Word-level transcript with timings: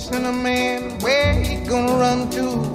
Cinnamon, 0.00 0.98
gonna 1.68 1.92
run 1.98 2.30
to? 2.30 2.72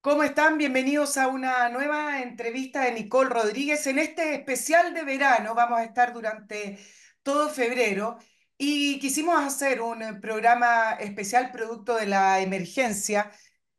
¿Cómo 0.00 0.24
están? 0.24 0.58
Bienvenidos 0.58 1.16
a 1.16 1.28
una 1.28 1.68
nueva 1.68 2.22
entrevista 2.22 2.82
de 2.82 2.92
Nicole 2.92 3.30
Rodríguez. 3.30 3.86
En 3.86 4.00
este 4.00 4.34
especial 4.34 4.92
de 4.92 5.04
verano 5.04 5.54
vamos 5.54 5.78
a 5.78 5.84
estar 5.84 6.12
durante 6.12 6.78
todo 7.22 7.48
febrero 7.50 8.18
y 8.58 8.98
quisimos 8.98 9.38
hacer 9.38 9.80
un 9.80 10.20
programa 10.20 10.94
especial 10.94 11.52
producto 11.52 11.94
de 11.94 12.06
la 12.06 12.40
emergencia 12.40 13.30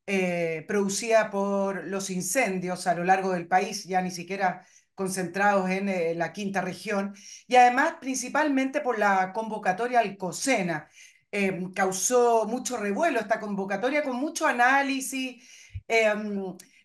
eh, 0.08 0.64
producida 0.66 1.30
por 1.30 1.86
los 1.88 2.10
incendios 2.10 2.88
a 2.88 2.96
lo 2.96 3.04
largo 3.04 3.32
del 3.34 3.48
país, 3.48 3.84
ya 3.84 4.02
ni 4.02 4.12
siquiera 4.12 4.66
concentrados 4.96 5.70
en 5.70 5.90
eh, 5.90 6.16
la 6.16 6.34
quinta 6.34 6.62
región, 6.62 7.16
y 7.48 7.56
además 7.56 7.96
principalmente 8.00 8.82
por 8.82 9.00
la 9.00 9.34
convocatoria 9.34 10.00
al 10.00 10.18
COSENA. 10.18 10.90
Eh, 11.34 11.70
causó 11.74 12.46
mucho 12.46 12.76
revuelo 12.78 13.20
esta 13.20 13.40
convocatoria 13.40 14.04
con 14.04 14.18
mucho 14.18 14.46
análisis, 14.48 15.48
eh, 15.88 16.14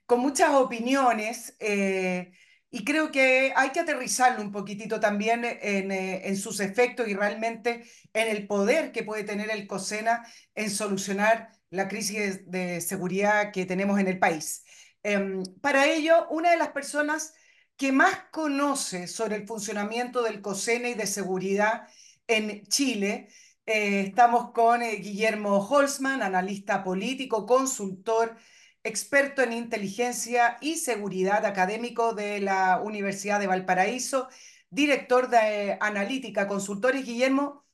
con 0.06 0.20
muchas 0.20 0.50
opiniones, 0.50 1.56
eh, 1.58 2.32
y 2.70 2.84
creo 2.84 3.10
que 3.10 3.52
hay 3.56 3.70
que 3.70 3.80
aterrizarlo 3.80 4.42
un 4.42 4.52
poquitito 4.52 5.00
también 5.00 5.44
en, 5.44 5.90
eh, 5.90 6.28
en 6.28 6.36
sus 6.36 6.60
efectos 6.60 7.08
y 7.08 7.14
realmente 7.14 7.84
en 8.12 8.28
el 8.28 8.46
poder 8.46 8.92
que 8.92 9.02
puede 9.02 9.24
tener 9.24 9.50
el 9.50 9.66
COSENA 9.66 10.26
en 10.54 10.70
solucionar 10.70 11.50
la 11.70 11.88
crisis 11.88 12.44
de, 12.50 12.58
de 12.74 12.80
seguridad 12.80 13.52
que 13.52 13.66
tenemos 13.66 13.98
en 13.98 14.08
el 14.08 14.18
país. 14.18 14.64
Em, 15.02 15.42
para 15.60 15.86
ello, 15.86 16.28
una 16.30 16.50
de 16.50 16.56
las 16.56 16.68
personas 16.70 17.34
que 17.76 17.92
más 17.92 18.16
conoce 18.30 19.06
sobre 19.06 19.36
el 19.36 19.46
funcionamiento 19.46 20.22
del 20.22 20.40
COSENA 20.40 20.90
y 20.90 20.94
de 20.94 21.06
seguridad 21.06 21.88
en 22.26 22.66
Chile. 22.68 23.28
Eh, 23.66 24.00
estamos 24.08 24.52
con 24.52 24.82
eh, 24.82 24.96
Guillermo 24.96 25.58
Holzman, 25.58 26.22
analista 26.22 26.82
político, 26.84 27.46
consultor, 27.46 28.36
experto 28.82 29.42
en 29.42 29.52
inteligencia 29.52 30.56
y 30.60 30.76
seguridad 30.76 31.44
académico 31.44 32.14
de 32.14 32.40
la 32.40 32.80
Universidad 32.82 33.40
de 33.40 33.48
Valparaíso, 33.48 34.28
director 34.70 35.28
de 35.28 35.70
eh, 35.72 35.78
analítica, 35.80 36.46
consultores. 36.48 37.04
Guillermo, 37.04 37.64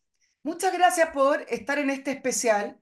muchas 0.43 0.73
gracias 0.73 1.11
por 1.11 1.43
estar 1.49 1.79
en 1.79 1.91
este 1.91 2.13
especial. 2.13 2.82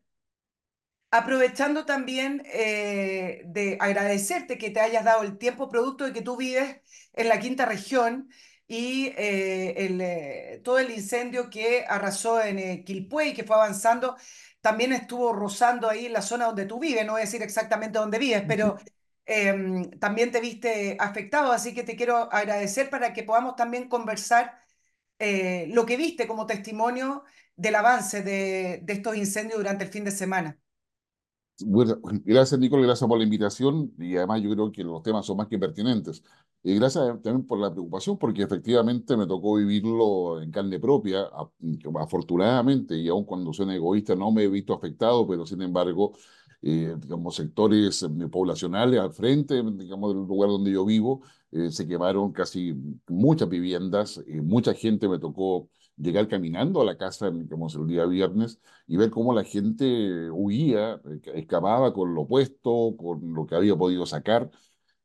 Aprovechando 1.13 1.85
también 1.87 2.43
eh, 2.47 3.43
de 3.47 3.77
agradecerte 3.81 4.59
que 4.59 4.71
te 4.71 4.79
hayas 4.81 5.05
dado 5.05 5.23
el 5.25 5.39
tiempo 5.39 5.69
producto 5.69 6.05
de 6.05 6.13
que 6.13 6.23
tú 6.23 6.37
vives 6.37 6.77
en 7.15 7.29
la 7.29 7.41
quinta 7.41 7.67
región 7.67 8.31
y 8.69 9.09
eh, 9.17 9.75
el, 9.87 10.01
eh, 10.01 10.61
todo 10.63 10.79
el 10.79 10.91
incendio 10.93 11.51
que 11.51 11.85
arrasó 11.89 12.41
en 12.41 12.85
Quilpué 12.85 13.29
y 13.31 13.35
que 13.35 13.43
fue 13.43 13.57
avanzando, 13.57 14.17
también 14.61 14.93
estuvo 14.93 15.33
rozando 15.33 15.89
ahí 15.91 16.07
en 16.07 16.13
la 16.13 16.23
zona 16.23 16.47
donde 16.47 16.67
tú 16.67 16.79
vives, 16.79 17.05
no 17.05 17.13
voy 17.13 17.23
a 17.23 17.25
decir 17.25 17.43
exactamente 17.43 17.99
dónde 17.99 18.19
vives, 18.21 18.45
pero 18.47 18.77
em, 19.27 19.91
también 19.99 20.31
te 20.31 20.41
viste 20.41 20.97
afectado, 21.01 21.51
así 21.53 21.75
que 21.75 21.83
te 21.83 21.97
quiero 21.97 22.33
agradecer 22.33 22.89
para 22.89 23.13
que 23.13 23.25
podamos 23.25 23.57
también 23.57 23.89
conversar 23.89 24.61
eh, 25.21 25.67
lo 25.71 25.87
que 25.87 25.97
viste 25.99 26.29
como 26.29 26.47
testimonio 26.47 27.25
del 27.57 27.77
avance 27.77 28.23
de, 28.23 28.81
de 28.85 28.95
estos 28.95 29.17
incendios 29.17 29.59
durante 29.59 29.85
el 29.85 29.91
fin 29.93 30.05
de 30.05 30.13
semana. 30.13 30.60
Gracias, 32.25 32.59
Nicole, 32.59 32.85
gracias 32.85 33.09
por 33.09 33.19
la 33.19 33.25
invitación 33.25 33.93
y 33.99 34.17
además 34.17 34.41
yo 34.43 34.51
creo 34.51 34.73
que 34.73 34.83
los 34.85 35.03
temas 35.03 35.27
son 35.27 35.37
más 35.37 35.49
que 35.49 35.59
pertinentes. 35.59 36.23
Y 36.63 36.75
gracias 36.75 37.05
también 37.23 37.47
por 37.47 37.59
la 37.59 37.71
preocupación, 37.71 38.19
porque 38.19 38.43
efectivamente 38.43 39.17
me 39.17 39.27
tocó 39.27 39.57
vivirlo 39.57 40.41
en 40.43 40.51
carne 40.51 40.79
propia, 40.79 41.27
afortunadamente, 41.99 42.97
y 42.97 43.09
aun 43.09 43.25
cuando 43.25 43.53
suena 43.53 43.75
egoísta, 43.75 44.15
no 44.15 44.31
me 44.31 44.45
he 44.45 44.49
visto 44.49 44.75
afectado, 44.75 45.27
pero 45.27 45.47
sin 45.47 45.63
embargo, 45.63 46.13
eh, 46.63 46.95
digamos, 47.01 47.37
sectores 47.37 48.03
eh, 48.03 48.09
poblacionales 48.31 49.01
al 49.01 49.13
frente, 49.13 49.63
digamos, 49.63 50.15
del 50.15 50.27
lugar 50.27 50.51
donde 50.51 50.71
yo 50.73 50.85
vivo, 50.85 51.23
eh, 51.51 51.71
se 51.71 51.87
quemaron 51.89 52.33
casi 52.33 52.75
muchas 53.09 53.49
viviendas, 53.49 54.23
y 54.27 54.35
mucha 54.43 54.75
gente 54.75 55.09
me 55.09 55.19
tocó 55.19 55.69
llegar 56.01 56.29
caminando 56.29 56.81
a 56.81 56.85
la 56.85 56.97
casa, 56.97 57.31
digamos, 57.31 57.75
el 57.75 57.87
día 57.87 58.07
viernes 58.07 58.61
y 58.87 58.97
ver 58.97 59.11
cómo 59.11 59.35
la 59.35 59.45
gente 59.45 60.31
huía, 60.31 61.01
eh, 61.05 61.21
escapaba 61.35 61.93
con 61.93 62.15
lo 62.15 62.27
puesto, 62.27 62.97
con 62.99 63.35
lo 63.35 63.47
que 63.47 63.55
había 63.57 63.77
podido 63.77 64.07
sacar, 64.07 64.51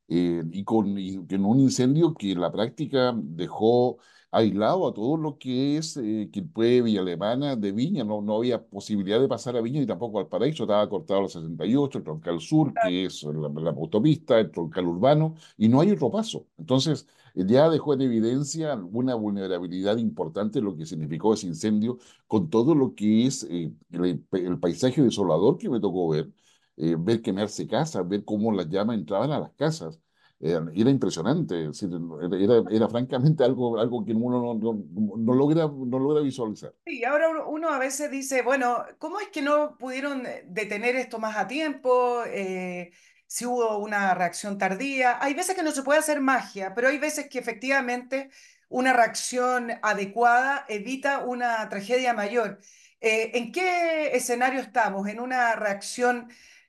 eh, 0.08 0.42
y 0.52 0.64
con, 0.64 0.98
y 0.98 1.26
con 1.26 1.44
un 1.44 1.60
incendio 1.60 2.14
que 2.14 2.32
en 2.32 2.40
la 2.40 2.52
práctica 2.52 3.12
dejó 3.16 3.98
aislado 4.30 4.86
a 4.88 4.92
todo 4.94 5.16
lo 5.16 5.38
que 5.38 5.76
es 5.78 5.96
eh, 5.96 6.28
Quilpué, 6.32 6.82
Villa 6.82 7.00
Alemana, 7.00 7.56
de 7.56 7.72
Viña, 7.72 8.04
no, 8.04 8.20
no 8.22 8.36
había 8.36 8.62
posibilidad 8.64 9.20
de 9.20 9.28
pasar 9.28 9.56
a 9.56 9.60
Viña 9.62 9.80
ni 9.80 9.86
tampoco 9.86 10.18
al 10.18 10.28
Paraíso, 10.28 10.64
estaba 10.64 10.88
cortado 10.88 11.22
la 11.22 11.28
68, 11.28 11.98
el 11.98 12.04
Troncal 12.04 12.40
Sur, 12.40 12.76
que 12.78 13.06
es 13.06 13.22
la, 13.24 13.48
la 13.48 13.70
autopista, 13.70 14.38
el 14.38 14.50
Troncal 14.50 14.86
Urbano, 14.86 15.34
y 15.56 15.68
no 15.68 15.80
hay 15.80 15.90
otro 15.90 16.10
paso. 16.10 16.46
Entonces, 16.58 17.06
eh, 17.34 17.44
ya 17.46 17.68
dejó 17.70 17.94
en 17.94 18.02
evidencia 18.02 18.74
una 18.76 19.14
vulnerabilidad 19.14 19.96
importante 19.98 20.60
lo 20.60 20.76
que 20.76 20.86
significó 20.86 21.34
ese 21.34 21.46
incendio, 21.46 21.98
con 22.26 22.50
todo 22.50 22.74
lo 22.74 22.94
que 22.94 23.26
es 23.26 23.44
eh, 23.50 23.72
el, 23.90 24.24
el 24.32 24.58
paisaje 24.60 25.02
desolador 25.02 25.58
que 25.58 25.68
me 25.70 25.80
tocó 25.80 26.08
ver, 26.10 26.30
eh, 26.76 26.96
ver 26.98 27.22
quemarse 27.22 27.66
casas, 27.66 28.06
ver 28.08 28.24
cómo 28.24 28.52
las 28.52 28.68
llamas 28.68 28.96
entraban 28.98 29.30
a 29.32 29.40
las 29.40 29.52
casas. 29.52 30.00
Eh, 30.38 30.60
era 30.74 30.90
impresionante, 30.90 31.64
es 31.64 31.80
decir, 31.80 31.90
era, 32.22 32.36
era, 32.36 32.70
era 32.70 32.88
francamente 32.88 33.42
algo, 33.42 33.78
algo 33.78 34.04
que 34.04 34.12
uno 34.12 34.38
no, 34.38 34.54
no, 34.54 35.16
no 35.16 35.34
logra, 35.34 35.66
no 35.66 35.98
logra 35.98 36.20
visualizar. 36.20 36.74
Sí, 36.84 37.04
ahora 37.04 37.30
uno, 37.46 37.70
a 37.70 37.78
veces 37.78 38.10
dice, 38.10 38.42
bueno, 38.42 38.84
¿cómo 38.98 39.18
es 39.18 39.28
que 39.28 39.40
no 39.40 39.76
pudieron 39.78 40.24
detener 40.46 40.94
esto 40.96 41.18
más 41.18 41.36
a 41.36 41.46
tiempo? 41.46 42.22
Eh, 42.26 42.92
si 43.26 43.44
hubo 43.46 43.78
una 43.78 44.14
reacción 44.14 44.58
tardía. 44.58 45.18
Hay 45.20 45.34
veces 45.34 45.56
que 45.56 45.62
no 45.62 45.72
se 45.72 45.82
puede 45.82 45.98
hacer 45.98 46.20
magia, 46.20 46.74
pero 46.74 46.88
hay 46.88 46.98
veces 46.98 47.28
que 47.28 47.38
efectivamente 47.38 48.30
una 48.68 48.92
reacción 48.92 49.72
adecuada 49.82 50.64
evita 50.68 51.24
una 51.24 51.68
tragedia 51.68 52.14
mayor. 52.14 52.60
Eh, 53.00 53.32
¿en 53.34 53.52
qué 53.52 54.16
escenario 54.16 54.60
estamos? 54.60 55.08
¿En 55.08 55.20
una 55.20 55.54
reacción 55.56 56.28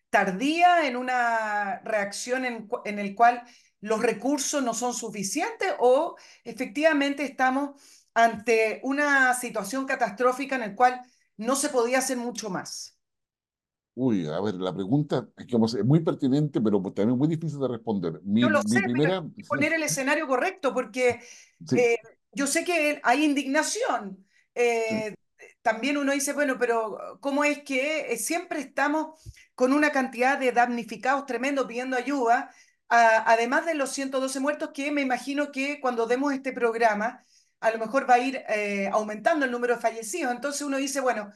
tardía? 0.10 0.88
¿En 0.88 0.96
una 0.96 1.80
reacción 1.82 2.46
en, 2.46 2.70
en 2.86 3.00
el 3.00 3.16
cual 3.16 3.44
los 3.82 4.02
recursos 4.02 4.64
no 4.64 4.74
son 4.74 4.94
suficientes? 4.94 5.74
¿O 5.80 6.16
efectivamente 6.44 7.24
estamos 7.24 7.82
ante 8.18 8.80
una 8.84 9.36
situación 9.36 9.86
catastrófica 9.86 10.56
en 10.56 10.62
la 10.62 10.76
cual 10.76 11.02
no 11.38 11.56
se 11.56 11.70
podía 11.70 12.00
hacer 12.00 12.18
mucho 12.18 12.50
más. 12.50 12.98
Uy, 13.94 14.28
a 14.28 14.40
ver, 14.42 14.56
la 14.56 14.74
pregunta 14.74 15.28
es, 15.38 15.86
muy 15.86 16.00
pertinente, 16.02 16.60
pero 16.60 16.82
también 16.94 17.18
muy 17.18 17.28
difícil 17.28 17.60
de 17.60 17.68
responder. 17.68 18.20
Mi, 18.24 18.42
Yo 18.42 18.50
lo 18.50 18.64
mi 18.64 18.70
sé, 18.70 18.80
pero 18.82 18.94
primera, 18.94 19.18
hay 19.20 19.32
que 19.32 19.44
poner 19.44 19.74
el 19.74 19.84
escenario 19.84 20.28
correcto 20.28 20.74
porque 20.74 21.20
sí, 21.66 21.78
eh, 21.78 21.98
yo 22.32 22.48
sé 22.48 22.64
que 22.64 23.00
hay 23.04 23.24
indignación. 23.24 24.26
sí. 24.56 25.14
También 25.68 25.98
uno 25.98 26.14
dice, 26.14 26.32
bueno, 26.32 26.58
pero 26.58 27.18
¿cómo 27.20 27.44
es 27.44 27.62
que 27.64 28.14
eh, 28.14 28.18
siempre 28.18 28.62
estamos 28.62 29.20
con 29.54 29.74
una 29.74 29.92
cantidad 29.92 30.38
de 30.38 30.54
damnificados 30.54 31.26
tremendo 31.26 31.68
pidiendo 31.68 31.98
ayuda? 31.98 32.52
además 32.90 33.66
de 33.66 33.74
los 33.74 33.92
112 33.92 34.40
muertos, 34.40 34.70
que 34.74 34.92
me 34.92 35.02
imagino 35.02 35.52
que 35.52 35.82
cuando 35.82 36.08
demos 36.08 36.32
este 36.34 36.54
programa, 36.54 37.26
a 37.60 37.72
lo 37.72 37.80
mejor 37.80 38.10
va 38.10 38.14
a 38.14 38.20
ir 38.20 38.42
eh, 38.48 38.90
aumentando 38.94 39.44
el 39.44 39.52
número 39.52 39.76
de 39.76 39.82
fallecidos. 39.82 40.34
Entonces 40.34 40.62
uno 40.62 40.78
dice, 40.78 41.02
bueno, 41.02 41.34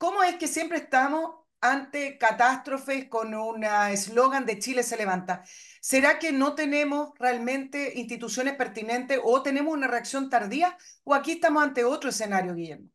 ¿Cómo 0.00 0.22
es 0.22 0.36
que 0.36 0.48
siempre 0.48 0.78
estamos 0.78 1.34
ante 1.60 2.16
catástrofes 2.16 3.06
con 3.10 3.34
un 3.34 3.64
eslogan 3.64 4.46
de 4.46 4.58
Chile 4.58 4.82
se 4.82 4.96
levanta? 4.96 5.44
¿Será 5.82 6.18
que 6.18 6.32
no 6.32 6.54
tenemos 6.54 7.10
realmente 7.18 7.92
instituciones 7.98 8.56
pertinentes 8.56 9.20
o 9.22 9.42
tenemos 9.42 9.74
una 9.74 9.88
reacción 9.88 10.30
tardía 10.30 10.78
o 11.04 11.14
aquí 11.14 11.32
estamos 11.32 11.62
ante 11.62 11.84
otro 11.84 12.08
escenario, 12.08 12.54
Guillermo? 12.54 12.88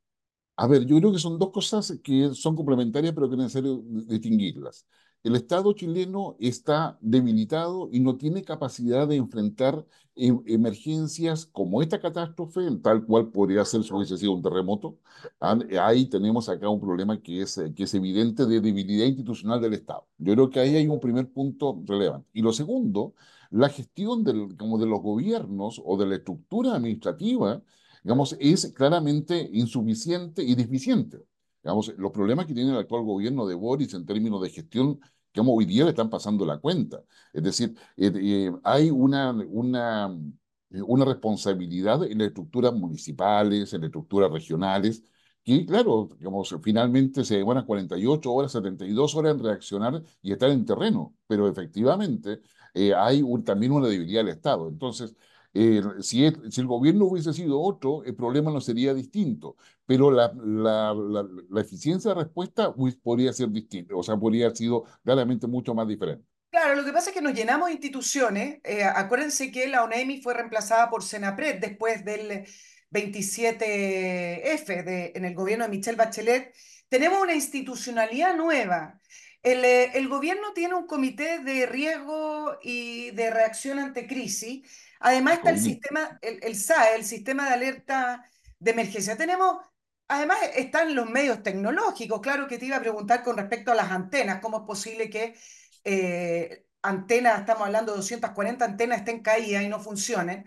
A 0.58 0.68
ver, 0.68 0.86
yo 0.86 0.98
creo 1.00 1.12
que 1.12 1.20
son 1.20 1.38
dos 1.38 1.52
cosas 1.52 2.00
que 2.04 2.34
son 2.34 2.56
complementarias, 2.56 3.14
pero 3.14 3.28
que 3.28 3.36
es 3.36 3.40
necesario 3.40 3.82
distinguirlas. 4.08 4.88
El 5.24 5.36
Estado 5.36 5.74
chileno 5.74 6.38
está 6.40 6.98
debilitado 7.02 7.90
y 7.92 8.00
no 8.00 8.16
tiene 8.16 8.44
capacidad 8.44 9.08
de 9.08 9.16
enfrentar 9.18 9.86
em- 10.16 10.42
emergencias 10.46 11.46
como 11.48 11.82
esta 11.82 12.00
catástrofe, 12.00 12.62
tal 12.82 13.06
cual 13.06 13.32
podría 13.32 13.66
ser 13.66 13.84
si 13.84 13.92
hubiese 13.94 14.18
sido 14.18 14.32
un 14.34 14.42
terremoto. 14.44 14.98
Ah, 15.42 15.58
Ahí 15.82 16.06
tenemos 16.06 16.48
acá 16.48 16.70
un 16.70 16.80
problema 16.80 17.20
que 17.22 17.42
es, 17.42 17.60
que 17.76 17.84
es 17.84 17.94
evidente 17.94 18.46
de 18.46 18.62
debilidad 18.62 19.08
institucional 19.08 19.60
del 19.62 19.74
Estado. 19.74 20.08
Yo 20.18 20.34
creo 20.36 20.50
que 20.50 20.60
ahí 20.62 20.76
hay 20.78 20.88
un 20.88 21.00
primer 21.02 21.30
punto 21.32 21.82
relevante. 21.86 22.30
Y 22.34 22.42
lo 22.42 22.54
segundo, 22.54 23.14
la 23.50 23.68
gestión 23.70 24.24
del, 24.24 24.56
como 24.58 24.78
de 24.78 24.86
los 24.86 25.02
gobiernos 25.02 25.82
o 25.84 25.98
de 25.98 26.06
la 26.06 26.16
estructura 26.16 26.76
administrativa 26.76 27.62
digamos, 28.06 28.38
es 28.40 28.72
claramente 28.74 29.50
insuficiente 29.54 30.44
y 30.44 30.56
deficiente. 30.56 31.26
Digamos, 31.64 31.92
los 31.98 32.12
problemas 32.12 32.46
que 32.46 32.54
tiene 32.54 32.72
el 32.72 32.78
actual 32.78 33.04
gobierno 33.04 33.48
de 33.48 33.56
Boris 33.56 33.94
en 33.96 34.06
términos 34.06 34.42
de 34.42 34.50
gestión, 34.52 35.00
digamos, 35.34 35.56
hoy 35.58 35.66
día 35.66 35.84
le 35.86 35.90
están 35.90 36.10
pasando 36.10 36.46
la 36.46 36.60
cuenta. 36.60 37.04
Es 37.34 37.44
decir, 37.44 37.76
eh, 37.98 38.12
eh, 38.16 38.52
hay 38.64 38.92
una, 38.92 39.32
una 39.32 40.16
una 40.70 41.06
responsabilidad 41.06 42.04
en 42.04 42.18
las 42.20 42.28
estructuras 42.30 42.74
municipales, 42.74 43.74
en 43.74 43.82
las 43.82 43.88
estructuras 43.88 44.32
regionales, 44.32 45.04
que, 45.44 45.66
claro, 45.66 46.10
digamos, 46.18 46.56
finalmente 46.64 47.24
se 47.24 47.38
demoran 47.38 47.66
48 47.66 48.34
horas, 48.34 48.52
72 48.52 49.16
horas 49.16 49.36
en 49.36 49.44
reaccionar 49.44 50.02
y 50.22 50.32
estar 50.32 50.50
en 50.50 50.66
terreno, 50.66 51.16
pero 51.28 51.48
efectivamente 51.48 52.42
eh, 52.74 52.94
hay 52.96 53.22
un, 53.22 53.44
también 53.44 53.72
una 53.72 53.88
debilidad 53.88 54.22
del 54.22 54.34
Estado. 54.36 54.68
Entonces, 54.70 55.16
eh, 55.56 55.82
si, 56.02 56.26
el, 56.26 56.52
si, 56.52 56.62
el, 56.62 56.68
gobierno 56.68 57.06
hubiese 57.06 57.34
sido 57.34 57.62
otro, 57.62 58.04
el 58.04 58.14
problema 58.16 58.52
no 58.52 58.60
sería 58.60 58.94
distinto, 58.94 59.56
pero 59.86 60.12
la, 60.12 60.34
la, 60.36 60.94
la, 60.94 61.26
la 61.50 61.62
eficiencia 61.62 62.14
de 62.14 62.24
respuesta 62.24 62.76
podría 63.02 63.32
ser 63.32 63.50
distinta, 63.50 63.96
o 63.96 64.04
sea, 64.04 64.18
podría 64.18 64.48
haber 64.48 64.58
sido 64.58 64.84
claramente 65.04 65.48
mucho 65.48 65.74
más 65.74 65.88
diferente. 65.88 66.26
Claro, 66.56 66.76
lo 66.76 66.86
que 66.86 66.94
pasa 66.94 67.10
es 67.10 67.14
que 67.14 67.22
nos 67.22 67.34
llenamos 67.34 67.68
de 67.68 67.74
instituciones. 67.74 68.60
Eh, 68.64 68.84
acuérdense 68.84 69.52
que 69.52 69.68
la 69.68 69.84
ONEMI 69.84 70.22
fue 70.22 70.34
reemplazada 70.34 70.90
por 70.90 71.04
Senapred 71.04 71.60
después 71.60 72.06
del 72.06 72.46
27F 72.92 74.84
de, 74.84 75.12
en 75.16 75.26
el 75.26 75.36
gobierno 75.36 75.66
de 75.66 75.72
Michelle 75.72 75.98
Bachelet. 75.98 76.54
Tenemos 76.88 77.22
una 77.22 77.36
institucionalidad 77.36 78.38
nueva. 78.38 79.02
El, 79.46 79.64
eh, 79.64 79.92
el, 79.94 80.10
gobierno 80.10 80.54
tiene 80.54 80.76
un 80.76 80.88
comité 80.88 81.40
de 81.40 81.66
riesgo 81.66 82.58
y 82.62 83.12
de 83.12 83.30
reacción 83.30 83.80
ante 83.80 84.08
crisis. 84.08 84.70
Además 85.00 85.36
está 85.36 85.52
el 85.52 85.60
sistema, 85.60 86.20
el, 86.22 86.40
el 86.44 86.56
SAE, 86.56 86.96
el 86.96 87.06
sistema 87.06 87.48
de 87.48 87.54
alerta 87.54 88.30
de 88.60 88.72
emergencia. 88.72 89.16
Tenemos 89.18 89.58
Además, 90.08 90.38
están 90.56 90.94
los 90.96 91.10
medios 91.10 91.42
tecnológicos. 91.42 92.22
Claro 92.22 92.48
que 92.48 92.58
te 92.60 92.66
iba 92.66 92.78
a 92.78 92.82
preguntar 92.82 93.24
con 93.24 93.38
respecto 93.38 93.72
a 93.72 93.76
las 93.76 93.92
antenas, 93.92 94.40
cómo 94.42 94.60
es 94.60 94.64
posible 94.66 95.10
que 95.10 95.36
eh, 95.84 96.66
antenas, 96.84 97.40
estamos 97.40 97.64
hablando 97.66 97.92
de 97.92 97.98
240 97.98 98.66
antenas, 98.66 99.00
estén 99.00 99.22
caídas 99.24 99.64
y 99.64 99.68
no 99.68 99.80
funcionen, 99.80 100.46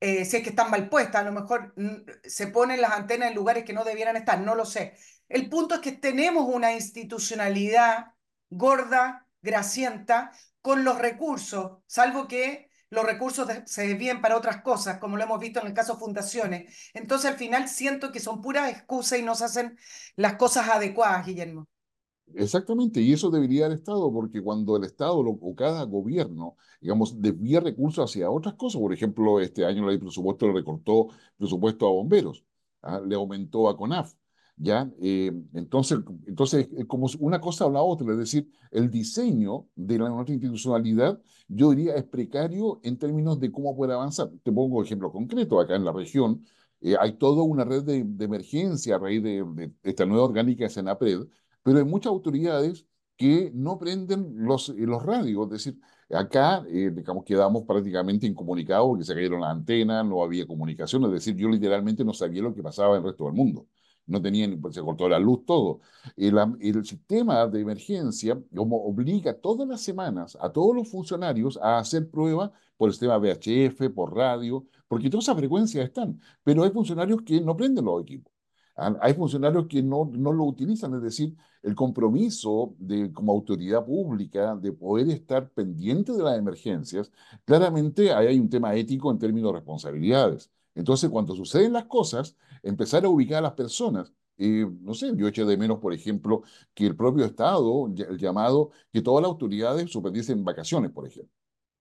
eh, 0.00 0.24
si 0.24 0.36
es 0.36 0.42
que 0.42 0.50
están 0.50 0.70
mal 0.70 0.88
puestas, 0.88 1.22
a 1.22 1.24
lo 1.24 1.32
mejor 1.32 1.72
mm, 1.76 1.96
se 2.24 2.48
ponen 2.48 2.80
las 2.80 2.92
antenas 2.92 3.30
en 3.30 3.34
lugares 3.34 3.64
que 3.64 3.72
no 3.72 3.84
debieran 3.84 4.16
estar, 4.16 4.40
no 4.40 4.54
lo 4.54 4.64
sé. 4.66 4.94
El 5.28 5.48
punto 5.48 5.76
es 5.76 5.80
que 5.80 5.92
tenemos 5.92 6.46
una 6.46 6.72
institucionalidad 6.74 8.12
gorda, 8.50 9.26
grasienta, 9.42 10.32
con 10.60 10.84
los 10.84 10.98
recursos, 10.98 11.78
salvo 11.86 12.28
que 12.28 12.68
los 12.90 13.04
recursos 13.04 13.46
se 13.66 13.86
desvíen 13.86 14.20
para 14.20 14.36
otras 14.36 14.62
cosas, 14.62 14.98
como 14.98 15.16
lo 15.16 15.24
hemos 15.24 15.40
visto 15.40 15.60
en 15.60 15.66
el 15.66 15.74
caso 15.74 15.94
de 15.94 16.00
fundaciones. 16.00 16.90
Entonces, 16.94 17.30
al 17.30 17.36
final 17.36 17.68
siento 17.68 18.12
que 18.12 18.20
son 18.20 18.40
puras 18.40 18.70
excusas 18.70 19.18
y 19.18 19.22
no 19.22 19.34
se 19.34 19.44
hacen 19.44 19.78
las 20.16 20.36
cosas 20.36 20.68
adecuadas, 20.68 21.26
Guillermo. 21.26 21.68
Exactamente, 22.34 23.00
y 23.00 23.12
eso 23.12 23.30
debería 23.30 23.66
el 23.66 23.72
Estado, 23.72 24.12
porque 24.12 24.42
cuando 24.42 24.76
el 24.76 24.84
Estado 24.84 25.22
lo, 25.22 25.30
o 25.30 25.54
cada 25.54 25.82
gobierno, 25.84 26.56
digamos, 26.80 27.20
desvía 27.20 27.60
recursos 27.60 28.04
hacia 28.10 28.30
otras 28.30 28.54
cosas, 28.54 28.80
por 28.80 28.92
ejemplo, 28.92 29.40
este 29.40 29.64
año 29.64 29.86
ley 29.88 29.98
presupuesto 29.98 30.46
le 30.46 30.52
recortó 30.52 31.08
presupuesto 31.38 31.86
a 31.86 31.90
bomberos, 31.90 32.44
¿ah? 32.82 33.00
le 33.00 33.14
aumentó 33.14 33.68
a 33.68 33.76
CONAF, 33.76 34.12
¿ya? 34.58 34.90
Eh, 35.00 35.32
entonces, 35.54 35.98
entonces, 36.26 36.68
como 36.86 37.08
una 37.20 37.40
cosa 37.40 37.66
o 37.66 37.70
la 37.70 37.82
otra, 37.82 38.12
es 38.12 38.18
decir, 38.18 38.50
el 38.70 38.90
diseño 38.90 39.66
de 39.74 39.98
la 39.98 40.08
nuestra 40.08 40.34
institucionalidad, 40.34 41.20
yo 41.48 41.70
diría, 41.70 41.94
es 41.94 42.04
precario 42.04 42.80
en 42.82 42.98
términos 42.98 43.40
de 43.40 43.50
cómo 43.50 43.74
puede 43.76 43.94
avanzar. 43.94 44.30
Te 44.42 44.52
pongo 44.52 44.82
ejemplo 44.82 45.10
concreto, 45.12 45.60
acá 45.60 45.76
en 45.76 45.84
la 45.84 45.92
región 45.92 46.44
eh, 46.80 46.96
hay 47.00 47.14
toda 47.14 47.42
una 47.42 47.64
red 47.64 47.82
de, 47.84 48.04
de, 48.04 48.24
emergencia 48.24 48.96
a 48.96 48.98
raíz 48.98 49.22
de, 49.22 49.44
de 49.44 49.72
esta 49.82 50.06
nueva 50.06 50.24
orgánica 50.24 50.64
de 50.64 50.70
Senapred, 50.70 51.20
pero 51.62 51.78
hay 51.78 51.84
muchas 51.84 52.10
autoridades 52.10 52.86
que 53.16 53.50
no 53.52 53.78
prenden 53.78 54.32
los, 54.46 54.68
eh, 54.70 54.74
los 54.78 55.02
radios, 55.04 55.46
es 55.46 55.50
decir, 55.50 55.80
acá, 56.10 56.64
eh, 56.68 56.90
digamos, 56.94 57.24
quedamos 57.24 57.64
prácticamente 57.64 58.26
incomunicados 58.26 58.88
porque 58.88 59.04
se 59.04 59.14
cayeron 59.14 59.40
las 59.40 59.50
antenas, 59.50 60.06
no 60.06 60.22
había 60.22 60.46
comunicación, 60.46 61.04
es 61.06 61.10
decir, 61.12 61.36
yo 61.36 61.48
literalmente 61.48 62.04
no 62.04 62.14
sabía 62.14 62.42
lo 62.42 62.54
que 62.54 62.62
pasaba 62.62 62.96
en 62.96 63.02
el 63.02 63.08
resto 63.08 63.24
del 63.24 63.34
mundo. 63.34 63.66
No 64.08 64.20
tenían, 64.22 64.60
pues, 64.60 64.74
se 64.74 64.82
cortó 64.82 65.08
la 65.08 65.18
luz, 65.18 65.44
todo. 65.46 65.80
El, 66.16 66.36
el 66.60 66.84
sistema 66.84 67.46
de 67.46 67.60
emergencia 67.60 68.38
como 68.54 68.84
obliga 68.84 69.34
todas 69.34 69.68
las 69.68 69.82
semanas 69.82 70.36
a 70.40 70.50
todos 70.50 70.74
los 70.74 70.88
funcionarios 70.88 71.58
a 71.62 71.78
hacer 71.78 72.10
pruebas 72.10 72.50
por 72.76 72.88
el 72.88 72.94
sistema 72.94 73.18
VHF, 73.18 73.90
por 73.94 74.16
radio, 74.16 74.66
porque 74.88 75.10
todas 75.10 75.24
esas 75.26 75.36
frecuencias 75.36 75.84
están, 75.84 76.20
pero 76.42 76.64
hay 76.64 76.70
funcionarios 76.70 77.22
que 77.22 77.40
no 77.40 77.56
prenden 77.56 77.84
los 77.84 78.02
equipos. 78.02 78.32
Hay 79.00 79.14
funcionarios 79.14 79.66
que 79.66 79.82
no, 79.82 80.08
no 80.12 80.32
lo 80.32 80.44
utilizan, 80.44 80.94
es 80.94 81.02
decir, 81.02 81.36
el 81.64 81.74
compromiso 81.74 82.76
de, 82.78 83.12
como 83.12 83.32
autoridad 83.32 83.84
pública 83.84 84.54
de 84.54 84.72
poder 84.72 85.08
estar 85.10 85.50
pendiente 85.50 86.12
de 86.12 86.22
las 86.22 86.38
emergencias, 86.38 87.10
claramente 87.44 88.12
ahí 88.12 88.28
hay 88.28 88.38
un 88.38 88.48
tema 88.48 88.74
ético 88.76 89.10
en 89.10 89.18
términos 89.18 89.52
de 89.52 89.58
responsabilidades. 89.58 90.50
Entonces, 90.76 91.10
cuando 91.10 91.34
suceden 91.34 91.72
las 91.72 91.86
cosas, 91.86 92.36
empezar 92.62 93.04
a 93.04 93.08
ubicar 93.08 93.38
a 93.38 93.42
las 93.42 93.52
personas. 93.52 94.12
Eh, 94.36 94.66
no 94.80 94.94
sé, 94.94 95.12
yo 95.16 95.26
eché 95.28 95.44
de 95.44 95.56
menos, 95.56 95.78
por 95.80 95.92
ejemplo, 95.92 96.42
que 96.74 96.86
el 96.86 96.96
propio 96.96 97.24
Estado, 97.24 97.86
el 97.86 98.18
llamado, 98.18 98.70
que 98.92 99.02
todas 99.02 99.22
las 99.22 99.30
autoridades 99.30 99.90
suspendiesen 99.90 100.44
vacaciones, 100.44 100.92
por 100.92 101.06
ejemplo. 101.06 101.37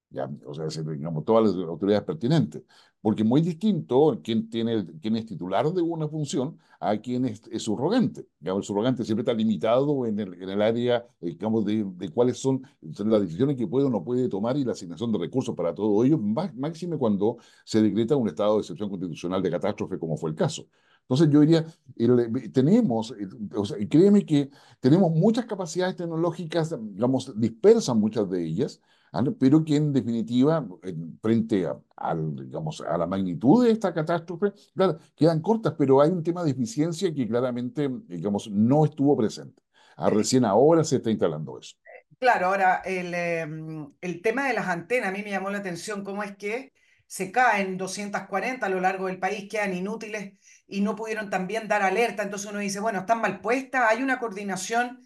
Ya, 0.10 0.30
o 0.46 0.54
sea, 0.54 0.68
digamos, 0.84 1.26
todas 1.26 1.54
las 1.54 1.68
autoridades 1.68 2.06
pertinentes. 2.06 2.64
Porque 3.02 3.24
muy 3.24 3.42
distinto 3.42 4.20
quién, 4.24 4.50
tiene, 4.50 4.86
quién 5.02 5.18
es 5.18 5.26
titular 5.26 5.72
de 5.72 5.82
una 5.82 6.08
función 6.08 6.58
a 6.80 6.98
quien 6.98 7.26
es, 7.26 7.42
es 7.52 7.64
subrogante. 7.64 8.26
Digamos, 8.40 8.62
el 8.64 8.68
subrogante 8.68 9.04
siempre 9.04 9.22
está 9.24 9.34
limitado 9.34 10.06
en 10.06 10.20
el, 10.20 10.34
en 10.42 10.50
el 10.50 10.62
área 10.62 11.06
eh, 11.22 11.32
digamos, 11.32 11.66
de, 11.66 11.84
de, 11.96 12.10
cuáles 12.10 12.38
son 12.40 12.62
las 12.82 13.22
decisiones 13.22 13.58
que 13.58 13.68
puede 13.68 13.88
o 13.88 13.90
no 13.90 14.04
puede 14.04 14.30
tomar 14.30 14.58
y 14.58 14.64
la 14.64 14.72
asignación 14.72 15.12
de 15.12 15.20
recursos 15.20 15.56
para 15.56 15.76
todo 15.76 16.04
ello, 16.04 16.18
máxime 16.18 16.98
cuando 16.98 17.38
se 17.66 17.82
decreta 17.82 18.16
un 18.16 18.28
estado 18.30 18.56
de 18.56 18.62
excepción 18.62 18.90
constitucional 18.90 19.42
de 19.42 19.52
catástrofe, 19.52 20.00
como 20.00 20.16
fue 20.18 20.30
el 20.30 20.36
caso. 20.36 20.68
Entonces 21.02 21.30
yo 21.30 21.40
diría, 21.40 21.66
tenemos, 22.54 23.14
o 23.56 23.66
sea, 23.66 23.78
créeme 23.88 24.26
que 24.26 24.50
tenemos 24.82 25.10
muchas 25.12 25.46
capacidades 25.46 25.96
tecnológicas, 25.96 26.76
digamos, 26.94 27.34
dispersas 27.40 27.96
muchas 27.96 28.30
de 28.30 28.44
ellas. 28.44 28.82
Pero 29.40 29.64
que 29.64 29.76
en 29.76 29.94
definitiva, 29.94 30.66
frente 31.22 31.66
a, 31.66 31.78
al, 31.96 32.36
digamos, 32.36 32.82
a 32.82 32.98
la 32.98 33.08
magnitud 33.08 33.66
de 33.66 33.72
esta 33.72 33.94
catástrofe, 33.94 34.54
claro, 34.76 34.98
quedan 35.16 35.42
cortas, 35.42 35.74
pero 35.78 36.02
hay 36.02 36.10
un 36.10 36.24
tema 36.24 36.44
de 36.44 36.52
eficiencia 36.52 37.14
que 37.14 37.28
claramente, 37.28 37.90
digamos, 38.08 38.50
no 38.50 38.86
estuvo 38.86 39.16
presente. 39.18 39.64
A 39.96 40.06
ah, 40.06 40.10
recién 40.10 40.46
ahora 40.46 40.84
se 40.84 40.98
está 40.98 41.10
instalando 41.10 41.60
eso. 41.60 41.76
Claro, 42.20 42.48
ahora 42.48 42.82
el, 42.86 43.14
em, 43.14 43.92
el 44.02 44.22
tema 44.22 44.48
de 44.48 44.54
las 44.54 44.68
antenas, 44.68 45.10
a 45.10 45.12
mí 45.12 45.24
me 45.24 45.32
llamó 45.32 45.50
la 45.50 45.58
atención 45.60 46.04
cómo 46.04 46.24
es 46.24 46.36
que 46.36 46.74
se 47.08 47.32
caen 47.32 47.78
240 47.78 48.66
a 48.66 48.70
lo 48.70 48.80
largo 48.82 49.08
del 49.08 49.18
país, 49.18 49.48
quedan 49.50 49.74
inútiles 49.74 50.34
y 50.68 50.82
no 50.82 50.96
pudieron 50.96 51.30
también 51.30 51.68
dar 51.68 51.82
alerta. 51.82 52.24
Entonces 52.24 52.50
uno 52.50 52.60
dice, 52.60 52.80
bueno, 52.80 53.00
están 53.00 53.22
mal 53.22 53.40
puestas, 53.40 53.90
hay 53.90 54.04
una 54.04 54.20
coordinación 54.20 55.00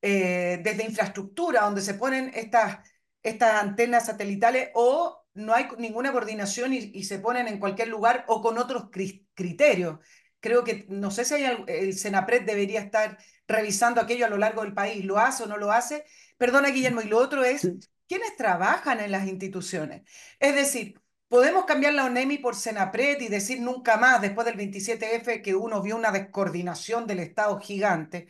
eh, 0.00 0.60
desde 0.64 0.84
infraestructura 0.84 1.62
donde 1.62 1.82
se 1.82 1.94
ponen 1.94 2.32
estas 2.34 2.78
estas 3.22 3.62
antenas 3.62 4.06
satelitales 4.06 4.70
o 4.74 5.26
no 5.34 5.54
hay 5.54 5.68
ninguna 5.78 6.12
coordinación 6.12 6.72
y, 6.72 6.90
y 6.92 7.04
se 7.04 7.18
ponen 7.18 7.48
en 7.48 7.58
cualquier 7.58 7.88
lugar 7.88 8.24
o 8.28 8.42
con 8.42 8.58
otros 8.58 8.90
criterios. 9.34 9.98
Creo 10.40 10.64
que, 10.64 10.86
no 10.88 11.10
sé 11.10 11.24
si 11.24 11.34
hay, 11.34 11.64
el 11.68 11.96
Senapred 11.96 12.42
debería 12.42 12.80
estar 12.80 13.18
revisando 13.46 14.00
aquello 14.00 14.26
a 14.26 14.28
lo 14.28 14.38
largo 14.38 14.62
del 14.62 14.74
país, 14.74 15.04
¿lo 15.04 15.18
hace 15.18 15.44
o 15.44 15.46
no 15.46 15.56
lo 15.56 15.70
hace? 15.70 16.04
Perdona, 16.36 16.70
Guillermo, 16.70 17.00
y 17.00 17.08
lo 17.08 17.18
otro 17.18 17.44
es. 17.44 17.68
¿quiénes 18.12 18.36
trabajan 18.36 19.00
en 19.00 19.10
las 19.10 19.26
instituciones? 19.26 20.02
Es 20.38 20.54
decir, 20.54 21.00
podemos 21.28 21.64
cambiar 21.64 21.94
la 21.94 22.04
ONEMI 22.04 22.36
por 22.38 22.54
Senapred 22.54 23.18
y 23.22 23.28
decir 23.28 23.58
nunca 23.62 23.96
más, 23.96 24.20
después 24.20 24.44
del 24.44 24.58
27F, 24.58 25.40
que 25.40 25.54
uno 25.54 25.80
vio 25.80 25.96
una 25.96 26.12
descoordinación 26.12 27.06
del 27.06 27.20
Estado 27.20 27.58
gigante, 27.58 28.28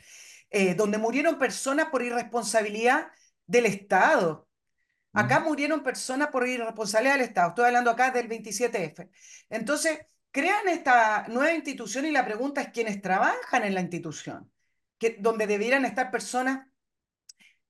eh, 0.51 0.77
donde 0.77 0.99
murieron 0.99 1.37
personas 1.37 1.87
por 1.91 2.03
irresponsabilidad 2.03 3.09
del 3.45 3.67
Estado. 3.67 4.47
Acá 5.13 5.41
murieron 5.41 5.83
personas 5.83 6.29
por 6.29 6.47
irresponsabilidad 6.47 7.15
del 7.15 7.27
Estado. 7.27 7.49
Estoy 7.51 7.67
hablando 7.67 7.91
acá 7.91 8.11
del 8.11 8.29
27F. 8.29 9.11
Entonces, 9.51 9.99
crean 10.31 10.69
esta 10.69 11.27
nueva 11.29 11.53
institución 11.53 12.07
y 12.07 12.11
la 12.11 12.25
pregunta 12.25 12.63
es 12.63 12.69
quiénes 12.69 13.03
trabajan 13.03 13.65
en 13.65 13.75
la 13.75 13.81
institución, 13.81 14.51
que, 14.99 15.17
donde 15.21 15.47
debieran 15.47 15.85
estar 15.85 16.11
personas 16.11 16.67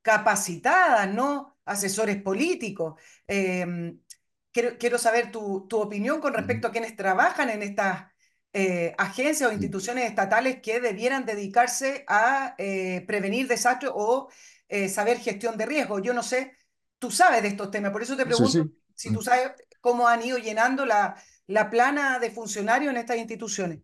capacitadas, 0.03 1.13
no 1.13 1.59
asesores 1.65 2.23
políticos. 2.23 3.01
Eh, 3.27 3.95
quiero, 4.53 4.79
quiero, 4.79 4.99
saber 4.99 5.31
tu, 5.31 5.67
tu, 5.69 5.81
opinión 5.81 6.21
con 6.21 6.35
respecto 6.35 6.69
a 6.69 6.73
quienes 6.73 6.97
trabajan 6.97 7.51
en 7.51 7.63
estas 7.63 8.13
eh, 8.55 8.95
agencias 8.99 9.49
o 9.49 9.53
instituciones 9.53 10.05
estatales 10.05 10.61
que 10.61 10.79
debieran 10.81 11.25
dedicarse 11.25 12.05
a 12.07 12.55
eh, 12.59 13.03
prevenir 13.07 13.49
desastres 13.49 13.93
o 13.95 14.29
eh, 14.69 14.91
saber 14.91 15.19
gestión 15.19 15.57
de 15.57 15.65
riesgo. 15.67 16.01
Yo 16.01 16.13
no 16.13 16.23
sé 16.23 16.55
tú 17.03 17.11
sabes 17.11 17.43
de 17.43 17.49
estos 17.49 17.69
temas, 17.73 17.91
por 17.91 18.01
eso 18.01 18.17
te 18.17 18.25
pregunto 18.25 18.49
sí, 18.49 18.63
sí. 18.63 19.09
si 19.09 19.13
tú 19.13 19.23
sabes 19.23 19.51
cómo 19.81 20.07
han 20.07 20.23
ido 20.23 20.39
llenando 20.39 20.87
la, 20.87 21.17
la 21.49 21.69
plana 21.69 22.21
de 22.21 22.31
funcionarios 22.31 22.93
en 22.93 22.97
estas 22.97 23.19
instituciones. 23.19 23.81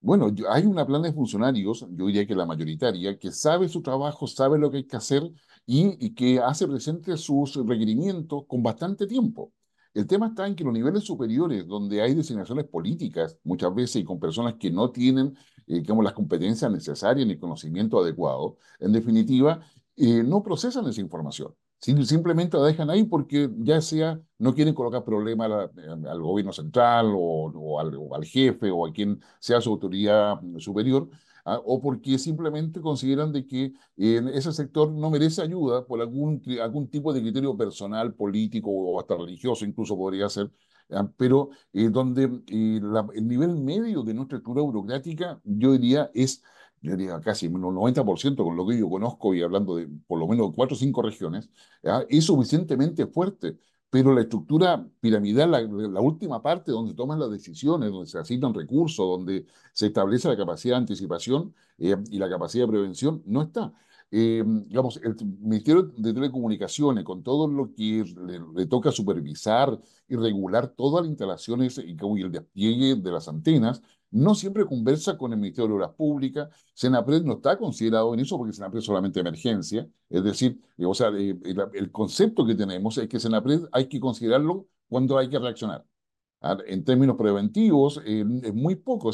Bueno, 0.00 0.32
hay 0.48 0.64
una 0.64 0.86
plana 0.86 1.08
de 1.08 1.12
funcionarios, 1.12 1.86
yo 1.90 2.06
diría 2.06 2.26
que 2.26 2.34
la 2.34 2.46
mayoritaria, 2.46 3.18
que 3.18 3.32
sabe 3.32 3.68
su 3.68 3.82
trabajo, 3.82 4.26
sabe 4.26 4.58
lo 4.58 4.70
que 4.70 4.78
hay 4.78 4.86
que 4.86 4.96
hacer 4.96 5.22
y, 5.66 5.94
y 6.02 6.14
que 6.14 6.40
hace 6.40 6.66
presente 6.66 7.18
sus 7.18 7.56
requerimientos 7.66 8.44
con 8.48 8.62
bastante 8.62 9.06
tiempo. 9.06 9.52
El 9.92 10.06
tema 10.06 10.28
está 10.28 10.46
en 10.46 10.54
que 10.56 10.64
los 10.64 10.72
niveles 10.72 11.04
superiores, 11.04 11.66
donde 11.66 12.00
hay 12.00 12.14
designaciones 12.14 12.64
políticas, 12.66 13.36
muchas 13.44 13.74
veces 13.74 13.96
y 13.96 14.04
con 14.04 14.18
personas 14.18 14.54
que 14.54 14.70
no 14.70 14.90
tienen, 14.90 15.36
eh, 15.66 15.80
digamos, 15.80 16.02
las 16.02 16.14
competencias 16.14 16.70
necesarias 16.70 17.26
ni 17.26 17.38
conocimiento 17.38 18.00
adecuado, 18.00 18.56
en 18.78 18.92
definitiva, 18.92 19.60
eh, 19.96 20.22
no 20.22 20.42
procesan 20.42 20.86
esa 20.86 21.02
información. 21.02 21.54
Simplemente 21.80 22.56
la 22.56 22.64
dejan 22.64 22.90
ahí 22.90 23.04
porque 23.04 23.48
ya 23.58 23.80
sea 23.80 24.20
no 24.38 24.52
quieren 24.54 24.74
colocar 24.74 25.04
problema 25.04 25.44
al, 25.44 26.20
gobierno 26.20 26.52
central 26.52 27.12
o, 27.14 27.78
al, 27.78 28.24
jefe 28.24 28.70
o 28.70 28.86
a 28.86 28.92
quien 28.92 29.20
sea 29.38 29.60
su 29.60 29.70
autoridad 29.70 30.40
superior, 30.58 31.08
¿ah? 31.44 31.60
o 31.64 31.80
porque 31.80 32.18
simplemente 32.18 32.80
consideran 32.80 33.32
de 33.32 33.46
que 33.46 33.72
ese 33.96 34.52
sector 34.52 34.90
no 34.90 35.08
merece 35.10 35.40
ayuda 35.42 35.86
por 35.86 36.00
algún, 36.00 36.42
algún 36.60 36.88
tipo 36.88 37.12
de 37.12 37.20
criterio 37.20 37.56
personal, 37.56 38.12
político 38.12 38.70
o 38.70 38.98
hasta 38.98 39.16
religioso 39.16 39.64
incluso 39.64 39.96
podría 39.96 40.28
ser, 40.28 40.50
¿ah? 40.90 41.08
pero 41.16 41.50
eh, 41.72 41.90
donde 41.90 42.24
eh, 42.48 42.80
el 43.14 43.28
nivel 43.28 43.54
medio 43.56 44.02
de 44.02 44.14
nuestra 44.14 44.38
estructura 44.38 44.64
burocrática, 44.64 45.40
yo 45.44 45.72
diría, 45.72 46.10
es 46.12 46.42
yo 46.80 46.96
diría 46.96 47.20
casi 47.20 47.46
un 47.48 47.62
90% 47.62 48.44
con 48.44 48.56
lo 48.56 48.66
que 48.66 48.78
yo 48.78 48.88
conozco 48.88 49.34
y 49.34 49.42
hablando 49.42 49.76
de 49.76 49.88
por 50.06 50.18
lo 50.18 50.26
menos 50.28 50.52
cuatro 50.54 50.76
o 50.76 50.78
cinco 50.78 51.02
regiones, 51.02 51.50
es 52.08 52.24
suficientemente 52.24 53.06
fuerte. 53.06 53.58
Pero 53.90 54.12
la 54.14 54.20
estructura 54.20 54.86
piramidal, 55.00 55.50
la, 55.50 56.00
última 56.00 56.42
parte 56.42 56.70
donde 56.72 56.92
toman 56.94 57.18
las 57.18 57.30
decisiones, 57.30 57.90
donde 57.90 58.06
se 58.06 58.18
asignan 58.18 58.52
recursos, 58.52 58.98
donde 58.98 59.46
se 59.72 59.86
establece 59.86 60.28
la 60.28 60.36
capacidad 60.36 60.74
de 60.74 60.80
anticipación 60.80 61.54
eh, 61.78 61.96
y 62.10 62.18
la 62.18 62.28
capacidad 62.28 62.66
de 62.66 62.72
prevención, 62.72 63.22
no 63.24 63.42
está. 63.42 63.72
Eh, 64.10 64.42
digamos, 64.66 64.98
el 65.02 65.16
Ministerio 65.40 65.82
de 65.82 66.14
Telecomunicaciones, 66.14 67.04
con 67.04 67.22
todo 67.22 67.46
lo 67.48 67.72
que 67.74 68.04
le, 68.54 68.66
toca 68.66 68.90
supervisar 68.90 69.78
y 70.08 70.16
regular 70.16 70.68
todas 70.68 71.02
las 71.02 71.10
instalaciones 71.10 71.78
y 71.78 71.96
el 72.22 72.32
despliegue 72.32 72.94
de 72.96 73.10
las 73.10 73.28
antenas, 73.28 73.82
no 74.10 74.34
siempre 74.34 74.64
conversa 74.66 75.16
con 75.16 75.32
el 75.32 75.38
Ministerio 75.38 75.68
de 75.68 75.74
Obras 75.74 75.94
Públicas. 75.94 76.48
Senapred 76.74 77.22
no 77.22 77.34
está 77.34 77.58
considerado 77.58 78.14
en 78.14 78.20
eso 78.20 78.38
porque 78.38 78.52
Senapred 78.52 78.78
es 78.80 78.84
solamente 78.86 79.20
emergencia. 79.20 79.88
Es 80.08 80.24
decir, 80.24 80.60
eh, 80.78 80.86
o 80.86 80.94
sea, 80.94 81.08
eh, 81.10 81.38
el, 81.74 81.90
concepto 81.92 82.46
que 82.46 82.54
tenemos 82.54 82.96
es 82.98 83.08
que 83.08 83.20
Senapred 83.20 83.62
hay 83.72 83.88
que 83.88 84.00
considerarlo 84.00 84.66
cuando 84.88 85.18
hay 85.18 85.28
que 85.28 85.38
reaccionar. 85.38 85.84
Ah, 86.40 86.56
en 86.66 86.84
términos 86.84 87.16
preventivos, 87.16 88.00
eh, 88.06 88.24
es 88.44 88.54
muy 88.54 88.76
poco. 88.76 89.10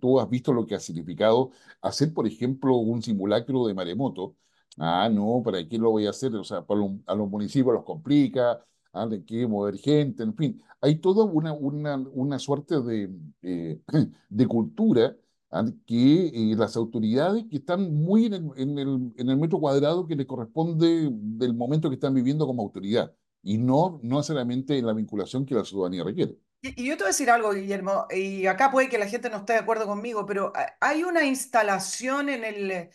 Tú 0.00 0.18
has 0.18 0.30
visto 0.30 0.52
lo 0.52 0.66
que 0.66 0.74
ha 0.74 0.80
significado 0.80 1.50
hacer, 1.82 2.12
por 2.14 2.26
ejemplo, 2.26 2.76
un 2.76 3.02
simulacro 3.02 3.66
de 3.66 3.74
maremoto. 3.74 4.36
Ah, 4.78 5.08
no, 5.12 5.42
¿para 5.44 5.66
qué 5.68 5.78
lo 5.78 5.90
voy 5.90 6.06
a 6.06 6.10
hacer? 6.10 6.34
O 6.34 6.44
sea, 6.44 6.64
a 7.06 7.14
los 7.14 7.30
municipios 7.30 7.74
los 7.74 7.84
complica, 7.84 8.64
hay 8.94 9.22
que 9.24 9.46
mover 9.46 9.76
gente, 9.78 10.22
en 10.22 10.34
fin. 10.34 10.62
Hay 10.80 10.96
toda 10.96 11.24
una, 11.24 11.52
una, 11.52 11.96
una 11.96 12.38
suerte 12.38 12.80
de, 12.80 13.10
eh, 13.42 13.80
de 14.28 14.46
cultura 14.46 15.16
¿ah? 15.50 15.64
que 15.86 16.26
eh, 16.28 16.54
las 16.56 16.76
autoridades 16.76 17.44
que 17.50 17.56
están 17.56 17.92
muy 17.94 18.26
en 18.26 18.34
el, 18.34 18.50
en, 18.56 18.78
el, 18.78 19.12
en 19.16 19.30
el, 19.30 19.36
metro 19.36 19.58
cuadrado 19.60 20.06
que 20.06 20.16
les 20.16 20.26
corresponde 20.26 21.10
del 21.12 21.54
momento 21.54 21.88
que 21.88 21.94
están 21.94 22.14
viviendo 22.14 22.46
como 22.46 22.62
autoridad 22.62 23.12
y 23.42 23.58
no, 23.58 24.00
no 24.02 24.16
necesariamente 24.18 24.78
en 24.78 24.86
la 24.86 24.94
vinculación 24.94 25.44
que 25.44 25.54
la 25.54 25.64
ciudadanía 25.64 26.04
requiere. 26.04 26.38
Y, 26.62 26.86
yo 26.86 26.96
te 26.96 27.02
voy 27.02 27.08
a 27.08 27.08
decir 27.08 27.28
algo, 27.28 27.52
Guillermo, 27.52 28.06
y 28.10 28.46
acá 28.46 28.70
puede 28.70 28.88
que 28.88 28.96
la 28.96 29.06
gente 29.06 29.28
no 29.28 29.38
esté 29.38 29.52
de 29.52 29.58
acuerdo 29.58 29.86
conmigo, 29.86 30.24
pero 30.24 30.52
hay 30.80 31.02
una 31.02 31.24
instalación 31.24 32.30
en 32.30 32.44
el, 32.44 32.88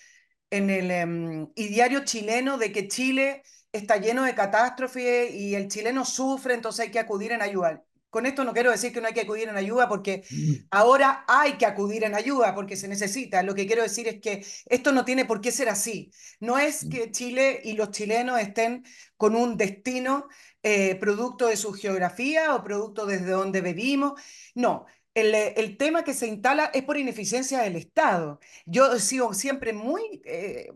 en 0.49 0.69
el 0.71 1.07
um, 1.07 1.51
ideario 1.55 2.03
chileno 2.03 2.57
de 2.57 2.71
que 2.71 2.87
Chile 2.87 3.43
está 3.71 3.97
lleno 3.97 4.23
de 4.23 4.35
catástrofes 4.35 5.33
y 5.33 5.55
el 5.55 5.67
chileno 5.67 6.05
sufre, 6.05 6.53
entonces 6.53 6.85
hay 6.85 6.91
que 6.91 6.99
acudir 6.99 7.31
en 7.31 7.41
ayuda. 7.41 7.83
Con 8.09 8.25
esto 8.25 8.43
no 8.43 8.53
quiero 8.53 8.71
decir 8.71 8.91
que 8.91 9.01
no 9.01 9.07
hay 9.07 9.13
que 9.13 9.21
acudir 9.21 9.49
en 9.49 9.55
ayuda 9.55 9.87
porque 9.87 10.23
mm. 10.31 10.53
ahora 10.71 11.25
hay 11.27 11.53
que 11.53 11.67
acudir 11.67 12.03
en 12.03 12.15
ayuda 12.15 12.55
porque 12.55 12.75
se 12.75 12.87
necesita. 12.87 13.43
Lo 13.43 13.53
que 13.53 13.67
quiero 13.67 13.83
decir 13.83 14.07
es 14.07 14.19
que 14.19 14.43
esto 14.65 14.91
no 14.91 15.05
tiene 15.05 15.25
por 15.25 15.41
qué 15.41 15.51
ser 15.51 15.69
así. 15.69 16.11
No 16.39 16.57
es 16.57 16.85
mm. 16.85 16.89
que 16.89 17.11
Chile 17.11 17.61
y 17.63 17.73
los 17.73 17.91
chilenos 17.91 18.39
estén 18.39 18.83
con 19.15 19.35
un 19.35 19.57
destino 19.57 20.27
eh, 20.63 20.95
producto 20.95 21.47
de 21.47 21.57
su 21.57 21.71
geografía 21.73 22.55
o 22.55 22.63
producto 22.63 23.05
desde 23.05 23.29
donde 23.29 23.61
vivimos. 23.61 24.19
No, 24.55 24.87
el, 25.13 25.35
el, 25.35 25.77
tema 25.77 26.03
que 26.03 26.13
se 26.13 26.27
instala 26.27 26.65
es 26.73 26.83
por 26.83 26.97
ineficiencia 26.97 27.61
del 27.61 27.75
Estado. 27.75 28.39
Yo 28.65 28.97
sigo 28.99 29.33
siempre 29.33 29.73
muy 29.73 30.21
eh, 30.25 30.71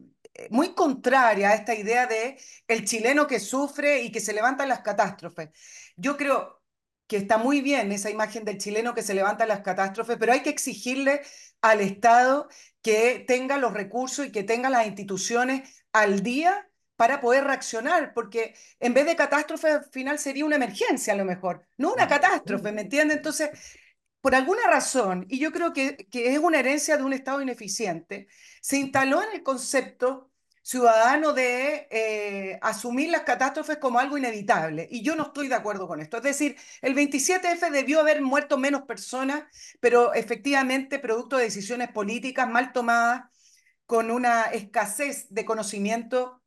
muy 0.50 0.74
contraria 0.74 1.50
a 1.50 1.56
esta 1.56 1.76
idea 1.76 2.08
de 2.08 2.38
el 2.68 2.86
chileno 2.86 3.28
que 3.28 3.40
sufre 3.40 4.02
y 4.02 4.12
que 4.12 4.20
se 4.20 4.34
levanta 4.34 4.64
en 4.64 4.70
las 4.70 4.82
catástrofes. 4.82 5.50
Yo 5.96 6.18
creo 6.18 6.62
que 7.08 7.18
está 7.18 7.38
muy 7.38 7.62
bien 7.62 7.92
esa 7.92 8.10
imagen 8.10 8.46
del 8.46 8.58
chileno 8.58 8.94
que 8.94 9.04
se 9.04 9.14
levanta 9.14 9.44
en 9.44 9.50
las 9.50 9.62
catástrofes, 9.62 10.18
pero 10.18 10.34
hay 10.34 10.42
que 10.42 10.50
exigirle 10.50 11.22
al 11.62 11.82
Estado 11.82 12.48
que 12.82 13.24
tenga 13.28 13.58
los 13.58 13.74
recursos 13.74 14.26
y 14.26 14.32
que 14.32 14.44
tenga 14.44 14.70
las 14.70 14.88
instituciones 14.88 15.86
al 15.92 16.24
día 16.24 16.70
para 16.96 17.22
poder 17.22 17.44
reaccionar, 17.44 18.14
porque 18.14 18.56
en 18.80 18.94
vez 18.94 19.06
de 19.06 19.16
catástrofe 19.16 19.72
al 19.72 19.84
final 19.86 20.20
sería 20.20 20.46
una 20.46 20.58
emergencia 20.58 21.14
a 21.14 21.18
lo 21.18 21.26
mejor, 21.26 21.66
no 21.78 21.94
una 21.94 22.08
catástrofe, 22.08 22.72
¿me 22.72 22.82
entiende? 22.82 23.16
Entonces, 23.16 23.50
por 24.24 24.36
alguna 24.36 24.62
razón, 24.68 25.26
y 25.30 25.38
yo 25.40 25.52
creo 25.52 25.74
que, 25.74 26.08
es 26.14 26.40
una 26.40 26.60
herencia 26.60 26.96
de 26.96 27.04
un 27.04 27.12
Estado 27.12 27.42
ineficiente, 27.42 28.28
se 28.62 28.78
instaló 28.78 29.22
en 29.22 29.34
el 29.34 29.44
concepto 29.44 30.32
ciudadano 30.62 31.34
de 31.34 31.90
eh, 31.92 32.58
asumir 32.62 33.10
las 33.10 33.24
catástrofes 33.24 33.78
como 33.80 34.00
algo 34.00 34.18
inevitable. 34.18 34.88
Y 34.90 35.04
yo 35.04 35.18
no 35.18 35.24
estoy 35.24 35.50
de 35.50 35.56
acuerdo 35.56 35.90
con 35.90 36.00
esto. 36.00 36.18
Es 36.18 36.24
decir, 36.24 36.56
el 36.82 36.96
27F 36.96 37.70
debió 37.70 38.00
haber 38.00 38.22
muerto 38.22 38.58
menos 38.58 38.84
personas, 38.84 39.44
pero 39.82 40.14
efectivamente 40.14 41.00
producto 41.00 41.36
de 41.36 41.44
decisiones 41.44 41.92
políticas 41.92 42.48
mal 42.50 42.72
tomadas, 42.72 43.24
con 43.86 44.10
una 44.10 44.44
escasez 44.46 45.28
de 45.32 45.44
conocimiento 45.44 46.42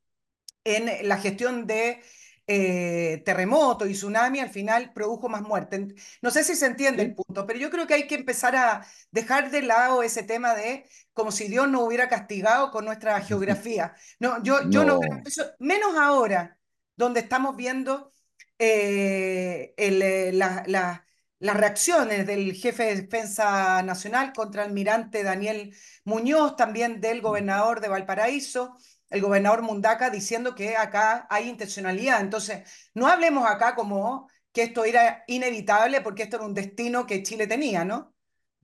en 0.65 1.07
la 1.09 1.19
gestión 1.19 1.67
de 1.67 2.03
eh, 2.49 3.23
terremoto 3.25 3.87
y 3.87 3.93
tsunami 3.93 4.39
al 4.41 4.51
final 4.51 4.93
produjo 4.93 5.29
más 5.29 5.43
muerte. 5.43 5.89
No 6.23 6.31
sé 6.31 6.45
si 6.45 6.55
se 6.55 6.67
entiende 6.67 7.03
el 7.03 7.15
punto, 7.15 7.47
pero 7.47 7.59
yo 7.59 7.71
creo 7.71 7.87
que 7.87 7.95
hay 7.95 8.07
que 8.07 8.15
empezar 8.15 8.55
a 8.57 8.87
dejar 9.11 9.51
de 9.51 9.63
lado 9.63 10.03
ese 10.03 10.23
tema 10.23 10.55
de 10.55 10.87
como 11.13 11.33
si 11.33 11.49
Dios 11.49 11.69
nos 11.69 11.83
hubiera 11.83 12.09
castigado 12.09 12.71
con 12.71 12.85
nuestra 12.85 13.21
geografía. 13.23 13.95
No, 14.21 14.43
yo, 14.43 14.61
yo 14.71 14.85
no, 14.85 15.01
creo 15.01 15.23
eso, 15.25 15.45
menos 15.59 15.97
ahora, 15.97 16.59
donde 16.97 17.21
estamos 17.21 17.57
viendo 17.57 18.13
eh, 18.59 19.75
el, 19.77 20.03
eh, 20.03 20.33
la, 20.33 20.63
la, 20.67 21.07
las 21.39 21.57
reacciones 21.57 22.27
del 22.27 22.55
jefe 22.55 22.85
de 22.85 23.03
defensa 23.03 23.83
nacional 23.83 24.33
contra 24.33 24.63
el 24.63 24.69
almirante 24.69 25.23
Daniel 25.23 25.75
Muñoz, 26.05 26.57
también 26.57 27.01
del 27.01 27.21
gobernador 27.21 27.81
de 27.81 27.89
Valparaíso 27.89 28.77
el 29.11 29.21
gobernador 29.21 29.63
Mundaca 29.63 30.11
diciendo 30.11 30.55
que 30.55 30.77
acá 30.77 31.27
hay 31.31 31.49
intencionalidad. 31.49 32.21
Entonces, 32.21 32.69
no 32.95 33.07
hablemos 33.07 33.47
acá 33.47 33.75
como 33.75 34.29
que 34.53 34.63
esto 34.65 34.85
era 34.85 35.23
inevitable 35.27 36.01
porque 36.01 36.25
esto 36.25 36.37
era 36.37 36.47
un 36.47 36.55
destino 36.55 37.07
que 37.07 37.23
Chile 37.23 37.47
tenía, 37.47 37.85
¿no? 37.85 38.15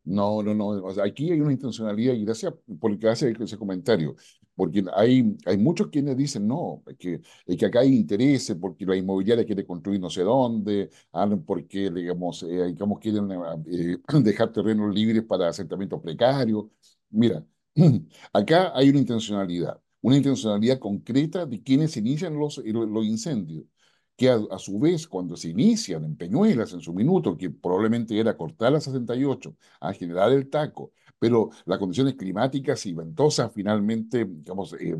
No, 0.04 0.42
no, 0.42 0.52
no. 0.54 0.88
aquí 1.02 1.30
hay 1.30 1.40
una 1.40 1.52
intencionalidad 1.52 2.14
y 2.14 2.24
gracias 2.24 2.52
por 2.80 2.98
que 2.98 3.08
hace 3.08 3.32
ese 3.38 3.56
comentario, 3.56 4.16
porque 4.56 4.84
hay, 4.96 5.36
hay 5.46 5.56
muchos 5.58 5.88
quienes 5.88 6.16
dicen, 6.16 6.48
no, 6.48 6.82
que, 6.98 7.20
que 7.56 7.66
acá 7.66 7.80
hay 7.80 7.94
intereses, 7.94 8.56
porque 8.60 8.84
la 8.84 8.96
inmobiliaria 8.96 9.44
quiere 9.44 9.64
construir 9.64 10.00
no 10.00 10.10
sé 10.10 10.22
dónde, 10.22 10.90
ah, 11.12 11.28
porque, 11.46 11.88
digamos, 11.90 12.42
eh, 12.42 12.66
digamos 12.68 12.98
quieren 12.98 13.28
eh, 13.66 13.98
dejar 14.22 14.52
terrenos 14.52 14.92
libres 14.92 15.22
para 15.22 15.48
asentamientos 15.48 16.00
precarios. 16.02 16.64
Mira, 17.10 17.44
acá 18.32 18.72
hay 18.74 18.90
una 18.90 18.98
intencionalidad 18.98 19.80
una 20.02 20.16
intencionalidad 20.16 20.78
concreta 20.78 21.46
de 21.46 21.62
quienes 21.62 21.96
inician 21.96 22.38
los, 22.38 22.58
los 22.58 23.04
incendios, 23.06 23.64
que 24.16 24.28
a, 24.30 24.58
su 24.58 24.78
vez 24.78 25.06
cuando 25.08 25.36
se 25.36 25.48
inician 25.50 26.04
en 26.04 26.16
Peñuelas 26.16 26.72
en 26.72 26.80
su 26.80 26.92
minuto, 26.92 27.36
que 27.36 27.50
probablemente 27.50 28.18
era 28.18 28.36
cortar 28.36 28.72
la 28.72 28.80
68, 28.80 29.56
a 29.80 29.92
generar 29.92 30.32
el 30.32 30.50
taco, 30.50 30.92
pero 31.18 31.50
las 31.64 31.78
condiciones 31.78 32.14
climáticas 32.14 32.84
y 32.86 32.94
ventosas 32.94 33.50
finalmente, 33.54 34.24
digamos, 34.26 34.74
eh, 34.74 34.96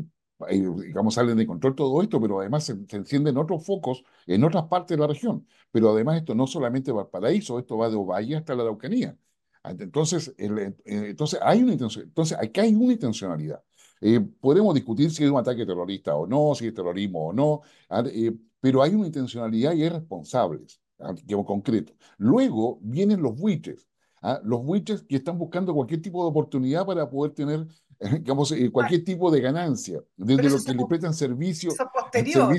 eh, 0.49 0.69
digamos, 0.87 1.13
salen 1.13 1.37
de 1.37 1.47
control 1.47 1.75
todo 1.75 2.01
esto, 2.01 2.19
pero 2.19 2.39
además 2.39 2.65
se, 2.65 2.73
encienden 2.89 3.37
otros 3.37 3.65
focos 3.65 4.03
en 4.25 4.43
otras 4.43 4.65
partes 4.65 4.97
de 4.97 5.01
la 5.01 5.07
región. 5.07 5.47
Pero 5.71 5.91
además 5.91 6.17
esto 6.17 6.35
no 6.35 6.47
solamente 6.47 6.91
va 6.91 7.01
al 7.03 7.09
paraíso, 7.09 7.59
esto 7.59 7.77
va 7.77 7.89
de 7.89 7.95
Ovalle 7.95 8.35
hasta 8.37 8.55
la 8.55 8.63
Araucanía. 8.63 9.17
Entonces, 9.63 10.33
eh, 10.37 10.73
entonces, 10.85 11.39
hay 11.41 11.63
una 11.63 11.73
entonces, 11.73 12.37
acá 12.37 12.63
hay 12.63 12.75
una 12.75 12.93
intencionalidad. 12.93 13.63
Eh, 14.05 14.19
podemos 14.41 14.75
discutir 14.75 15.09
si 15.11 15.23
es 15.23 15.31
un 15.31 15.39
ataque 15.39 15.65
terrorista 15.65 16.13
o 16.13 16.27
no, 16.27 16.53
si 16.55 16.67
es 16.67 16.73
terrorismo 16.73 17.27
o 17.27 17.33
no, 17.33 17.61
ah, 17.89 18.03
eh, 18.05 18.33
pero 18.59 18.83
hay 18.83 18.93
una 18.93 19.07
intencionalidad 19.07 19.71
y 19.71 19.83
hay 19.83 19.89
responsables, 19.89 20.81
¿ah? 20.99 21.15
concreto. 21.45 21.93
Luego 22.17 22.79
vienen 22.81 23.21
los 23.21 23.33
buitres, 23.39 23.87
¿ah? 24.21 24.41
los 24.43 24.61
buitres 24.65 25.03
que 25.03 25.15
están 25.15 25.37
buscando 25.37 25.73
cualquier 25.73 26.01
tipo 26.01 26.21
de 26.21 26.31
oportunidad 26.31 26.85
para 26.85 27.09
poder 27.09 27.31
tener 27.31 27.65
digamos, 28.19 28.51
eh, 28.51 28.69
cualquier 28.69 29.05
tipo 29.05 29.31
de 29.31 29.39
ganancia, 29.39 30.03
desde 30.17 30.49
lo 30.49 30.61
que 30.61 30.73
le 30.73 30.85
prestan 30.85 31.13
servicio, 31.13 31.71
posterior. 31.93 32.53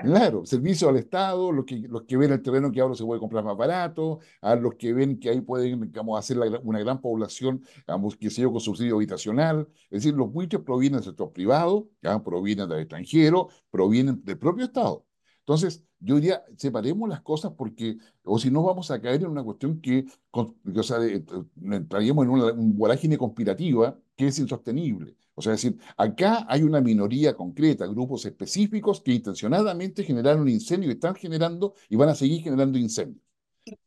Claro, 0.00 0.46
servicio 0.46 0.88
al 0.88 0.96
Estado, 0.96 1.50
los 1.50 1.64
que, 1.64 1.76
los 1.88 2.02
que 2.04 2.16
ven 2.16 2.30
el 2.32 2.40
terreno 2.40 2.70
que 2.70 2.80
ahora 2.80 2.94
se 2.94 3.04
puede 3.04 3.18
comprar 3.20 3.42
más 3.42 3.56
barato, 3.56 4.20
a 4.40 4.54
los 4.54 4.74
que 4.76 4.92
ven 4.92 5.18
que 5.18 5.28
ahí 5.30 5.40
pueden 5.40 5.80
digamos, 5.80 6.16
hacer 6.16 6.36
la- 6.36 6.60
una 6.62 6.78
gran 6.78 7.00
población, 7.00 7.64
digamos, 7.86 8.16
que 8.16 8.30
se 8.30 8.42
yo, 8.42 8.52
con 8.52 8.60
subsidio 8.60 8.94
habitacional. 8.94 9.68
Es 9.90 10.04
decir, 10.04 10.14
los 10.14 10.30
buitres 10.32 10.62
provienen 10.62 10.98
del 11.00 11.04
sector 11.04 11.32
privado, 11.32 11.88
¿ya? 12.00 12.22
provienen 12.22 12.68
del 12.68 12.78
extranjero, 12.80 13.48
provienen 13.70 14.22
del 14.24 14.38
propio 14.38 14.66
Estado. 14.66 15.04
Entonces, 15.40 15.82
yo 15.98 16.14
diría, 16.14 16.44
separemos 16.56 17.08
las 17.08 17.20
cosas 17.22 17.52
porque, 17.56 17.98
o 18.22 18.38
si 18.38 18.50
no, 18.52 18.62
vamos 18.62 18.90
a 18.92 19.00
caer 19.00 19.22
en 19.22 19.28
una 19.30 19.42
cuestión 19.42 19.80
que, 19.80 20.04
con- 20.30 20.56
o 20.76 20.82
sea, 20.84 20.98
de- 21.00 21.24
entraríamos 21.72 22.24
en 22.24 22.30
una, 22.30 22.44
una 22.52 22.74
vorágine 22.76 23.18
conspirativa 23.18 23.98
que 24.18 24.28
es 24.28 24.38
insostenible. 24.40 25.16
O 25.36 25.42
sea, 25.42 25.54
es 25.54 25.62
decir, 25.62 25.80
acá 25.96 26.46
hay 26.50 26.64
una 26.64 26.82
minoría 26.82 27.36
concreta, 27.36 27.86
grupos 27.86 28.26
específicos 28.26 29.00
que 29.02 29.12
intencionadamente 29.14 30.04
generaron 30.04 30.48
incendios 30.50 30.92
y 30.92 30.96
están 30.96 31.16
generando 31.16 31.74
y 31.88 31.96
van 31.96 32.10
a 32.10 32.16
seguir 32.16 32.42
generando 32.42 32.78
incendios. 32.78 33.24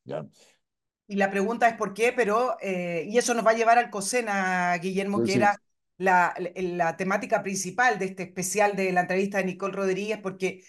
¿ya? 0.06 0.28
Y 1.08 1.16
la 1.18 1.30
pregunta 1.30 1.68
es 1.68 1.76
por 1.76 1.94
qué, 1.94 2.14
pero, 2.14 2.58
eh, 2.62 3.06
y 3.10 3.18
eso 3.18 3.34
nos 3.34 3.46
va 3.46 3.52
a 3.52 3.54
llevar 3.56 3.78
al 3.78 3.90
COSENA, 3.90 4.78
Guillermo, 4.78 5.22
Sí, 5.22 5.24
que 5.24 5.34
sí. 5.34 5.40
era 5.40 5.58
la, 5.98 6.34
la, 6.40 6.52
la 6.56 6.98
temática 6.98 7.44
principal 7.44 8.00
de 8.00 8.06
este 8.06 8.24
especial 8.24 8.76
de 8.78 8.92
la 8.94 9.02
entrevista 9.02 9.40
de 9.40 9.46
Nicole 9.46 9.74
Rodríguez, 9.76 10.20
porque 10.24 10.64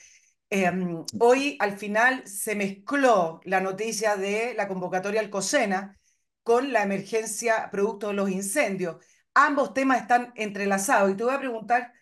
eh, 0.51 0.71
hoy 1.19 1.57
al 1.61 1.79
final 1.79 2.27
se 2.27 2.57
mezcló 2.57 3.41
la 3.45 3.61
noticia 3.61 4.17
de 4.17 4.55
la 4.57 4.69
convocatoria 4.69 5.21
al 5.21 5.31
COSENA 5.31 6.01
con 6.43 6.73
la 6.73 6.83
emergencia 6.85 7.71
producto 7.71 8.09
de 8.09 8.15
los 8.15 8.31
incendios. 8.31 8.97
Ambos 9.35 9.75
temas 9.75 10.03
están 10.03 10.33
entrelazados 10.37 11.11
y 11.11 11.15
te 11.17 11.25
voy 11.25 11.35
a 11.35 11.39
preguntar 11.39 11.93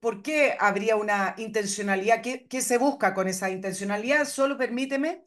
por 0.00 0.22
qué 0.22 0.56
habría 0.60 0.96
una 0.96 1.34
intencionalidad, 1.38 2.22
qué, 2.22 2.46
qué 2.46 2.60
se 2.60 2.78
busca 2.78 3.14
con 3.14 3.28
esa 3.28 3.50
intencionalidad. 3.50 4.26
Solo 4.26 4.58
permíteme 4.58 5.24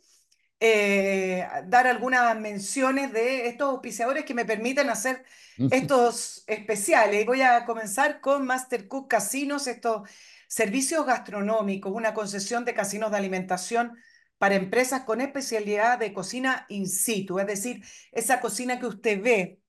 eh, 0.59 1.47
dar 1.65 1.87
algunas 1.87 2.39
menciones 2.39 3.13
de 3.13 3.47
estos 3.47 3.69
auspiciadores 3.69 4.25
que 4.25 4.33
me 4.33 4.45
permiten 4.45 4.89
hacer 4.89 5.23
estos 5.71 6.43
especiales. 6.47 7.25
Voy 7.25 7.41
a 7.41 7.65
comenzar 7.65 8.21
con 8.21 8.45
Master 8.45 8.87
Cook 8.87 9.07
Casinos, 9.09 9.67
estos 9.67 10.09
servicios 10.47 11.05
gastronómicos, 11.05 11.91
una 11.91 12.13
concesión 12.13 12.65
de 12.65 12.73
casinos 12.73 13.11
de 13.11 13.17
alimentación 13.17 13.97
para 14.37 14.55
empresas 14.55 15.01
con 15.03 15.21
especialidad 15.21 15.99
de 15.99 16.13
cocina 16.13 16.65
in 16.69 16.87
situ, 16.87 17.39
es 17.39 17.47
decir, 17.47 17.83
esa 18.11 18.39
cocina 18.39 18.79
que 18.79 18.85
usted 18.85 19.21
ve 19.21 19.59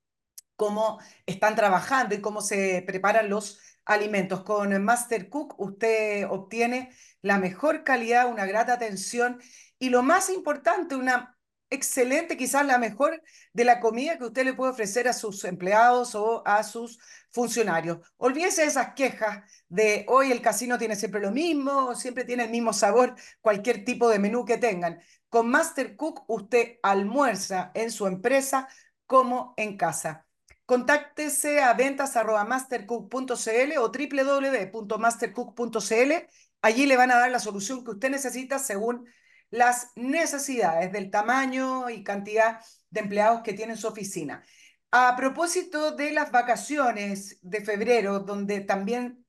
cómo 0.59 0.99
están 1.25 1.55
trabajando 1.55 2.17
y 2.17 2.21
cómo 2.21 2.43
se 2.43 2.83
preparan 2.85 3.31
los 3.31 3.61
alimentos. 3.85 4.43
Con 4.43 4.83
Master 4.83 5.29
Cook 5.31 5.55
usted 5.59 6.27
obtiene 6.29 6.91
la 7.23 7.39
mejor 7.39 7.85
calidad, 7.85 8.29
una 8.29 8.45
grata 8.45 8.73
atención 8.75 9.41
y 9.79 9.91
lo 9.91 10.03
más 10.03 10.31
importante, 10.31 10.97
una 10.97 11.39
excelente, 11.71 12.37
quizás 12.37 12.67
la 12.67 12.79
mejor 12.79 13.23
de 13.53 13.65
la 13.65 13.79
comida 13.79 14.19
que 14.19 14.25
usted 14.25 14.45
le 14.45 14.55
puede 14.55 14.73
ofrecer 14.73 15.07
a 15.07 15.13
sus 15.13 15.45
empleados 15.45 16.17
o 16.17 16.43
a 16.45 16.65
sus 16.65 16.99
funcionarios. 17.31 17.99
Olvídese 18.17 18.63
de 18.63 18.69
esas 18.69 18.95
quejas 18.95 19.45
de 19.69 20.07
hoy 20.09 20.33
el 20.33 20.43
casino 20.43 20.77
tiene 20.77 20.97
siempre 20.97 21.21
lo 21.21 21.31
mismo, 21.31 21.95
siempre 21.95 22.25
tiene 22.25 22.45
el 22.45 22.51
mismo 22.51 22.73
sabor, 22.73 23.15
cualquier 23.41 23.85
tipo 23.85 24.09
de 24.09 24.19
menú 24.19 24.45
que 24.45 24.59
tengan. 24.59 25.01
Con 25.29 25.49
Master 25.51 25.95
Cook 25.95 26.25
usted 26.27 26.79
almuerza 26.83 27.71
en 27.75 27.93
su 27.93 28.09
empresa 28.09 28.69
como 29.07 29.55
en 29.57 29.77
casa. 29.77 30.28
Contáctese 30.69 31.63
a 31.63 31.73
ventas.mastercook.cl 31.73 33.79
o 33.79 33.91
www.mastercook.cl. 33.91 36.13
Allí 36.61 36.85
le 36.85 36.97
van 36.99 37.11
a 37.11 37.17
dar 37.17 37.31
la 37.31 37.39
solución 37.39 37.83
que 37.83 37.93
usted 37.93 38.11
necesita 38.11 38.59
según 38.59 39.09
las 39.49 39.93
necesidades 39.97 40.93
del 40.93 41.11
tamaño 41.11 41.89
y 41.89 42.05
cantidad 42.05 42.61
de 42.91 43.01
empleados 43.01 43.41
que 43.41 43.55
tiene 43.55 43.73
en 43.73 43.79
su 43.79 43.89
oficina. 43.89 44.45
A 44.91 45.17
propósito 45.17 45.93
de 45.93 46.13
las 46.13 46.31
vacaciones 46.31 47.39
de 47.41 47.65
febrero, 47.65 48.19
donde 48.19 48.61
también 48.61 49.25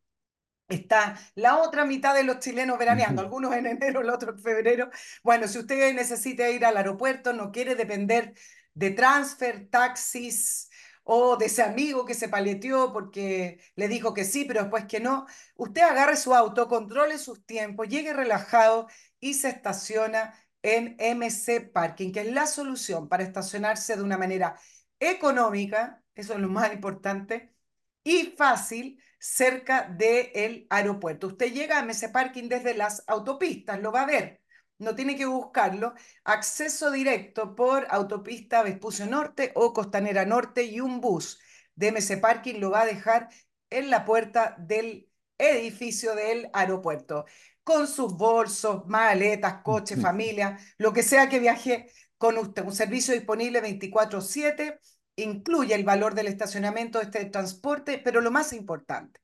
está 0.67 1.17
la 1.35 1.59
otra 1.59 1.85
mitad 1.85 2.15
de 2.15 2.25
los 2.25 2.39
chilenos 2.39 2.77
veraneando, 2.77 3.21
algunos 3.21 3.55
en 3.55 3.65
enero, 3.65 4.01
el 4.01 4.09
otro 4.09 4.33
en 4.33 4.39
febrero. 4.39 4.89
Bueno, 5.23 5.47
si 5.47 5.59
usted 5.59 5.95
necesita 5.95 6.49
ir 6.49 6.65
al 6.65 6.75
aeropuerto, 6.75 7.31
no 7.31 7.49
quiere 7.49 7.75
depender 7.75 8.33
de 8.73 8.91
transfer, 8.91 9.69
taxis 9.69 10.68
o 11.11 11.37
de 11.37 11.47
ese 11.47 11.63
amigo 11.63 12.05
que 12.05 12.13
se 12.13 12.29
paleteó 12.29 12.93
porque 12.93 13.59
le 13.75 13.87
dijo 13.87 14.13
que 14.13 14.23
sí, 14.25 14.45
pero 14.45 14.61
después 14.61 14.85
que 14.85 14.99
no, 14.99 15.25
usted 15.55 15.81
agarre 15.81 16.15
su 16.15 16.35
auto, 16.35 16.67
controle 16.67 17.17
sus 17.17 17.43
tiempos, 17.47 17.87
llegue 17.89 18.13
relajado 18.13 18.87
y 19.19 19.33
se 19.33 19.49
estaciona 19.49 20.35
en 20.61 20.95
MC 20.99 21.61
Parking, 21.73 22.11
que 22.11 22.21
es 22.21 22.31
la 22.31 22.45
solución 22.45 23.09
para 23.09 23.23
estacionarse 23.23 23.95
de 23.95 24.03
una 24.03 24.19
manera 24.19 24.55
económica, 24.99 26.03
eso 26.13 26.33
es 26.33 26.39
lo 26.41 26.47
más 26.49 26.71
importante, 26.73 27.55
y 28.03 28.35
fácil 28.37 29.01
cerca 29.19 29.89
del 29.89 30.67
aeropuerto. 30.69 31.25
Usted 31.27 31.51
llega 31.53 31.79
a 31.79 31.83
MC 31.83 32.09
Parking 32.11 32.49
desde 32.49 32.75
las 32.75 33.03
autopistas, 33.07 33.81
lo 33.81 33.91
va 33.91 34.03
a 34.03 34.05
ver, 34.05 34.41
no 34.79 34.95
tiene 34.95 35.15
que 35.15 35.25
buscarlo. 35.25 35.93
Acceso 36.23 36.91
directo 36.91 37.55
por 37.55 37.85
autopista 37.89 38.63
Vespucio 38.63 39.05
Norte 39.05 39.51
o 39.55 39.73
Costanera 39.73 40.25
Norte 40.25 40.63
y 40.63 40.79
un 40.79 40.99
bus 41.01 41.39
de 41.75 41.91
MC 41.91 42.17
Parking 42.19 42.59
lo 42.59 42.71
va 42.71 42.81
a 42.81 42.85
dejar 42.85 43.29
en 43.69 43.89
la 43.89 44.03
puerta 44.05 44.55
del 44.57 45.09
edificio 45.37 46.15
del 46.15 46.49
aeropuerto 46.53 47.25
con 47.63 47.87
sus 47.87 48.17
bolsos, 48.17 48.87
maletas, 48.87 49.61
coche, 49.63 49.95
familia, 49.95 50.57
lo 50.77 50.91
que 50.91 51.03
sea 51.03 51.29
que 51.29 51.39
viaje 51.39 51.91
con 52.17 52.37
usted. 52.37 52.65
Un 52.65 52.73
servicio 52.73 53.13
disponible 53.13 53.61
24/7, 53.61 54.79
incluye 55.15 55.75
el 55.75 55.83
valor 55.83 56.15
del 56.15 56.27
estacionamiento 56.27 56.99
de 56.99 57.05
este 57.05 57.25
transporte, 57.25 57.99
pero 58.03 58.21
lo 58.21 58.31
más 58.31 58.53
importante, 58.53 59.19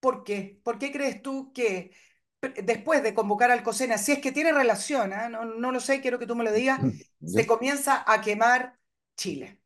¿Por 0.00 0.24
qué? 0.24 0.60
¿Por 0.64 0.78
qué 0.78 0.92
crees 0.92 1.22
tú 1.22 1.52
que 1.52 1.92
después 2.40 3.02
de 3.02 3.14
convocar 3.14 3.50
al 3.50 3.62
COSENA, 3.62 3.98
si 3.98 4.12
es 4.12 4.18
que 4.18 4.32
tiene 4.32 4.52
relación, 4.52 5.12
¿eh? 5.12 5.28
no, 5.30 5.44
no, 5.44 5.72
lo 5.72 5.80
sé, 5.80 6.00
quiero 6.00 6.18
que 6.18 6.26
tú 6.26 6.34
me 6.34 6.44
lo 6.44 6.52
digas, 6.52 6.80
se 7.24 7.46
comienza 7.46 8.02
a 8.06 8.20
quemar 8.20 8.78
Chile? 9.16 9.60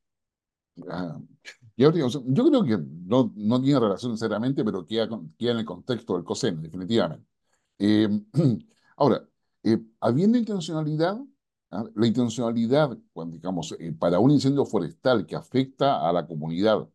Ah, 0.89 1.21
yo 1.77 1.93
creo 1.93 2.65
que 2.65 2.79
no, 3.07 3.33
no 3.37 3.63
tiene 3.63 3.81
relación 3.81 4.13
necesariamente, 4.13 4.65
pero 4.65 4.87
queda, 4.87 5.09
queda 5.39 5.53
en 5.53 5.59
el 5.59 5.65
contexto 5.65 6.15
del 6.15 6.25
COSEN, 6.25 6.63
definitivamente. 6.63 7.27
Eh, 7.79 8.09
ahora, 8.97 9.27
eh, 9.63 9.79
habiendo 10.01 10.39
intencionalidad, 10.39 11.19
¿ah? 11.71 11.85
la 11.95 12.07
intencionalidad, 12.07 12.97
cuando, 13.13 13.35
digamos, 13.37 13.75
eh, 13.79 13.93
para 13.93 14.19
un 14.21 14.31
incendio 14.31 14.65
forestal 14.67 15.27
que 15.27 15.37
afecta 15.37 16.09
a 16.09 16.13
la 16.13 16.27
comunidad, 16.27 16.89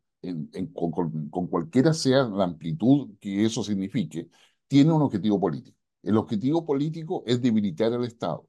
con, 0.73 1.47
cualquiera 1.47 1.93
sea 1.93 2.23
la 2.23 2.43
amplitud 2.45 3.11
que 3.19 3.45
eso 3.45 3.63
signifique, 3.63 4.29
tiene 4.67 4.91
un 4.91 5.01
objetivo 5.01 5.39
político. 5.39 5.77
El 6.03 6.17
objetivo 6.17 6.65
político 6.65 7.23
es 7.25 7.41
debilitar 7.41 7.93
al 7.93 8.05
Estado. 8.05 8.47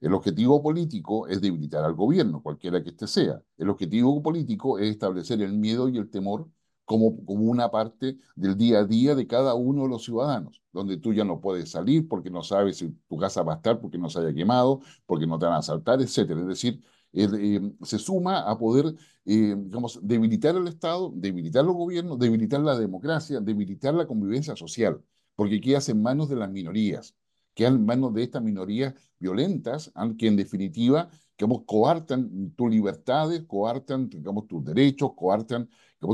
El 0.00 0.14
objetivo 0.14 0.62
político 0.62 1.26
es 1.28 1.40
debilitar 1.40 1.84
al 1.84 1.94
gobierno, 1.94 2.42
cualquiera 2.42 2.82
que 2.82 2.90
éste 2.90 3.06
sea. 3.06 3.42
El 3.58 3.68
objetivo 3.70 4.22
político 4.22 4.78
es 4.78 4.90
establecer 4.90 5.42
el 5.42 5.52
miedo 5.58 5.88
y 5.88 5.98
el 5.98 6.10
temor 6.10 6.48
como, 6.90 7.24
como 7.24 7.44
una 7.44 7.70
parte 7.70 8.18
del 8.34 8.56
día 8.56 8.80
a 8.80 8.84
día 8.84 9.14
de 9.14 9.24
cada 9.28 9.54
uno 9.54 9.84
de 9.84 9.90
los 9.90 10.02
ciudadanos, 10.02 10.60
donde 10.72 10.96
tú 10.96 11.14
ya 11.14 11.24
no 11.24 11.40
puedes 11.40 11.70
salir 11.70 12.08
porque 12.08 12.30
no 12.30 12.42
sabes 12.42 12.78
si 12.78 12.90
tu 13.08 13.16
casa 13.16 13.44
va 13.44 13.52
a 13.52 13.56
estar 13.56 13.80
porque 13.80 13.96
no 13.96 14.10
se 14.10 14.18
haya 14.18 14.34
quemado, 14.34 14.80
porque 15.06 15.24
no 15.24 15.38
te 15.38 15.46
van 15.46 15.54
a 15.54 15.58
asaltar, 15.58 16.00
etc. 16.02 16.18
Es 16.40 16.46
decir, 16.48 16.80
eh, 17.12 17.60
se 17.82 17.96
suma 18.00 18.40
a 18.40 18.58
poder, 18.58 18.86
eh, 19.24 19.54
digamos, 19.56 20.00
debilitar 20.02 20.56
el 20.56 20.66
Estado, 20.66 21.12
debilitar 21.14 21.64
los 21.64 21.76
gobiernos, 21.76 22.18
debilitar 22.18 22.58
la 22.60 22.76
democracia, 22.76 23.38
debilitar 23.38 23.94
la 23.94 24.08
convivencia 24.08 24.56
social, 24.56 25.00
porque 25.36 25.60
quedas 25.60 25.88
en 25.90 26.02
manos 26.02 26.28
de 26.28 26.36
las 26.36 26.50
minorías 26.50 27.14
quedan 27.54 27.74
en 27.74 27.84
manos 27.84 28.14
de 28.14 28.22
estas 28.22 28.42
minorías 28.42 28.94
violentas, 29.18 29.92
que 30.18 30.28
en 30.28 30.36
definitiva 30.36 31.10
digamos, 31.36 31.62
coartan 31.66 32.52
tus 32.54 32.70
libertades, 32.70 33.42
coartan 33.46 34.08
digamos, 34.10 34.46
tus 34.46 34.62
derechos, 34.62 35.12
coartan 35.16 35.68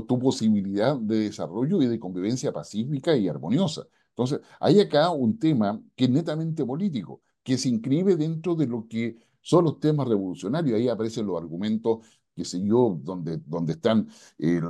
tu 0.07 0.19
posibilidad 0.19 0.97
de 0.97 1.19
desarrollo 1.21 1.81
y 1.83 1.87
de 1.87 1.99
convivencia 1.99 2.53
pacífica 2.53 3.17
y 3.17 3.29
armoniosa. 3.29 3.87
Entonces, 4.11 4.41
hay 4.61 4.81
acá 4.81 5.11
un 5.11 5.39
tema 5.39 5.81
que 5.95 6.05
es 6.05 6.11
netamente 6.11 6.65
político, 6.65 7.23
que 7.43 7.59
se 7.59 7.69
inscribe 7.69 8.17
dentro 8.17 8.55
de 8.55 8.67
lo 8.67 8.87
que 8.89 9.17
son 9.41 9.65
los 9.65 9.79
temas 9.79 10.09
revolucionarios. 10.09 10.79
Ahí 10.79 10.89
aparecen 10.89 11.27
los 11.27 11.41
argumentos 11.41 11.99
qué 12.37 12.45
sé 12.45 12.63
yo, 12.63 12.99
donde, 13.03 13.39
donde 13.47 13.73
están 13.73 14.07
eh, 14.39 14.61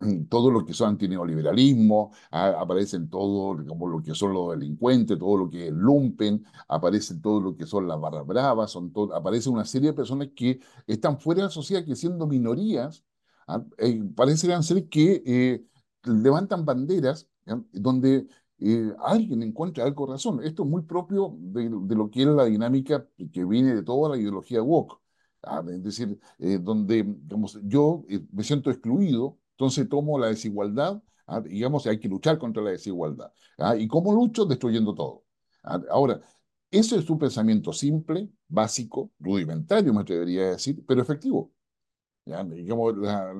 todo 0.28 0.50
lo 0.50 0.64
que 0.66 0.74
son 0.74 0.90
antineoliberalismo, 0.90 2.12
aparecen 2.32 3.08
todo 3.08 3.64
como 3.64 3.86
lo 3.86 4.02
que 4.02 4.14
son 4.14 4.32
los 4.32 4.50
delincuentes, 4.50 5.16
todo 5.18 5.36
lo 5.36 5.48
que 5.48 5.68
es 5.68 5.72
lumpen, 5.72 6.44
aparecen 6.68 7.22
todo 7.22 7.40
lo 7.40 7.56
que 7.56 7.64
son 7.66 7.86
las 7.86 8.00
barras 8.00 8.26
bravas, 8.26 8.76
aparece 9.14 9.48
una 9.48 9.64
serie 9.64 9.90
de 9.90 9.94
personas 9.94 10.28
que 10.34 10.60
están 10.86 11.18
fuera 11.20 11.42
de 11.42 11.44
la 11.44 11.50
sociedad, 11.50 11.84
que 11.84 11.94
siendo 11.94 12.26
minorías, 12.26 13.04
¿ah? 13.54 13.64
eh, 13.78 14.62
ser 14.62 14.88
que 14.88 15.22
eh, 15.26 15.64
levantan 16.04 16.64
banderas 16.64 17.28
donde 17.72 18.26
eh, 18.58 18.92
alguien 19.00 19.42
encuentra 19.42 19.84
algo 19.84 20.06
razón. 20.06 20.42
Esto 20.44 20.64
es 20.64 20.68
muy 20.68 20.82
propio 20.82 21.34
de, 21.38 21.70
de, 21.70 21.94
lo 21.94 22.10
que 22.10 22.22
es 22.22 22.28
la 22.28 22.44
dinámica 22.44 23.06
que 23.32 23.44
viene 23.44 23.74
de 23.74 23.82
toda 23.82 24.10
la 24.10 24.16
ideología 24.20 24.62
woke. 24.62 25.00
Ah, 25.42 25.62
es 25.70 25.82
decir, 25.82 26.18
eh, 26.38 26.58
donde 26.60 27.02
digamos, 27.04 27.58
yo 27.64 28.04
eh, 28.10 28.20
me 28.32 28.44
siento 28.44 28.70
excluido, 28.70 29.38
entonces 29.52 29.88
tomo 29.88 30.18
la 30.18 30.28
desigualdad, 30.28 31.02
digamos, 31.44 31.86
hay 31.86 31.98
que 32.00 32.08
luchar 32.08 32.38
contra 32.38 32.62
la 32.62 32.70
desigualdad. 32.70 33.32
¿Y 33.78 33.86
cómo 33.88 34.12
lucho? 34.12 34.44
Destruyendo 34.44 34.94
todo. 34.94 35.24
ahora, 35.90 36.20
eso 36.70 36.96
es 36.96 37.08
un 37.08 37.18
pensamiento 37.18 37.72
simple, 37.72 38.30
básico, 38.48 39.12
rudimentario, 39.20 39.94
me 39.94 40.00
atrevería 40.00 40.42
a 40.42 40.50
decir, 40.52 40.84
pero 40.86 41.02
efectivo 41.02 41.52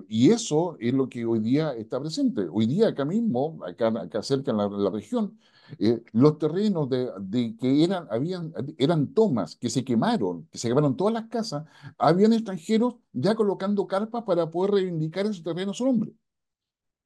y 0.09 0.31
eso 0.31 0.77
es 0.81 0.95
lo 0.95 1.09
que 1.09 1.25
hoy 1.25 1.41
día 1.41 1.73
está 1.75 2.01
presente. 2.01 2.49
Hoy 2.51 2.67
día 2.67 2.89
acá 2.89 3.05
mismo, 3.05 3.61
acá, 3.65 3.89
acá 3.89 4.23
cerca 4.23 4.51
en 4.51 4.57
la, 4.57 4.91
región, 4.91 5.39
eh, 5.79 6.03
los 6.13 6.39
terrenos 6.39 6.89
de, 6.89 7.57
que 7.61 7.85
eran, 7.85 8.07
habían, 8.11 8.53
eran 8.79 9.13
tomas 9.15 9.57
que 9.57 9.71
se 9.71 9.85
quemaron, 9.85 10.49
que 10.51 10.59
se 10.59 10.69
quemaron 10.69 10.97
todas 10.97 11.15
las 11.15 11.29
casas, 11.29 11.65
habían 11.99 12.33
extranjeros 12.33 12.97
ya 13.13 13.35
colocando 13.35 13.87
carpas 13.87 14.25
para 14.25 14.51
poder 14.51 14.73
reivindicar 14.73 15.27
esos 15.27 15.43
terrenos 15.43 15.77
su 15.79 15.85
nombre. 15.85 16.13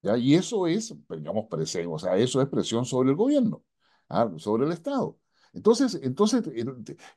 ¿ya? 0.02 0.16
Y 0.16 0.34
eso 0.34 0.66
es, 0.66 0.94
digamos, 1.08 1.46
presión, 1.50 1.92
o 1.92 1.98
sea, 1.98 2.16
eso 2.16 2.40
es 2.40 2.48
presión 2.48 2.84
sobre 2.84 3.10
el 3.10 3.16
gobierno, 3.16 3.64
¿ah? 4.08 4.30
sobre 4.38 4.66
el 4.66 4.72
Estado. 4.72 5.18
Entonces, 5.52 6.00
entonces, 6.02 6.42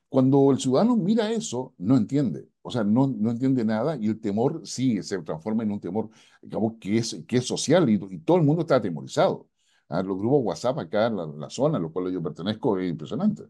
cuando 0.10 0.52
el 0.52 0.60
ciudadano 0.60 0.96
mira 0.96 1.32
eso, 1.32 1.74
no 1.78 1.98
entiende, 1.98 2.50
o 2.68 2.72
sea, 2.72 2.84
no, 2.84 3.08
no 3.08 3.32
entiende 3.32 3.64
nada 3.64 3.96
y 3.96 4.08
el 4.08 4.20
temor 4.20 4.62
sí 4.66 5.02
se 5.02 5.22
transforma 5.22 5.64
en 5.64 5.72
un 5.72 5.80
temor, 5.80 6.10
que 6.82 6.98
es, 6.98 7.24
que 7.26 7.38
es 7.38 7.48
social 7.48 7.90
y, 7.90 7.98
todo 8.20 8.36
el 8.36 8.44
mundo 8.44 8.64
está 8.64 8.76
atemorizado. 8.76 9.48
¿ah? 9.88 10.04
Los 10.04 10.18
grupos 10.18 10.42
WhatsApp 10.44 10.80
acá 10.80 11.06
en 11.08 11.40
la, 11.40 11.50
zona 11.50 11.78
a 11.78 11.80
los 11.80 11.94
cuales 11.94 12.14
yo 12.14 12.22
pertenezco 12.22 12.78
es 12.78 12.90
impresionante. 12.90 13.44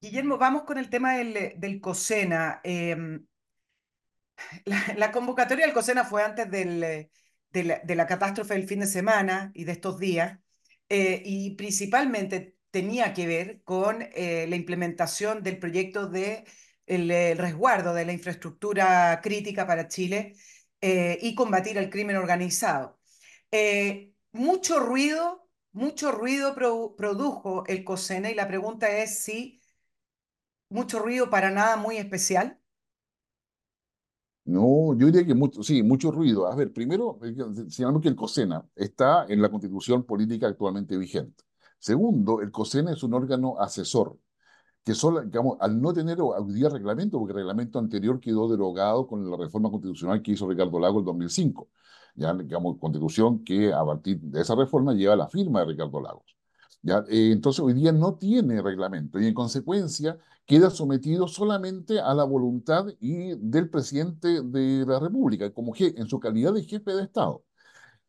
Guillermo, 0.00 0.38
vamos 0.38 0.62
con 0.62 0.78
el 0.78 0.88
tema 0.88 1.18
del, 1.18 1.52
del 1.58 1.80
COSENA. 1.82 2.62
Em, 2.64 3.26
la, 4.96 5.12
convocatoria 5.12 5.66
del 5.66 5.74
COSENA 5.74 6.04
fue 6.04 6.22
antes 6.22 6.50
del, 6.50 6.80
de, 6.80 7.64
la, 7.64 7.80
de, 7.80 7.94
la, 7.94 8.06
catástrofe 8.06 8.54
del 8.54 8.66
fin 8.66 8.80
de 8.80 8.86
semana 8.86 9.52
y 9.54 9.64
de 9.64 9.72
estos 9.72 9.98
días, 9.98 10.38
eh, 10.88 11.20
y 11.26 11.56
principalmente 11.56 12.56
tenía 12.70 13.12
que 13.12 13.26
ver 13.26 13.60
con 13.64 14.00
eh, 14.00 14.46
la 14.48 14.56
implementación 14.56 15.42
del 15.42 15.58
proyecto 15.58 16.08
de 16.08 16.46
el, 16.86 17.38
resguardo 17.38 17.94
de 17.94 18.04
la 18.04 18.12
infraestructura 18.12 19.20
crítica 19.22 19.66
para 19.66 19.88
Chile 19.88 20.34
eh, 20.80 21.18
y 21.22 21.34
combatir 21.34 21.78
el 21.78 21.90
crimen 21.90 22.16
organizado. 22.16 22.98
Eh, 23.50 24.12
mucho 24.32 24.80
ruido, 24.80 25.48
mucho 25.72 26.12
ruido 26.12 26.54
produjo 26.54 27.64
el 27.66 27.84
COSENA 27.84 28.30
y 28.30 28.34
la 28.34 28.48
pregunta 28.48 28.88
es 28.98 29.24
si 29.24 29.60
mucho 30.68 30.98
ruido 30.98 31.30
para 31.30 31.50
nada 31.50 31.76
muy 31.76 31.96
especial. 31.96 32.60
No, 34.46 34.94
yo 34.98 35.06
diría 35.06 35.26
que 35.26 35.34
mucho, 35.34 35.62
sí, 35.62 35.82
mucho 35.82 36.10
ruido. 36.10 36.46
A 36.46 36.54
ver, 36.54 36.72
primero, 36.72 37.18
señalamos 37.68 38.02
que 38.02 38.08
el 38.08 38.16
COSENA 38.16 38.68
está 38.76 39.24
en 39.28 39.40
la 39.40 39.50
constitución 39.50 40.04
política 40.04 40.48
actualmente 40.48 40.98
vigente. 40.98 41.44
Segundo, 41.78 42.42
el 42.42 42.50
COSENA 42.50 42.92
es 42.92 43.02
un 43.02 43.14
órgano 43.14 43.58
asesor, 43.58 44.18
que 44.84 44.94
solo, 44.94 45.22
digamos, 45.22 45.56
al 45.60 45.80
no 45.80 45.92
tener 45.92 46.20
hoy 46.20 46.52
día 46.52 46.68
reglamento, 46.68 47.18
porque 47.18 47.32
el 47.32 47.38
reglamento 47.38 47.78
anterior 47.78 48.20
quedó 48.20 48.48
derogado 48.48 49.06
con 49.06 49.28
la 49.30 49.36
reforma 49.36 49.70
constitucional 49.70 50.22
que 50.22 50.32
hizo 50.32 50.48
Ricardo 50.48 50.78
Lago 50.78 50.98
en 50.98 51.06
2005, 51.06 51.68
ya, 52.16 52.34
digamos, 52.34 52.78
constitución 52.78 53.42
que 53.44 53.72
a 53.72 53.84
partir 53.84 54.20
de 54.20 54.42
esa 54.42 54.54
reforma 54.54 54.92
lleva 54.92 55.16
la 55.16 55.28
firma 55.28 55.60
de 55.60 55.66
Ricardo 55.66 56.00
Lagos. 56.00 56.36
¿ya? 56.82 57.04
Eh, 57.08 57.30
entonces, 57.32 57.60
hoy 57.60 57.72
día 57.72 57.92
no 57.92 58.16
tiene 58.16 58.60
reglamento 58.60 59.18
y 59.18 59.26
en 59.26 59.34
consecuencia 59.34 60.18
queda 60.46 60.70
sometido 60.70 61.28
solamente 61.28 62.00
a 62.00 62.12
la 62.14 62.24
voluntad 62.24 62.86
y 63.00 63.34
del 63.36 63.70
presidente 63.70 64.42
de 64.42 64.84
la 64.86 65.00
República, 65.00 65.50
como 65.52 65.72
en 65.78 66.06
su 66.08 66.20
calidad 66.20 66.52
de 66.52 66.62
jefe 66.62 66.92
de 66.92 67.04
Estado. 67.04 67.42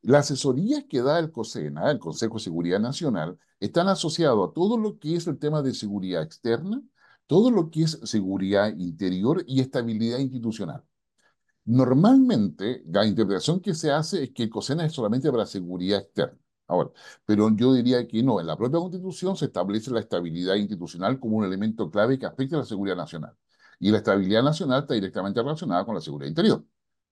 Las 0.06 0.26
asesorías 0.32 0.84
que 0.88 1.02
da 1.02 1.18
el 1.18 1.32
COSENA, 1.32 1.90
el 1.90 1.98
Consejo 1.98 2.36
de 2.36 2.44
Seguridad 2.44 2.80
Nacional, 2.80 3.40
están 3.60 3.88
asociados 3.88 4.50
a 4.50 4.54
todo 4.54 4.78
lo 4.78 5.00
que 5.00 5.16
es 5.16 5.26
el 5.26 5.40
tema 5.40 5.64
de 5.64 5.74
seguridad 5.74 6.22
externa, 6.22 6.80
todo 7.26 7.50
lo 7.50 7.72
que 7.72 7.84
es 7.84 8.00
seguridad 8.04 8.72
interior 8.78 9.44
y 9.48 9.62
estabilidad 9.62 10.20
institucional. 10.20 10.84
Normalmente, 11.66 12.84
la 12.88 13.06
interpretación 13.06 13.60
que 13.62 13.74
se 13.74 13.92
hace 13.92 14.26
es 14.26 14.32
que 14.32 14.44
el 14.44 14.50
COSENA 14.52 14.86
es 14.86 14.94
solamente 14.94 15.32
para 15.32 15.48
seguridad 15.48 16.02
externa. 16.02 16.38
Ahora, 16.68 16.92
pero 17.26 17.50
yo 17.56 17.74
diría 17.74 18.08
que 18.08 18.22
no, 18.22 18.40
en 18.40 18.48
la 18.48 18.58
propia 18.58 18.80
Constitución 18.80 19.36
se 19.36 19.46
establece 19.46 19.90
la 19.92 20.02
estabilidad 20.02 20.56
institucional 20.56 21.20
como 21.20 21.38
un 21.38 21.46
elemento 21.46 21.90
clave 21.90 22.20
que 22.20 22.28
afecta 22.28 22.58
a 22.58 22.60
la 22.60 22.66
seguridad 22.66 22.96
nacional. 22.96 23.36
Y 23.80 23.90
la 23.92 23.98
estabilidad 23.98 24.44
nacional 24.44 24.82
está 24.84 24.94
directamente 24.94 25.42
relacionada 25.42 25.84
con 25.86 25.96
la 25.96 26.02
seguridad 26.02 26.30
interior. 26.30 26.64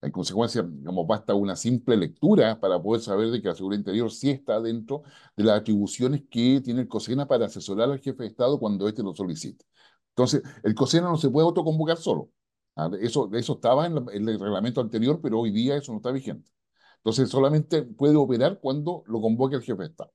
En 0.03 0.11
consecuencia, 0.11 0.65
basta 1.07 1.33
una 1.33 1.55
simple 1.55 1.95
lectura 1.95 2.59
para 2.59 2.81
poder 2.81 3.01
saber 3.01 3.31
de 3.31 3.41
que 3.41 3.47
la 3.47 3.55
seguridad 3.55 3.79
interior 3.79 4.11
sí 4.11 4.29
está 4.31 4.59
dentro 4.59 5.03
de 5.37 5.45
las 5.45 5.61
atribuciones 5.61 6.23
que 6.29 6.61
tiene 6.61 6.81
el 6.81 6.87
COSENA 6.89 7.25
para 7.25 7.45
asesorar 7.45 7.89
al 7.89 7.99
jefe 7.99 8.23
de 8.23 8.29
Estado 8.29 8.59
cuando 8.59 8.87
éste 8.89 9.01
lo 9.01 9.15
solicite. 9.15 9.65
Entonces, 10.09 10.43
el 10.63 10.75
COSENA 10.75 11.07
no 11.07 11.17
se 11.17 11.29
puede 11.29 11.47
autoconvocar 11.47 11.97
solo. 11.97 12.29
Ah, 12.75 12.91
eso, 12.99 13.29
eso 13.33 13.53
estaba 13.53 13.85
en, 13.85 13.97
en 14.11 14.27
el 14.27 14.39
reglamento 14.39 14.81
anterior, 14.81 15.19
pero 15.21 15.39
hoy 15.39 15.51
día 15.51 15.77
eso 15.77 15.93
no 15.93 15.99
está 15.99 16.11
vigente. 16.11 16.51
Entonces, 16.97 17.29
solamente 17.29 17.83
puede 17.83 18.15
operar 18.17 18.59
cuando 18.59 19.03
lo 19.07 19.21
convoque 19.21 19.55
el 19.55 19.61
jefe 19.61 19.83
de 19.83 19.89
Estado. 19.89 20.11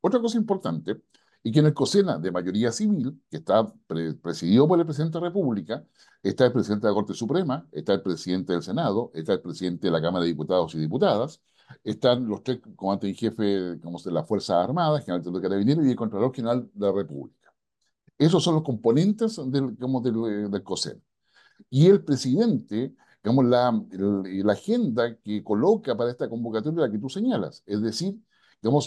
Otra 0.00 0.20
cosa 0.20 0.38
importante 0.38 1.02
y 1.42 1.50
que 1.50 1.58
en 1.60 1.66
el 1.66 1.74
COSENA 1.74 2.18
de 2.18 2.30
mayoría 2.30 2.70
civil, 2.70 3.20
que 3.30 3.38
está 3.38 3.72
presidido 4.22 4.68
por 4.68 4.78
el 4.78 4.86
presidente 4.86 5.18
de 5.18 5.22
la 5.22 5.28
República, 5.28 5.84
está 6.22 6.46
el 6.46 6.52
presidente 6.52 6.86
de 6.86 6.92
la 6.92 6.94
Corte 6.94 7.14
Suprema, 7.14 7.66
está 7.72 7.94
el 7.94 8.02
presidente 8.02 8.52
del 8.52 8.62
Senado, 8.62 9.10
está 9.14 9.32
el 9.34 9.40
presidente 9.40 9.88
de 9.88 9.90
la 9.90 10.00
Cámara 10.00 10.22
de 10.22 10.28
Diputados 10.28 10.74
y 10.74 10.78
Diputadas, 10.78 11.40
están 11.82 12.26
los 12.28 12.42
tres 12.42 12.60
comandantes 12.76 13.10
en 13.10 13.16
jefe 13.16 13.42
de 13.42 13.80
las 14.12 14.28
Fuerzas 14.28 14.64
Armadas, 14.64 15.04
general 15.04 15.32
de 15.32 15.40
Carabineros 15.40 15.86
y 15.86 15.90
el 15.90 15.96
Contralor 15.96 16.34
General 16.34 16.70
de 16.72 16.86
la 16.86 16.92
República. 16.92 17.52
Esos 18.18 18.44
son 18.44 18.54
los 18.54 18.62
componentes 18.62 19.36
del, 19.50 19.76
del, 19.76 20.50
del 20.50 20.62
COSENA. 20.62 21.00
Y 21.70 21.86
el 21.86 22.04
presidente 22.04 22.94
digamos, 23.22 23.44
la, 23.44 23.82
la 23.90 24.52
agenda 24.52 25.16
que 25.16 25.44
coloca 25.44 25.96
para 25.96 26.10
esta 26.10 26.28
convocatoria 26.28 26.82
la 26.82 26.90
que 26.90 26.98
tú 26.98 27.08
señalas, 27.08 27.62
es 27.66 27.80
decir, 27.80 28.16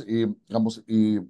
eh, 0.08 0.28
digamos 0.48 0.84
eh, 0.88 1.22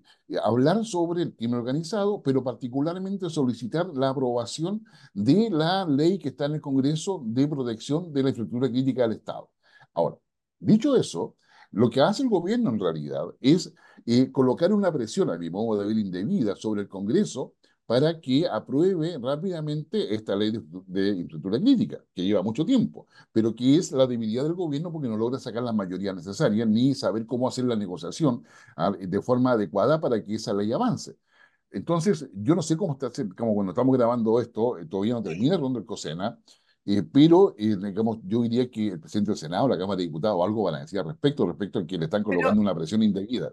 hablar 0.43 0.85
sobre 0.85 1.23
el 1.23 1.35
crimen 1.35 1.59
organizado, 1.59 2.21
pero 2.21 2.43
particularmente 2.43 3.29
solicitar 3.29 3.87
la 3.95 4.09
aprobación 4.09 4.83
de 5.13 5.49
la 5.49 5.85
ley 5.85 6.19
que 6.19 6.29
está 6.29 6.45
en 6.45 6.53
el 6.55 6.61
Congreso 6.61 7.23
de 7.25 7.47
protección 7.47 8.13
de 8.13 8.23
la 8.23 8.29
infraestructura 8.29 8.69
crítica 8.69 9.03
del 9.03 9.13
Estado. 9.13 9.49
Ahora, 9.93 10.17
dicho 10.59 10.95
eso, 10.95 11.35
lo 11.71 11.89
que 11.89 12.01
hace 12.01 12.23
el 12.23 12.29
gobierno 12.29 12.69
en 12.69 12.79
realidad 12.79 13.25
es 13.41 13.73
eh, 14.05 14.31
colocar 14.31 14.71
una 14.71 14.91
presión, 14.91 15.29
a 15.29 15.37
mi 15.37 15.49
modo 15.49 15.79
de 15.79 15.87
ver 15.87 15.97
indebida, 15.97 16.55
sobre 16.55 16.81
el 16.81 16.87
Congreso 16.87 17.55
para 17.85 18.19
que 18.19 18.47
apruebe 18.47 19.17
rápidamente 19.21 20.13
esta 20.13 20.35
ley 20.35 20.51
de, 20.87 21.09
infraestructura 21.09 21.59
crítica, 21.59 22.03
que 22.13 22.23
lleva 22.23 22.41
mucho 22.41 22.65
tiempo, 22.65 23.07
pero 23.31 23.53
que 23.55 23.77
es 23.77 23.91
la 23.91 24.07
debilidad 24.07 24.43
del 24.43 24.53
gobierno 24.53 24.91
porque 24.91 25.07
no 25.07 25.17
logra 25.17 25.39
sacar 25.39 25.63
la 25.63 25.73
mayoría 25.73 26.13
necesaria 26.13 26.65
ni 26.65 26.95
saber 26.95 27.25
cómo 27.25 27.47
hacer 27.47 27.65
la 27.65 27.75
negociación 27.75 28.43
ah, 28.75 28.91
de 28.91 29.21
forma 29.21 29.51
adecuada 29.51 29.99
para 30.01 30.23
que 30.23 30.35
esa 30.35 30.53
ley 30.53 30.71
avance. 30.71 31.15
Entonces, 31.71 32.29
yo 32.33 32.55
no 32.55 32.61
sé 32.61 32.77
cómo 32.77 32.93
está, 32.93 33.11
como 33.35 33.53
cuando 33.53 33.71
estamos 33.73 33.95
grabando 33.97 34.39
esto, 34.39 34.79
eh, 34.79 34.85
todavía 34.85 35.13
no 35.13 35.23
termina 35.23 35.55
el 35.55 35.61
rondo 35.61 35.79
del 35.79 35.85
COSENA, 35.85 36.39
eh, 36.85 37.03
pero 37.03 37.55
eh, 37.57 37.75
digamos, 37.77 38.19
yo 38.23 38.41
diría 38.43 38.69
que 38.69 38.89
el 38.89 38.99
presidente 38.99 39.31
del 39.31 39.37
Senado, 39.37 39.67
la 39.67 39.77
Cámara 39.77 39.97
de 39.97 40.03
Diputados, 40.03 40.43
algo 40.43 40.63
van 40.63 40.75
a 40.75 40.79
decir 40.81 40.99
al 40.99 41.05
respecto, 41.05 41.45
respecto 41.45 41.79
a 41.79 41.85
que 41.85 41.97
le 41.97 42.05
están 42.05 42.23
colocando 42.23 42.61
una 42.61 42.73
presión 42.73 43.03
indebida. 43.03 43.51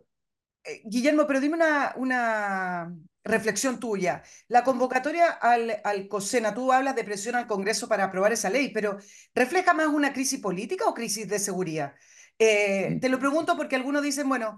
Guillermo, 0.85 1.27
pero 1.27 1.41
dime 1.41 1.57
una, 1.57 1.95
una 1.97 2.97
reflexión 3.25 3.79
tuya. 3.81 4.23
La 4.49 4.65
convocatoria 4.65 5.31
al, 5.31 5.81
al 5.85 6.09
COSENA, 6.09 6.55
tú 6.55 6.73
hablas 6.73 6.97
de 6.97 7.05
presión 7.05 7.35
al 7.37 7.47
Congreso 7.47 7.89
para 7.89 8.05
aprobar 8.05 8.33
esa 8.33 8.51
ley, 8.51 8.71
pero 8.73 8.99
¿refleja 9.35 9.75
más 9.75 9.87
una 9.89 10.13
crisis 10.13 10.41
política 10.41 10.87
o 10.87 10.95
crisis 10.95 11.29
de 11.29 11.39
seguridad? 11.39 11.95
Eh, 12.39 12.99
te 13.01 13.09
lo 13.09 13.19
pregunto 13.19 13.57
porque 13.57 13.77
algunos 13.77 14.03
dicen, 14.03 14.29
bueno, 14.29 14.57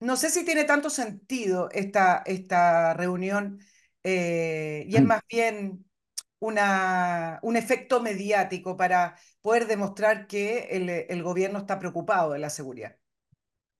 no 0.00 0.16
sé 0.16 0.30
si 0.30 0.44
tiene 0.44 0.64
tanto 0.64 0.90
sentido 0.90 1.68
esta, 1.72 2.22
esta 2.26 2.94
reunión 2.94 3.60
eh, 4.02 4.84
y 4.88 4.96
es 4.96 5.04
más 5.04 5.22
bien 5.28 5.84
una, 6.40 7.38
un 7.42 7.56
efecto 7.56 8.02
mediático 8.02 8.76
para 8.76 9.16
poder 9.40 9.66
demostrar 9.66 10.26
que 10.26 10.68
el, 10.72 10.88
el 10.90 11.22
gobierno 11.22 11.58
está 11.60 11.78
preocupado 11.78 12.32
de 12.32 12.38
la 12.40 12.50
seguridad. 12.50 12.96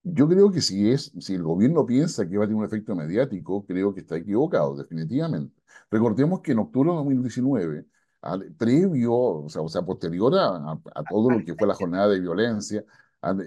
Yo 0.04 0.28
creo 0.28 0.50
que 0.50 0.60
si, 0.60 0.90
es, 0.90 1.12
si 1.20 1.34
el 1.34 1.42
gobierno 1.42 1.86
piensa 1.86 2.28
que 2.28 2.36
va 2.36 2.44
a 2.44 2.46
tener 2.48 2.58
un 2.58 2.66
efecto 2.66 2.94
mediático, 2.94 3.64
creo 3.64 3.94
que 3.94 4.00
está 4.00 4.16
equivocado, 4.16 4.76
definitivamente. 4.76 5.54
Recordemos 5.90 6.40
que 6.40 6.52
en 6.52 6.58
octubre 6.58 6.90
de 6.90 6.96
2019, 6.96 7.86
previo, 8.58 9.14
o 9.14 9.48
sea, 9.48 9.62
o 9.62 9.68
sea 9.68 9.82
posterior 9.82 10.34
a, 10.36 10.72
a, 10.94 11.04
todo 11.08 11.30
lo 11.30 11.44
que 11.44 11.54
fue 11.54 11.68
la 11.68 11.74
jornada 11.74 12.08
de 12.08 12.20
violencia, 12.20 12.84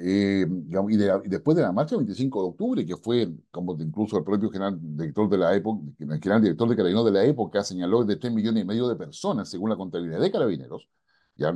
eh, 0.02 0.46
y, 0.48 0.94
y, 0.94 1.30
después 1.30 1.58
de 1.58 1.64
la 1.64 1.72
marcha 1.74 1.96
del 1.96 2.06
25 2.06 2.42
de 2.42 2.48
octubre, 2.48 2.86
que 2.86 2.96
fue, 2.96 3.30
como 3.52 3.76
incluso 3.78 4.18
el 4.18 4.24
propio 4.24 4.50
general 4.50 4.78
director 4.80 5.30
de 5.30 5.38
la 5.38 5.54
época, 5.54 5.82
el 6.00 6.20
general 6.22 6.42
director 6.42 6.70
de 6.70 6.76
Carabineros 6.78 7.06
de 7.06 7.12
la 7.12 7.26
época 7.26 7.64
señaló 7.64 8.06
de 8.06 8.16
3 8.16 8.34
millones 8.34 8.64
y 8.64 8.66
medio 8.66 8.88
de 8.88 8.96
personas, 8.96 9.50
según 9.50 9.70
la 9.70 9.76
contabilidad 9.76 10.22
de 10.22 10.32
Carabineros, 10.32 10.88
ya, 11.36 11.54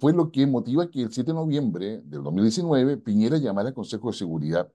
fue 0.00 0.12
lo 0.12 0.30
que 0.30 0.46
motiva 0.46 0.90
que 0.90 1.02
el 1.02 1.12
7 1.12 1.32
de 1.32 1.34
noviembre 1.34 2.02
del 2.04 2.22
2019 2.22 2.98
Piñera 2.98 3.38
llamara 3.38 3.68
al 3.68 3.74
Consejo 3.74 4.10
de 4.10 4.16
Seguridad, 4.16 4.72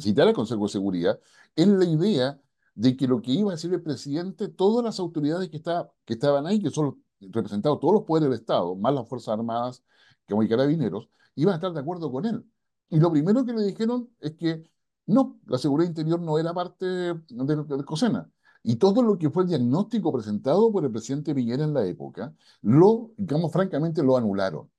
citara 0.00 0.30
al 0.30 0.36
Consejo 0.36 0.64
de 0.64 0.68
Seguridad, 0.68 1.20
en 1.56 1.78
la 1.78 1.84
idea 1.84 2.40
de 2.74 2.96
que 2.96 3.08
lo 3.08 3.20
que 3.20 3.32
iba 3.32 3.50
a 3.50 3.54
decir 3.54 3.72
el 3.74 3.82
presidente, 3.82 4.48
todas 4.48 4.84
las 4.84 5.00
autoridades 5.00 5.48
que, 5.50 5.60
estaban 6.06 6.46
ahí, 6.46 6.62
que 6.62 6.70
son 6.70 7.02
representados 7.20 7.80
todos 7.80 7.94
los 7.94 8.04
poderes 8.04 8.30
del 8.30 8.38
Estado, 8.38 8.76
más 8.76 8.94
las 8.94 9.08
Fuerzas 9.08 9.34
Armadas, 9.34 9.82
que 10.26 10.34
hay 10.34 10.48
carabineros, 10.48 11.08
iban 11.34 11.52
a 11.54 11.56
estar 11.56 11.72
de 11.72 11.80
acuerdo 11.80 12.10
con 12.12 12.24
él. 12.26 12.44
Y 12.88 12.98
lo 13.00 13.10
primero 13.10 13.44
que 13.44 13.52
le 13.52 13.62
dijeron 13.64 14.08
es 14.20 14.32
que 14.34 14.70
no, 15.06 15.40
la 15.46 15.58
seguridad 15.58 15.88
interior 15.88 16.20
no 16.20 16.38
era 16.38 16.54
parte 16.54 16.86
de, 16.86 17.14
de 17.28 17.84
COSENA. 17.84 18.30
Y 18.62 18.76
todo 18.76 19.02
lo 19.02 19.16
que 19.18 19.30
fue 19.30 19.44
el 19.44 19.48
diagnóstico 19.48 20.12
presentado 20.12 20.70
por 20.72 20.84
el 20.84 20.90
presidente 20.90 21.34
Piñera 21.34 21.64
en 21.64 21.74
la 21.74 21.84
época, 21.86 22.34
lo, 22.62 23.12
digamos, 23.16 23.52
francamente 23.52 24.02
lo 24.02 24.16
anularon. 24.16 24.70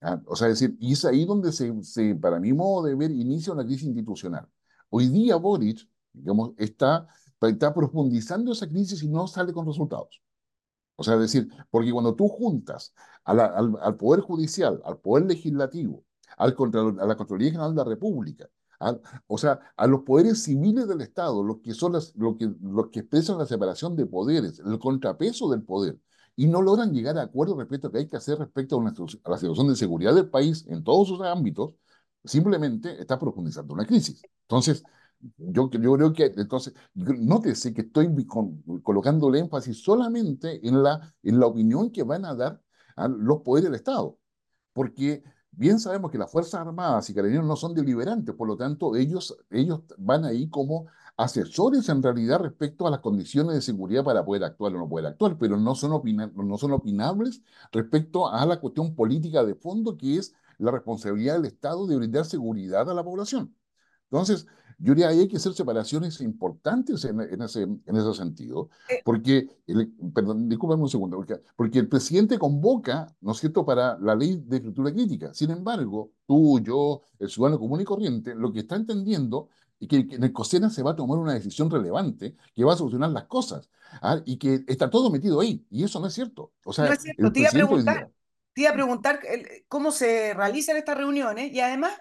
¿Ah? 0.00 0.20
O 0.26 0.36
sea, 0.36 0.48
es 0.48 0.60
decir, 0.60 0.76
y 0.80 0.92
es 0.92 1.04
ahí 1.04 1.24
donde 1.24 1.52
se, 1.52 1.72
se, 1.82 2.14
para 2.16 2.40
mi 2.40 2.52
modo 2.52 2.84
de 2.86 2.94
ver, 2.94 3.10
inicia 3.10 3.52
una 3.52 3.64
crisis 3.64 3.84
institucional. 3.84 4.48
Hoy 4.90 5.08
día 5.08 5.36
Boric, 5.36 5.88
digamos, 6.12 6.52
está, 6.58 7.08
está 7.42 7.74
profundizando 7.74 8.52
esa 8.52 8.68
crisis 8.68 9.02
y 9.02 9.08
no 9.08 9.26
sale 9.26 9.52
con 9.52 9.66
resultados. 9.66 10.22
O 10.96 11.04
sea, 11.04 11.14
es 11.14 11.20
decir, 11.20 11.48
porque 11.70 11.92
cuando 11.92 12.14
tú 12.14 12.28
juntas 12.28 12.94
al, 13.24 13.40
al, 13.40 13.96
Poder 13.96 14.20
Judicial, 14.20 14.80
al 14.84 14.98
Poder 14.98 15.26
Legislativo, 15.26 16.04
al 16.36 16.50
a 17.00 17.06
la 17.06 17.16
Contraloría 17.16 17.50
General 17.50 17.74
de 17.74 17.76
la 17.76 17.84
República, 17.84 18.48
o 19.26 19.38
sea, 19.38 19.60
a 19.76 19.86
los 19.86 20.02
poderes 20.02 20.42
civiles 20.42 20.86
del 20.88 21.00
Estado, 21.00 21.42
los 21.42 21.58
que, 21.58 21.74
son 21.74 21.92
las, 21.92 22.14
lo 22.16 22.36
que, 22.36 22.52
los 22.60 22.88
que 22.88 23.00
expresan 23.00 23.38
la 23.38 23.46
separación 23.46 23.96
de 23.96 24.06
poderes, 24.06 24.60
el 24.60 24.78
contrapeso 24.78 25.50
del 25.50 25.62
poder, 25.62 25.98
y 26.36 26.46
no 26.46 26.62
logran 26.62 26.92
llegar 26.92 27.16
a 27.18 27.22
acuerdos 27.22 27.56
respecto 27.58 27.88
a 27.88 27.92
que 27.92 27.98
hay 27.98 28.08
que 28.08 28.16
hacer 28.16 28.38
respecto 28.38 28.76
a, 28.76 28.78
una, 28.78 28.90
a 29.24 29.30
la 29.30 29.38
situación 29.38 29.68
de 29.68 29.76
seguridad 29.76 30.14
del 30.14 30.28
país 30.28 30.66
en 30.68 30.82
todos 30.82 31.08
sus 31.08 31.20
ámbitos, 31.22 31.74
simplemente 32.24 33.00
está 33.00 33.18
profundizando 33.18 33.74
una 33.74 33.86
crisis. 33.86 34.22
Entonces, 34.42 34.82
yo, 35.38 35.70
yo 35.70 35.94
creo 35.94 36.12
que, 36.12 36.32
entonces, 36.36 36.74
nótese 36.94 37.72
que 37.72 37.82
estoy 37.82 38.26
con, 38.26 38.62
colocando 38.82 39.28
el 39.28 39.36
énfasis 39.36 39.82
solamente 39.82 40.66
en 40.66 40.82
la, 40.82 41.14
en 41.22 41.40
la 41.40 41.46
opinión 41.46 41.90
que 41.90 42.02
van 42.02 42.24
a 42.24 42.34
dar 42.34 42.60
a 42.96 43.08
los 43.08 43.40
poderes 43.42 43.70
del 43.70 43.76
Estado, 43.76 44.18
porque 44.72 45.22
Bien 45.56 45.78
sabemos 45.78 46.10
que 46.10 46.18
las 46.18 46.30
Fuerzas 46.30 46.60
Armadas 46.60 47.08
y 47.10 47.14
Carabineros 47.14 47.46
no 47.46 47.54
son 47.54 47.74
deliberantes, 47.74 48.34
por 48.34 48.48
lo 48.48 48.56
tanto 48.56 48.96
ellos, 48.96 49.36
ellos 49.50 49.80
van 49.98 50.24
ahí 50.24 50.48
como 50.48 50.86
asesores 51.16 51.88
en 51.88 52.02
realidad 52.02 52.40
respecto 52.40 52.86
a 52.86 52.90
las 52.90 53.00
condiciones 53.00 53.54
de 53.54 53.62
seguridad 53.62 54.02
para 54.02 54.24
poder 54.24 54.42
actuar 54.42 54.74
o 54.74 54.78
no 54.78 54.88
poder 54.88 55.06
actuar, 55.06 55.38
pero 55.38 55.56
no 55.56 55.76
son, 55.76 56.02
no 56.34 56.58
son 56.58 56.72
opinables 56.72 57.42
respecto 57.70 58.28
a 58.28 58.44
la 58.46 58.58
cuestión 58.60 58.96
política 58.96 59.44
de 59.44 59.54
fondo 59.54 59.96
que 59.96 60.18
es 60.18 60.34
la 60.58 60.72
responsabilidad 60.72 61.34
del 61.34 61.46
Estado 61.46 61.86
de 61.86 61.96
brindar 61.96 62.24
seguridad 62.24 62.90
a 62.90 62.94
la 62.94 63.04
población. 63.04 63.54
Entonces, 64.10 64.46
yo 64.84 64.94
diría 64.94 65.08
que 65.08 65.20
hay 65.20 65.28
que 65.28 65.38
hacer 65.38 65.54
separaciones 65.54 66.20
importantes 66.20 67.06
en, 67.06 67.18
ese, 67.40 67.62
en 67.62 67.96
ese 67.96 68.14
sentido, 68.14 68.68
eh, 68.90 69.00
porque, 69.02 69.48
el, 69.66 69.90
perdón, 70.14 70.46
discúlpame 70.46 70.82
un 70.82 70.90
segundo, 70.90 71.16
porque, 71.16 71.40
porque, 71.56 71.78
el 71.78 71.88
presidente 71.88 72.38
convoca, 72.38 73.06
¿no 73.22 73.32
es 73.32 73.38
cierto?, 73.38 73.64
para 73.64 73.98
la 73.98 74.14
ley 74.14 74.42
de 74.44 74.56
escritura 74.56 74.92
crítica. 74.92 75.32
Sin 75.32 75.50
embargo, 75.50 76.12
tú, 76.26 76.60
yo, 76.60 77.00
el 77.18 77.30
ciudadano 77.30 77.58
común 77.58 77.80
y 77.80 77.84
corriente, 77.84 78.34
lo 78.34 78.52
que 78.52 78.60
está 78.60 78.76
entendiendo 78.76 79.48
es 79.80 79.88
que, 79.88 79.96
en 79.96 80.22
el 80.22 80.32
COSENA 80.34 80.68
se 80.68 80.82
va 80.82 80.90
a 80.90 80.96
tomar 80.96 81.18
una 81.18 81.32
decisión 81.32 81.70
relevante 81.70 82.36
que 82.54 82.64
va 82.64 82.74
a 82.74 82.76
solucionar 82.76 83.08
las 83.08 83.24
cosas, 83.24 83.70
¿ah? 84.02 84.20
y 84.26 84.36
que 84.36 84.64
está 84.66 84.90
todo 84.90 85.10
metido 85.10 85.40
ahí, 85.40 85.64
y 85.70 85.84
eso 85.84 85.98
no 85.98 86.08
es 86.08 86.12
cierto. 86.12 86.52
O 86.62 86.74
sea, 86.74 86.88
no 86.88 86.92
es 86.92 87.00
cierto, 87.00 87.32
te 87.32 87.40
iba, 87.40 87.48
a 87.48 87.52
preguntar, 87.52 88.10
te 88.52 88.60
iba 88.60 88.70
a 88.70 88.74
preguntar 88.74 89.20
cómo 89.66 89.92
se 89.92 90.34
realizan 90.34 90.76
estas 90.76 90.98
reuniones, 90.98 91.54
y 91.54 91.60
además 91.60 91.92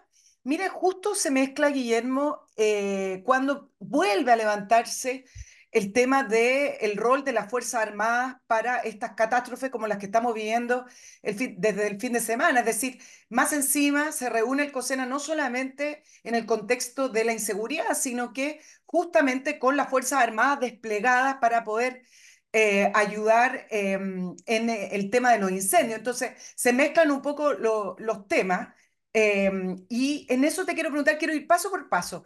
Mire, 0.43 0.67
justo 0.69 1.15
se 1.15 1.31
mezcla, 1.31 1.69
Guillermo, 1.69 2.47
eh, 2.57 3.21
cuando 3.25 3.71
vuelve 3.79 4.31
a 4.31 4.35
levantarse 4.35 5.25
el 5.71 5.91
tema 5.93 6.23
del 6.23 6.75
el 6.81 6.97
rol 6.97 7.23
de 7.23 7.31
las 7.33 7.49
Fuerzas 7.49 7.81
Armadas 7.81 8.37
para 8.45 8.77
estas 8.79 9.13
catástrofes 9.13 9.71
como 9.71 9.87
las 9.87 9.97
que 9.97 10.05
estamos 10.05 10.33
viviendo 10.33 10.85
desde 11.23 11.87
el 11.87 11.99
fin 11.99 12.13
de 12.13 12.19
semana. 12.19 12.59
Es 12.59 12.65
decir, 12.65 13.01
más 13.29 13.53
encima 13.53 14.11
se 14.11 14.29
reúne 14.29 14.63
el 14.63 14.71
COSENA 14.71 15.05
no 15.05 15.19
solamente 15.19 16.03
en 16.23 16.35
el 16.35 16.45
contexto 16.45 17.09
de 17.09 17.23
la 17.23 17.33
inseguridad, 17.33 17.95
sino 17.95 18.33
que 18.33 18.59
justamente 18.85 19.57
con 19.59 19.77
las 19.77 19.89
Fuerzas 19.89 20.21
Armadas 20.21 20.59
desplegadas 20.59 21.37
para 21.41 21.63
poder 21.63 22.03
eh, 22.51 22.91
ayudar 22.93 23.65
em, 23.71 24.35
en 24.45 24.69
el 24.69 25.09
tema 25.09 25.31
de 25.31 25.39
los 25.39 25.51
incendios. 25.51 25.97
Entonces, 25.97 26.33
se 26.55 26.73
mezclan 26.73 27.09
un 27.11 27.21
poco 27.21 27.53
los 27.53 28.27
temas. 28.27 28.69
Em, 29.13 29.85
y 29.89 30.25
en 30.29 30.43
eso 30.43 30.65
te 30.65 30.73
quiero 30.73 30.89
preguntar, 30.89 31.17
quiero 31.19 31.35
ir 31.35 31.47
paso 31.47 31.69
por 31.69 31.87
paso. 31.89 32.23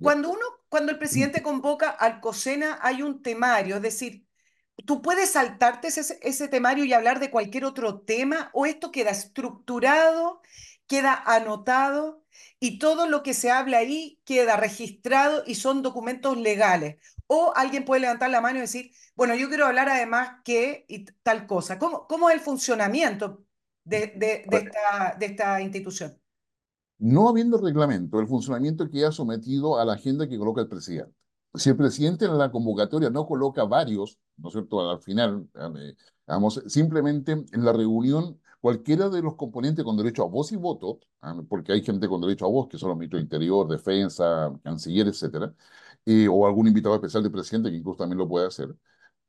Cuando 0.00 0.30
uno, 0.30 0.40
cuando 0.68 0.92
el 0.92 0.98
presidente 0.98 1.42
convoca 1.42 1.90
al 1.90 2.20
COSENA, 2.20 2.78
hay 2.82 3.02
un 3.02 3.22
temario, 3.22 3.76
es 3.76 3.82
decir, 3.82 4.26
¿tú 4.86 5.00
puedes 5.02 5.30
saltarte 5.32 5.88
ese, 5.88 6.18
ese 6.22 6.48
temario 6.48 6.84
y 6.84 6.92
hablar 6.92 7.20
de 7.20 7.30
cualquier 7.30 7.64
otro 7.64 8.00
tema 8.02 8.50
o 8.52 8.66
esto 8.66 8.90
queda 8.92 9.10
estructurado, 9.10 10.42
queda 10.86 11.14
anotado 11.26 12.24
y 12.60 12.78
todo 12.78 13.06
lo 13.08 13.22
que 13.22 13.34
se 13.34 13.50
habla 13.50 13.78
ahí 13.78 14.20
queda 14.24 14.56
registrado 14.56 15.44
y 15.46 15.54
son 15.56 15.82
documentos 15.82 16.36
legales? 16.36 16.96
O 17.26 17.52
alguien 17.56 17.84
puede 17.84 18.02
levantar 18.02 18.30
la 18.30 18.40
mano 18.40 18.58
y 18.58 18.62
decir, 18.62 18.92
bueno, 19.16 19.34
yo 19.34 19.48
quiero 19.48 19.66
hablar 19.66 19.88
además 19.88 20.40
que 20.44 20.84
y 20.88 21.04
tal 21.22 21.46
cosa. 21.46 21.78
¿Cómo, 21.78 22.06
cómo 22.06 22.28
es 22.30 22.34
el 22.36 22.40
funcionamiento 22.42 23.44
de, 23.84 24.08
de, 24.16 24.44
de, 24.48 24.56
esta, 24.58 25.16
de 25.18 25.26
esta 25.26 25.60
institución? 25.60 26.20
No 27.04 27.28
habiendo 27.28 27.58
reglamento, 27.58 28.18
el 28.18 28.26
funcionamiento 28.26 28.88
queda 28.90 29.12
sometido 29.12 29.78
a 29.78 29.84
la 29.84 29.92
agenda 29.92 30.26
que 30.26 30.38
coloca 30.38 30.62
el 30.62 30.68
presidente. 30.68 31.12
Si 31.54 31.68
el 31.68 31.76
presidente 31.76 32.24
en 32.24 32.38
la 32.38 32.50
convocatoria 32.50 33.10
no 33.10 33.26
coloca 33.26 33.64
varios, 33.64 34.18
¿no 34.38 34.48
es 34.48 34.54
cierto?, 34.54 34.90
al 34.90 35.00
final, 35.02 35.46
vamos, 36.26 36.62
simplemente 36.66 37.32
en 37.32 37.64
la 37.64 37.72
reunión 37.74 38.40
cualquiera 38.60 39.10
de 39.10 39.20
los 39.20 39.36
componentes 39.36 39.84
con 39.84 39.98
derecho 39.98 40.22
a 40.22 40.26
voz 40.28 40.50
y 40.52 40.56
voto, 40.56 40.98
¿ah? 41.20 41.36
porque 41.46 41.72
hay 41.72 41.82
gente 41.82 42.08
con 42.08 42.22
derecho 42.22 42.46
a 42.46 42.48
voz, 42.48 42.68
que 42.68 42.78
son 42.78 42.88
los 42.88 42.96
ministros 42.98 43.20
de 43.20 43.24
Interior, 43.24 43.68
Defensa, 43.68 44.50
Canciller, 44.62 45.08
etcétera, 45.08 45.54
eh, 46.06 46.26
o 46.28 46.46
algún 46.46 46.68
invitado 46.68 46.94
especial 46.94 47.22
del 47.22 47.32
presidente 47.32 47.70
que 47.70 47.76
incluso 47.76 47.98
también 47.98 48.18
lo 48.18 48.26
puede 48.28 48.46
hacer. 48.46 48.74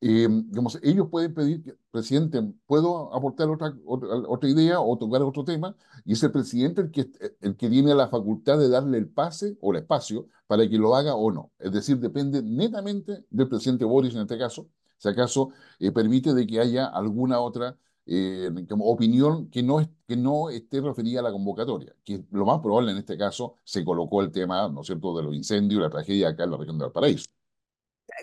Digamos, 0.01 0.77
ellos 0.83 1.07
pueden 1.09 1.33
pedir, 1.33 1.77
presidente, 1.89 2.39
¿puedo 2.67 3.13
aportar 3.15 3.49
otra, 3.49 3.73
otra, 3.85 4.09
otra, 4.27 4.49
idea 4.49 4.79
o 4.79 4.97
tocar 4.97 5.23
otro 5.23 5.43
tema? 5.43 5.75
Y 6.03 6.13
es 6.13 6.21
el 6.21 6.31
presidente 6.31 6.81
el 6.81 6.91
que, 6.91 7.09
el 7.41 7.55
que 7.55 7.69
tiene 7.69 7.95
la 7.95 8.07
facultad 8.07 8.59
de 8.59 8.69
darle 8.69 8.99
el 8.99 9.09
pase 9.09 9.57
o 9.61 9.71
el 9.71 9.79
espacio 9.79 10.27
para 10.47 10.67
que 10.69 10.77
lo 10.77 10.95
haga 10.95 11.15
o 11.15 11.31
no. 11.31 11.51
Es 11.57 11.71
decir, 11.71 11.97
depende 11.97 12.43
netamente 12.43 13.25
del 13.29 13.49
presidente 13.49 13.85
Boris 13.85 14.13
en 14.13 14.21
este 14.21 14.37
caso, 14.37 14.69
si 14.97 15.09
acaso 15.09 15.49
eh, 15.79 15.91
permite 15.91 16.33
de 16.33 16.45
que 16.45 16.59
haya 16.59 16.85
alguna 16.85 17.39
otra 17.39 17.77
eh, 18.05 18.51
opinión 18.79 19.49
que 19.49 19.63
no, 19.63 19.79
que 20.07 20.15
no 20.15 20.49
esté 20.49 20.81
referida 20.81 21.21
a 21.21 21.23
la 21.23 21.31
convocatoria, 21.31 21.95
que 22.03 22.23
lo 22.31 22.45
más 22.45 22.59
probable 22.59 22.91
en 22.91 22.97
este 22.97 23.17
caso 23.17 23.55
se 23.63 23.83
colocó 23.83 24.21
el 24.21 24.31
tema, 24.31 24.69
¿no 24.69 24.81
es 24.81 24.87
cierto?, 24.87 25.17
de 25.17 25.23
los 25.23 25.33
incendios 25.33 25.81
la 25.81 25.89
tragedia 25.89 26.29
acá 26.29 26.43
en 26.43 26.51
la 26.51 26.57
región 26.57 26.77
de 26.77 26.85
Valparaíso. 26.85 27.25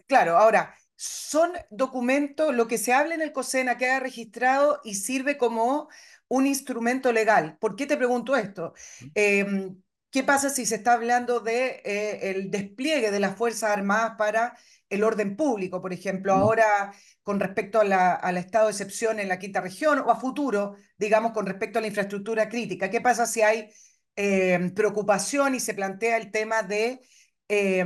Claro, 0.06 0.38
ahora, 0.38 0.74
son 0.96 1.52
documentos, 1.70 2.54
lo 2.54 2.68
que 2.68 2.78
se 2.78 2.92
habla 2.92 3.14
en 3.14 3.22
el 3.22 3.32
COSENA 3.32 3.76
queda 3.76 4.00
registrado 4.00 4.80
y 4.84 4.94
sirve 4.94 5.36
como 5.36 5.88
un 6.28 6.46
instrumento 6.46 7.12
legal. 7.12 7.56
¿Por 7.58 7.76
qué 7.76 7.86
te 7.86 7.96
pregunto 7.96 8.36
esto? 8.36 8.74
Eh, 9.14 9.72
¿Qué 10.10 10.22
pasa 10.22 10.50
si 10.50 10.66
se 10.66 10.74
está 10.76 10.92
hablando 10.92 11.40
de 11.40 11.80
eh, 11.84 12.30
el 12.30 12.50
despliegue 12.50 13.10
de 13.10 13.18
las 13.18 13.34
Fuerzas 13.36 13.70
Armadas 13.70 14.14
para 14.18 14.56
el 14.90 15.04
orden 15.04 15.36
público, 15.36 15.80
por 15.80 15.94
ejemplo, 15.94 16.34
ahora 16.34 16.92
con 17.22 17.40
respecto 17.40 17.80
a 17.80 17.84
la, 17.84 18.12
al 18.12 18.36
estado 18.36 18.66
de 18.66 18.72
excepción 18.72 19.18
en 19.20 19.28
la 19.28 19.38
quinta 19.38 19.62
región 19.62 20.00
o 20.00 20.10
a 20.10 20.20
futuro, 20.20 20.76
digamos, 20.98 21.32
con 21.32 21.46
respecto 21.46 21.78
a 21.78 21.82
la 21.82 21.88
infraestructura 21.88 22.50
crítica? 22.50 22.90
¿Qué 22.90 23.00
pasa 23.00 23.24
si 23.24 23.40
hay 23.40 23.70
eh, 24.16 24.70
preocupación 24.74 25.54
y 25.54 25.60
se 25.60 25.72
plantea 25.72 26.18
el 26.18 26.30
tema 26.30 26.62
de 26.62 27.00
eh, 27.48 27.84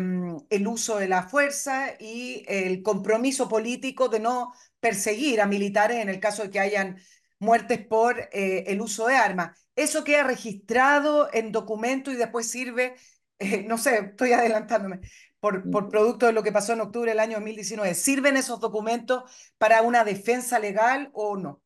el 0.51 0.67
uso 0.69 0.99
de 0.99 1.09
la 1.09 1.25
fuerza 1.29 1.95
y 1.99 2.45
el 2.49 2.83
compromiso 2.83 3.49
político 3.49 4.09
de 4.09 4.21
no 4.21 4.53
perseguir 4.81 5.41
a 5.41 5.47
militares 5.47 5.99
en 5.99 6.09
el 6.09 6.21
caso 6.21 6.43
de 6.45 6.51
que 6.51 6.61
hayan 6.61 6.99
muertes 7.39 7.85
por 7.87 8.19
eh, 8.33 8.65
el 8.69 8.81
uso 8.81 9.07
de 9.07 9.17
armas. 9.17 9.59
Eso 9.75 10.05
queda 10.05 10.23
registrado 10.25 11.29
en 11.33 11.53
documento 11.53 12.11
y 12.13 12.17
después 12.17 12.51
sirve, 12.51 12.97
eh, 13.39 13.65
no 13.67 13.79
sé, 13.79 13.99
estoy 14.11 14.33
adelantándome, 14.33 15.01
por, 15.41 15.71
por, 15.71 15.89
producto 15.89 16.27
de 16.27 16.33
lo 16.33 16.43
que 16.43 16.53
pasó 16.53 16.73
en 16.73 16.81
octubre 16.81 17.11
del 17.11 17.21
año 17.21 17.35
2019. 17.37 17.95
¿Sirven 17.95 18.37
esos 18.37 18.61
documentos 18.61 19.25
para 19.59 19.83
una 19.83 20.05
defensa 20.05 20.59
legal 20.59 21.11
o 21.13 21.37
no? 21.37 21.63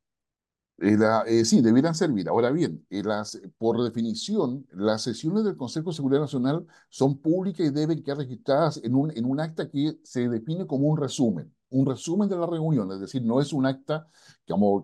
Eh, 0.83 0.97
eh, 1.27 1.45
sí, 1.45 1.61
debieran 1.61 1.95
servir. 1.95 2.27
Ahora 2.31 2.51
bien, 2.51 2.87
eh, 2.89 3.03
las, 3.03 3.39
por 3.59 3.83
definición, 3.83 4.67
las 4.73 5.03
sesiones 5.03 5.45
del 5.45 5.55
Consejo 5.57 5.91
de 5.91 5.97
Seguridad 5.97 6.23
Nacional 6.23 6.67
son 6.89 7.19
públicas 7.19 7.67
y 7.67 7.71
deben 7.71 8.03
quedar 8.03 8.17
registradas 8.19 8.81
en 8.83 8.95
un, 8.95 9.11
en 9.15 9.27
un 9.27 9.41
acta 9.41 9.69
que 9.69 9.99
se 10.03 10.27
define 10.27 10.67
como 10.67 10.89
un 10.89 10.97
resumen, 10.97 11.53
un 11.69 11.85
resumen 11.85 12.31
de 12.31 12.37
la 12.37 12.47
reunión, 12.47 12.91
es 12.93 13.01
decir, 13.01 13.23
no 13.23 13.43
es 13.43 13.53
un 13.53 13.67
acta 13.67 14.09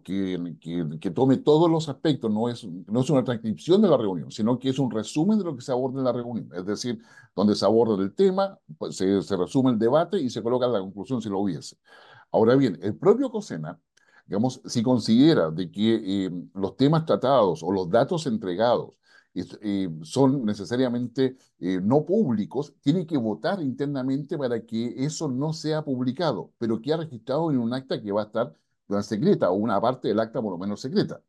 que, 0.05 0.57
que, 1.01 1.11
tome 1.11 1.39
todos 1.39 1.71
los 1.71 1.89
aspectos, 1.89 2.31
no 2.31 2.51
es, 2.51 2.65
no 2.65 3.01
es 3.01 3.09
una 3.11 3.25
transcripción 3.25 3.81
de 3.81 3.89
la 3.89 3.97
reunión, 3.97 4.31
sino 4.31 4.59
que 4.59 4.69
es 4.69 4.79
un 4.79 4.91
resumen 4.91 5.39
de 5.39 5.45
lo 5.45 5.57
que 5.57 5.63
se 5.63 5.73
aborda 5.73 5.99
en 5.99 6.05
la 6.05 6.13
reunión, 6.13 6.51
es 6.55 6.67
decir, 6.67 7.01
donde 7.35 7.55
se 7.55 7.65
aborda 7.65 8.03
el 8.03 8.15
tema, 8.15 8.59
pues, 8.79 8.97
se, 8.97 9.23
se 9.23 9.37
resume 9.37 9.71
el 9.71 9.79
debate 9.79 10.21
y 10.21 10.29
se 10.29 10.43
coloca 10.43 10.69
la 10.69 10.81
conclusión 10.81 11.23
si 11.23 11.31
lo 11.31 11.41
hubiese. 11.41 11.79
Ahora 12.31 12.55
bien, 12.55 12.79
el 12.83 12.97
propio 12.97 13.31
COSENA 13.31 13.81
digamos, 14.27 14.61
si 14.67 14.83
considera 14.83 15.51
de 15.51 15.71
que 15.71 16.27
eh, 16.27 16.31
los 16.55 16.77
temas 16.77 17.05
tratados 17.05 17.62
o 17.62 17.73
los 17.73 17.89
datos 17.91 18.27
entregados 18.27 18.95
eh, 19.35 19.89
son 20.03 20.45
necesariamente 20.45 21.37
eh, 21.61 21.81
no 21.83 22.05
públicos, 22.05 22.75
tiene 22.81 23.07
que 23.07 23.19
votar 23.19 23.62
internamente 23.62 24.39
para 24.39 24.65
que 24.65 24.95
eso 25.05 25.29
no 25.29 25.53
sea 25.53 25.85
publicado, 25.85 26.53
pero 26.59 26.81
que 26.81 26.93
ha 26.93 26.97
registrado 26.97 27.51
en 27.51 27.59
un 27.59 27.73
acta 27.75 28.01
que 28.03 28.12
va 28.12 28.23
a 28.23 28.25
estar 28.27 28.55
secreta 29.03 29.51
o 29.51 29.55
una 29.55 29.81
parte 29.81 30.09
del 30.09 30.21
acta 30.21 30.41
por 30.41 30.53
lo 30.53 30.59
menos 30.59 30.81
secreta. 30.81 31.23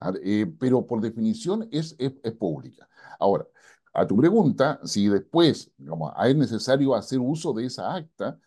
Ah, 0.00 0.12
pero 0.58 0.86
por 0.86 1.00
definición 1.02 1.68
es, 1.70 1.94
es, 1.98 2.14
es 2.22 2.32
pública. 2.32 2.88
Ahora, 3.18 3.46
a 3.92 4.06
tu 4.06 4.16
pregunta, 4.16 4.80
si 4.84 5.08
después 5.08 5.70
digamos, 5.76 6.12
es 6.24 6.36
necesario 6.36 6.94
hacer 6.94 7.18
uso 7.20 7.52
de 7.52 7.66
esa 7.66 7.94
acta, 7.94 8.38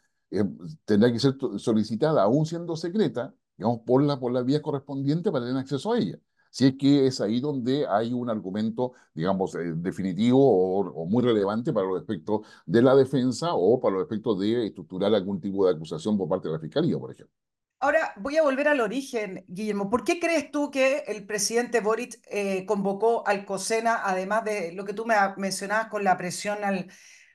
tendrá 0.86 1.12
que 1.12 1.20
ser 1.20 1.36
solicitada, 1.58 2.24
aún 2.24 2.46
siendo 2.46 2.76
secreta, 2.76 3.34
digamos, 3.58 3.82
por 3.86 4.04
la, 4.04 4.20
por 4.20 4.32
la 4.32 4.42
vía 4.42 4.62
correspondiente 4.62 5.32
para 5.32 5.46
tener 5.46 5.60
acceso 5.60 5.94
a 5.94 6.00
ella. 6.00 6.18
Si 6.50 6.68
es 6.68 6.76
que 6.78 7.08
es 7.08 7.20
ahí 7.20 7.39
donde 7.39 7.88
hay 7.88 8.13
un 8.13 8.30
argumento, 8.30 8.94
digamos, 9.13 9.56
eh, 9.56 9.74
definitivo 9.76 10.39
o, 10.39 10.88
o, 10.88 11.06
muy 11.08 11.24
relevante 11.24 11.74
para 11.74 11.88
los 11.88 12.02
aspectos 12.02 12.42
de 12.66 12.82
la 12.82 12.96
defensa 12.96 13.54
o 13.54 13.80
para 13.82 13.96
los 13.96 14.04
aspectos 14.04 14.39
de 14.39 14.68
estructurar 14.68 15.13
algún 15.16 15.42
tipo 15.42 15.66
de 15.66 15.74
acusación 15.74 16.18
por 16.18 16.30
parte 16.30 16.48
de 16.48 16.54
la 16.54 16.60
Fiscalía, 16.60 16.98
por 17.00 17.12
ejemplo. 17.12 17.36
Ahora 17.84 18.13
voy 18.16 18.38
a 18.38 18.44
volver 18.44 18.70
al 18.70 18.80
origen, 18.80 19.44
Guillermo. 19.50 19.89
¿Por 19.89 20.06
qué 20.06 20.18
crees 20.18 20.52
tú 20.52 20.72
que 20.72 21.00
el 21.08 21.26
presidente 21.26 21.82
Boric 21.82 22.18
eh, 22.32 22.66
convocó 22.66 23.28
al 23.28 23.44
COSENA, 23.46 24.04
además 24.06 24.46
de 24.46 24.72
lo 24.72 24.86
que 24.86 24.94
tú 24.94 25.06
me 25.06 25.16
mencionabas 25.36 25.89
con 25.89 26.02
la 26.06 26.18
presión 26.18 26.63
al, 26.63 26.89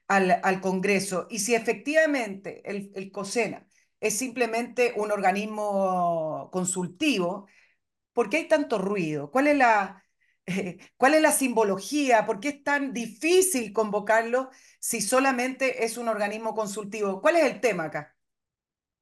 al, 0.07 0.40
al 0.42 0.61
Congreso? 0.62 1.26
Y 1.28 1.40
si 1.40 1.54
efectivamente 1.54 2.62
el, 2.64 2.90
el 2.94 3.11
COSENA 3.11 3.67
es 4.00 4.16
simplemente 4.18 4.94
un 4.96 5.11
organismo 5.12 6.48
consultivo, 6.52 7.46
¿por 8.12 8.30
qué 8.30 8.38
hay 8.38 8.48
tanto 8.48 8.78
ruido? 8.78 9.30
¿Cuál 9.30 9.48
es 9.48 9.56
la, 9.58 10.04
eh, 10.46 10.78
cuál 10.96 11.14
es 11.14 11.22
la 11.22 11.32
simbología? 11.32 12.26
¿Por 12.26 12.40
qué 12.40 12.48
es 12.50 12.64
tan 12.64 12.92
difícil 12.92 13.72
convocarlo 13.72 14.50
si 14.80 15.00
solamente 15.00 15.84
es 15.84 15.98
un 15.98 16.08
organismo 16.08 16.54
consultivo? 16.54 17.20
¿Cuál 17.22 17.37
es 17.37 17.44
el 17.46 17.61
tema 17.61 17.84
acá? 17.84 18.16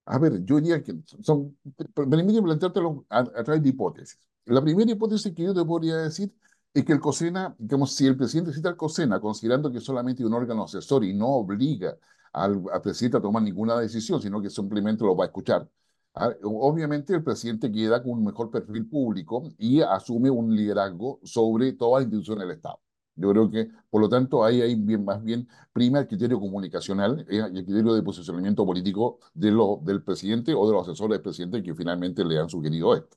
A 0.05 0.19
ver, 0.19 0.45
yo 0.45 0.57
diría 0.61 0.83
que 0.83 0.95
son, 1.23 1.57
permíteme 1.95 2.43
planteártelo 2.43 3.05
a, 3.09 3.19
a 3.21 3.45
través 3.45 3.63
de 3.63 3.71
hipótesis. 3.71 4.19
La 4.45 4.63
primera 4.63 4.91
hipótesis 4.93 5.35
que 5.35 5.43
yo 5.43 5.53
te 5.55 5.65
podría 5.65 5.97
decir 5.97 6.33
es 6.73 6.85
que 6.85 6.93
el 6.93 7.01
COSENA, 7.01 7.57
digamos, 7.59 7.95
si 7.95 8.07
el 8.07 8.17
presidente 8.17 8.53
cita 8.53 8.69
al 8.69 8.77
COSENA, 8.77 9.21
considerando 9.21 9.73
que 9.73 9.81
solamente 9.81 10.25
un 10.25 10.33
órgano 10.35 10.65
asesor 10.65 11.05
y 11.05 11.13
no 11.15 11.27
obliga 11.29 11.97
al, 12.37 12.63
al, 12.73 12.83
presidente 12.83 13.19
a 13.19 13.21
tomar 13.21 13.43
ninguna 13.43 13.79
decisión, 13.79 14.21
sino 14.23 14.41
que 14.43 14.51
simplemente 14.51 15.05
lo 15.05 15.17
va 15.17 15.25
a 15.25 15.29
escuchar. 15.29 15.69
Ah, 16.15 16.35
obviamente 16.45 17.15
el 17.15 17.23
presidente 17.23 17.71
queda 17.71 18.03
con 18.03 18.13
un 18.13 18.25
mejor 18.25 18.51
perfil 18.51 18.89
público 18.89 19.45
y 19.59 19.83
asume 19.83 20.31
un 20.31 20.55
liderazgo 20.57 21.21
sobre 21.25 21.73
todas 21.75 22.03
las 22.03 22.07
instituciones 22.07 22.49
del 22.49 22.57
Estado. 22.57 22.81
Yo 23.17 23.31
creo 23.31 23.51
que, 23.51 23.69
por 23.91 24.01
lo 24.03 24.09
tanto, 24.09 24.45
ahí 24.45 24.61
hay 24.63 24.75
bien, 24.77 25.05
más 25.05 25.23
bien 25.23 25.49
prima 25.73 26.01
el 26.01 26.07
criterio 26.09 26.39
comunicacional 26.41 27.27
eh, 27.29 27.37
y 27.53 27.59
el 27.59 27.65
criterio 27.65 27.95
de 27.95 28.03
posicionamiento 28.03 28.65
político 28.67 29.21
de 29.35 29.51
lo, 29.51 29.81
del 29.83 30.03
presidente 30.03 30.55
o 30.55 30.67
de 30.67 30.73
los 30.75 30.89
asesores 30.89 31.17
del 31.17 31.23
presidente 31.23 31.63
que 31.63 31.75
finalmente 31.75 32.25
le 32.25 32.39
han 32.39 32.49
sugerido 32.49 32.95
esto. 32.95 33.17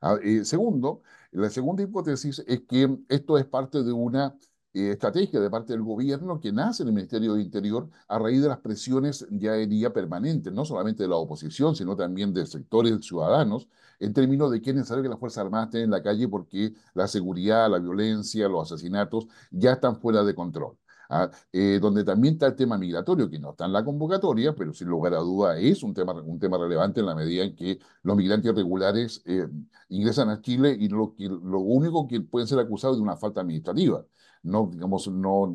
Ah, 0.00 0.16
eh, 0.22 0.44
segundo, 0.44 1.02
la 1.32 1.50
segunda 1.50 1.82
hipótesis 1.82 2.44
es 2.46 2.60
que 2.62 2.98
esto 3.08 3.38
es 3.38 3.46
parte 3.46 3.82
de 3.82 3.92
una 3.92 4.36
eh, 4.76 4.90
estrategia 4.90 5.40
de 5.40 5.48
parte 5.48 5.72
del 5.72 5.82
gobierno 5.82 6.38
que 6.38 6.52
nace 6.52 6.82
en 6.82 6.90
el 6.90 6.94
Ministerio 6.94 7.32
de 7.34 7.40
Interior 7.40 7.88
a 8.08 8.18
raíz 8.18 8.42
de 8.42 8.48
las 8.48 8.58
presiones 8.58 9.26
ya 9.30 9.54
día 9.54 9.90
permanentes, 9.90 10.52
no 10.52 10.66
solamente 10.66 11.02
de 11.02 11.08
la 11.08 11.16
oposición, 11.16 11.74
sino 11.74 11.96
también 11.96 12.34
de 12.34 12.44
sectores 12.44 12.94
ciudadanos, 13.00 13.68
en 13.98 14.12
términos 14.12 14.50
de 14.50 14.60
que 14.60 14.70
es 14.70 14.76
necesario 14.76 15.02
que 15.02 15.08
las 15.08 15.18
Fuerzas 15.18 15.44
Armadas 15.44 15.68
estén 15.68 15.84
en 15.84 15.90
la 15.92 16.02
calle 16.02 16.28
porque 16.28 16.74
la 16.92 17.08
seguridad, 17.08 17.70
la 17.70 17.78
violencia, 17.78 18.48
los 18.48 18.70
asesinatos 18.70 19.26
ya 19.50 19.72
están 19.72 19.96
fuera 19.98 20.22
de 20.22 20.34
control. 20.34 20.76
¿ah? 21.08 21.30
Eh, 21.52 21.78
donde 21.80 22.04
también 22.04 22.34
está 22.34 22.48
el 22.48 22.56
tema 22.56 22.76
migratorio, 22.76 23.30
que 23.30 23.38
no 23.38 23.52
está 23.52 23.64
en 23.64 23.72
la 23.72 23.82
convocatoria, 23.82 24.54
pero 24.54 24.74
sin 24.74 24.88
lugar 24.88 25.14
a 25.14 25.20
duda 25.20 25.58
es 25.58 25.82
un 25.82 25.94
tema, 25.94 26.12
un 26.12 26.38
tema 26.38 26.58
relevante 26.58 27.00
en 27.00 27.06
la 27.06 27.14
medida 27.14 27.44
en 27.44 27.56
que 27.56 27.78
los 28.02 28.14
migrantes 28.14 28.52
irregulares 28.52 29.22
eh, 29.24 29.48
ingresan 29.88 30.28
a 30.28 30.42
Chile 30.42 30.76
y 30.78 30.88
lo, 30.88 31.14
que, 31.14 31.28
lo 31.28 31.60
único 31.60 32.06
que 32.06 32.20
pueden 32.20 32.46
ser 32.46 32.58
acusados 32.58 32.96
de 32.98 33.02
una 33.02 33.16
falta 33.16 33.40
administrativa 33.40 34.04
no, 34.46 34.68
digamos, 34.72 35.08
no, 35.08 35.46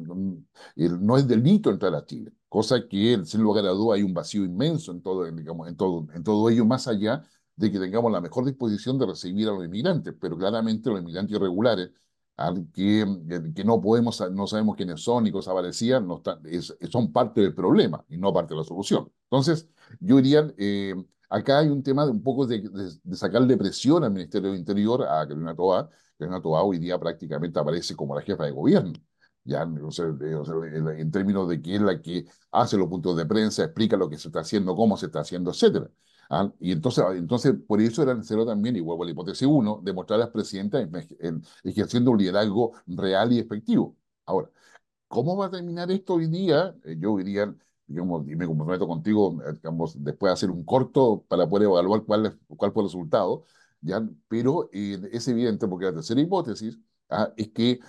no, 0.75 1.17
es 1.17 1.27
delito 1.27 1.69
entrar 1.69 1.95
a 1.95 2.05
Chile, 2.05 2.31
cosa 2.49 2.87
que 2.87 3.21
sin 3.25 3.41
lugar 3.41 3.65
a 3.65 3.69
duda 3.69 3.95
hay 3.95 4.03
un 4.03 4.13
vacío 4.13 4.43
inmenso 4.45 4.91
en 4.91 5.01
todo, 5.01 5.25
digamos, 5.31 5.67
en 5.67 5.75
todo, 5.75 6.07
en 6.13 6.23
todo 6.23 6.49
ello, 6.49 6.65
más 6.65 6.87
allá 6.87 7.23
de 7.55 7.71
que 7.71 7.79
tengamos 7.79 8.11
la 8.11 8.21
mejor 8.21 8.45
disposición 8.45 8.97
de 8.97 9.05
recibir 9.07 9.47
a 9.47 9.51
los 9.51 9.65
inmigrantes, 9.65 10.13
pero 10.19 10.37
claramente 10.37 10.89
los 10.89 10.99
inmigrantes 11.01 11.35
irregulares, 11.35 11.91
que, 12.73 13.05
que 13.55 13.63
no 13.63 13.79
podemos, 13.81 14.19
no 14.31 14.47
sabemos 14.47 14.75
quiénes 14.75 15.01
son 15.01 15.27
y 15.27 15.31
cosas 15.31 15.53
parecidas, 15.53 16.03
no 16.03 16.17
están, 16.17 16.39
es, 16.45 16.75
son 16.89 17.11
parte 17.11 17.41
del 17.41 17.53
problema 17.53 18.03
y 18.09 18.17
no 18.17 18.33
parte 18.33 18.53
de 18.53 18.59
la 18.59 18.63
solución. 18.63 19.11
Entonces, 19.25 19.69
yo 19.99 20.17
diría, 20.17 20.51
eh, 20.57 20.95
acá 21.31 21.59
hay 21.59 21.69
un 21.69 21.81
tema 21.81 22.05
de 22.05 22.11
un 22.11 22.21
poco 22.21 22.45
de, 22.45 22.59
de, 22.61 22.91
de 23.03 23.37
al 23.37 24.11
Ministerio 24.11 24.51
del 24.51 24.59
Interior, 24.59 25.03
a 25.03 25.25
Carolina 25.27 25.55
Toa, 25.55 25.89
Elena 26.19 26.41
Toa 26.41 26.63
hoy 26.63 26.77
día 26.77 26.99
prácticamente 26.99 27.59
aparece 27.59 27.95
como 27.95 28.15
la 28.15 28.21
jefa 28.21 28.45
de 28.45 28.51
gobierno, 28.51 28.93
ya 29.43 29.63
o 29.65 29.91
sea, 29.91 30.05
sea, 30.17 30.55
en, 30.97 31.11
términos 31.11 31.49
de 31.49 31.61
que 31.61 31.75
es 31.75 31.81
la 31.81 32.01
que 32.01 32.25
hace 32.51 32.77
los 32.77 32.87
puntos 32.89 33.17
de 33.17 33.25
prensa, 33.25 33.63
explica 33.63 33.97
lo 33.97 34.09
que 34.09 34.17
se 34.17 34.27
está 34.27 34.41
haciendo, 34.41 34.75
cómo 34.75 34.97
se 34.97 35.07
está 35.07 35.21
haciendo, 35.21 35.51
etc. 35.51 35.89
¿ah? 36.29 36.51
Y 36.59 36.71
entonces, 36.73 37.03
entonces, 37.13 37.53
por 37.67 37.81
eso 37.81 38.03
era 38.03 38.13
necesario 38.13 38.45
también, 38.45 38.75
igual 38.75 38.99
a 39.01 39.05
la 39.05 39.11
hipótesis 39.11 39.47
1, 39.47 39.81
demostrar 39.83 40.19
a 40.19 40.25
las 40.25 40.31
presidentas 40.31 40.87
en, 41.19 41.43
ejerciendo 41.63 42.11
un 42.11 42.17
liderazgo 42.19 42.73
real 42.87 43.31
y 43.33 43.39
efectivo. 43.39 43.95
Ahora, 44.25 44.49
¿cómo 45.07 45.37
va 45.37 45.47
a 45.47 45.51
terminar 45.51 45.91
esto 45.91 46.15
hoy 46.15 46.27
día? 46.27 46.75
Eh, 46.83 46.97
yo 46.99 47.17
diría, 47.17 47.53
y 47.91 48.35
me 48.35 48.47
comprometo 48.47 48.87
contigo, 48.87 49.41
eh, 49.45 49.53
digamos, 49.53 49.95
después 50.03 50.29
de 50.29 50.33
hacer 50.33 50.51
un 50.51 50.63
corto 50.63 51.23
para 51.27 51.47
poder 51.47 51.67
evaluar 51.67 52.03
cuál, 52.03 52.39
cuál 52.47 52.71
fue 52.71 52.83
el 52.83 52.89
resultado, 52.89 53.45
¿ya? 53.81 54.07
Pero 54.27 54.69
eh, 54.73 54.99
es 55.11 55.27
evidente, 55.27 55.67
porque 55.67 55.85
la 55.85 55.93
tercera 55.93 56.21
hipótesis 56.21 56.79
¿ah? 57.09 57.31
es 57.37 57.49
que 57.49 57.79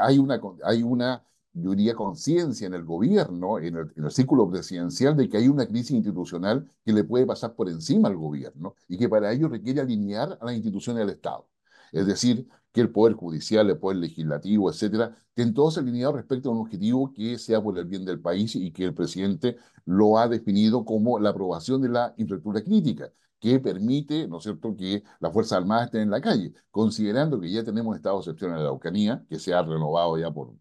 hay 0.00 0.18
una, 0.18 0.40
hay 0.64 0.82
una 0.82 1.24
yo 1.52 1.70
diría, 1.70 1.94
conciencia 1.94 2.66
en 2.66 2.74
el 2.74 2.84
gobierno, 2.84 3.58
en 3.58 3.76
el, 3.76 4.10
círculo 4.10 4.48
presidencial, 4.48 5.16
de 5.16 5.28
que 5.28 5.36
hay 5.38 5.48
una 5.48 5.66
crisis 5.66 5.92
institucional 5.92 6.70
que 6.84 6.92
le 6.92 7.04
puede 7.04 7.26
pasar 7.26 7.54
por 7.54 7.68
encima 7.68 8.08
al 8.08 8.16
gobierno 8.16 8.74
y 8.88 8.96
que 8.98 9.08
para 9.08 9.32
ello 9.32 9.48
requiere 9.48 9.80
alinear 9.80 10.38
a 10.40 10.44
las 10.44 10.54
instituciones 10.54 11.00
del 11.00 11.16
Estado. 11.16 11.48
Es 11.92 12.06
decir, 12.06 12.48
que 12.72 12.80
el 12.80 12.90
Poder 12.90 13.14
Judicial, 13.14 13.68
el 13.68 13.78
Poder 13.78 13.98
Legislativo, 13.98 14.70
etcétera, 14.70 15.14
estén 15.28 15.54
todos 15.54 15.78
alineados 15.78 16.16
respecto 16.16 16.48
a 16.50 16.52
un 16.52 16.60
objetivo 16.60 17.12
que 17.12 17.38
sea 17.38 17.62
por 17.62 17.78
el 17.78 17.84
bien 17.86 18.04
del 18.04 18.20
país 18.20 18.54
y 18.56 18.72
que 18.72 18.84
el 18.84 18.94
presidente 18.94 19.56
lo 19.84 20.18
ha 20.18 20.28
definido 20.28 20.84
como 20.84 21.18
la 21.18 21.30
aprobación 21.30 21.82
de 21.82 21.88
la 21.88 22.14
infraestructura 22.16 22.62
crítica 22.62 23.10
que 23.40 23.58
permite, 23.58 24.28
¿no 24.28 24.38
es 24.38 24.44
cierto?, 24.44 24.76
que 24.76 25.02
las 25.18 25.32
Fuerzas 25.32 25.58
Armadas 25.58 25.86
estén 25.86 26.02
en 26.02 26.10
la 26.10 26.20
calle, 26.20 26.52
considerando 26.70 27.40
que 27.40 27.50
ya 27.50 27.64
tenemos 27.64 27.96
estado 27.96 28.16
de 28.16 28.20
excepción 28.20 28.50
en 28.50 28.58
la 28.58 28.64
Araucanía, 28.64 29.24
que 29.28 29.38
se 29.38 29.54
ha 29.54 29.62
renovado 29.62 30.18
ya, 30.18 30.30
por, 30.30 30.52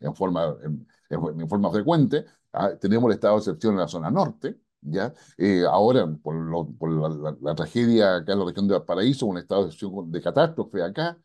en, 0.00 0.14
forma, 0.14 0.56
en, 1.10 1.48
forma 1.48 1.70
frecuente, 1.70 2.24
ah, 2.52 2.70
tenemos 2.80 3.08
el 3.10 3.14
estado 3.14 3.34
de 3.34 3.40
excepción 3.40 3.74
en 3.74 3.80
la 3.80 3.88
zona 3.88 4.10
norte, 4.10 4.58
¿ya? 4.82 5.12
Eh, 5.36 5.64
ahora, 5.68 6.06
por, 6.22 6.34
la, 7.42 7.54
tragedia 7.54 8.16
acá 8.16 8.32
en 8.32 8.38
la 8.38 8.44
región 8.44 8.68
de 8.68 8.74
Valparaíso, 8.74 9.26
un 9.26 9.38
estado 9.38 9.68
de 10.06 10.22
catástrofe 10.22 10.82
acá, 10.82 11.18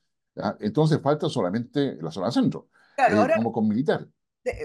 entonces 0.59 0.99
falta 1.01 1.29
solamente 1.29 1.97
la 2.01 2.11
zona 2.11 2.31
centro, 2.31 2.69
claro, 2.95 3.25
eh, 3.25 3.33
como 3.35 3.51
con 3.51 3.67
militar. 3.67 4.07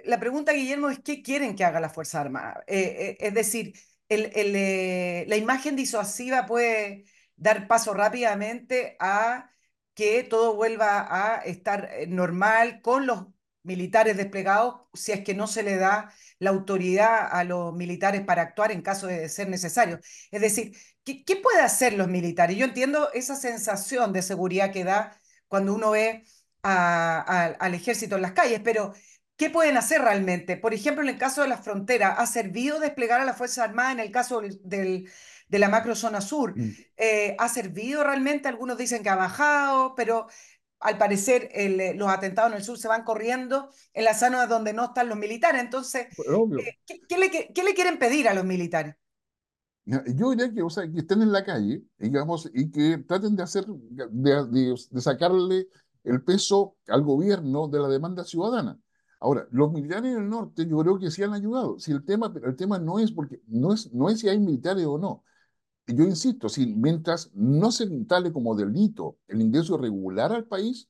La 0.04 0.18
pregunta, 0.20 0.52
Guillermo, 0.52 0.90
es 0.90 0.98
¿qué 0.98 1.22
quieren 1.22 1.54
que 1.54 1.64
haga 1.64 1.80
la 1.80 1.88
Fuerza 1.88 2.20
Armada? 2.20 2.62
Eh, 2.66 3.16
es 3.18 3.32
decir, 3.32 3.72
el, 4.08 5.28
la 5.28 5.36
imagen 5.36 5.76
disuasiva 5.76 6.46
puede 6.46 7.04
dar 7.36 7.66
paso 7.66 7.94
rápidamente 7.94 8.96
a 9.00 9.50
que 9.94 10.24
todo 10.24 10.54
vuelva 10.54 11.06
a 11.08 11.36
estar 11.38 11.90
normal 12.08 12.82
con 12.82 13.06
los 13.06 13.26
militares 13.62 14.16
desplegados 14.16 14.82
si 14.94 15.12
es 15.12 15.22
que 15.22 15.34
no 15.34 15.46
se 15.46 15.62
le 15.62 15.76
da 15.76 16.12
la 16.40 16.50
autoridad 16.50 17.28
a 17.30 17.44
los 17.44 17.72
militares 17.74 18.22
para 18.22 18.42
actuar 18.42 18.72
en 18.72 18.82
caso 18.82 19.06
de 19.06 19.28
ser 19.28 19.48
necesario. 19.48 20.00
Es 20.32 20.40
decir, 20.40 20.76
¿qué, 21.04 21.24
qué 21.24 21.36
puede 21.36 21.60
hacer 21.60 21.92
los 21.92 22.08
militares? 22.08 22.56
Yo 22.56 22.64
entiendo 22.64 23.10
esa 23.12 23.36
sensación 23.36 24.12
de 24.12 24.22
seguridad 24.22 24.72
que 24.72 24.82
da 24.84 25.16
cuando 25.46 25.74
uno 25.74 25.92
ve 25.92 26.24
al 26.62 27.74
ejército 27.74 28.16
en 28.16 28.22
las 28.22 28.32
calles, 28.32 28.60
pero 28.64 28.92
¿Qué 29.40 29.48
pueden 29.48 29.78
hacer 29.78 30.02
realmente? 30.02 30.58
Por 30.58 30.74
ejemplo, 30.74 31.02
en 31.02 31.08
el 31.08 31.16
caso 31.16 31.40
de 31.40 31.48
la 31.48 31.56
frontera, 31.56 32.10
¿ha 32.10 32.26
servido 32.26 32.78
desplegar 32.78 33.22
a 33.22 33.24
la 33.24 33.32
Fuerza 33.32 33.64
Armada 33.64 33.92
en 33.92 34.00
el 34.00 34.10
caso 34.10 34.42
del, 34.42 35.08
de 35.48 35.58
la 35.58 35.70
macrozona 35.70 36.20
sur? 36.20 36.52
Mm. 36.58 36.76
Eh, 36.98 37.36
¿Ha 37.38 37.48
servido 37.48 38.04
realmente? 38.04 38.48
Algunos 38.48 38.76
dicen 38.76 39.02
que 39.02 39.08
ha 39.08 39.16
bajado, 39.16 39.94
pero 39.94 40.26
al 40.80 40.98
parecer 40.98 41.48
eh, 41.52 41.94
los 41.94 42.08
atentados 42.08 42.50
en 42.50 42.58
el 42.58 42.64
sur 42.64 42.78
se 42.78 42.88
van 42.88 43.04
corriendo 43.04 43.70
en 43.92 44.04
las 44.04 44.18
zonas 44.18 44.48
donde 44.48 44.72
no 44.72 44.86
están 44.86 45.08
los 45.08 45.18
militares. 45.18 45.62
Entonces, 45.62 46.06
eh, 46.18 46.78
¿qué, 47.08 47.18
le, 47.18 47.30
¿qué, 47.30 47.62
le, 47.62 47.74
quieren 47.74 47.98
pedir 47.98 48.28
a 48.28 48.34
los 48.34 48.44
militares? 48.44 48.94
Yo 49.84 50.30
diría 50.30 50.52
que, 50.52 50.62
o 50.62 50.70
sea, 50.70 50.90
que 50.90 51.00
estén 51.00 51.22
en 51.22 51.32
la 51.32 51.44
calle, 51.44 51.82
digamos, 51.98 52.48
y 52.54 52.70
que 52.70 52.98
traten 52.98 53.34
de 53.36 53.42
hacer, 53.42 53.66
de, 53.66 54.74
de 54.90 55.00
sacarle 55.00 55.68
el 56.04 56.22
peso 56.22 56.76
al 56.88 57.02
gobierno 57.02 57.68
de 57.68 57.80
la 57.80 57.88
demanda 57.88 58.24
ciudadana. 58.24 58.78
Ahora, 59.20 59.46
los 59.50 59.70
militares 59.70 60.14
del 60.14 60.28
norte 60.28 60.66
yo 60.66 60.78
creo 60.78 60.98
que 60.98 61.10
sí 61.10 61.22
han 61.22 61.34
ayudado. 61.34 61.78
Si 61.78 61.92
el 61.92 62.04
tema, 62.04 62.32
el 62.42 62.56
tema 62.56 62.78
no 62.78 62.98
es 62.98 63.12
porque 63.12 63.40
no 63.48 63.74
es, 63.74 63.92
no 63.92 64.08
es 64.08 64.20
si 64.20 64.28
hay 64.28 64.38
militares 64.38 64.86
o 64.86 64.96
no. 64.96 65.24
Yo 65.94 66.04
insisto, 66.04 66.48
si 66.48 66.66
mientras 66.66 67.30
no 67.34 67.72
se 67.72 67.84
instale 67.84 68.32
como 68.32 68.54
delito 68.54 69.18
el 69.28 69.40
ingreso 69.42 69.76
regular 69.76 70.32
al 70.32 70.44
país, 70.46 70.88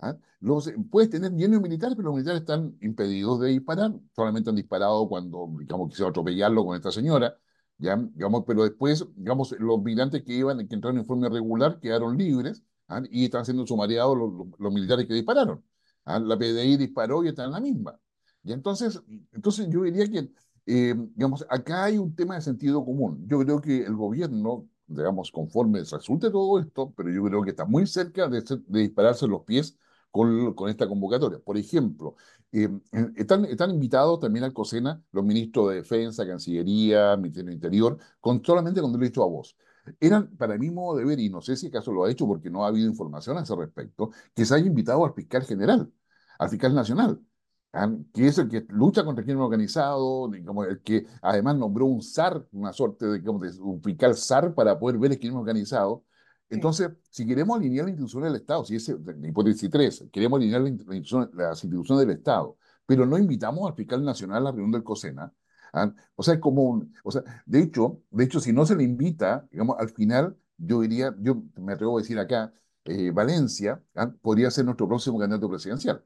¿ah? 0.00 0.16
los, 0.40 0.70
puedes 0.90 1.10
tener 1.10 1.32
llenos 1.32 1.60
militares, 1.62 1.96
pero 1.96 2.08
los 2.08 2.16
militares 2.16 2.40
están 2.42 2.76
impedidos 2.80 3.40
de 3.40 3.48
disparar. 3.50 3.92
Solamente 4.14 4.50
han 4.50 4.56
disparado 4.56 5.08
cuando, 5.08 5.48
digamos, 5.58 5.88
quisieron 5.90 6.10
atropellarlo 6.10 6.64
con 6.64 6.76
esta 6.76 6.92
señora, 6.92 7.38
¿ya? 7.78 7.96
Digamos, 7.96 8.44
pero 8.46 8.64
después, 8.64 9.06
digamos, 9.16 9.52
los 9.58 9.82
migrantes 9.82 10.22
que 10.24 10.34
iban, 10.34 10.66
que 10.68 10.74
entraron 10.74 10.98
en 10.98 11.06
forma 11.06 11.26
irregular, 11.28 11.80
quedaron 11.80 12.16
libres 12.16 12.62
¿ah? 12.88 13.02
y 13.10 13.24
están 13.24 13.44
siendo 13.44 13.66
sumariados 13.66 14.16
los 14.58 14.72
militares 14.72 15.06
que 15.06 15.14
dispararon. 15.14 15.64
¿ah? 16.04 16.18
La 16.18 16.38
PDI 16.38 16.76
disparó 16.76 17.24
y 17.24 17.28
está 17.28 17.44
en 17.44 17.52
la 17.52 17.60
misma. 17.60 17.98
Y 18.44 18.52
entonces, 18.52 19.02
entonces 19.32 19.68
yo 19.70 19.82
diría 19.82 20.06
que, 20.10 20.30
eh, 20.70 20.94
digamos, 21.14 21.46
acá 21.48 21.84
hay 21.84 21.96
un 21.98 22.14
tema 22.14 22.34
de 22.34 22.42
sentido 22.42 22.84
común. 22.84 23.26
Yo 23.26 23.38
creo 23.40 23.60
que 23.60 23.84
el 23.84 23.96
gobierno, 23.96 24.68
digamos, 24.86 25.32
conforme 25.32 25.80
resulte 25.80 26.30
todo 26.30 26.60
esto, 26.60 26.92
pero 26.94 27.10
yo 27.10 27.24
creo 27.24 27.42
que 27.42 27.50
está 27.50 27.64
muy 27.64 27.86
cerca 27.86 28.28
de, 28.28 28.42
dispararse 28.68 29.26
los 29.26 29.44
pies 29.44 29.78
con, 30.10 30.54
esta 30.68 30.86
convocatoria. 30.86 31.38
Por 31.38 31.56
ejemplo, 31.56 32.16
eh, 32.52 32.68
están, 33.16 33.46
están 33.46 33.70
invitados 33.70 34.20
también 34.20 34.44
al 34.44 34.52
COSENA 34.52 35.02
los 35.12 35.24
ministros 35.24 35.70
de 35.70 35.76
Defensa, 35.76 36.26
Cancillería, 36.26 37.16
Ministerio 37.16 37.50
Interior, 37.52 37.98
con, 38.20 38.44
solamente 38.44 38.82
con 38.82 38.92
derecho 38.92 39.22
a 39.22 39.26
voz. 39.26 39.56
Eran, 40.00 40.36
para 40.36 40.58
mi 40.58 40.70
modo 40.70 40.98
de 40.98 41.04
ver, 41.06 41.18
y 41.18 41.30
no 41.30 41.40
sé 41.40 41.56
si 41.56 41.68
acaso 41.68 41.92
lo 41.92 42.04
ha 42.04 42.10
hecho 42.10 42.26
porque 42.26 42.50
no 42.50 42.64
ha 42.64 42.68
habido 42.68 42.88
información 42.88 43.38
a 43.38 43.42
ese 43.42 43.56
respecto, 43.56 44.10
que 44.34 44.44
se 44.44 44.54
haya 44.54 44.66
invitado 44.66 45.04
al 45.06 45.14
fiscal 45.14 45.44
general 45.44 45.90
al 46.38 46.48
fiscal 46.50 46.74
nacional. 46.74 47.20
Que 48.14 48.26
es 48.26 48.38
el 48.38 48.48
que 48.48 48.66
lucha 48.70 49.04
contra 49.04 49.20
el 49.20 49.26
crimen 49.26 49.42
organizado, 49.42 50.30
como 50.44 50.64
el 50.64 50.80
que 50.82 51.06
además 51.22 51.56
nombró 51.56 51.86
un 51.86 52.02
SAR, 52.02 52.46
una 52.52 52.72
suerte 52.72 53.06
de, 53.06 53.28
un 53.28 53.82
fiscal 53.82 54.16
SAR 54.16 54.54
para 54.54 54.78
poder 54.78 54.98
ver 54.98 55.12
el 55.12 55.18
crimen 55.18 55.38
organizado. 55.38 56.04
Entonces, 56.48 56.90
si 57.10 57.26
queremos 57.26 57.58
alinear 57.58 57.84
la 57.84 57.90
institución 57.90 58.22
del 58.22 58.36
Estado, 58.36 58.64
si 58.64 58.76
es 58.76 58.88
la 58.88 59.28
hipótesis 59.28 59.68
3, 59.70 60.06
queremos 60.10 60.38
alinear 60.38 60.62
la 60.62 61.28
las 61.34 61.62
instituciones 61.62 62.06
del 62.06 62.16
Estado, 62.16 62.56
pero 62.86 63.04
no 63.04 63.18
invitamos 63.18 63.68
al 63.68 63.76
fiscal 63.76 64.02
nacional 64.02 64.38
a 64.38 64.40
la 64.40 64.50
reunión 64.50 64.72
del 64.72 64.82
COSENA, 64.82 65.32
¿ah? 65.74 65.92
o 66.16 66.22
sea, 66.22 66.34
es 66.34 66.40
como 66.40 66.82
o 67.04 67.10
sea, 67.10 67.22
de 67.46 67.60
hecho, 67.60 68.02
de 68.10 68.24
hecho, 68.24 68.40
si 68.40 68.52
no 68.52 68.64
se 68.64 68.76
le 68.76 68.84
invita, 68.84 69.46
digamos, 69.50 69.76
al 69.78 69.90
final, 69.90 70.36
yo 70.56 70.80
diría, 70.80 71.14
yo 71.20 71.42
me 71.56 71.74
atrevo 71.74 71.98
a 71.98 72.00
decir 72.00 72.18
acá, 72.18 72.52
eh, 72.84 73.10
Valencia 73.10 73.82
¿ah? 73.94 74.10
podría 74.22 74.50
ser 74.50 74.64
nuestro 74.64 74.88
próximo 74.88 75.18
candidato 75.18 75.48
presidencial. 75.50 76.02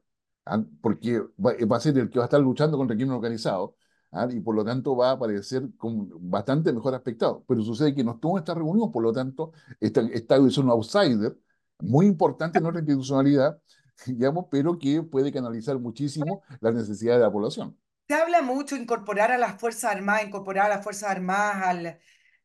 ¿Ah? 0.47 0.63
porque 0.81 1.21
va, 1.39 1.77
a 1.77 1.81
ser 1.81 1.99
el 1.99 2.11
que 2.11 2.19
va 2.19 2.25
a 2.25 2.27
estar 2.27 2.41
luchando 2.41 2.77
contra 2.77 2.95
el 2.95 2.99
crimen 2.99 3.17
organizado, 3.17 3.77
¿ah? 4.11 4.29
y 4.31 4.41
por 4.41 4.55
lo 4.55 4.65
tanto 4.65 4.97
va 4.97 5.11
a 5.11 5.13
aparecer 5.13 5.69
con 5.77 6.09
bastante 6.31 6.73
mejor 6.73 6.95
aspecto. 6.95 7.45
Pero 7.47 7.63
sucede 7.63 7.95
que 7.95 8.05
no 8.05 8.13
estuvo 8.13 8.37
en 8.37 8.43
esta 8.43 8.55
reunión, 8.55 8.91
por 8.93 9.03
lo 9.03 9.13
tanto, 9.13 9.53
esta, 9.81 10.01
esta 10.13 10.37
es 10.37 10.59
un 10.59 10.71
outsider 10.71 11.37
muy 11.81 12.07
importante 12.07 12.59
en 12.59 12.65
nuestra 12.65 12.81
institucionalidad, 12.81 13.61
digamos, 14.07 14.47
pero 14.51 14.79
que 14.79 15.03
puede 15.03 15.33
canalizar 15.33 15.79
muchísimo 15.79 16.43
las 16.61 16.75
necesidades 16.75 17.21
de 17.21 17.27
la 17.27 17.33
población. 17.33 17.77
Se 18.09 18.15
habla 18.15 18.43
mucho 18.43 18.77
incorporar 18.77 19.33
a 19.33 19.39
las 19.39 19.61
Fuerzas 19.61 19.93
Armadas, 19.93 20.25
incorporar 20.25 20.67
a 20.67 20.77
las 20.77 20.85
Fuerzas 20.85 21.11
Armadas 21.11 21.63
al, 21.63 21.99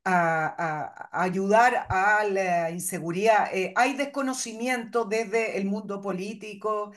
a, 0.08 1.10
ayudar 1.12 1.86
a 1.90 2.24
la 2.24 2.72
inseguridad. 2.72 3.50
Eh, 3.54 3.74
hay 3.76 3.96
desconocimiento 3.96 5.06
desde 5.06 5.58
el 5.58 5.66
mundo 5.66 6.02
político, 6.02 6.94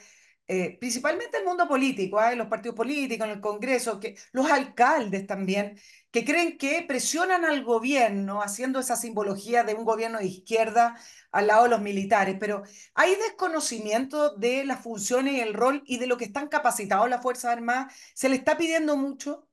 eh, 0.53 0.77
principalmente 0.81 1.39
el 1.39 1.45
mundo 1.45 1.69
político, 1.69 2.21
¿eh? 2.21 2.35
los 2.35 2.49
partidos 2.49 2.75
políticos, 2.75 3.25
en 3.25 3.35
el 3.35 3.41
Congreso, 3.41 4.01
que, 4.01 4.17
los 4.33 4.51
alcaldes 4.51 5.25
también, 5.25 5.79
que 6.11 6.25
creen 6.25 6.59
que 6.59 6.85
presionan 6.89 7.45
al 7.45 7.63
gobierno 7.63 8.43
haciendo 8.43 8.81
esa 8.81 8.97
simbología 8.97 9.63
de 9.63 9.75
un 9.75 9.85
gobierno 9.85 10.19
de 10.19 10.27
izquierda 10.27 10.97
al 11.31 11.47
lado 11.47 11.63
de 11.63 11.71
los 11.71 11.81
militares, 11.81 12.37
pero 12.41 12.65
hay 12.95 13.15
desconocimiento 13.15 14.35
de 14.39 14.65
las 14.65 14.83
funciones 14.83 15.35
y 15.35 15.41
el 15.41 15.55
rol 15.55 15.85
y 15.87 15.99
de 15.99 16.09
lo 16.09 16.17
que 16.17 16.25
están 16.25 16.49
capacitados 16.49 17.09
las 17.09 17.23
Fuerzas 17.23 17.53
Armadas. 17.53 17.95
¿Se 18.13 18.29
le 18.29 18.35
está 18.35 18.59
pidiendo 18.59 18.97
mucho? 18.97 19.47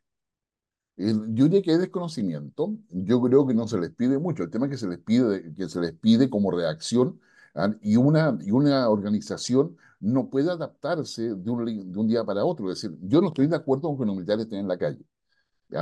Yo 0.95 1.43
diría 1.43 1.61
que 1.61 1.73
hay 1.73 1.77
desconocimiento, 1.77 2.73
yo 2.89 3.21
creo 3.21 3.45
que 3.45 3.53
no 3.53 3.67
se 3.67 3.79
les 3.79 3.91
pide 3.91 4.17
mucho, 4.17 4.41
el 4.41 4.49
tema 4.49 4.65
es 4.65 4.71
que 4.71 4.77
se 4.79 4.87
les 4.87 4.97
pide, 4.97 5.53
que 5.53 5.69
se 5.69 5.79
les 5.79 5.93
pide 5.93 6.27
como 6.27 6.49
reacción 6.49 7.21
¿ah? 7.53 7.69
y, 7.81 7.97
una, 7.97 8.35
y 8.41 8.49
una 8.49 8.89
organización 8.89 9.77
no 9.99 10.29
puede 10.29 10.51
adaptarse 10.51 11.35
de 11.35 11.49
un, 11.49 12.07
día 12.07 12.23
para 12.23 12.45
otro. 12.45 12.71
Es 12.71 12.81
decir, 12.81 12.97
yo 13.01 13.21
no 13.21 13.27
estoy 13.29 13.47
de 13.47 13.55
acuerdo 13.55 13.89
con 13.89 13.97
que 13.97 14.05
los 14.05 14.15
militares 14.15 14.45
estén 14.45 14.59
en 14.59 14.67
la 14.67 14.77
calle. 14.77 15.03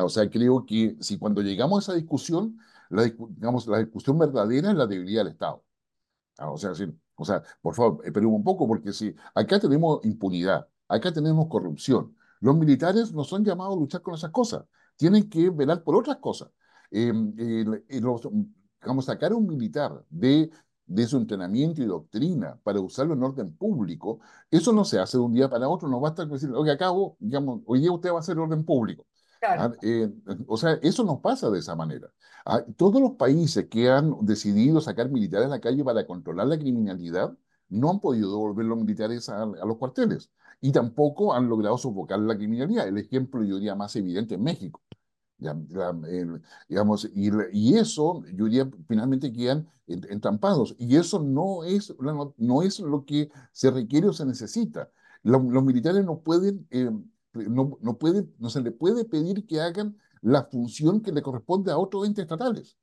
O 0.03 0.09
sea, 0.09 0.30
creo 0.30 0.66
que 0.66 0.97
si 0.99 1.18
cuando 1.18 1.41
llegamos 1.41 1.88
a 1.89 1.91
esa 1.91 1.99
discusión, 1.99 2.57
la, 2.89 3.03
digamos, 3.03 3.68
la 3.68 3.80
discusión 3.80 4.18
verdadera 4.18 4.72
es 4.72 4.78
la 4.78 4.88
debilidad 4.88 5.24
del 5.24 5.34
Estado. 5.34 5.63
O 6.39 6.57
sea, 6.57 6.72
o 7.16 7.26
sea, 7.26 7.43
por 7.61 7.76
favor, 7.76 8.01
esperemos 8.05 8.36
un 8.36 8.43
poco, 8.43 8.68
porque 8.68 8.91
si 8.93 9.16
acá 9.34 9.59
tenemos 9.59 10.03
impunidad, 10.03 10.68
acá 10.88 11.13
tenemos 11.13 11.47
corrupción, 11.47 12.16
los 12.41 12.55
militares 12.57 13.13
no 13.13 13.24
son 13.24 13.43
llamados 13.45 13.78
a 13.78 13.80
luchar 13.80 14.01
con 14.01 14.16
esas 14.16 14.32
cosas, 14.32 14.66
tienen 14.97 15.30
que 15.30 15.49
velar 15.49 15.84
por 15.84 15.95
otras 15.95 16.18
cosas. 16.18 16.49
eh, 16.91 17.11
eh, 17.38 18.01
sacar 19.01 19.32
a 19.32 19.36
un 19.36 19.47
militar 19.47 20.03
de, 20.09 20.49
de 20.86 21.07
su 21.07 21.17
entrenamiento 21.17 21.81
y 21.81 21.86
doctrina 21.86 22.59
para 22.63 22.79
usarlo 22.79 23.13
en 23.13 23.23
orden 23.23 23.55
público, 23.55 24.19
eso 24.51 24.71
no 24.71 24.86
se 24.86 24.99
hace 24.99 25.17
de 25.17 25.23
un 25.23 25.33
día 25.33 25.49
para 25.49 25.67
otro, 25.67 25.88
no 25.89 25.99
basta 25.99 26.25
decir, 26.25 26.51
oye, 26.51 26.71
acabo, 26.71 27.17
digamos, 27.19 27.61
hoy 27.65 27.79
día 27.81 27.91
usted 27.91 28.11
va 28.11 28.17
a 28.17 28.19
hacer 28.19 28.38
orden 28.38 28.63
público. 28.63 29.05
Claro. 29.39 29.63
Ah, 29.63 29.77
eh, 29.81 30.09
o 30.47 30.57
sea, 30.57 30.73
eso 30.81 31.03
no 31.03 31.21
pasa 31.21 31.49
de 31.49 31.59
esa 31.59 31.75
manera. 31.75 32.09
Ah, 32.45 32.63
todos 32.77 33.01
los 33.01 33.13
países 33.13 33.67
que 33.69 33.89
han 33.89 34.25
decidido 34.25 34.81
sacar 34.81 35.09
militares 35.09 35.47
a 35.47 35.49
la 35.49 35.59
calle 35.59 35.83
para 35.83 36.05
controlar 36.07 36.47
la 36.47 36.57
criminalidad 36.57 37.36
no 37.69 37.89
han 37.91 37.99
podido 37.99 38.29
devolver 38.29 38.65
los 38.65 38.77
militares 38.77 39.29
a, 39.29 39.43
a 39.43 39.65
los 39.65 39.77
cuarteles 39.77 40.31
y 40.61 40.71
tampoco 40.71 41.33
han 41.33 41.49
logrado 41.49 41.77
sofocar 41.77 42.19
la 42.19 42.38
criminalidad. 42.38 42.88
El 42.88 42.97
ejemplo, 42.97 43.43
yo 43.43 43.55
diría, 43.55 43.75
más 43.75 43.95
evidente 43.95 44.36
en 44.36 44.43
México. 44.43 44.81
Ya, 45.38 45.53
ya, 45.67 45.89
el- 46.07 46.41
digamos, 46.69 47.09
y, 47.13 47.29
y 47.51 47.77
eso, 47.77 48.23
yo 48.33 48.45
diría, 48.45 48.69
finalmente 48.88 49.33
quedan 49.33 49.67
en- 49.88 50.05
entrampados. 50.09 50.75
Y 50.79 50.95
eso 50.95 51.19
no 51.21 51.63
es, 51.65 51.93
la- 51.99 52.31
no 52.38 52.61
es 52.63 52.79
lo 52.79 53.03
que 53.05 53.29
se 53.51 53.69
requiere 53.69 54.07
o 54.07 54.13
se 54.13 54.25
necesita. 54.25 54.89
Los, 55.23 55.43
los 55.45 55.63
militares 55.63 56.05
no 56.05 56.19
pueden, 56.21 56.65
eh, 56.71 56.89
no, 57.33 57.77
no 57.81 57.97
pueden, 57.97 58.33
no 58.39 58.49
se 58.49 58.61
les 58.61 58.73
puede 58.73 59.03
pedir 59.05 59.45
que 59.45 59.59
hagan 59.59 59.97
la 60.21 60.45
función 60.45 61.01
que 61.01 61.11
le 61.11 61.21
corresponde 61.21 61.71
a 61.71 61.77
otros 61.77 62.07
entes 62.07 62.23
estatales. 62.23 62.77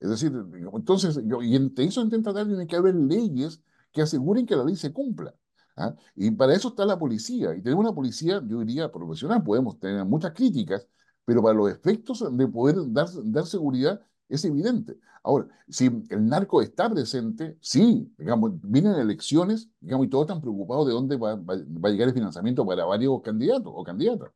Es 0.00 0.10
decir, 0.10 0.32
entonces, 0.74 1.18
yo- 1.24 1.42
y 1.42 1.56
entre 1.56 1.84
esos 1.86 2.04
entes 2.04 2.18
estatales 2.18 2.48
tiene 2.48 2.66
que 2.66 2.76
haber 2.76 2.94
leyes 2.94 3.62
que 3.92 4.02
aseguren 4.02 4.44
que 4.46 4.56
la 4.56 4.64
ley 4.64 4.76
se 4.76 4.92
cumpla. 4.92 5.34
¿ah? 5.76 5.94
Y 6.14 6.30
para 6.32 6.54
eso 6.54 6.68
está 6.68 6.84
la 6.84 6.98
policía. 6.98 7.54
Y 7.56 7.62
tenemos 7.62 7.84
una 7.84 7.94
policía, 7.94 8.42
yo 8.46 8.60
diría, 8.60 8.90
profesional. 8.92 9.42
Podemos 9.42 9.78
tener 9.78 10.04
muchas 10.04 10.32
críticas, 10.32 10.86
pero 11.24 11.42
para 11.42 11.54
los 11.54 11.70
efectos 11.70 12.24
de 12.36 12.46
poder 12.48 12.76
dar, 12.92 13.06
dar 13.24 13.46
seguridad 13.46 14.00
es 14.28 14.44
evidente. 14.44 14.98
Ahora, 15.22 15.48
si 15.68 15.86
el 16.10 16.26
narco 16.28 16.60
está 16.62 16.90
presente, 16.90 17.56
sí, 17.60 18.12
digamos, 18.18 18.52
vienen 18.62 18.94
elecciones, 18.94 19.70
digamos, 19.80 20.06
y 20.06 20.10
todos 20.10 20.24
están 20.26 20.40
preocupados 20.40 20.86
de 20.86 20.92
dónde 20.92 21.16
va, 21.16 21.34
va- 21.36 21.56
va 21.56 21.88
a 21.88 21.92
llegar 21.92 22.08
el 22.08 22.14
financiamiento 22.14 22.66
para 22.66 22.84
varios 22.84 23.22
candidatos 23.22 23.72
o 23.74 23.84
candidatas. 23.84 24.30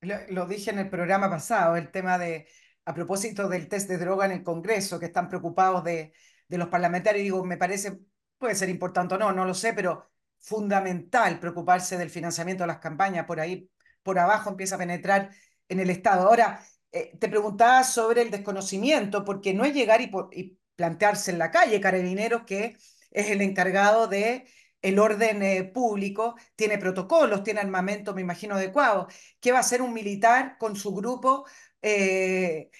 Lo, 0.00 0.14
lo 0.28 0.46
dije 0.46 0.70
en 0.70 0.78
el 0.78 0.90
programa 0.90 1.30
pasado, 1.30 1.76
el 1.76 1.90
tema 1.90 2.18
de, 2.18 2.46
a 2.84 2.94
propósito 2.94 3.48
del 3.48 3.68
test 3.68 3.88
de 3.88 3.98
droga 3.98 4.26
en 4.26 4.32
el 4.32 4.42
Congreso, 4.44 4.98
que 5.00 5.06
están 5.06 5.28
preocupados 5.28 5.82
de, 5.84 6.12
de 6.48 6.58
los 6.58 6.68
parlamentarios, 6.68 7.22
digo, 7.24 7.44
me 7.44 7.56
parece, 7.56 7.98
puede 8.38 8.54
ser 8.54 8.68
importante 8.68 9.14
o 9.14 9.18
no, 9.18 9.32
no 9.32 9.44
lo 9.44 9.54
sé, 9.54 9.72
pero 9.72 10.06
fundamental 10.38 11.40
preocuparse 11.40 11.96
del 11.98 12.10
financiamiento 12.10 12.62
de 12.64 12.68
las 12.68 12.78
campañas, 12.78 13.26
por 13.26 13.40
ahí, 13.40 13.70
por 14.02 14.18
abajo 14.18 14.50
empieza 14.50 14.76
a 14.76 14.78
penetrar 14.78 15.30
en 15.68 15.80
el 15.80 15.90
Estado. 15.90 16.28
Ahora, 16.28 16.60
eh, 16.92 17.12
te 17.18 17.28
preguntaba 17.28 17.84
sobre 17.84 18.22
el 18.22 18.30
desconocimiento, 18.30 19.24
porque 19.24 19.54
no 19.54 19.64
es 19.64 19.74
llegar 19.74 20.00
y, 20.00 20.58
plantearse 20.76 21.30
en 21.30 21.38
la 21.38 21.50
calle, 21.50 21.80
Carabineros, 21.80 22.44
que 22.44 22.76
es 23.10 23.30
el 23.30 23.40
encargado 23.42 24.08
de 24.08 24.46
el 24.82 24.98
orden 24.98 25.42
eh, 25.42 25.64
público, 25.64 26.36
tiene 26.54 26.78
protocolos, 26.78 27.42
tiene 27.42 27.60
armamento, 27.60 28.14
me 28.14 28.20
imagino, 28.20 28.54
adecuado. 28.56 29.08
¿Qué 29.40 29.52
va 29.52 29.58
a 29.58 29.60
hacer 29.62 29.82
un 29.82 29.92
militar 29.94 30.58
con 30.58 30.76
su 30.76 30.94
grupo 30.94 31.46
eh, 31.82 32.70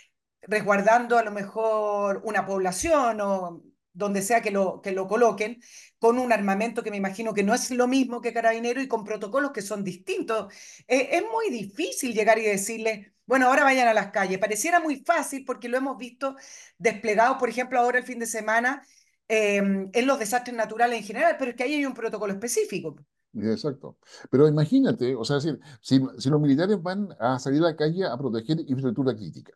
resguardando 0.43 1.19
a 1.19 1.25
lo 1.25 1.33
mejor 1.33 2.21
una 2.25 2.47
población 2.47 3.21
o 3.21 3.63
donde 3.97 4.23
sea 4.23 4.43
que 4.43 4.51
lo, 4.51 4.81
que 4.83 4.93
lo 4.93 5.09
coloquen, 5.09 5.61
con 5.99 6.19
un 6.19 6.33
armamento 6.33 6.83
que 6.83 6.91
me 6.91 6.99
imagino 6.99 7.33
que 7.35 7.43
no 7.43 7.55
es 7.55 7.71
lo 7.71 7.89
mismo 7.89 8.21
que 8.21 8.33
carabinero 8.33 8.81
y 8.81 8.89
con 8.89 9.05
protocolos 9.05 9.53
que 9.53 9.63
son 9.63 9.83
distintos? 9.83 10.53
Eh, 10.87 11.09
es 11.13 11.23
muy 11.33 11.51
difícil 11.51 12.15
llegar 12.15 12.39
y 12.39 12.43
decirle, 12.43 13.15
bueno, 13.27 13.47
ahora 13.47 13.65
vayan 13.65 13.89
a 13.89 13.95
las 13.95 14.11
calles. 14.13 14.39
Pareciera 14.39 14.81
muy 14.81 14.97
fácil 14.97 15.45
porque 15.45 15.69
lo 15.69 15.79
hemos 15.79 15.97
visto 15.97 16.37
desplegado, 16.79 17.39
por 17.39 17.49
ejemplo, 17.49 17.81
ahora 17.81 17.99
el 17.99 18.05
fin 18.05 18.19
de 18.19 18.27
semana 18.27 18.83
eh, 19.29 19.57
en 19.57 20.07
los 20.07 20.19
desastres 20.19 20.57
naturales 20.57 20.99
en 20.99 21.05
general, 21.05 21.37
pero 21.39 21.51
es 21.51 21.57
que 21.57 21.65
ahí 21.65 21.75
hay 21.75 21.87
un 21.87 21.95
protocolo 21.95 22.33
específico. 22.33 22.97
Exacto. 23.35 23.99
Pero 24.31 24.47
imagínate, 24.49 25.15
o 25.15 25.25
sea, 25.25 25.41
si, 25.41 25.51
si 25.81 26.31
los 26.31 26.41
militares 26.41 26.81
van 26.83 27.09
a 27.19 27.39
salir 27.39 27.61
a 27.63 27.67
la 27.71 27.77
calle 27.77 28.05
a 28.05 28.17
proteger 28.17 28.61
infraestructura 28.61 29.15
crítica. 29.17 29.53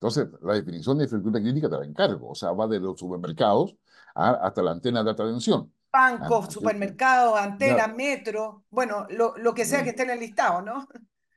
Entonces, 0.00 0.28
la 0.42 0.54
definición 0.54 0.96
de 0.98 1.04
infraestructura 1.04 1.42
crítica 1.42 1.68
te 1.68 1.76
la 1.78 1.84
encargo, 1.84 2.30
o 2.30 2.34
sea, 2.34 2.52
va 2.52 2.66
de 2.66 2.80
los 2.80 2.98
supermercados 2.98 3.76
a- 4.14 4.30
hasta 4.46 4.62
la 4.62 4.70
antena 4.72 5.04
de 5.04 5.10
alta 5.10 5.24
tensión. 5.26 5.72
Ah, 6.16 6.28
Bancos, 6.30 6.46
eh, 6.46 6.50
supermercados, 6.52 7.38
antenas, 7.38 7.94
metro, 7.94 8.64
bueno, 8.70 9.06
lo, 9.10 9.36
lo 9.36 9.54
que 9.54 9.64
sea 9.66 9.82
que 9.82 9.90
esté 9.90 10.04
en 10.04 10.10
el 10.10 10.20
listado, 10.20 10.62
¿no? 10.62 10.88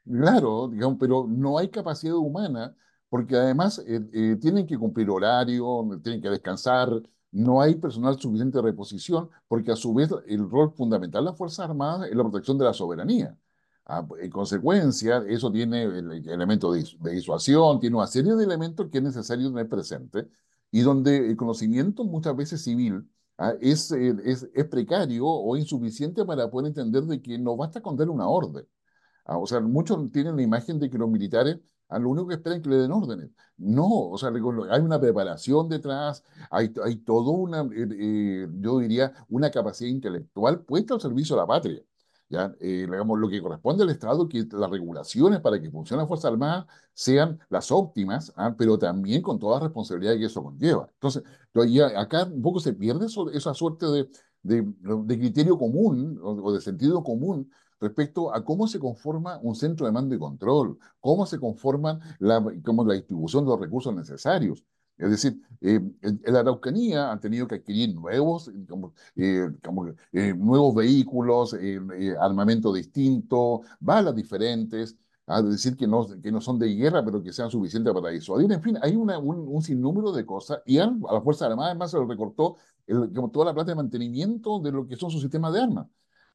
Claro, 0.05 0.67
digamos, 0.67 0.97
pero 0.99 1.25
no 1.29 1.57
hay 1.57 1.69
capacidad 1.69 2.15
humana 2.15 2.75
porque 3.09 3.35
además 3.37 3.79
eh, 3.87 4.01
eh, 4.13 4.35
tienen 4.41 4.67
que 4.67 4.77
cumplir 4.77 5.09
horario, 5.09 5.87
tienen 6.03 6.21
que 6.21 6.29
descansar, 6.29 6.89
no 7.31 7.61
hay 7.61 7.75
personal 7.75 8.19
suficiente 8.19 8.57
de 8.57 8.63
reposición 8.63 9.29
porque 9.47 9.71
a 9.71 9.75
su 9.77 9.93
vez 9.93 10.09
el 10.27 10.49
rol 10.49 10.73
fundamental 10.75 11.23
de 11.23 11.29
las 11.31 11.37
Fuerzas 11.37 11.69
Armadas 11.69 12.09
es 12.09 12.15
la 12.15 12.23
protección 12.23 12.57
de 12.57 12.65
la 12.65 12.73
soberanía. 12.73 13.37
Ah, 13.85 14.07
en 14.21 14.31
consecuencia, 14.31 15.17
eso 15.27 15.51
tiene 15.51 15.83
el, 15.83 16.09
el 16.11 16.29
elemento 16.29 16.71
de, 16.71 16.81
dis- 16.81 16.97
de 16.99 17.11
disuasión, 17.11 17.79
tiene 17.81 17.97
una 17.97 18.07
serie 18.07 18.33
de 18.35 18.43
elementos 18.45 18.89
que 18.89 18.99
es 18.99 19.03
necesario 19.03 19.49
tener 19.49 19.67
presente 19.67 20.29
y 20.71 20.81
donde 20.81 21.17
el 21.17 21.35
conocimiento 21.35 22.05
muchas 22.05 22.33
veces 22.35 22.63
civil 22.63 23.05
ah, 23.37 23.53
es, 23.59 23.91
eh, 23.91 24.15
es, 24.23 24.47
precario 24.69 25.25
o 25.27 25.57
insuficiente 25.57 26.23
para 26.25 26.49
poder 26.49 26.67
entender 26.69 27.03
de 27.03 27.21
que 27.21 27.37
no 27.37 27.57
basta 27.57 27.81
con 27.81 27.97
darle 27.97 28.13
una 28.13 28.27
orden. 28.27 28.65
Ah, 29.25 29.37
o 29.37 29.47
sea, 29.47 29.59
muchos 29.61 30.11
tienen 30.11 30.35
la 30.37 30.43
imagen 30.43 30.79
de 30.79 30.89
que 30.89 30.97
los 30.97 31.09
militares 31.09 31.59
a 31.89 31.99
lo 31.99 32.09
único 32.09 32.27
que 32.27 32.35
esperan 32.35 32.57
es 32.59 32.63
que 32.63 32.69
le 32.69 32.77
den 32.77 32.91
órdenes. 32.91 33.29
No, 33.57 33.87
o 34.09 34.17
sea, 34.17 34.29
hay 34.71 34.81
una 34.81 34.99
preparación 34.99 35.69
detrás, 35.69 36.23
hay, 36.51 36.73
hay 36.83 36.97
todo 36.97 37.31
una, 37.31 37.61
eh, 37.63 37.87
eh, 37.99 38.47
yo 38.61 38.79
diría, 38.79 39.13
una 39.29 39.51
capacidad 39.51 39.89
intelectual 39.89 40.61
puesta 40.65 40.93
al 40.95 41.01
servicio 41.01 41.35
de 41.35 41.41
la 41.41 41.47
patria. 41.47 41.81
¿Ya? 42.33 42.53
Eh, 42.59 42.87
digamos, 42.89 43.19
lo 43.19 43.29
que 43.29 43.41
corresponde 43.41 43.83
al 43.83 43.89
Estado, 43.91 44.27
que 44.27 44.45
las 44.51 44.69
regulaciones 44.69 45.39
para 45.41 45.61
que 45.61 45.69
funcione 45.71 46.01
la 46.03 46.07
Fuerza 46.07 46.27
Armada 46.29 46.67
sean 46.93 47.39
las 47.49 47.71
óptimas, 47.71 48.33
¿ah? 48.35 48.55
pero 48.57 48.77
también 48.77 49.21
con 49.21 49.39
toda 49.39 49.59
la 49.59 49.65
responsabilidad 49.67 50.15
que 50.17 50.25
eso 50.25 50.43
conlleva. 50.43 50.89
Entonces, 50.93 51.23
to- 51.51 51.65
y 51.65 51.79
a- 51.79 51.99
acá 52.01 52.23
un 52.25 52.41
poco 52.41 52.59
se 52.59 52.73
pierde 52.73 53.05
eso- 53.07 53.29
esa 53.31 53.53
suerte 53.53 53.85
de, 53.87 54.09
de, 54.43 54.61
de 55.05 55.19
criterio 55.19 55.57
común 55.57 56.19
o 56.21 56.31
o 56.31 56.53
de 56.53 56.61
sentido 56.61 57.03
común 57.03 57.49
respecto 57.79 58.33
a 58.33 58.43
cómo 58.43 58.67
se 58.67 58.79
conforma 58.79 59.39
un 59.41 59.55
centro 59.55 59.85
de 59.85 59.91
mando 59.91 60.15
y 60.15 60.19
control, 60.19 60.77
cómo 60.99 61.25
se 61.25 61.39
conforman 61.39 61.99
la, 62.19 62.39
la 62.39 62.93
distribución 62.93 63.43
de 63.45 63.51
los 63.51 63.59
recursos 63.59 63.93
necesarios. 63.95 64.63
Es 64.97 65.09
decir, 65.09 65.41
eh, 65.61 65.81
la 66.25 66.39
Araucanía 66.41 67.11
han 67.11 67.19
tenido 67.19 67.47
que 67.47 67.55
adquirir 67.55 67.93
nuevos, 67.95 68.51
como, 68.69 68.93
eh, 69.15 69.49
como, 69.63 69.87
eh, 70.11 70.33
nuevos 70.35 70.75
vehículos, 70.75 71.53
eh, 71.55 71.79
eh, 71.99 72.15
armamento 72.19 72.71
distinto, 72.73 73.61
balas 73.79 74.15
diferentes, 74.15 74.95
a 75.25 75.41
decir 75.41 75.75
que 75.77 75.87
no, 75.87 76.05
que 76.21 76.31
no 76.31 76.41
son 76.41 76.59
de 76.59 76.67
guerra, 76.75 77.03
pero 77.03 77.23
que 77.23 77.31
sean 77.33 77.49
suficientes 77.49 77.93
para 77.93 78.09
disuadir. 78.09 78.51
En 78.51 78.61
fin, 78.61 78.77
hay 78.81 78.95
una, 78.95 79.17
un, 79.17 79.47
un 79.47 79.61
sinnúmero 79.61 80.11
de 80.11 80.25
cosas 80.25 80.59
y 80.65 80.77
a, 80.79 80.83
a 80.85 81.13
las 81.13 81.23
Fuerzas 81.23 81.49
Armadas 81.49 81.71
además 81.71 81.91
se 81.91 81.97
le 81.99 82.05
recortó 82.05 82.57
el, 82.85 83.11
como 83.13 83.31
toda 83.31 83.45
la 83.45 83.53
plata 83.53 83.71
de 83.71 83.75
mantenimiento 83.75 84.59
de 84.59 84.71
lo 84.71 84.85
que 84.87 84.95
son 84.97 85.09
sus 85.11 85.21
sistemas 85.21 85.53
de 85.53 85.61
armas. 85.61 85.87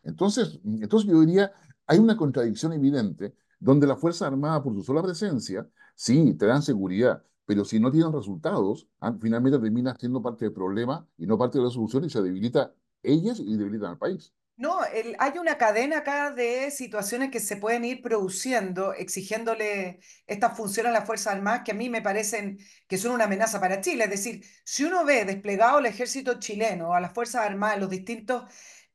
Entonces, 0.03 0.59
entonces 0.65 1.09
yo 1.11 1.21
diría, 1.21 1.53
hay 1.87 1.99
una 1.99 2.17
contradicción 2.17 2.73
evidente 2.73 3.35
donde 3.61 3.87
la 3.87 3.97
Fuerza 3.97 4.27
Armada, 4.27 4.63
por 4.63 4.73
su 4.75 4.83
sola 4.83 5.03
presencia, 5.03 5.69
sí, 5.95 6.35
te 6.35 6.47
dan 6.47 6.63
seguridad, 6.63 7.23
pero 7.49 7.65
si 7.65 7.81
no 7.81 7.91
tienen 7.91 8.13
resultados, 8.13 8.87
ah, 9.01 9.17
finalmente 9.19 9.59
termina 9.59 9.97
siendo 9.99 10.21
parte 10.21 10.45
del 10.45 10.53
problema 10.53 11.09
y 11.17 11.27
no 11.27 11.39
parte 11.39 11.57
de 11.57 11.65
la 11.65 11.71
solución 11.71 12.05
y 12.05 12.11
se 12.11 12.21
debilita 12.21 12.75
ellas 13.03 13.41
y 13.41 13.57
debilitan 13.57 13.93
al 13.93 13.99
país. 13.99 14.35
No, 14.59 14.81
hay 14.83 15.39
una 15.39 15.57
cadena 15.57 15.99
acá 15.99 16.31
de 16.31 16.71
situaciones 16.71 17.31
que 17.31 17.41
se 17.41 17.57
pueden 17.57 17.87
ir 17.87 18.03
produciendo, 18.03 18.93
exigiéndole 18.93 20.01
estas 20.27 20.59
funciones 20.59 20.91
a 20.91 20.99
las 20.99 21.07
Fuerzas 21.07 21.37
Armadas 21.37 21.63
que 21.65 21.71
a 21.71 21.75
mí 21.75 21.89
me 21.89 22.03
parecen 22.03 22.59
que 22.87 22.99
son 22.99 23.13
una 23.13 23.25
amenaza 23.25 23.59
para 23.59 23.81
Chile. 23.81 24.05
Es 24.05 24.11
decir, 24.11 24.45
si 24.63 24.85
uno 24.85 25.07
ve 25.07 25.25
desplegado 25.25 25.79
el 25.79 25.87
ejército 25.87 26.39
chileno, 26.39 26.93
a 26.93 27.01
las 27.01 27.15
Fuerzas 27.15 27.47
Armadas, 27.47 27.81
los 27.81 27.89
distintos 27.89 28.45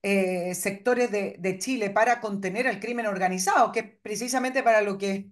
eh, 0.04 0.54
sectores 0.54 1.10
de, 1.10 1.38
de 1.40 1.58
Chile 1.58 1.90
para 1.90 2.22
contener 2.22 2.68
al 2.68 2.80
crimen 2.80 3.08
organizado, 3.08 3.72
que 3.72 3.80
es 3.80 3.86
precisamente 4.04 4.62
para 4.62 4.82
lo 4.84 5.00
que 5.00 5.32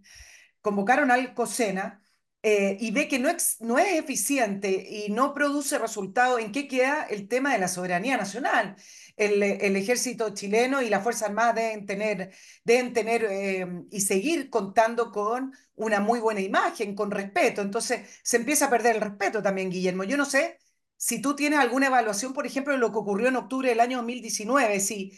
convocaron 0.61 1.11
al 1.11 1.36
COSENA 1.36 2.01
eh, 2.44 2.78
y 2.80 2.92
ve 2.92 3.08
que 3.08 3.20
no, 3.20 3.30
ex- 3.30 3.62
no 3.62 3.78
es 3.78 4.00
eficiente 4.00 4.70
y 4.72 5.12
no 5.12 5.34
produce 5.34 5.78
resultado, 5.78 6.39
¿en 6.39 6.52
qué 6.52 6.68
queda 6.68 7.04
el 7.10 7.28
tema 7.28 7.54
de 7.54 7.60
la 7.60 7.68
soberanía 7.68 8.18
nacional? 8.18 8.76
El, 9.16 9.44
el 9.44 9.76
ejército 9.76 10.34
chileno 10.34 10.82
y 10.82 10.89
las 10.89 11.04
Fuerzas 11.04 11.30
Armadas 11.30 11.56
deben 11.56 11.86
tener, 11.86 12.32
deben 12.64 12.94
tener 12.94 13.26
eh, 13.30 13.68
y 13.92 14.02
seguir 14.02 14.50
contando 14.50 15.12
con 15.12 15.54
una 15.76 16.00
muy 16.00 16.20
buena 16.20 16.42
imagen, 16.42 16.96
con 16.96 17.12
respeto. 17.12 17.62
Entonces 17.62 18.20
se 18.24 18.38
empieza 18.38 18.66
a 18.66 18.70
perder 18.70 18.96
el 18.96 19.02
respeto 19.02 19.42
también, 19.44 19.70
Guillermo. 19.70 20.04
Yo 20.04 20.18
no 20.18 20.26
sé 20.26 20.58
si 20.98 21.22
tú 21.22 21.36
tienes 21.36 21.60
alguna 21.60 21.88
evaluación, 21.88 22.34
por 22.34 22.46
ejemplo, 22.46 22.74
de 22.74 22.80
lo 22.80 22.92
que 22.92 22.98
ocurrió 23.00 23.28
en 23.28 23.36
octubre 23.36 23.70
del 23.70 23.80
año 23.80 23.98
2019, 23.98 24.80
si, 24.80 25.18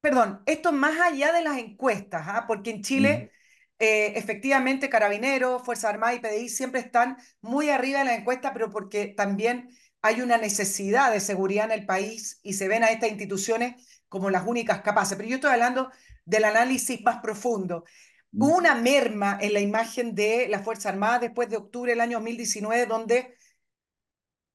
perdón, 0.00 0.42
esto 0.46 0.68
es 0.70 0.74
más 0.74 0.98
allá 1.00 1.32
de 1.32 1.42
las 1.42 1.58
encuestas, 1.58 2.22
¿ah? 2.28 2.44
Porque 2.46 2.70
en 2.70 2.82
Chile 2.82 3.30
eh, 3.78 4.12
efectivamente 4.16 4.88
Carabineros, 4.88 5.62
Fuerza 5.64 5.88
Armada 5.88 6.14
y 6.14 6.20
PDI 6.20 6.48
siempre 6.48 6.80
están 6.80 7.16
muy 7.40 7.70
arriba 7.70 8.00
en 8.00 8.06
la 8.08 8.14
encuesta, 8.16 8.52
pero 8.52 8.70
porque 8.70 9.06
también 9.08 9.70
hay 10.02 10.20
una 10.20 10.36
necesidad 10.38 11.12
de 11.12 11.20
seguridad 11.20 11.66
en 11.66 11.72
el 11.80 11.86
país 11.86 12.40
y 12.42 12.54
se 12.54 12.68
ven 12.68 12.84
a 12.84 12.90
estas 12.90 13.10
instituciones 13.10 13.74
como 14.08 14.30
las 14.30 14.46
únicas 14.46 14.82
capaces. 14.82 15.16
Pero 15.16 15.28
yo 15.28 15.36
estoy 15.36 15.52
hablando 15.52 15.90
del 16.24 16.44
análisis 16.44 17.02
más 17.02 17.20
profundo. 17.20 17.84
Hubo 18.32 18.56
una 18.56 18.74
merma 18.74 19.38
en 19.40 19.52
la 19.54 19.60
imagen 19.60 20.14
de 20.14 20.48
la 20.48 20.60
Fuerza 20.60 20.90
Armada 20.90 21.18
después 21.20 21.48
de 21.48 21.56
octubre 21.56 21.92
del 21.92 22.00
año 22.00 22.18
2019, 22.18 22.86
donde 22.86 23.34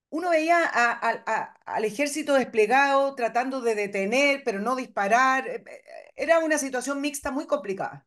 uno 0.10 0.30
veía 0.30 0.64
a, 0.66 0.92
a, 0.92 1.24
a, 1.26 1.44
al 1.66 1.86
ejército 1.86 2.34
desplegado 2.36 3.16
tratando 3.16 3.62
de 3.62 3.76
detener, 3.76 4.44
pero 4.46 4.60
no 4.60 4.76
disparar. 4.76 5.48
Eh, 5.48 5.64
eh, 5.68 5.84
era 6.16 6.40
una 6.40 6.58
situación 6.58 7.02
mixta 7.02 7.32
muy 7.32 7.48
complicada. 7.48 8.06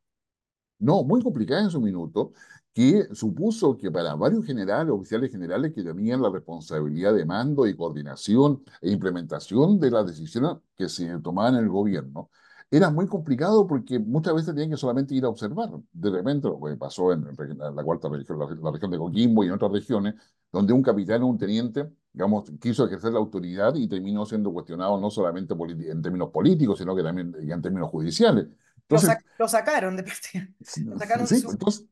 No, 0.79 1.05
muy 1.05 1.23
complicada 1.23 1.63
en 1.63 1.71
su 1.71 1.81
minuto, 1.81 2.33
que 2.75 3.09
supuso 3.15 3.79
que 3.79 3.91
para 3.91 4.15
varios 4.15 4.45
generales, 4.45 4.93
oficiales 4.93 5.31
generales 5.33 5.73
que 5.73 5.83
tenían 5.83 6.21
la 6.21 6.29
responsabilidad 6.31 7.15
de 7.15 7.25
mando 7.25 7.67
y 7.67 7.75
coordinación 7.75 8.63
e 8.83 8.91
implementación 8.91 9.81
de 9.81 9.91
las 9.91 10.07
decisiones 10.07 10.59
que 10.77 10.89
se 10.91 11.19
tomaban 11.21 11.55
en 11.55 11.65
el 11.65 11.71
gobierno, 11.71 12.31
era 12.71 12.91
muy 12.91 13.07
complicado 13.07 13.67
porque 13.67 13.99
muchas 13.99 14.35
veces 14.35 14.55
tenían 14.55 14.71
que 14.71 14.77
solamente 14.77 15.15
ir 15.15 15.25
a 15.25 15.29
observar. 15.29 15.71
De 15.93 16.11
repente, 16.11 16.49
lo 16.49 16.61
que 16.61 16.77
pasó 16.77 17.13
en, 17.13 17.25
la 17.25 17.83
cuarta 17.85 18.09
región, 18.11 18.39
la, 18.39 18.71
región 18.71 18.91
de 18.91 18.99
Coquimbo 18.99 19.45
y 19.45 19.47
en 19.47 19.53
otras 19.55 19.73
regiones, 19.73 20.15
donde 20.53 20.73
un 20.73 20.83
capitán 20.83 21.23
o 21.23 21.29
un 21.29 21.39
teniente, 21.39 21.89
digamos, 22.13 22.51
quiso 22.61 22.85
ejercer 22.85 23.13
la 23.13 23.19
autoridad 23.21 23.75
y 23.77 23.89
terminó 23.89 24.27
siendo 24.27 24.53
cuestionado 24.53 25.01
no 25.01 25.11
solamente 25.11 25.55
en 25.89 26.03
términos 26.03 26.31
políticos, 26.31 26.79
sino 26.79 26.95
que 26.95 27.03
también 27.03 27.35
en 27.39 27.63
términos 27.63 27.89
judiciales. 27.91 28.49
Entonces, 28.89 29.09
lo, 29.09 29.15
sac 29.15 29.25
lo 29.39 29.49
sacaron 29.49 29.97
de 29.97 30.03
partida. 30.05 30.49
Lo 30.85 30.99
sacaron 30.99 31.27
sí, 31.27 31.41
su... 31.41 31.51
entonces, 31.51 31.87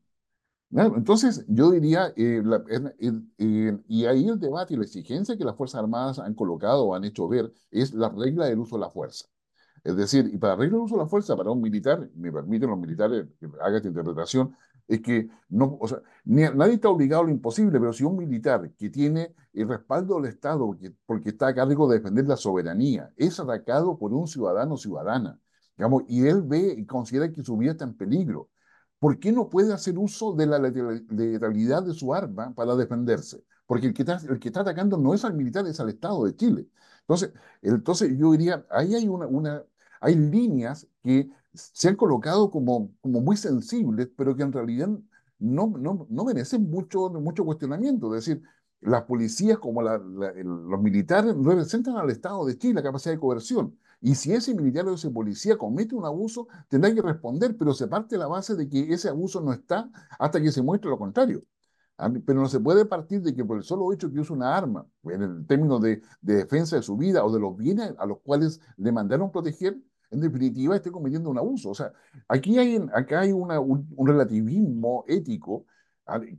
entonces, 0.71 1.45
yo 1.47 1.71
diría, 1.71 2.13
eh, 2.17 2.41
la, 2.43 2.63
eh, 2.69 3.11
eh, 3.37 3.77
y 3.87 4.05
ahí 4.05 4.27
el 4.27 4.39
debate 4.39 4.73
y 4.73 4.77
la 4.77 4.83
exigencia 4.83 5.37
que 5.37 5.45
las 5.45 5.55
Fuerzas 5.55 5.79
Armadas 5.79 6.19
han 6.19 6.33
colocado 6.33 6.85
o 6.85 6.95
han 6.95 7.03
hecho 7.05 7.27
ver 7.27 7.51
es 7.71 7.93
la 7.93 8.09
regla 8.09 8.45
del 8.45 8.59
uso 8.59 8.75
de 8.75 8.81
la 8.81 8.89
fuerza. 8.89 9.25
Es 9.83 9.95
decir, 9.95 10.29
y 10.33 10.37
para 10.37 10.55
regla 10.55 10.77
del 10.77 10.85
uso 10.85 10.95
de 10.95 11.03
la 11.03 11.07
fuerza, 11.07 11.37
para 11.37 11.51
un 11.51 11.61
militar, 11.61 12.09
me 12.15 12.31
permiten 12.31 12.69
los 12.69 12.79
militares 12.79 13.27
que 13.39 13.45
hagan 13.61 13.75
esta 13.75 13.87
interpretación, 13.87 14.55
es 14.87 15.01
que 15.01 15.29
no, 15.49 15.77
o 15.79 15.87
sea, 15.87 16.01
ni, 16.25 16.43
nadie 16.43 16.73
está 16.73 16.89
obligado 16.89 17.23
a 17.23 17.25
lo 17.25 17.31
imposible, 17.31 17.79
pero 17.79 17.93
si 17.93 18.03
un 18.03 18.17
militar 18.17 18.71
que 18.77 18.89
tiene 18.89 19.33
el 19.53 19.67
respaldo 19.67 20.19
del 20.19 20.31
Estado 20.31 20.65
porque, 20.65 20.93
porque 21.05 21.29
está 21.29 21.47
a 21.47 21.55
cargo 21.55 21.87
de 21.87 21.97
defender 21.97 22.27
la 22.27 22.37
soberanía 22.37 23.11
es 23.15 23.39
atacado 23.39 23.97
por 23.97 24.13
un 24.13 24.27
ciudadano 24.27 24.75
o 24.75 24.77
ciudadana, 24.77 25.39
digamos, 25.77 26.03
y 26.07 26.25
él 26.27 26.41
ve 26.43 26.75
y 26.77 26.85
considera 26.85 27.31
que 27.31 27.43
su 27.43 27.57
vida 27.57 27.71
está 27.71 27.85
en 27.85 27.95
peligro, 27.95 28.49
¿por 28.99 29.19
qué 29.19 29.31
no 29.31 29.49
puede 29.49 29.73
hacer 29.73 29.97
uso 29.97 30.33
de 30.33 30.45
la 30.47 30.59
letalidad 30.59 31.83
de 31.83 31.93
su 31.93 32.13
arma 32.13 32.53
para 32.53 32.75
defenderse? 32.75 33.43
Porque 33.65 33.87
el 33.87 33.93
que, 33.93 34.03
está, 34.03 34.19
el 34.29 34.39
que 34.39 34.49
está 34.49 34.61
atacando 34.61 34.97
no 34.97 35.13
es 35.13 35.25
al 35.25 35.33
militar, 35.33 35.65
es 35.67 35.79
al 35.79 35.89
Estado 35.89 36.25
de 36.25 36.35
Chile. 36.35 36.67
Entonces, 37.01 37.33
entonces 37.61 38.17
yo 38.17 38.31
diría, 38.31 38.65
ahí 38.69 38.95
hay 38.95 39.07
una, 39.07 39.27
una 39.27 39.63
hay 40.01 40.15
líneas 40.15 40.87
que 41.03 41.29
se 41.53 41.89
han 41.89 41.95
colocado 41.95 42.49
como, 42.51 42.91
como 43.01 43.21
muy 43.21 43.37
sensibles, 43.37 44.09
pero 44.15 44.35
que 44.35 44.43
en 44.43 44.51
realidad 44.51 44.89
no, 45.39 45.67
no, 45.77 46.05
no 46.09 46.25
merecen 46.25 46.69
mucho, 46.69 47.09
mucho 47.09 47.45
cuestionamiento. 47.45 48.13
Es 48.15 48.25
decir, 48.25 48.43
las 48.81 49.03
policías 49.03 49.57
como 49.57 49.81
la, 49.81 49.97
la, 49.97 50.31
los 50.43 50.81
militares 50.81 51.33
representan 51.35 51.97
al 51.97 52.09
Estado 52.09 52.45
de 52.45 52.57
Chile, 52.57 52.75
la 52.75 52.83
capacidad 52.83 53.13
de 53.15 53.19
coerción. 53.19 53.77
Y 54.05 54.13
si 54.13 54.33
ese 54.33 54.53
militar 54.53 54.87
o 54.87 54.93
ese 54.93 55.09
policía 55.09 55.57
comete 55.57 55.95
un 55.95 56.05
abuso, 56.05 56.47
tendrá 56.69 56.93
que 56.93 57.01
responder, 57.01 57.57
pero 57.57 57.73
se 57.73 57.87
parte 57.87 58.13
de 58.13 58.19
la 58.19 58.27
base 58.27 58.53
de 58.53 58.69
que 58.69 58.93
ese 58.93 59.09
abuso 59.09 59.41
no 59.41 59.51
está 59.51 59.89
hasta 60.19 60.39
que 60.39 60.51
se 60.51 60.61
muestre 60.61 60.91
lo 60.91 60.99
contrario. 60.99 61.43
Pero 61.97 62.39
no 62.39 62.47
se 62.47 62.59
puede 62.59 62.85
partir 62.85 63.23
de 63.23 63.33
que 63.33 63.43
por 63.43 63.57
el 63.57 63.63
solo 63.63 63.91
hecho 63.91 64.11
que 64.11 64.19
usa 64.19 64.35
una 64.35 64.55
arma, 64.55 64.85
en 65.05 65.23
el 65.23 65.47
término 65.47 65.79
de, 65.79 66.03
de 66.21 66.35
defensa 66.35 66.75
de 66.75 66.83
su 66.83 66.95
vida 66.97 67.25
o 67.25 67.33
de 67.33 67.39
los 67.39 67.57
bienes 67.57 67.95
a 67.97 68.05
los 68.05 68.19
cuales 68.19 68.61
le 68.77 68.91
mandaron 68.91 69.31
proteger, 69.31 69.75
en 70.11 70.19
definitiva 70.21 70.75
esté 70.75 70.91
cometiendo 70.91 71.31
un 71.31 71.39
abuso. 71.39 71.71
O 71.71 71.75
sea, 71.75 71.91
aquí 72.27 72.59
hay, 72.59 72.79
acá 72.93 73.21
hay 73.21 73.31
una, 73.31 73.59
un, 73.59 73.91
un, 73.95 74.07
relativismo 74.07 75.03
ético 75.07 75.65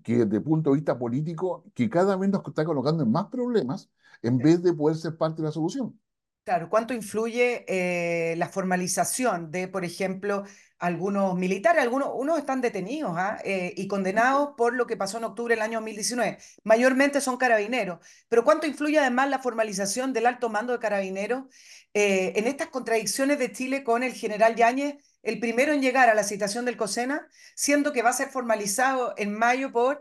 que 0.04 0.18
desde 0.18 0.36
el 0.36 0.42
punto 0.44 0.70
de 0.70 0.76
vista 0.76 0.96
político, 0.96 1.64
que 1.74 1.90
cada 1.90 2.16
vez 2.16 2.30
nos 2.30 2.46
está 2.46 2.64
colocando 2.64 3.02
en 3.02 3.10
más 3.10 3.26
problemas 3.26 3.90
en 4.22 4.38
vez 4.38 4.62
de 4.62 4.72
poder 4.72 4.96
ser 4.96 5.16
parte 5.16 5.42
de 5.42 5.48
la 5.48 5.52
solución. 5.52 5.98
Claro, 6.46 6.70
¿cuánto 6.70 6.94
influye 6.94 7.64
eh, 7.66 8.36
la 8.36 8.48
formalización 8.48 9.50
de, 9.50 9.66
por 9.66 9.84
ejemplo, 9.84 10.44
algunos 10.78 11.34
militares? 11.34 11.82
Algunos 11.82 12.10
unos 12.14 12.38
están 12.38 12.60
detenidos 12.60 13.14
¿ah? 13.16 13.38
eh, 13.44 13.74
y 13.76 13.88
condenados 13.88 14.50
por 14.56 14.72
lo 14.72 14.86
que 14.86 14.96
pasó 14.96 15.18
en 15.18 15.24
octubre 15.24 15.56
del 15.56 15.62
año 15.62 15.80
2019. 15.80 16.38
Mayormente 16.62 17.20
son 17.20 17.36
carabineros. 17.36 17.98
Pero 18.28 18.44
¿cuánto 18.44 18.68
influye 18.68 18.96
además 19.00 19.28
la 19.28 19.40
formalización 19.40 20.12
del 20.12 20.26
alto 20.26 20.48
mando 20.48 20.72
de 20.72 20.78
carabineros 20.78 21.46
eh, 21.94 22.32
en 22.36 22.46
estas 22.46 22.68
contradicciones 22.68 23.40
de 23.40 23.50
Chile 23.50 23.82
con 23.82 24.04
el 24.04 24.12
general 24.12 24.54
Yáñez, 24.54 25.02
el 25.24 25.40
primero 25.40 25.72
en 25.72 25.82
llegar 25.82 26.08
a 26.08 26.14
la 26.14 26.22
citación 26.22 26.64
del 26.64 26.76
COSENA, 26.76 27.26
siendo 27.56 27.92
que 27.92 28.02
va 28.02 28.10
a 28.10 28.12
ser 28.12 28.28
formalizado 28.28 29.14
en 29.16 29.34
mayo 29.36 29.72
por 29.72 30.00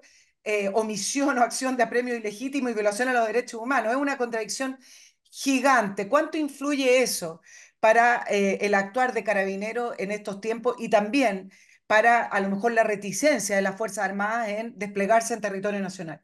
omisión 0.74 1.40
o 1.40 1.42
acción 1.42 1.76
de 1.76 1.82
apremio 1.82 2.16
ilegítimo 2.16 2.70
y 2.70 2.74
violación 2.74 3.10
a 3.10 3.14
los 3.14 3.26
derechos 3.26 3.60
humanos? 3.60 3.94
Es 3.94 3.98
una 3.98 4.16
contradicción 4.16 4.78
gigante. 5.36 6.08
¿Cuánto 6.08 6.38
influye 6.38 7.04
eso 7.04 7.42
para 7.82 8.24
eh, 8.30 8.60
el 8.62 8.74
actuar 8.74 9.14
de 9.14 9.26
carabinero 9.26 9.92
en 9.98 10.12
estos 10.12 10.40
tiempos 10.40 10.76
y 10.80 10.90
también 10.90 11.52
para 11.88 12.24
a 12.24 12.40
lo 12.40 12.50
mejor 12.50 12.72
la 12.72 12.84
reticencia 12.84 13.58
de 13.58 13.62
las 13.62 13.76
Fuerzas 13.78 14.06
Armadas 14.06 14.48
en 14.48 14.80
desplegarse 14.80 15.34
en 15.34 15.42
territorio 15.42 15.82
nacional? 15.82 16.22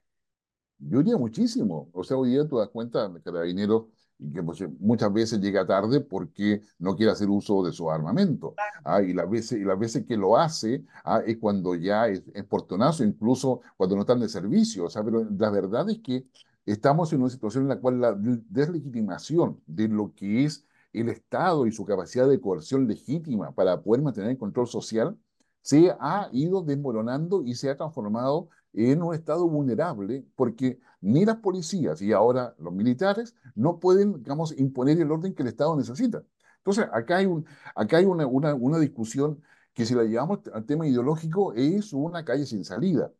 Yo 0.79 0.99
diría 0.99 1.17
muchísimo. 1.17 1.89
O 1.93 2.05
sea, 2.05 2.15
hoy 2.15 2.31
día 2.31 2.47
tú 2.47 2.57
das 2.57 2.69
cuenta, 2.69 3.11
carabinero 3.23 3.89
que 4.33 4.41
muchas 4.79 5.11
veces 5.11 5.39
llega 5.39 5.65
tarde 5.65 5.99
porque 5.99 6.61
no 6.79 6.95
quiere 6.95 7.11
hacer 7.11 7.27
uso 7.27 7.63
de 7.63 7.73
su 7.73 7.91
armamento. 7.91 8.53
Claro. 8.53 8.79
Ah, 8.85 9.01
y, 9.01 9.13
las 9.13 9.29
veces, 9.29 9.59
y 9.59 9.63
las 9.63 9.77
veces 9.77 10.05
que 10.05 10.15
lo 10.15 10.37
hace 10.37 10.85
ah, 11.03 11.21
es 11.25 11.37
cuando 11.37 11.75
ya 11.75 12.07
es, 12.07 12.23
es 12.33 12.43
portonazo, 12.45 13.03
incluso 13.03 13.61
cuando 13.75 13.95
no 13.95 14.03
están 14.03 14.19
de 14.19 14.29
servicio. 14.29 14.85
O 14.85 14.89
sea, 14.89 15.03
pero 15.03 15.27
la 15.37 15.49
verdad 15.49 15.89
es 15.89 15.99
que 15.99 16.27
estamos 16.65 17.11
en 17.13 17.21
una 17.21 17.29
situación 17.29 17.63
en 17.63 17.69
la 17.69 17.79
cual 17.79 17.99
la 18.01 18.13
deslegitimación 18.15 19.61
de 19.65 19.87
lo 19.87 20.13
que 20.15 20.45
es 20.45 20.65
el 20.93 21.09
Estado 21.09 21.65
y 21.65 21.71
su 21.71 21.85
capacidad 21.85 22.27
de 22.27 22.41
coerción 22.41 22.87
legítima 22.87 23.53
para 23.53 23.81
poder 23.81 24.01
mantener 24.01 24.31
el 24.31 24.37
control 24.37 24.67
social 24.67 25.17
se 25.61 25.95
ha 25.99 26.29
ido 26.31 26.63
desmoronando 26.63 27.43
y 27.43 27.55
se 27.55 27.69
ha 27.69 27.77
transformado 27.77 28.49
en 28.73 29.01
un 29.03 29.13
estado 29.13 29.47
vulnerable 29.47 30.25
porque 30.35 30.79
ni 31.01 31.25
las 31.25 31.37
policías 31.37 32.01
y 32.01 32.13
ahora 32.13 32.55
los 32.59 32.73
militares 32.73 33.35
no 33.55 33.79
pueden, 33.79 34.23
digamos, 34.23 34.57
imponer 34.57 34.99
el 34.99 35.11
orden 35.11 35.33
que 35.33 35.43
el 35.43 35.49
Estado 35.49 35.75
necesita. 35.75 36.23
Entonces, 36.57 36.85
acá 36.93 37.17
hay, 37.17 37.25
un, 37.25 37.45
acá 37.75 37.97
hay 37.97 38.05
una, 38.05 38.25
una, 38.27 38.53
una 38.53 38.79
discusión 38.79 39.41
que 39.73 39.85
si 39.85 39.95
la 39.95 40.03
llevamos 40.03 40.39
al 40.53 40.65
tema 40.65 40.87
ideológico 40.87 41.53
es 41.53 41.93
una 41.93 42.23
calle 42.25 42.45
sin 42.45 42.63
salida. 42.65 43.11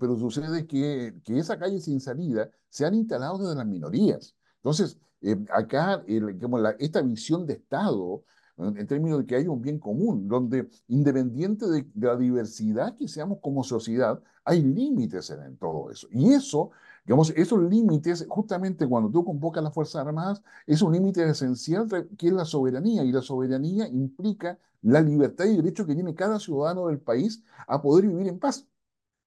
Pero 0.00 0.16
sucede 0.16 0.66
que, 0.66 1.14
que 1.24 1.38
esa 1.38 1.58
calle 1.58 1.80
sin 1.80 2.00
salida 2.00 2.50
se 2.68 2.86
han 2.86 2.94
instalado 2.94 3.38
desde 3.38 3.56
las 3.56 3.66
minorías. 3.66 4.34
Entonces, 4.56 4.98
eh, 5.20 5.36
acá, 5.50 6.02
el, 6.06 6.38
como 6.38 6.58
la, 6.58 6.70
esta 6.78 7.02
visión 7.02 7.46
de 7.46 7.54
Estado, 7.54 8.24
en 8.58 8.86
términos 8.86 9.18
de 9.18 9.26
que 9.26 9.36
hay 9.36 9.46
un 9.48 9.60
bien 9.60 9.78
común, 9.78 10.28
donde 10.28 10.68
independiente 10.88 11.66
de, 11.66 11.86
de 11.92 12.06
la 12.06 12.16
diversidad 12.16 12.96
que 12.96 13.06
seamos 13.06 13.38
como 13.42 13.62
sociedad, 13.62 14.22
hay 14.44 14.62
límites 14.62 15.28
en, 15.30 15.42
en, 15.42 15.56
todo 15.58 15.90
eso. 15.90 16.08
Y 16.10 16.32
eso, 16.32 16.70
digamos, 17.04 17.30
esos 17.36 17.60
límites, 17.62 18.24
justamente 18.28 18.86
cuando 18.88 19.10
tú 19.10 19.24
convocas 19.24 19.62
las 19.62 19.74
Fuerzas 19.74 20.06
Armadas, 20.06 20.42
es 20.66 20.80
un 20.80 20.92
límite 20.92 21.28
esencial 21.28 21.86
que 22.16 22.28
es 22.28 22.32
la 22.32 22.44
soberanía, 22.44 23.04
y 23.04 23.12
la 23.12 23.22
soberanía 23.22 23.88
implica 23.88 24.58
la 24.82 25.00
libertad 25.00 25.44
y 25.46 25.56
derecho 25.56 25.84
que 25.84 25.94
tiene 25.94 26.14
cada 26.14 26.38
ciudadano 26.38 26.86
del 26.86 27.00
país 27.00 27.42
a 27.66 27.82
poder 27.82 28.06
vivir 28.06 28.28
en 28.28 28.38
paz. 28.38 28.66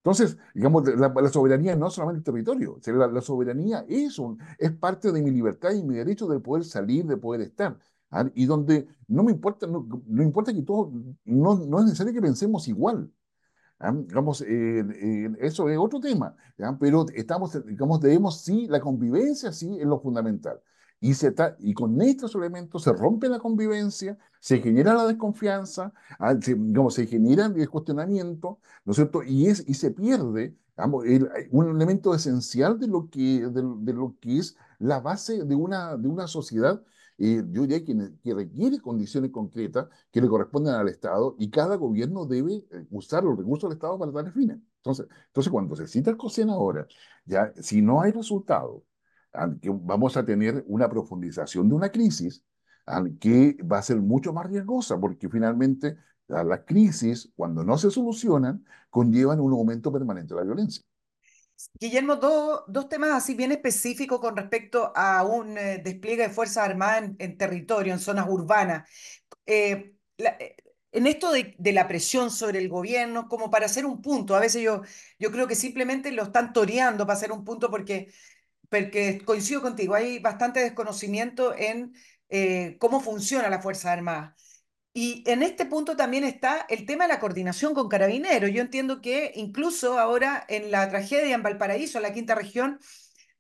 Entonces, 0.10 0.39
digamos, 0.55 0.88
la, 0.95 1.30
soberanía 1.30 1.76
no 1.76 1.88
es 1.88 1.93
solamente 1.93 2.22
el 2.22 2.24
territorio, 2.24 2.80
la, 2.88 3.05
la 3.05 3.22
soberanía 3.22 3.86
es, 3.88 4.18
un, 4.18 4.39
es 4.57 4.72
parte 4.72 5.12
de 5.12 5.22
mi 5.22 5.30
libertad 5.30 5.70
y 5.72 5.84
mi 5.84 5.97
derecho 5.97 6.28
de 6.28 6.39
poder 6.39 6.64
salir, 6.64 7.05
de 7.05 7.16
poder 7.16 7.41
estar. 7.41 7.78
¿ah? 8.10 8.26
Y 8.34 8.47
donde 8.47 8.88
no 9.07 9.22
me 9.22 9.32
importa, 9.32 9.68
no, 9.68 9.88
no 10.07 10.24
importa 10.24 10.51
que 10.51 10.64
todos, 10.64 10.91
no, 11.26 11.57
no 11.57 11.80
es 11.80 11.86
necesario 11.86 12.12
que 12.12 12.24
pensemos 12.24 12.68
igual. 12.68 13.12
¿ah? 13.78 13.93
Digamos, 13.93 14.41
eh, 14.41 14.80
eh, 14.80 15.30
eso 15.41 15.70
es 15.70 15.78
otro 15.78 15.99
tema, 15.99 16.36
pero 16.80 17.05
estamos, 17.14 17.64
digamos, 17.68 18.01
debemos 18.01 18.41
sí, 18.41 18.66
la 18.68 18.80
convivencia 18.80 19.51
sí 19.51 19.78
es 19.80 19.86
lo 19.86 19.99
fundamental. 19.99 20.60
Y, 21.02 21.14
se 21.14 21.34
y 21.60 21.74
con 21.74 22.02
estos 22.02 22.36
elementos 22.36 22.84
se 22.84 22.91
rompe 22.91 23.30
la 23.30 23.39
convivencia, 23.39 24.18
se 24.39 24.60
genera 24.60 24.93
la 24.93 25.08
desconfianza, 25.08 25.93
se, 26.41 26.56
digamos, 26.56 26.93
se 26.93 27.08
genera 27.08 27.45
el 27.45 27.70
cuestionamiento, 27.70 28.60
¿no 28.84 28.91
es 28.91 28.97
cierto? 28.97 29.24
Y, 29.24 29.47
es, 29.47 29.64
y 29.68 29.76
se 29.76 29.91
pierde 29.91 30.56
digamos, 30.76 31.06
el, 31.06 31.30
un 31.52 31.70
elemento 31.76 32.14
esencial 32.14 32.80
de 32.80 32.88
lo 32.88 33.10
que, 33.10 33.47
de, 33.47 33.62
de, 33.80 33.93
lo 33.93 34.16
que 34.20 34.39
es 34.39 34.58
la 34.80 35.00
base 35.00 35.43
de 35.45 35.56
una, 35.56 35.95
de 35.97 36.08
una 36.08 36.28
sociedad, 36.28 36.82
eh, 37.18 37.43
yo 37.52 37.64
diría 37.64 37.84
que, 37.84 37.95
que, 38.24 38.34
requiere 38.34 38.80
condiciones 38.80 39.32
concretas 39.32 39.88
que 40.12 40.22
le 40.22 40.30
corresponden 40.30 40.74
al 40.74 40.88
Estado 40.88 41.36
y 41.38 41.50
cada 41.50 41.76
gobierno 41.76 42.26
debe 42.26 42.66
eh, 42.72 42.86
usar 42.91 43.24
los 43.26 43.38
recursos 43.38 43.70
del 43.70 43.76
Estado 43.76 44.00
para 44.00 44.12
tales 44.14 44.34
fines. 44.34 44.58
Entonces, 44.78 45.08
entonces 45.28 45.52
cuando 45.52 45.76
se 45.76 45.86
cita 45.88 46.12
el 46.12 46.18
COSEN 46.18 46.50
ahora, 46.50 46.88
ya 47.26 47.52
si 47.62 47.82
no 47.82 48.02
hay 48.02 48.12
resultado, 48.14 48.84
ah, 49.34 49.50
vamos 49.64 50.18
a 50.18 50.26
tener 50.26 50.64
una 50.68 50.90
profundización 50.90 51.70
de 51.70 51.76
una 51.76 51.92
crisis 51.92 52.44
que 53.20 53.56
va 53.62 53.78
a 53.78 53.84
ser 53.84 53.98
mucho 53.98 54.34
más 54.34 54.48
riesgosa, 54.48 55.00
porque 55.00 55.30
finalmente 55.30 55.98
las 56.28 56.62
crisis, 56.66 57.32
cuando 57.36 57.64
no 57.64 57.78
se 57.78 57.92
solucionan, 57.92 58.66
conllevan 58.90 59.40
un 59.40 59.54
aumento 59.54 59.92
permanente 59.92 60.34
de 60.34 60.40
la 60.40 60.46
violencia. 60.46 60.84
Guillermo, 61.78 62.16
dos 62.16 62.90
temas 62.90 63.12
así 63.12 63.34
bien 63.34 63.52
específicos 63.52 64.20
con 64.20 64.36
respecto 64.38 64.94
a 64.96 65.24
un 65.24 65.58
eh, 65.58 65.82
despliegue 65.84 66.24
de 66.24 66.30
Fuerzas 66.30 66.70
Armadas 66.70 67.12
en, 67.18 67.38
territorio, 67.38 67.94
en 67.94 68.00
zonas 68.00 68.28
urbanas. 68.30 68.90
Eh, 69.46 69.94
eh, 70.18 70.56
en 70.92 71.06
esto 71.06 71.32
de, 71.32 71.56
la 71.74 71.88
presión 71.88 72.32
sobre 72.32 72.60
el 72.60 72.70
gobierno, 72.70 73.28
como 73.28 73.52
para 73.52 73.66
hacer 73.66 73.86
un 73.86 74.02
punto, 74.02 74.36
a 74.36 74.40
veces 74.40 74.62
yo, 74.62 74.82
yo 75.20 75.32
creo 75.32 75.48
que 75.48 75.56
simplemente 75.56 76.12
lo 76.12 76.24
están 76.24 76.54
toreando 76.54 77.06
para 77.06 77.18
hacer 77.18 77.32
un 77.32 77.44
punto 77.44 77.70
porque, 77.70 78.12
porque 78.70 79.22
coincido 79.26 79.62
contigo, 79.62 79.96
hay 79.96 80.20
bastante 80.20 80.60
desconocimiento 80.62 81.56
en 81.56 81.94
cómo 82.80 83.02
funciona 83.02 83.50
la 83.50 83.62
Fuerza 83.62 83.92
Armada. 83.92 84.36
Y 84.94 85.24
en 85.28 85.44
este 85.44 85.66
punto 85.66 85.96
también 85.96 86.24
está 86.24 86.66
el 86.70 86.86
tema 86.86 87.06
de 87.06 87.14
la 87.14 87.20
coordinación 87.20 87.74
con 87.74 87.90
carabineros. 87.90 88.52
Yo 88.52 88.62
entiendo 88.62 89.02
que 89.02 89.32
incluso 89.36 90.00
ahora 90.00 90.46
en 90.50 90.72
la 90.72 90.90
tragedia 90.90 91.36
en 91.36 91.44
Valparaíso, 91.44 92.00
en 92.00 92.04
la 92.04 92.14
quinta 92.14 92.36
región, 92.36 92.80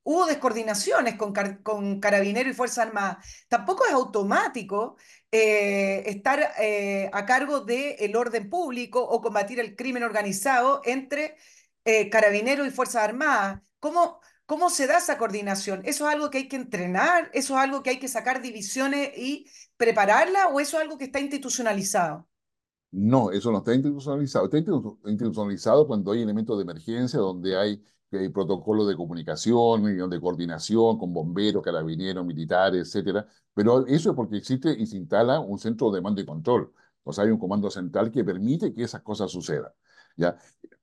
hubo 0.03 0.25
descoordinaciones 0.25 1.15
con, 1.15 1.33
con 1.63 1.99
carabineros 1.99 2.53
y 2.53 2.55
Fuerza 2.55 2.83
Armada. 2.83 3.19
Tampoco 3.47 3.85
es 3.85 3.91
automático 3.93 4.97
eh, 5.31 6.03
estar 6.07 6.53
eh, 6.59 7.09
a 7.13 7.25
cargo 7.25 7.61
del 7.61 8.15
orden 8.15 8.49
público 8.49 9.01
o 9.03 9.21
combatir 9.21 9.59
el 9.59 9.75
crimen 9.75 10.03
organizado 10.03 10.81
entre 10.85 11.35
eh, 11.85 12.09
carabineros 12.09 12.67
y 12.67 12.71
Fuerzas 12.71 13.03
Armadas. 13.03 13.61
¿Cómo, 13.79 14.21
¿Cómo 14.49 14.71
se 14.71 14.87
da 14.87 14.97
esa 14.97 15.19
coordinación? 15.19 15.81
¿Eso 15.85 16.07
es 16.07 16.15
algo 16.15 16.31
que 16.31 16.39
hay 16.39 16.47
que 16.47 16.55
entrenar? 16.55 17.29
¿Eso 17.35 17.53
es 17.53 17.59
algo 17.59 17.83
que 17.83 17.91
hay 17.91 17.99
que 17.99 18.07
sacar 18.07 18.41
divisiones 18.41 19.15
y 19.15 19.45
prepararla? 19.77 20.47
¿O 20.47 20.59
eso 20.59 20.77
es 20.77 20.83
algo 20.83 20.97
que 20.97 21.03
está 21.03 21.19
institucionalizado? 21.19 22.27
No, 22.89 23.29
eso 23.29 23.51
no 23.51 23.59
está 23.59 23.75
institucionalizado. 23.75 24.45
Está 24.45 24.57
institucionalizado 24.57 25.85
cuando 25.85 26.13
hay 26.13 26.23
elementos 26.23 26.57
de 26.57 26.63
emergencia, 26.63 27.19
donde 27.19 27.55
hay, 27.55 27.83
hay 28.11 28.29
protocolos 28.29 28.87
de 28.87 28.95
comunicación, 28.95 29.83
de 30.09 30.19
coordinación 30.19 30.97
con 30.97 31.13
bomberos, 31.13 31.61
carabineros, 31.61 32.25
militares, 32.25 32.87
etcétera. 32.87 33.27
Pero 33.53 33.85
eso 33.85 34.09
es 34.09 34.15
porque 34.15 34.37
existe 34.37 34.71
y 34.71 34.87
se 34.87 34.97
instala 34.97 35.39
un 35.39 35.59
centro 35.59 35.91
de 35.91 36.01
mando 36.01 36.21
y 36.21 36.25
control. 36.25 36.73
O 37.03 37.13
sea, 37.13 37.23
hay 37.23 37.29
un 37.29 37.37
comando 37.37 37.69
central 37.69 38.09
que 38.09 38.23
permite 38.23 38.73
que 38.73 38.81
esas 38.81 39.03
cosas 39.03 39.29
sucedan. 39.31 39.71
¿ya? 40.17 40.35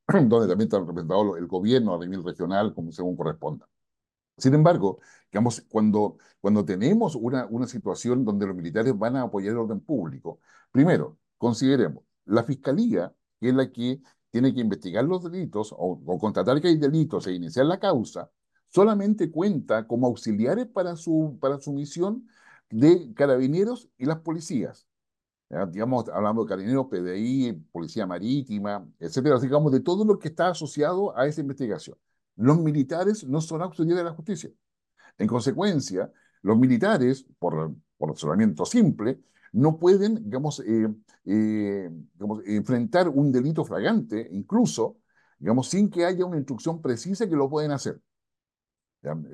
donde 0.28 0.48
también 0.48 0.68
está 0.68 0.78
representado 0.78 1.36
el 1.36 1.46
gobierno 1.46 1.94
a 1.94 1.98
nivel 1.98 2.24
regional, 2.24 2.74
como 2.74 2.92
según 2.92 3.16
corresponda. 3.16 3.68
Sin 4.38 4.54
embargo, 4.54 5.00
digamos, 5.32 5.62
cuando, 5.68 6.18
cuando 6.40 6.64
tenemos 6.64 7.14
una, 7.16 7.46
una 7.46 7.66
situación 7.66 8.24
donde 8.24 8.46
los 8.46 8.56
militares 8.56 8.96
van 8.98 9.16
a 9.16 9.22
apoyar 9.22 9.52
el 9.52 9.58
orden 9.58 9.80
público, 9.80 10.40
primero, 10.70 11.18
consideremos, 11.38 12.04
la 12.26 12.44
fiscalía, 12.44 13.14
que 13.40 13.48
es 13.50 13.54
la 13.54 13.70
que 13.72 14.00
tiene 14.30 14.54
que 14.54 14.60
investigar 14.60 15.04
los 15.04 15.24
delitos 15.24 15.72
o, 15.72 16.00
o 16.04 16.18
constatar 16.18 16.60
que 16.60 16.68
hay 16.68 16.76
delitos 16.78 17.26
e 17.26 17.32
iniciar 17.32 17.66
la 17.66 17.78
causa, 17.80 18.30
solamente 18.68 19.30
cuenta 19.30 19.86
como 19.86 20.06
auxiliares 20.08 20.66
para 20.66 20.96
su, 20.96 21.38
para 21.40 21.58
su 21.60 21.72
misión 21.72 22.28
de 22.70 23.14
carabineros 23.14 23.88
y 23.96 24.06
las 24.06 24.20
policías 24.20 24.86
digamos, 25.70 26.08
hablando 26.08 26.42
de 26.42 26.48
carabineros, 26.48 26.86
PDI, 26.86 27.52
Policía 27.72 28.06
Marítima, 28.06 28.86
etcétera, 28.98 29.38
digamos, 29.38 29.72
de 29.72 29.80
todo 29.80 30.04
lo 30.04 30.18
que 30.18 30.28
está 30.28 30.48
asociado 30.48 31.16
a 31.16 31.26
esa 31.26 31.40
investigación. 31.40 31.96
Los 32.36 32.58
militares 32.58 33.24
no 33.24 33.40
son 33.40 33.62
auxiliares 33.62 33.98
de 33.98 34.10
la 34.10 34.16
justicia. 34.16 34.50
En 35.18 35.26
consecuencia, 35.28 36.12
los 36.42 36.58
militares, 36.58 37.26
por, 37.38 37.74
por 37.96 38.10
razonamiento 38.10 38.64
simple, 38.66 39.20
no 39.52 39.78
pueden, 39.78 40.22
digamos, 40.24 40.60
eh, 40.60 40.88
eh, 41.24 41.90
digamos, 42.14 42.42
enfrentar 42.46 43.08
un 43.08 43.32
delito 43.32 43.64
fragante, 43.64 44.28
incluso, 44.32 44.98
digamos, 45.38 45.68
sin 45.68 45.88
que 45.90 46.04
haya 46.04 46.24
una 46.26 46.36
instrucción 46.36 46.82
precisa 46.82 47.28
que 47.28 47.36
lo 47.36 47.48
pueden 47.48 47.70
hacer. 47.70 48.00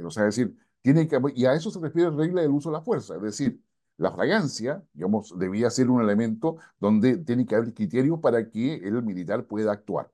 O 0.04 0.10
sea, 0.10 0.28
es 0.28 0.36
decir, 0.36 0.56
tiene 0.82 1.08
que, 1.08 1.18
y 1.34 1.46
a 1.46 1.54
eso 1.54 1.70
se 1.70 1.80
refiere 1.80 2.10
la 2.10 2.16
regla 2.16 2.42
del 2.42 2.50
uso 2.50 2.70
de 2.70 2.74
la 2.74 2.82
fuerza, 2.82 3.16
es 3.16 3.22
decir, 3.22 3.60
la 3.96 4.10
fragancia, 4.12 4.84
digamos, 4.92 5.38
debía 5.38 5.70
ser 5.70 5.90
un 5.90 6.02
elemento 6.02 6.56
donde 6.80 7.18
tiene 7.18 7.46
que 7.46 7.54
haber 7.56 7.74
criterios 7.74 8.20
para 8.20 8.50
que 8.50 8.74
el 8.76 9.02
militar 9.02 9.46
pueda 9.46 9.72
actuar. 9.72 10.10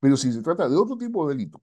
Pero 0.00 0.16
si 0.16 0.32
se 0.32 0.42
trata 0.42 0.68
de 0.68 0.76
otro 0.76 0.96
tipo 0.96 1.26
de 1.28 1.34
delito, 1.34 1.62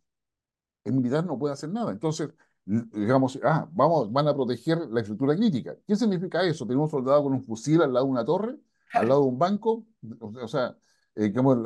el 0.84 0.93
militar 0.93 1.26
no 1.26 1.38
puede 1.38 1.53
hacer 1.53 1.70
nada. 1.70 1.91
Entonces, 1.91 2.30
digamos, 2.65 3.39
ah, 3.43 3.68
vamos, 3.72 4.11
van 4.11 4.28
a 4.28 4.34
proteger 4.36 4.80
la 4.89 5.01
estructura 5.01 5.36
crítica. 5.36 5.76
¿Qué 5.88 5.95
significa 5.95 6.43
eso? 6.43 6.65
Tener 6.65 6.80
un 6.80 6.89
soldado 6.89 7.24
con 7.24 7.34
un 7.34 7.43
fusil 7.43 7.82
al 7.82 7.93
lado 7.93 8.05
de 8.05 8.11
una 8.11 8.26
torre, 8.26 8.57
al 8.93 9.07
lado 9.07 9.22
de 9.22 9.28
un 9.28 9.39
banco, 9.39 9.86
o 10.20 10.47
sea, 10.47 10.78
eh, 11.15 11.24
digamos, 11.24 11.57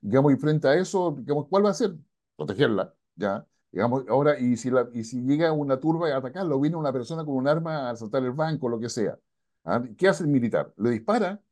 digamos, 0.00 0.32
y 0.32 0.36
frente 0.36 0.68
a 0.68 0.74
eso, 0.74 1.14
digamos, 1.18 1.46
¿cuál 1.48 1.64
va 1.66 1.70
a 1.70 1.74
ser? 1.74 1.94
Protegerla, 2.36 2.94
¿ya? 3.14 3.46
Digamos, 3.76 4.04
ahora, 4.08 4.38
y 4.40 4.56
si, 4.56 4.70
la, 4.70 4.88
y 4.94 5.04
si 5.04 5.20
llega 5.20 5.52
una 5.52 5.78
turba 5.78 6.08
a 6.08 6.16
atacarlo, 6.16 6.58
viene 6.58 6.76
una 6.76 6.94
persona 6.94 7.26
con 7.26 7.34
un 7.34 7.46
arma 7.46 7.88
a 7.88 7.90
asaltar 7.90 8.22
el 8.22 8.32
banco, 8.32 8.70
lo 8.70 8.80
que 8.80 8.88
sea. 8.88 9.18
¿ah? 9.66 9.82
¿Qué 9.98 10.08
hace 10.08 10.24
el 10.24 10.30
militar? 10.30 10.72
¿Le 10.78 10.88
dispara? 10.88 11.42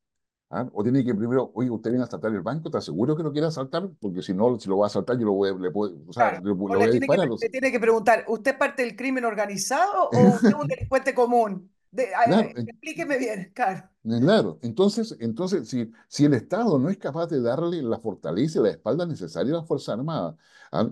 ¿ah? 0.48 0.66
¿O 0.72 0.82
tiene 0.82 1.04
que 1.04 1.14
primero, 1.14 1.50
oye, 1.52 1.68
usted 1.68 1.90
viene 1.90 2.02
a 2.02 2.06
asaltar 2.06 2.32
el 2.32 2.40
banco, 2.40 2.68
¿está 2.68 2.80
seguro 2.80 3.14
que 3.14 3.22
lo 3.22 3.30
quiere 3.30 3.48
asaltar? 3.48 3.90
Porque 4.00 4.22
si 4.22 4.32
no, 4.32 4.58
si 4.58 4.70
lo 4.70 4.78
va 4.78 4.86
a 4.86 4.88
asaltar, 4.88 5.18
yo 5.18 5.26
lo 5.26 5.32
voy, 5.32 5.50
le 5.60 5.70
puedo, 5.70 5.98
o 6.08 6.14
sea, 6.14 6.40
le, 6.40 6.52
voy 6.52 6.82
a 6.82 6.86
disparar. 6.86 7.28
Que, 7.28 7.34
le 7.42 7.50
tiene 7.50 7.70
que 7.70 7.78
preguntar, 7.78 8.24
¿usted 8.26 8.52
es 8.52 8.56
parte 8.56 8.82
del 8.82 8.96
crimen 8.96 9.26
organizado 9.26 10.08
o 10.08 10.18
usted 10.34 10.48
es 10.48 10.54
un 10.54 10.66
delincuente 10.66 11.14
común? 11.14 11.73
Explíqueme 11.96 13.18
bien, 13.18 13.52
claro. 13.54 13.88
Claro, 14.02 14.58
entonces, 14.62 15.16
entonces 15.20 15.68
si, 15.68 15.90
si 16.08 16.24
el 16.26 16.34
Estado 16.34 16.78
no 16.78 16.90
es 16.90 16.98
capaz 16.98 17.26
de 17.28 17.40
darle 17.40 17.82
la 17.82 17.98
fortaleza 17.98 18.58
y 18.58 18.62
la 18.62 18.70
espalda 18.70 19.06
necesaria 19.06 19.54
a 19.54 19.56
la 19.58 19.64
Fuerza 19.64 19.94
Armada, 19.94 20.36
¿ah? 20.72 20.90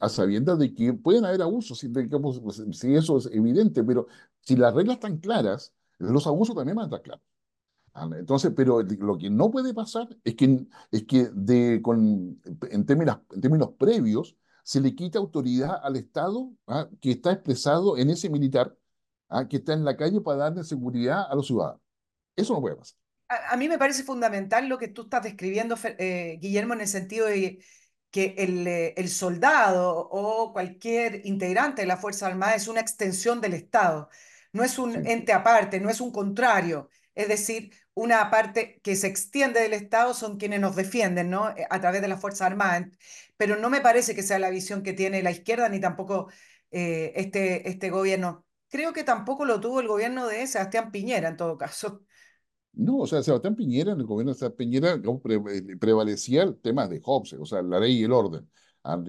a 0.00 0.08
sabiendas 0.08 0.58
de 0.58 0.74
que 0.74 0.92
pueden 0.94 1.24
haber 1.24 1.42
abusos, 1.42 1.78
si, 1.78 1.88
digamos, 1.88 2.40
pues, 2.40 2.62
si 2.72 2.94
eso 2.94 3.18
es 3.18 3.26
evidente, 3.26 3.84
pero 3.84 4.06
si 4.40 4.56
las 4.56 4.74
reglas 4.74 4.96
están 4.96 5.18
claras, 5.18 5.72
los 5.98 6.26
abusos 6.26 6.56
también 6.56 6.76
van 6.76 6.84
a 6.84 6.86
estar 6.86 7.02
claros. 7.02 7.24
¿ah? 7.94 8.08
Entonces, 8.18 8.52
pero 8.56 8.82
lo 8.82 9.18
que 9.18 9.30
no 9.30 9.50
puede 9.50 9.74
pasar 9.74 10.08
es 10.24 10.34
que, 10.34 10.66
es 10.90 11.04
que 11.04 11.30
de, 11.32 11.80
con, 11.82 12.40
en, 12.70 12.86
términos, 12.86 13.18
en 13.32 13.40
términos 13.40 13.70
previos 13.78 14.36
se 14.62 14.80
le 14.80 14.94
quita 14.94 15.18
autoridad 15.18 15.78
al 15.82 15.96
Estado 15.96 16.50
¿ah? 16.66 16.88
que 17.00 17.12
está 17.12 17.32
expresado 17.32 17.96
en 17.96 18.10
ese 18.10 18.28
militar 18.30 18.76
¿ah? 19.28 19.46
que 19.48 19.56
está 19.56 19.72
en 19.72 19.84
la 19.84 19.96
calle 19.96 20.20
para 20.20 20.38
darle 20.38 20.64
seguridad 20.64 21.30
a 21.30 21.34
los 21.34 21.46
ciudadanos. 21.46 21.80
Eso 22.36 22.54
no 22.54 22.60
puede 22.60 22.76
pasar. 22.76 22.98
A, 23.28 23.56
mí 23.56 23.68
me 23.68 23.78
parece 23.78 24.04
fundamental 24.04 24.68
lo 24.68 24.78
que 24.78 24.88
tú 24.88 25.02
estás 25.02 25.24
describiendo, 25.24 25.76
eh, 25.98 26.38
Guillermo, 26.40 26.74
en 26.74 26.82
el 26.82 26.88
sentido 26.88 27.26
de 27.26 27.58
que 28.10 28.34
el, 28.38 28.66
eh, 28.68 28.94
el, 28.96 29.08
soldado 29.08 30.08
o 30.10 30.52
cualquier 30.52 31.26
integrante 31.26 31.82
de 31.82 31.88
la 31.88 31.96
Fuerza 31.96 32.28
Armada 32.28 32.54
es 32.54 32.68
una 32.68 32.80
extensión 32.80 33.40
del 33.40 33.54
Estado, 33.54 34.08
no 34.52 34.62
es 34.62 34.78
un 34.78 35.06
ente 35.06 35.32
aparte, 35.32 35.80
no 35.80 35.90
es 35.90 36.00
un 36.00 36.12
contrario, 36.12 36.88
es 37.14 37.28
decir, 37.28 37.72
una 37.94 38.30
parte 38.30 38.80
que 38.82 38.94
se 38.94 39.08
extiende 39.08 39.60
del 39.60 39.72
Estado 39.72 40.14
son 40.14 40.38
quienes 40.38 40.60
nos 40.60 40.76
defienden, 40.76 41.30
¿no? 41.30 41.50
Eh, 41.56 41.66
a 41.68 41.80
través 41.80 42.02
de 42.02 42.08
la 42.08 42.18
Fuerza 42.18 42.46
Armada. 42.46 42.88
Pero 43.36 43.56
no 43.56 43.70
me 43.70 43.80
parece 43.80 44.14
que 44.14 44.22
sea 44.22 44.38
la 44.38 44.50
visión 44.50 44.82
que 44.82 44.92
tiene 44.92 45.22
la 45.22 45.30
izquierda 45.30 45.68
ni 45.68 45.80
tampoco 45.80 46.28
este, 46.70 47.68
este 47.68 47.90
gobierno 47.90 48.45
creo 48.68 48.92
que 48.92 49.04
tampoco 49.04 49.44
lo 49.44 49.60
tuvo 49.60 49.80
el 49.80 49.88
gobierno 49.88 50.26
de 50.26 50.46
Sebastián 50.46 50.90
Piñera 50.90 51.28
en 51.28 51.36
todo 51.36 51.56
caso. 51.56 52.02
No, 52.72 52.98
o 52.98 53.06
sea, 53.06 53.22
Sebastián 53.22 53.56
Piñera, 53.56 53.92
en 53.92 54.00
el 54.00 54.06
gobierno 54.06 54.32
de 54.32 54.38
Sebastián 54.38 54.56
Piñera, 54.58 54.94
eh, 54.94 55.76
prevalecía 55.78 56.42
el 56.42 56.58
tema 56.58 56.86
de 56.86 57.00
Hobbes, 57.02 57.32
o 57.34 57.46
sea, 57.46 57.62
la 57.62 57.80
ley 57.80 58.00
y 58.00 58.04
el 58.04 58.12
orden, 58.12 58.48
ah, 58.84 59.02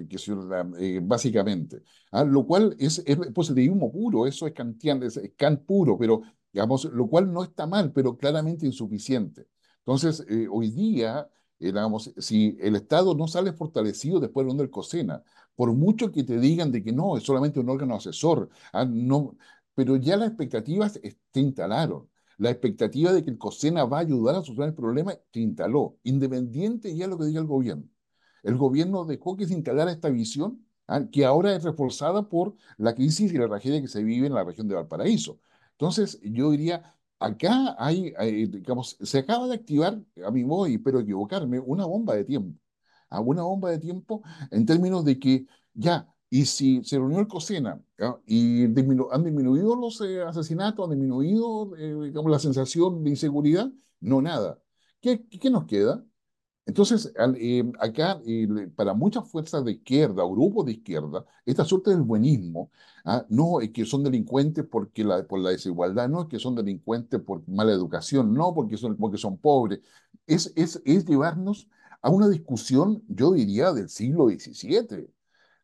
eh, 0.79 0.99
básicamente. 1.03 1.83
Ah, 2.11 2.23
lo 2.23 2.45
cual 2.45 2.75
es, 2.79 3.03
es 3.05 3.17
positivismo 3.33 3.91
puro, 3.91 4.25
eso 4.25 4.47
es 4.47 4.53
kantiano, 4.53 5.05
es, 5.05 5.19
Kant 5.35 5.65
puro, 5.65 5.97
pero, 5.97 6.21
digamos, 6.53 6.85
lo 6.85 7.07
cual 7.07 7.31
no 7.31 7.43
está 7.43 7.67
mal, 7.67 7.91
pero 7.91 8.17
claramente 8.17 8.65
insuficiente. 8.65 9.47
Entonces, 9.79 10.25
eh, 10.29 10.47
hoy 10.49 10.71
día, 10.71 11.29
digamos, 11.59 12.13
si 12.17 12.57
el 12.61 12.77
Estado 12.77 13.15
no 13.15 13.27
sale 13.27 13.51
fortalecido 13.51 14.21
después 14.21 14.47
del 14.55 14.69
COSENA, 14.69 15.23
por 15.57 15.73
mucho 15.73 16.11
que 16.11 16.23
te 16.23 16.39
digan 16.39 16.71
de 16.71 16.83
que 16.83 16.93
no, 16.93 17.17
es 17.17 17.23
solamente 17.23 17.59
un 17.59 17.69
órgano 17.69 17.95
asesor, 17.95 18.49
ah, 18.73 18.85
no, 18.85 19.37
pero 19.75 19.97
ya 19.97 20.17
las 20.17 20.29
expectativas 20.29 20.93
se 20.93 21.39
instalaron. 21.41 22.09
La 22.37 22.51
expectativa 22.51 23.11
de 23.13 23.23
que 23.23 23.31
el 23.31 23.37
COSENA 23.39 23.85
va 23.85 23.97
a 23.99 24.01
ayudar 24.01 24.35
a 24.35 24.41
solucionar 24.43 24.69
el 24.69 24.75
problema 24.75 25.13
se 25.33 25.39
instaló, 25.41 25.97
independiente 26.03 26.95
ya 26.95 27.05
de 27.05 27.11
lo 27.11 27.17
que 27.17 27.25
diga 27.25 27.41
el 27.41 27.47
gobierno. 27.47 27.85
El 28.43 28.57
gobierno 28.57 29.05
dejó 29.05 29.35
que 29.37 29.47
se 29.47 29.53
instalara 29.53 29.91
esta 29.91 30.09
visión 30.09 30.65
¿ah? 30.87 31.05
que 31.11 31.25
ahora 31.25 31.55
es 31.55 31.63
reforzada 31.63 32.29
por 32.29 32.55
la 32.77 32.95
crisis 32.95 33.33
y 33.33 33.37
la 33.37 33.47
tragedia 33.47 33.81
que 33.81 33.87
se 33.87 34.03
vive 34.03 34.27
en 34.27 34.33
la 34.35 34.43
región 34.43 34.67
de 34.67 34.75
Valparaíso. 34.75 35.39
Entonces, 35.71 36.19
yo 36.23 36.51
diría, 36.51 36.95
acá 37.19 37.75
hay, 37.79 38.13
digamos, 38.47 38.97
se 39.01 39.19
acaba 39.19 39.47
de 39.47 39.55
activar, 39.55 40.01
a 40.25 40.31
mi 40.31 40.43
modo, 40.43 40.67
y 40.67 40.75
espero 40.75 40.99
equivocarme, 40.99 41.59
una 41.59 41.85
bomba 41.85 42.15
de 42.15 42.25
tiempo. 42.25 42.59
¿Ah? 43.09 43.19
Una 43.21 43.43
bomba 43.43 43.71
de 43.71 43.79
tiempo 43.79 44.21
en 44.51 44.65
términos 44.65 45.05
de 45.05 45.19
que 45.19 45.45
ya, 45.73 46.07
y 46.29 46.45
si 46.45 46.83
se 46.83 46.97
reunió 46.97 47.19
el 47.19 47.27
COSENA 47.27 47.81
y 48.25 48.65
han 48.65 49.23
disminuido 49.23 49.75
los 49.75 50.01
eh, 50.01 50.21
asesinatos, 50.23 50.85
han 50.85 50.91
disminuido 50.91 51.75
eh, 51.77 52.05
digamos, 52.05 52.31
la 52.31 52.39
sensación 52.39 53.03
de 53.03 53.09
inseguridad, 53.11 53.69
no 53.99 54.21
nada. 54.21 54.59
¿Qué, 55.01 55.25
qué 55.27 55.49
nos 55.49 55.65
queda? 55.65 56.03
Entonces, 56.65 57.13
eh, 57.37 57.63
acá, 57.79 58.21
para 58.75 58.93
muchas 58.93 59.29
fuerzas 59.29 59.63
de 59.63 59.71
izquierda 59.73 60.23
grupos 60.25 60.65
de 60.65 60.73
izquierda, 60.73 61.25
esta 61.45 61.63
suerte 61.63 61.91
del 61.91 62.01
buenismo, 62.01 62.71
¿ah? 63.05 63.25
no 63.29 63.61
es 63.61 63.71
que 63.71 63.85
son 63.85 64.03
delincuentes 64.03 64.65
porque 64.69 65.03
la, 65.05 65.25
por 65.25 65.39
la 65.39 65.51
desigualdad, 65.51 66.09
no 66.09 66.23
es 66.23 66.27
que 66.27 66.39
son 66.39 66.55
delincuentes 66.55 67.21
por 67.21 67.47
mala 67.47 67.71
educación, 67.71 68.33
no 68.33 68.53
porque 68.53 68.75
son, 68.77 68.97
porque 68.97 69.17
son 69.17 69.37
pobres, 69.37 69.79
es, 70.25 70.51
es, 70.57 70.81
es 70.85 71.05
llevarnos 71.05 71.69
a 72.07 72.09
una 72.09 72.29
discusión, 72.29 73.03
yo 73.09 73.33
diría, 73.33 73.73
del 73.73 73.89
siglo 73.89 74.29
XVII. 74.29 75.09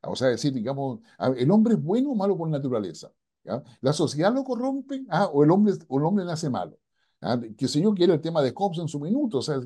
O 0.02 0.16
sea, 0.16 0.28
decir, 0.28 0.54
digamos, 0.54 1.00
¿el 1.38 1.50
hombre 1.52 1.76
es 1.76 1.82
bueno 1.82 2.12
o 2.12 2.16
malo 2.16 2.38
por 2.38 2.50
naturaleza? 2.50 3.14
¿La 3.80 3.94
sociedad 3.94 4.34
lo 4.34 4.44
corrompe? 4.44 5.06
¿Ah? 5.10 5.28
¿O, 5.28 5.46
el 5.46 5.52
hombre, 5.52 5.74
o 5.88 6.00
el 6.00 6.06
hombre 6.06 6.26
nace 6.26 6.50
malo? 6.50 6.78
Que 7.58 7.70
sé 7.70 7.80
yo, 7.82 7.94
que 7.94 8.04
era 8.04 8.14
el 8.14 8.20
tema 8.20 8.42
de 8.42 8.52
Hobbes 8.54 8.80
en 8.80 8.90
su 8.90 9.00
minuto, 9.00 9.38
o 9.38 9.42
sea, 9.42 9.62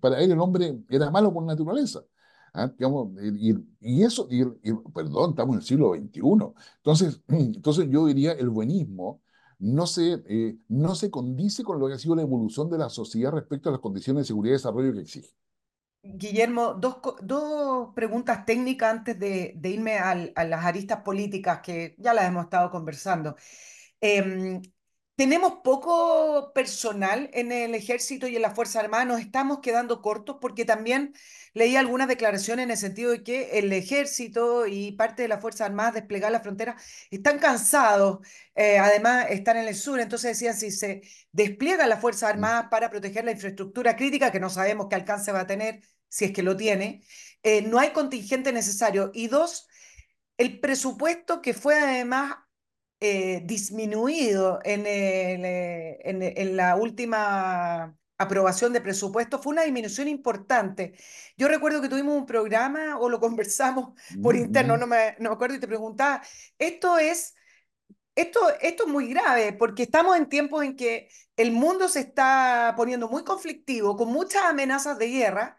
para 0.00 0.18
él 0.20 0.32
el 0.32 0.40
hombre 0.40 0.82
era 0.88 1.10
malo 1.10 1.30
por 1.30 1.44
naturaleza. 1.44 2.00
¿Ah? 2.54 2.72
y, 3.80 4.02
eso, 4.02 4.26
perdón, 4.94 5.30
estamos 5.30 5.54
en 5.56 5.60
el 5.60 5.66
siglo 5.66 5.92
XXI. 5.94 6.20
Entonces, 6.76 7.20
entonces 7.28 7.86
yo 7.90 8.06
diría, 8.06 8.32
el 8.32 8.48
buenismo 8.48 9.20
no 9.58 9.86
se, 9.86 10.22
eh, 10.26 10.56
no 10.68 10.94
se 10.94 11.10
condice 11.10 11.64
con 11.64 11.78
lo 11.78 11.88
que 11.88 11.94
ha 11.94 11.98
sido 11.98 12.16
la 12.16 12.22
evolución 12.22 12.70
de 12.70 12.78
la 12.78 12.88
sociedad 12.88 13.32
respecto 13.32 13.68
a 13.68 13.72
las 13.72 13.80
condiciones 13.82 14.22
de 14.22 14.28
seguridad 14.28 14.52
y 14.52 14.56
desarrollo 14.56 14.92
que 14.94 15.00
exige. 15.00 15.34
Guillermo, 16.06 16.74
dos, 16.74 16.98
dos 17.22 17.94
preguntas 17.94 18.44
técnicas 18.44 18.90
antes 18.92 19.18
de, 19.18 19.54
de 19.56 19.68
irme 19.70 19.98
al, 19.98 20.32
a 20.36 20.44
las 20.44 20.64
aristas 20.64 21.00
políticas 21.02 21.60
que 21.62 21.94
ya 21.98 22.12
las 22.14 22.26
hemos 22.26 22.44
estado 22.44 22.70
conversando. 22.70 23.36
Eh, 24.00 24.60
tenemos 25.16 25.60
poco 25.62 26.52
personal 26.54 27.30
en 27.32 27.52
el 27.52 27.74
ejército 27.74 28.26
y 28.26 28.34
en 28.36 28.42
las 28.42 28.54
Fuerzas 28.54 28.82
Armadas, 28.82 29.06
nos 29.06 29.20
estamos 29.20 29.60
quedando 29.60 30.02
cortos 30.02 30.38
porque 30.40 30.64
también 30.64 31.14
leí 31.52 31.76
algunas 31.76 32.08
declaraciones 32.08 32.64
en 32.64 32.70
el 32.72 32.76
sentido 32.76 33.12
de 33.12 33.22
que 33.22 33.58
el 33.58 33.72
ejército 33.72 34.66
y 34.66 34.92
parte 34.92 35.22
de 35.22 35.28
las 35.28 35.40
Fuerzas 35.40 35.68
Armadas 35.68 35.94
desplegadas 35.94 36.32
la 36.32 36.40
frontera 36.40 36.76
están 37.10 37.38
cansados, 37.38 38.26
eh, 38.56 38.78
además 38.78 39.26
están 39.30 39.56
en 39.58 39.68
el 39.68 39.76
sur, 39.76 40.00
entonces 40.00 40.32
decían 40.32 40.56
si 40.56 40.72
se 40.72 41.02
despliega 41.30 41.86
las 41.86 42.00
Fuerzas 42.00 42.30
mm. 42.30 42.34
Armadas 42.34 42.66
para 42.70 42.90
proteger 42.90 43.24
la 43.24 43.32
infraestructura 43.32 43.94
crítica, 43.96 44.32
que 44.32 44.40
no 44.40 44.50
sabemos 44.50 44.88
qué 44.90 44.96
alcance 44.96 45.30
va 45.30 45.40
a 45.40 45.46
tener, 45.46 45.80
si 46.14 46.26
es 46.26 46.30
que 46.30 46.44
lo 46.44 46.56
tiene, 46.56 47.02
eh, 47.42 47.62
no 47.62 47.80
hay 47.80 47.90
contingente 47.90 48.52
necesario. 48.52 49.10
Y 49.14 49.26
dos, 49.26 49.66
el 50.38 50.60
presupuesto 50.60 51.42
que 51.42 51.54
fue 51.54 51.76
además 51.76 52.36
eh, 53.00 53.42
disminuido 53.44 54.60
en, 54.62 54.86
eh, 54.86 55.98
en, 56.04 56.56
la 56.56 56.76
última 56.76 57.96
aprobación 58.16 58.72
de 58.72 58.80
presupuesto 58.80 59.40
fue 59.40 59.54
una 59.54 59.62
disminución 59.62 60.06
importante. 60.06 60.94
Yo 61.36 61.48
recuerdo 61.48 61.82
que 61.82 61.88
tuvimos 61.88 62.16
un 62.16 62.26
programa 62.26 62.96
o 63.00 63.08
lo 63.08 63.18
conversamos 63.18 64.00
por 64.22 64.36
interno, 64.36 64.76
no 64.76 64.86
me, 64.86 65.16
no 65.18 65.30
me 65.30 65.34
acuerdo, 65.34 65.56
y 65.56 65.60
te 65.60 65.66
preguntaba, 65.66 66.22
esto 66.60 66.96
es, 66.98 67.34
esto, 68.14 68.38
esto 68.60 68.84
es 68.86 68.88
muy 68.88 69.08
grave 69.08 69.52
porque 69.52 69.82
estamos 69.82 70.16
en 70.16 70.28
tiempos 70.28 70.62
en 70.62 70.76
que 70.76 71.08
el 71.36 71.50
mundo 71.50 71.88
se 71.88 72.00
está 72.00 72.74
poniendo 72.76 73.08
muy 73.08 73.24
conflictivo, 73.24 73.96
con 73.96 74.12
muchas 74.12 74.44
amenazas 74.44 74.96
de 74.96 75.08
guerra, 75.08 75.58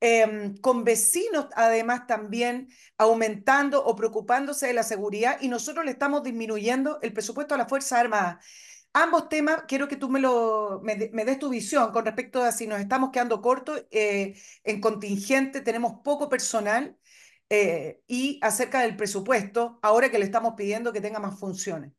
Em, 0.00 0.54
con 0.58 0.84
vecinos 0.84 1.46
además 1.54 2.06
también 2.06 2.68
aumentando 2.98 3.82
o 3.82 3.96
preocupándose 3.96 4.66
de 4.66 4.74
la 4.74 4.82
seguridad 4.82 5.38
y 5.40 5.48
nosotros 5.48 5.86
le 5.86 5.92
estamos 5.92 6.22
disminuyendo 6.22 6.98
el 7.00 7.14
presupuesto 7.14 7.54
a 7.54 7.58
la 7.58 7.66
Fuerza 7.66 7.98
Armada. 7.98 8.40
Ambos 8.92 9.28
temas, 9.30 9.64
quiero 9.66 9.88
que 9.88 9.96
tú 9.96 10.08
me, 10.10 10.20
lo, 10.20 10.80
me, 10.82 10.96
des 10.96 11.38
tu 11.38 11.48
visión 11.48 11.92
con 11.92 12.04
respecto 12.04 12.42
a 12.42 12.52
si 12.52 12.66
nos 12.66 12.80
estamos 12.80 13.10
quedando 13.10 13.40
cortos 13.40 13.86
eh, 13.90 14.34
en 14.64 14.80
contingente, 14.80 15.60
tenemos 15.62 16.00
poco 16.04 16.28
personal 16.28 16.96
eh, 17.48 18.02
y 18.06 18.38
acerca 18.42 18.82
del 18.82 18.96
presupuesto, 18.96 19.78
ahora 19.82 20.10
que 20.10 20.18
le 20.18 20.24
estamos 20.26 20.54
pidiendo 20.56 20.92
que 20.92 21.00
tenga 21.00 21.20
más 21.20 21.38
funciones. 21.38 21.92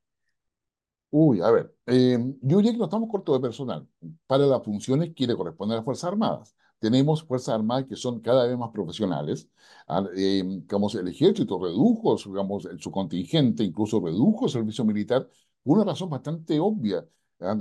Uy, 1.10 1.42
a 1.42 1.50
ver, 1.50 1.74
eh, 1.86 2.18
yo 2.42 2.58
diría 2.58 2.74
que 2.74 2.78
no 2.78 2.86
estamos 2.86 3.10
cortos 3.10 3.38
de 3.38 3.42
personal 3.42 3.88
para 4.28 4.46
las 4.46 4.64
funciones 4.64 5.14
que 5.16 5.26
le 5.26 5.36
corresponden 5.36 5.74
a 5.74 5.78
las 5.78 5.86
Fuerzas 5.86 6.10
Armadas 6.10 6.56
tenemos 6.80 7.24
Fuerzas 7.24 7.56
Armadas 7.56 7.86
que 7.88 7.96
son 7.96 8.20
cada 8.22 8.46
vez 8.48 8.58
más 8.58 8.72
profesionales. 8.72 9.50
Eh, 10.16 10.44
digamos, 10.46 10.96
el 10.96 11.08
ejército 11.08 11.60
redujo 11.62 12.16
digamos, 12.26 12.68
su 12.80 12.92
contingente, 12.92 13.64
incluso 13.64 14.00
redujo 14.00 14.46
el 14.46 14.52
servicio 14.52 14.86
militar, 14.86 15.28
una 15.64 15.84
razón 15.84 16.10
bastante 16.10 16.60
obvia. 16.60 17.06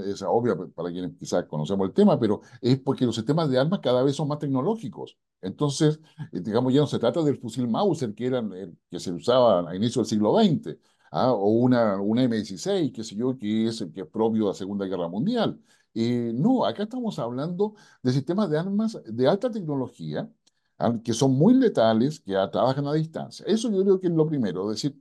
Es 0.07 0.23
obvia 0.23 0.57
para 0.75 0.91
quienes 0.91 1.13
quizás 1.19 1.45
conocemos 1.45 1.87
el 1.89 1.93
tema, 1.95 2.19
pero 2.19 2.41
es 2.63 2.79
porque 2.81 3.05
los 3.05 3.15
sistemas 3.15 3.51
de 3.51 3.59
armas 3.59 3.81
cada 3.81 4.03
vez 4.03 4.17
son 4.17 4.29
más 4.29 4.39
tecnológicos. 4.39 5.19
Entonces, 5.43 6.01
eh, 6.33 6.41
digamos, 6.41 6.73
ya 6.73 6.81
no 6.81 6.87
se 6.87 6.99
trata 6.99 7.23
del 7.23 7.39
fusil 7.39 7.69
Mauser 7.69 8.15
que, 8.15 8.27
era 8.27 8.39
el, 8.39 8.79
que 8.91 8.99
se 8.99 9.13
usaba 9.13 9.69
a 9.69 9.77
inicio 9.77 10.01
del 10.01 10.09
siglo 10.09 10.35
XX, 10.39 10.79
ah, 11.13 11.33
o 11.33 11.49
una, 11.51 12.01
una 12.01 12.25
M16, 12.25 12.91
que 12.91 13.05
sé 13.05 13.17
yo, 13.17 13.37
que 13.37 13.67
es, 13.69 13.85
que 13.95 14.01
es 14.03 14.07
propio 14.07 14.45
de 14.45 14.49
la 14.51 14.55
Segunda 14.55 14.87
Guerra 14.87 15.09
Mundial. 15.09 15.61
Eh, 15.99 16.33
no, 16.35 16.67
acá 16.67 16.83
estamos 16.83 17.19
hablando 17.19 17.75
de 18.03 18.13
sistemas 18.13 18.51
de 18.51 18.59
armas 18.59 18.99
de 19.07 19.27
alta 19.29 19.51
tecnología 19.51 20.31
que 21.05 21.15
son 21.15 21.33
muy 21.33 21.55
letales, 21.55 22.21
que 22.21 22.33
trabajan 22.53 22.87
a 22.87 22.93
distancia. 22.93 23.47
Eso 23.49 23.71
yo 23.71 23.83
creo 23.83 23.99
que 24.01 24.09
es 24.09 24.13
lo 24.13 24.27
primero, 24.27 24.71
es 24.71 24.83
decir, 24.83 25.01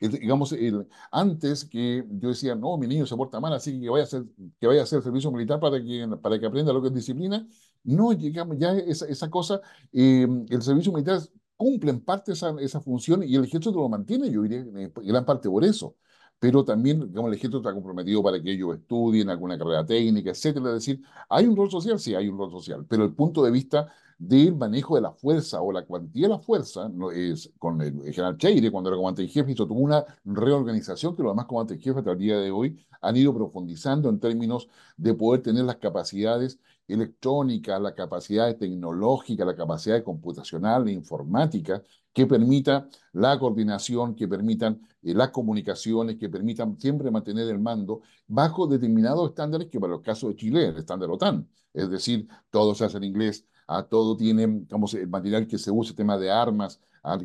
digamos, 0.00 0.52
el, 0.52 0.88
antes 1.12 1.64
que 1.64 2.04
yo 2.10 2.30
decía, 2.30 2.54
no, 2.54 2.78
mi 2.78 2.86
niño 2.86 3.06
se 3.06 3.16
porta 3.16 3.38
mal, 3.40 3.52
así 3.52 3.80
que 3.80 3.88
vaya 3.90 4.04
a 4.04 4.06
hacer, 4.06 4.24
que 4.58 4.66
vaya 4.66 4.80
a 4.80 4.84
hacer 4.84 5.02
servicio 5.02 5.30
militar 5.30 5.60
para 5.60 5.78
que, 5.82 6.08
para 6.22 6.38
que 6.40 6.46
aprenda 6.46 6.72
lo 6.72 6.80
que 6.82 6.88
es 6.88 6.94
disciplina. 6.94 7.46
No, 7.84 8.12
llegamos, 8.12 8.56
ya 8.58 8.72
esa, 8.78 9.06
esa 9.06 9.30
cosa, 9.30 9.60
eh, 9.92 10.26
el 10.48 10.62
servicio 10.62 10.92
militar 10.92 11.20
cumple 11.56 11.90
en 11.90 12.00
parte 12.00 12.32
esa, 12.32 12.54
esa 12.60 12.80
función 12.80 13.22
y 13.22 13.36
el 13.36 13.44
ejército 13.44 13.72
lo 13.78 13.88
mantiene, 13.88 14.30
yo 14.30 14.42
diría, 14.42 14.60
en 14.60 14.92
gran 14.94 15.24
parte 15.24 15.48
por 15.50 15.64
eso 15.64 15.96
pero 16.40 16.64
también, 16.64 17.00
digamos, 17.08 17.28
el 17.28 17.34
ejército 17.34 17.58
está 17.58 17.72
comprometido 17.72 18.22
para 18.22 18.42
que 18.42 18.52
ellos 18.52 18.74
estudien 18.74 19.28
alguna 19.28 19.58
carrera 19.58 19.84
técnica, 19.84 20.30
etcétera. 20.30 20.68
Es 20.68 20.74
decir, 20.86 21.02
¿hay 21.28 21.46
un 21.46 21.54
rol 21.54 21.70
social? 21.70 22.00
Sí, 22.00 22.14
hay 22.14 22.28
un 22.28 22.38
rol 22.38 22.50
social, 22.50 22.86
pero 22.88 23.04
el 23.04 23.12
punto 23.12 23.44
de 23.44 23.50
vista 23.50 23.92
del 24.18 24.54
manejo 24.56 24.96
de 24.96 25.02
la 25.02 25.12
fuerza 25.12 25.60
o 25.62 25.72
la 25.72 25.84
cuantía 25.84 26.24
de 26.28 26.34
la 26.34 26.38
fuerza, 26.38 26.90
es 27.14 27.50
con 27.58 27.80
el, 27.82 28.02
general 28.04 28.36
Cheire, 28.38 28.70
cuando 28.70 28.90
era 28.90 28.96
comandante 28.96 29.22
en 29.22 29.28
jefe, 29.28 29.52
hizo 29.52 29.66
tuvo 29.66 29.80
una 29.80 30.04
reorganización 30.24 31.14
que 31.14 31.22
los 31.22 31.32
demás 31.32 31.46
comandantes 31.46 31.76
en 31.78 31.82
jefe 31.82 31.98
hasta 32.00 32.12
el 32.12 32.18
día 32.18 32.38
de 32.38 32.50
hoy 32.50 32.78
han 33.02 33.16
ido 33.16 33.34
profundizando 33.34 34.08
en 34.08 34.18
términos 34.18 34.68
de 34.96 35.14
poder 35.14 35.42
tener 35.42 35.64
las 35.64 35.76
capacidades 35.76 36.58
electrónicas, 36.92 37.80
la 37.80 37.94
capacidad 37.94 38.54
tecnológica, 38.56 39.44
la 39.44 39.56
capacidad 39.56 40.02
computacional 40.02 40.88
e 40.88 40.92
informática 40.92 41.82
que 42.12 42.26
permita 42.26 42.88
la 43.12 43.38
coordinación, 43.38 44.14
que 44.14 44.26
permitan 44.28 44.80
eh, 45.02 45.14
las 45.14 45.30
comunicaciones, 45.30 46.16
que 46.16 46.28
permitan 46.28 46.78
siempre 46.78 47.10
mantener 47.10 47.48
el 47.48 47.58
mando 47.58 48.02
bajo 48.26 48.66
determinados 48.66 49.30
estándares 49.30 49.68
que 49.68 49.80
para 49.80 49.92
los 49.92 50.02
casos 50.02 50.30
de 50.30 50.36
Chile 50.36 50.66
el 50.68 50.76
estándar 50.76 51.10
OTAN. 51.10 51.48
Es 51.72 51.88
decir, 51.88 52.28
todo 52.50 52.74
se 52.74 52.84
hace 52.84 52.96
en 52.98 53.04
inglés, 53.04 53.46
a 53.66 53.84
todo 53.84 54.16
tiene 54.16 54.46
digamos, 54.46 54.94
el 54.94 55.08
material 55.08 55.46
que 55.46 55.58
se 55.58 55.70
usa, 55.70 55.90
el 55.90 55.96
tema 55.96 56.18
de 56.18 56.30
armas, 56.30 56.80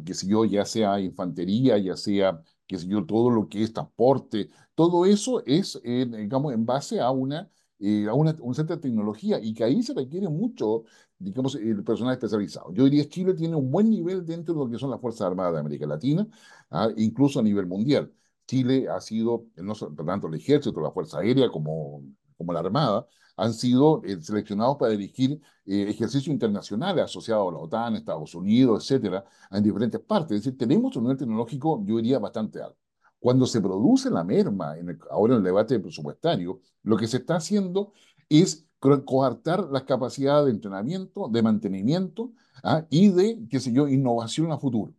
que 0.05 0.13
si 0.13 0.27
yo, 0.27 0.45
ya 0.45 0.65
sea 0.65 0.99
infantería, 0.99 1.77
ya 1.77 1.97
sea 1.97 2.41
que 2.67 2.77
si 2.77 2.87
yo, 2.87 3.05
todo 3.05 3.29
lo 3.29 3.49
que 3.49 3.63
es 3.63 3.73
transporte, 3.73 4.49
todo 4.75 5.05
eso 5.05 5.43
es, 5.45 5.81
digamos, 5.83 6.53
en 6.53 6.65
base 6.65 6.99
a 6.99 7.11
una 7.11 7.49
eh, 7.79 8.07
a 8.07 8.13
una, 8.13 8.35
un 8.39 8.55
centro 8.55 8.75
de 8.75 8.81
tecnología 8.81 9.39
y 9.41 9.53
que 9.53 9.63
ahí 9.63 9.83
se 9.83 9.93
requiere 9.93 10.29
mucho, 10.29 10.83
digamos, 11.17 11.55
el 11.55 11.83
personal 11.83 12.13
especializado. 12.13 12.73
Yo 12.73 12.83
diría 12.85 13.03
que 13.03 13.09
Chile 13.09 13.33
tiene 13.33 13.55
un 13.55 13.71
buen 13.71 13.89
nivel 13.89 14.25
dentro 14.25 14.53
de 14.53 14.59
lo 14.65 14.69
que 14.69 14.77
son 14.77 14.89
las 14.91 15.01
Fuerzas 15.01 15.27
Armadas 15.27 15.53
de 15.53 15.59
América 15.59 15.85
Latina, 15.85 16.27
ah, 16.71 16.89
incluso 16.97 17.39
a 17.39 17.43
nivel 17.43 17.65
mundial. 17.67 18.11
Chile 18.47 18.87
ha 18.89 18.99
sido, 19.01 19.47
no 19.57 19.73
tanto 19.73 20.27
el 20.27 20.35
ejército, 20.35 20.79
la 20.81 20.91
Fuerza 20.91 21.19
Aérea 21.19 21.49
como, 21.49 22.03
como 22.37 22.53
la 22.53 22.59
Armada, 22.59 23.07
han 23.37 23.53
sido 23.53 24.01
eh, 24.03 24.21
seleccionados 24.21 24.77
para 24.77 24.91
dirigir 24.91 25.41
eh, 25.65 25.87
ejercicios 25.89 26.27
internacionales 26.27 27.03
asociados 27.05 27.49
a 27.49 27.51
la 27.51 27.59
OTAN, 27.59 27.95
Estados 27.95 28.33
Unidos, 28.35 28.83
etcétera, 28.83 29.25
en 29.51 29.63
diferentes 29.63 29.99
partes. 30.01 30.37
Es 30.37 30.43
decir, 30.45 30.57
tenemos 30.57 30.95
un 30.95 31.03
nivel 31.03 31.17
tecnológico, 31.17 31.83
yo 31.85 31.97
diría, 31.97 32.19
bastante 32.19 32.61
alto. 32.61 32.84
Cuando 33.25 33.47
se 33.47 33.59
produce 33.59 34.11
la 34.11 34.23
merma, 34.23 34.77
en 34.77 34.99
ahora 35.09 35.33
en 35.33 35.39
el 35.39 35.43
debate 35.43 35.79
presupuestario, 35.79 36.61
lo 36.83 36.95
que 36.95 37.07
se 37.07 37.17
está 37.17 37.37
haciendo 37.37 37.91
es 38.29 38.67
coartar 39.03 39.67
las 39.71 39.81
capacidades 39.81 40.45
de 40.45 40.51
entrenamiento, 40.51 41.27
de 41.27 41.41
mantenimiento 41.41 42.33
¿ah? 42.63 42.85
y 42.91 43.09
de, 43.09 43.47
qué 43.49 43.59
sé 43.59 43.73
yo, 43.73 43.87
innovación 43.87 44.51
a 44.51 44.59
futuro. 44.59 44.93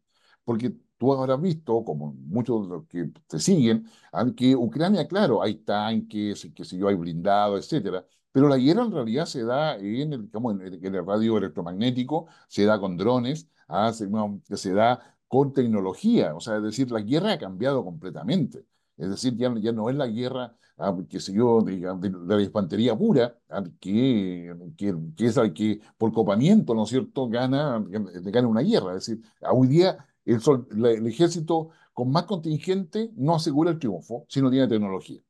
Porque 0.44 0.74
tú 0.98 1.12
habrás 1.12 1.40
visto, 1.40 1.84
como 1.84 2.14
muchos 2.14 2.62
de 2.68 2.74
los 2.74 2.86
que 2.88 3.12
te 3.28 3.38
siguen, 3.38 3.86
que 4.36 4.56
Ucrania, 4.56 5.06
claro, 5.06 5.40
hay 5.40 5.58
tanques, 5.58 6.48
que 6.52 6.64
si 6.64 6.78
yo, 6.78 6.88
hay 6.88 6.96
blindados, 6.96 7.64
etcétera, 7.64 8.04
pero 8.32 8.48
la 8.48 8.56
guerra 8.56 8.82
en 8.82 8.90
realidad 8.92 9.26
se 9.26 9.44
da 9.44 9.76
en 9.76 10.12
el, 10.12 10.30
en 10.32 10.94
el, 10.96 11.06
radio 11.06 11.38
electromagnético, 11.38 12.26
se 12.48 12.64
da 12.64 12.80
con 12.80 12.96
drones, 12.96 13.48
ah, 13.68 13.92
se, 13.92 14.08
se, 14.56 14.72
da 14.72 15.15
con 15.36 15.52
tecnología, 15.52 16.34
o 16.34 16.40
sea, 16.40 16.56
es 16.56 16.62
decir, 16.62 16.90
la 16.90 17.00
guerra 17.00 17.32
ha 17.32 17.38
cambiado 17.38 17.84
completamente. 17.84 18.64
Es 18.96 19.10
decir, 19.10 19.36
ya, 19.36 19.54
ya 19.60 19.72
no 19.72 19.90
es 19.90 19.96
la 19.96 20.06
guerra 20.06 20.56
ah, 20.78 20.96
que 21.10 21.20
se 21.20 21.32
dio 21.32 21.60
de, 21.60 21.78
la 22.26 22.40
infantería 22.42 22.96
pura, 22.96 23.38
ah, 23.50 23.62
que, 23.80 24.54
que, 24.78 24.94
que, 25.16 25.26
es 25.26 25.36
la 25.36 25.52
que 25.52 25.80
por 25.98 26.12
copamiento, 26.12 26.74
¿no 26.74 26.84
es 26.84 26.88
cierto?, 26.90 27.28
gana, 27.28 27.84
gana 27.86 28.48
una 28.48 28.62
guerra. 28.62 28.96
Es 28.96 29.06
decir, 29.06 29.22
hoy 29.50 29.68
día 29.68 30.06
el, 30.24 30.40
el 30.86 31.06
ejército 31.06 31.68
con 31.92 32.10
más 32.10 32.24
contingente 32.24 33.10
no 33.16 33.34
asegura 33.34 33.70
el 33.72 33.78
triunfo, 33.78 34.24
sino 34.28 34.50
tiene 34.50 34.68
tecnología. 34.68 35.20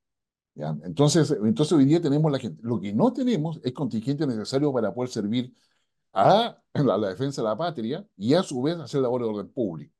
¿ya? 0.54 0.76
Entonces, 0.84 1.30
entonces 1.32 1.72
hoy 1.72 1.84
día 1.86 2.00
tenemos 2.00 2.30
la 2.32 2.38
gente. 2.38 2.60
Lo 2.64 2.80
que 2.80 2.92
no 2.92 3.12
tenemos 3.12 3.60
es 3.64 3.72
contingente 3.72 4.26
necesario 4.26 4.72
para 4.72 4.94
poder 4.94 5.10
servir 5.10 5.54
a 6.12 6.58
la, 6.74 6.98
la 6.98 7.08
defensa 7.08 7.42
de 7.42 7.48
la 7.48 7.56
patria 7.56 8.06
y 8.16 8.34
a 8.34 8.42
su 8.42 8.62
vez 8.62 8.78
hacer 8.78 9.02
labor 9.02 9.22
de 9.22 9.28
orden 9.28 9.48
público. 9.52 9.95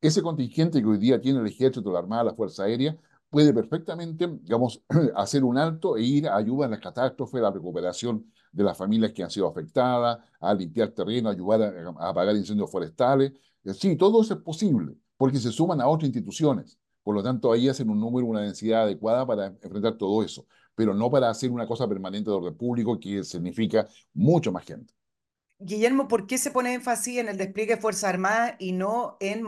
Ese 0.00 0.22
contingente 0.22 0.80
que 0.80 0.86
hoy 0.86 0.98
día 0.98 1.20
tiene 1.20 1.40
el 1.40 1.46
ejército, 1.46 1.90
la 1.92 1.98
armada, 2.00 2.24
la 2.24 2.34
fuerza 2.34 2.64
aérea, 2.64 2.96
puede 3.30 3.52
perfectamente, 3.52 4.26
digamos, 4.42 4.82
hacer 5.16 5.44
un 5.44 5.58
alto 5.58 5.96
e 5.96 6.02
ir 6.02 6.28
a 6.28 6.36
ayudar 6.36 6.66
en 6.66 6.72
las 6.72 6.80
catástrofes, 6.80 7.40
la 7.40 7.50
recuperación 7.50 8.30
de 8.52 8.64
las 8.64 8.76
familias 8.76 9.12
que 9.12 9.22
han 9.22 9.30
sido 9.30 9.48
afectadas, 9.48 10.18
a 10.40 10.54
limpiar 10.54 10.90
terreno, 10.90 11.28
ayudar 11.28 11.62
a, 11.62 12.08
apagar 12.08 12.36
incendios 12.36 12.70
forestales. 12.70 13.32
Eh, 13.64 13.74
sí, 13.74 13.96
todo 13.96 14.22
eso 14.22 14.34
es 14.34 14.40
posible, 14.40 14.96
porque 15.16 15.38
se 15.38 15.52
suman 15.52 15.80
a 15.80 15.88
otras 15.88 16.08
instituciones. 16.08 16.78
Por 17.02 17.14
lo 17.14 17.22
tanto, 17.22 17.52
ahí 17.52 17.68
hacen 17.68 17.90
un 17.90 18.00
número, 18.00 18.26
una 18.26 18.40
densidad 18.40 18.82
adecuada 18.82 19.26
para 19.26 19.46
enfrentar 19.46 19.96
todo 19.96 20.22
eso, 20.22 20.46
pero 20.74 20.94
no 20.94 21.10
para 21.10 21.30
hacer 21.30 21.50
una 21.50 21.66
cosa 21.66 21.88
permanente 21.88 22.30
de 22.30 22.36
orden 22.36 22.56
público 22.56 22.98
que 22.98 23.22
significa 23.24 23.86
mucho 24.14 24.50
más 24.52 24.64
gente. 24.64 24.95
Guillermo, 25.58 26.06
¿por 26.06 26.26
qué 26.26 26.36
se 26.38 26.50
pone 26.50 26.74
énfasis 26.74 27.18
en 27.18 27.28
el 27.28 27.38
despliegue 27.38 27.76
de 27.76 27.80
Fuerza 27.80 28.08
Armada 28.08 28.56
y 28.58 28.72
no 28.72 29.16
en, 29.20 29.42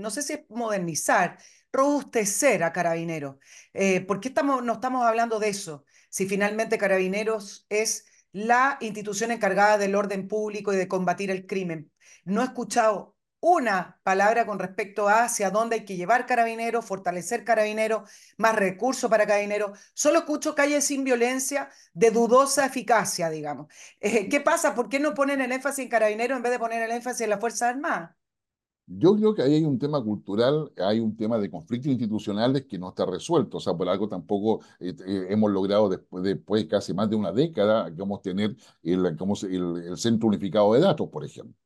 no 0.00 0.10
sé 0.10 0.22
si 0.22 0.32
es 0.34 0.40
modernizar, 0.48 1.38
robustecer 1.72 2.62
a 2.62 2.72
Carabineros? 2.72 3.36
Eh, 3.74 4.00
¿Por 4.00 4.20
qué 4.20 4.28
estamos, 4.28 4.64
no 4.64 4.74
estamos 4.74 5.04
hablando 5.04 5.38
de 5.38 5.48
eso? 5.50 5.84
Si 6.08 6.26
finalmente 6.26 6.78
Carabineros 6.78 7.66
es 7.68 8.06
la 8.32 8.78
institución 8.80 9.30
encargada 9.30 9.78
del 9.78 9.94
orden 9.94 10.28
público 10.28 10.72
y 10.72 10.76
de 10.76 10.88
combatir 10.88 11.30
el 11.30 11.46
crimen. 11.46 11.92
No 12.24 12.40
he 12.40 12.44
escuchado 12.44 13.13
una 13.46 14.00
palabra 14.02 14.46
con 14.46 14.58
respecto 14.58 15.06
a 15.08 15.24
hacia 15.24 15.50
dónde 15.50 15.76
hay 15.76 15.84
que 15.84 15.96
llevar 15.96 16.24
carabineros, 16.26 16.84
fortalecer 16.86 17.44
carabineros, 17.44 18.10
más 18.38 18.56
recursos 18.56 19.10
para 19.10 19.26
carabineros. 19.26 19.78
Solo 19.92 20.20
escucho 20.20 20.54
calles 20.54 20.84
sin 20.86 21.04
violencia 21.04 21.68
de 21.92 22.10
dudosa 22.10 22.64
eficacia, 22.66 23.28
digamos. 23.28 23.66
Eh, 24.00 24.28
¿Qué 24.30 24.40
pasa? 24.40 24.74
¿Por 24.74 24.88
qué 24.88 24.98
no 24.98 25.12
ponen 25.14 25.40
el 25.42 25.52
énfasis 25.52 25.84
en 25.84 25.90
carabineros 25.90 26.36
en 26.36 26.42
vez 26.42 26.52
de 26.52 26.58
poner 26.58 26.82
el 26.82 26.90
énfasis 26.92 27.20
en 27.22 27.30
la 27.30 27.38
Fuerza 27.38 27.68
Armada? 27.68 28.16
Yo 28.86 29.16
creo 29.16 29.34
que 29.34 29.42
ahí 29.42 29.54
hay 29.54 29.64
un 29.64 29.78
tema 29.78 30.02
cultural, 30.02 30.70
hay 30.76 31.00
un 31.00 31.16
tema 31.16 31.38
de 31.38 31.50
conflictos 31.50 31.90
institucionales 31.90 32.66
que 32.66 32.78
no 32.78 32.90
está 32.90 33.06
resuelto. 33.06 33.56
O 33.56 33.60
sea, 33.60 33.74
por 33.74 33.88
algo 33.88 34.08
tampoco 34.08 34.60
eh, 34.78 34.94
eh, 35.06 35.26
hemos 35.30 35.50
logrado 35.50 35.88
después, 35.88 36.22
después 36.22 36.66
casi 36.66 36.92
más 36.92 37.08
de 37.08 37.16
una 37.16 37.32
década, 37.32 37.88
digamos, 37.90 38.20
tener 38.20 38.54
el, 38.82 39.06
el, 39.06 39.76
el 39.88 39.96
Centro 39.96 40.28
Unificado 40.28 40.74
de 40.74 40.80
Datos, 40.80 41.08
por 41.08 41.24
ejemplo 41.24 41.63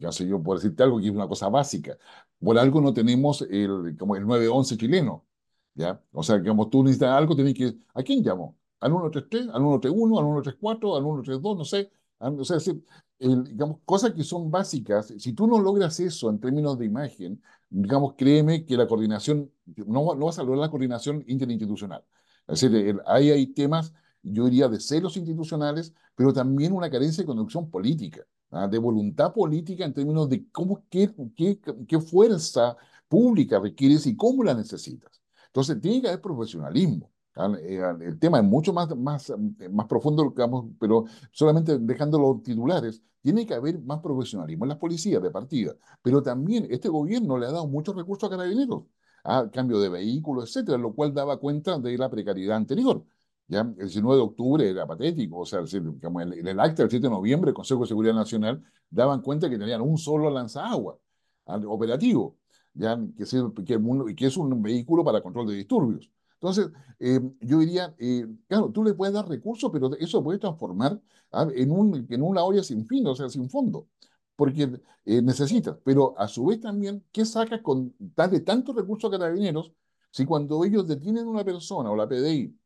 ya 0.00 0.12
sé 0.12 0.26
yo, 0.26 0.42
por 0.42 0.56
decirte 0.58 0.82
algo 0.82 0.98
que 0.98 1.06
es 1.06 1.12
una 1.12 1.28
cosa 1.28 1.48
básica. 1.48 1.96
Por 2.40 2.58
algo 2.58 2.80
no 2.80 2.92
tenemos 2.92 3.42
el, 3.42 3.96
como 3.98 4.16
el 4.16 4.26
911 4.26 4.76
chileno, 4.76 5.26
¿ya? 5.74 6.02
O 6.12 6.22
sea, 6.22 6.38
digamos, 6.38 6.70
tú 6.70 6.82
necesitas 6.82 7.10
algo, 7.16 7.34
tienes 7.36 7.54
que... 7.54 7.76
¿A 7.94 8.02
quién 8.02 8.22
llamo? 8.22 8.58
¿Al 8.80 8.90
133? 8.90 9.48
¿Al 9.48 9.62
131? 9.62 10.18
¿Al 10.18 10.24
134? 10.24 10.96
¿Al 10.96 11.02
132? 11.02 11.58
No 11.58 11.64
sé. 11.64 11.90
O 12.18 12.44
sea, 12.44 12.56
decir, 12.56 12.84
digamos, 13.18 13.78
cosas 13.84 14.12
que 14.12 14.24
son 14.24 14.50
básicas. 14.50 15.12
Si 15.18 15.32
tú 15.32 15.46
no 15.46 15.58
logras 15.60 15.98
eso 16.00 16.30
en 16.30 16.40
términos 16.40 16.78
de 16.78 16.86
imagen, 16.86 17.42
digamos, 17.70 18.14
créeme 18.16 18.64
que 18.64 18.76
la 18.76 18.86
coordinación, 18.86 19.50
no, 19.86 20.14
no 20.14 20.26
vas 20.26 20.38
a 20.38 20.42
lograr 20.42 20.60
la 20.60 20.70
coordinación 20.70 21.24
interinstitucional. 21.26 22.04
Es 22.46 22.60
decir, 22.60 23.00
ahí 23.06 23.30
hay 23.30 23.46
temas, 23.48 23.92
yo 24.22 24.44
diría, 24.46 24.68
de 24.68 24.80
celos 24.80 25.16
institucionales, 25.16 25.94
pero 26.14 26.32
también 26.32 26.72
una 26.72 26.90
carencia 26.90 27.22
de 27.22 27.26
conducción 27.26 27.70
política. 27.70 28.22
¿Ah? 28.52 28.68
de 28.68 28.78
voluntad 28.78 29.32
política 29.32 29.84
en 29.84 29.94
términos 29.94 30.28
de 30.28 30.48
cómo, 30.50 30.84
qué, 30.88 31.12
qué, 31.36 31.60
qué 31.88 32.00
fuerza 32.00 32.76
pública 33.08 33.58
requieres 33.58 34.06
y 34.06 34.16
cómo 34.16 34.44
la 34.44 34.54
necesitas. 34.54 35.20
Entonces, 35.48 35.80
tiene 35.80 36.00
que 36.02 36.08
haber 36.08 36.20
profesionalismo. 36.20 37.10
¿ah? 37.36 37.52
El 38.00 38.18
tema 38.18 38.38
es 38.38 38.44
mucho 38.44 38.72
más, 38.72 38.94
más, 38.96 39.32
más 39.70 39.86
profundo, 39.86 40.30
digamos, 40.30 40.66
pero 40.78 41.04
solamente 41.30 41.78
dejando 41.78 42.18
los 42.18 42.42
titulares, 42.42 43.02
tiene 43.20 43.46
que 43.46 43.54
haber 43.54 43.80
más 43.82 44.00
profesionalismo 44.00 44.64
en 44.64 44.70
las 44.70 44.78
policías 44.78 45.22
de 45.22 45.30
partida. 45.30 45.74
Pero 46.02 46.22
también 46.22 46.66
este 46.70 46.88
gobierno 46.88 47.38
le 47.38 47.46
ha 47.46 47.52
dado 47.52 47.66
muchos 47.66 47.94
recursos 47.96 48.28
a 48.28 48.30
carabineros, 48.30 48.84
a 49.24 49.38
¿ah? 49.40 49.50
cambio 49.50 49.80
de 49.80 49.88
vehículos, 49.88 50.48
etcétera, 50.48 50.78
lo 50.78 50.94
cual 50.94 51.14
daba 51.14 51.38
cuenta 51.38 51.78
de 51.78 51.96
la 51.98 52.10
precariedad 52.10 52.56
anterior. 52.56 53.04
¿Ya? 53.48 53.60
El 53.60 53.74
19 53.76 54.16
de 54.16 54.22
octubre 54.22 54.68
era 54.70 54.86
patético, 54.86 55.40
o 55.40 55.46
sea, 55.46 55.60
en 55.60 56.48
el 56.48 56.60
acta 56.60 56.82
del 56.82 56.90
7 56.90 57.06
de 57.06 57.10
noviembre, 57.10 57.50
el 57.50 57.54
Consejo 57.54 57.82
de 57.82 57.88
Seguridad 57.88 58.14
Nacional 58.14 58.62
daban 58.90 59.20
cuenta 59.22 59.48
que 59.50 59.58
tenían 59.58 59.80
un 59.82 59.98
solo 59.98 60.30
lanzagua 60.30 60.98
operativo, 61.44 62.38
¿ya? 62.74 62.98
Que, 63.16 63.24
es, 63.24 63.30
que, 63.66 64.14
que 64.16 64.26
es 64.26 64.36
un 64.36 64.62
vehículo 64.62 65.04
para 65.04 65.22
control 65.22 65.48
de 65.48 65.54
disturbios. 65.54 66.10
Entonces, 66.42 66.70
eh, 66.98 67.20
yo 67.40 67.60
diría, 67.60 67.94
eh, 67.98 68.26
claro, 68.48 68.70
tú 68.72 68.82
le 68.82 68.94
puedes 68.94 69.14
dar 69.14 69.28
recursos, 69.28 69.70
pero 69.72 69.94
eso 69.96 70.24
puede 70.24 70.40
transformar 70.40 71.00
¿ah? 71.30 71.46
en, 71.54 71.70
un, 71.70 72.04
en 72.10 72.22
una 72.22 72.42
olla 72.42 72.64
sin 72.64 72.84
fin, 72.84 73.06
o 73.06 73.14
sea, 73.14 73.28
sin 73.28 73.48
fondo, 73.48 73.86
porque 74.34 74.80
eh, 75.04 75.22
necesitas. 75.22 75.76
Pero 75.84 76.14
a 76.18 76.26
su 76.26 76.46
vez 76.46 76.60
también, 76.60 77.04
¿qué 77.12 77.24
sacas 77.24 77.60
con 77.60 77.94
darle 77.98 78.40
tantos 78.40 78.74
recursos 78.74 79.08
a 79.08 79.18
carabineros 79.18 79.72
si 80.10 80.26
cuando 80.26 80.64
ellos 80.64 80.86
detienen 80.86 81.26
a 81.26 81.30
una 81.30 81.44
persona 81.44 81.90
o 81.90 81.96
la 81.96 82.08
PDI 82.08 82.56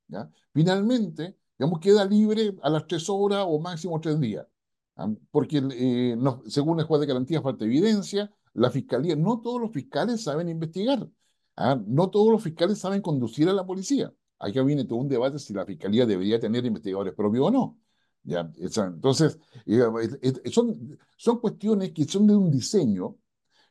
Finalmente, 0.53 1.37
digamos, 1.59 1.81
queda 1.81 2.05
libre 2.05 2.57
a 2.63 2.71
las 2.71 2.87
tres 2.87 3.09
horas 3.09 3.45
o 3.47 3.59
máximo 3.59 4.01
tres 4.01 4.21
días, 4.21 4.47
porque 5.31 5.63
eh, 5.73 6.17
según 6.47 6.81
el 6.81 6.87
juez 6.87 7.01
de 7.01 7.07
garantía 7.07 7.43
falta 7.43 7.65
evidencia, 7.65 8.31
la 8.55 8.71
fiscalía, 8.71 9.17
no 9.17 9.41
todos 9.41 9.61
los 9.61 9.73
fiscales 9.73 10.23
saben 10.23 10.49
investigar, 10.49 11.09
no 11.87 12.11
todos 12.11 12.31
los 12.31 12.43
fiscales 12.43 12.79
saben 12.79 13.03
conducir 13.03 13.49
a 13.49 13.53
la 13.53 13.67
policía. 13.67 14.13
Acá 14.39 14.63
viene 14.63 14.85
todo 14.85 14.99
un 14.99 15.09
debate 15.09 15.39
si 15.39 15.55
la 15.55 15.65
fiscalía 15.65 16.05
debería 16.05 16.39
tener 16.39 16.65
investigadores 16.65 17.15
propios 17.15 17.47
o 17.47 17.51
no. 17.51 17.79
¿ya? 18.23 18.51
Entonces, 18.57 19.39
eh, 19.65 19.83
son, 20.53 20.99
son 21.17 21.41
cuestiones 21.41 21.93
que 21.93 22.05
son 22.05 22.27
de 22.27 22.37
un 22.37 22.51
diseño 22.51 23.17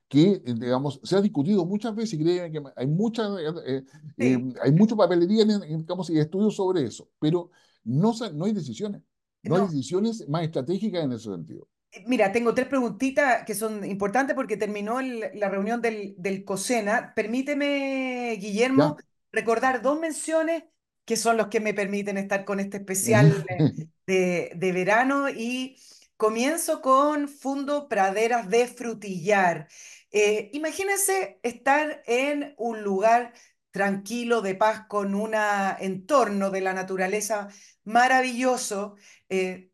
que, 0.08 0.34
eh, 0.34 0.41
digamos, 0.45 0.99
se 1.03 1.16
ha 1.16 1.22
discutido 1.22 1.66
muchas 1.66 1.95
veces 1.95 2.14
y 2.14 2.24
creen 2.24 2.51
que 2.51 2.62
hay 2.76 2.88
mucha, 2.88 3.24
eh, 3.66 3.84
eh, 4.18 4.39
hay 4.62 4.72
mucho 4.72 4.95
papelería 4.95 5.43
en, 5.43 5.80
digamos, 5.80 6.10
y 6.10 6.20
estudios 6.20 6.56
sobre 6.56 6.84
eso, 6.84 7.10
pero 7.20 7.49
no, 7.84 8.14
no 8.34 8.45
hay 8.45 8.53
decisiones, 8.53 9.01
no, 9.43 9.56
hay 9.56 9.64
decisiones 9.64 10.28
más 10.28 10.43
estratégicas 10.43 11.03
en 11.03 11.12
ese 11.14 11.32
sentido. 11.32 11.68
Mira, 12.08 12.32
tengo 12.32 12.53
tres 12.53 12.68
preguntitas 12.68 13.45
que 13.45 13.56
son 13.56 13.86
importantes 13.86 14.36
porque 14.36 14.58
terminó 14.58 14.99
la 15.01 15.47
reunión 15.47 15.82
del, 15.82 16.14
del 16.18 16.43
COSENA. 16.43 17.14
Permíteme, 17.16 18.38
Guillermo, 18.39 18.97
recordar 19.32 19.82
dos 19.82 19.97
menciones 19.97 20.64
que 21.06 21.16
son 21.16 21.38
los 21.38 21.47
que 21.47 21.62
me 21.62 21.74
permiten 21.74 22.18
estar 22.18 22.43
con 22.43 22.60
este 22.60 22.78
especial 22.78 23.45
de, 24.08 24.51
de 24.56 24.72
verano 24.74 25.30
y 25.30 25.78
Comienzo 26.18 26.82
con 26.82 27.28
Fundo 27.28 27.89
Praderas 27.89 28.49
de 28.49 28.68
Frutillar. 28.68 29.68
Eh, 30.12 30.49
imagínense 30.53 31.39
estar 31.43 32.03
en 32.06 32.56
un 32.58 32.84
lugar 32.84 33.34
tranquilo, 33.72 34.41
de 34.41 34.56
paz, 34.56 34.88
con 34.88 35.16
un 35.16 35.34
entorno 35.80 36.49
de 36.49 36.62
la 36.62 36.74
naturaleza 36.74 37.49
maravilloso, 37.84 38.95
eh, 39.30 39.72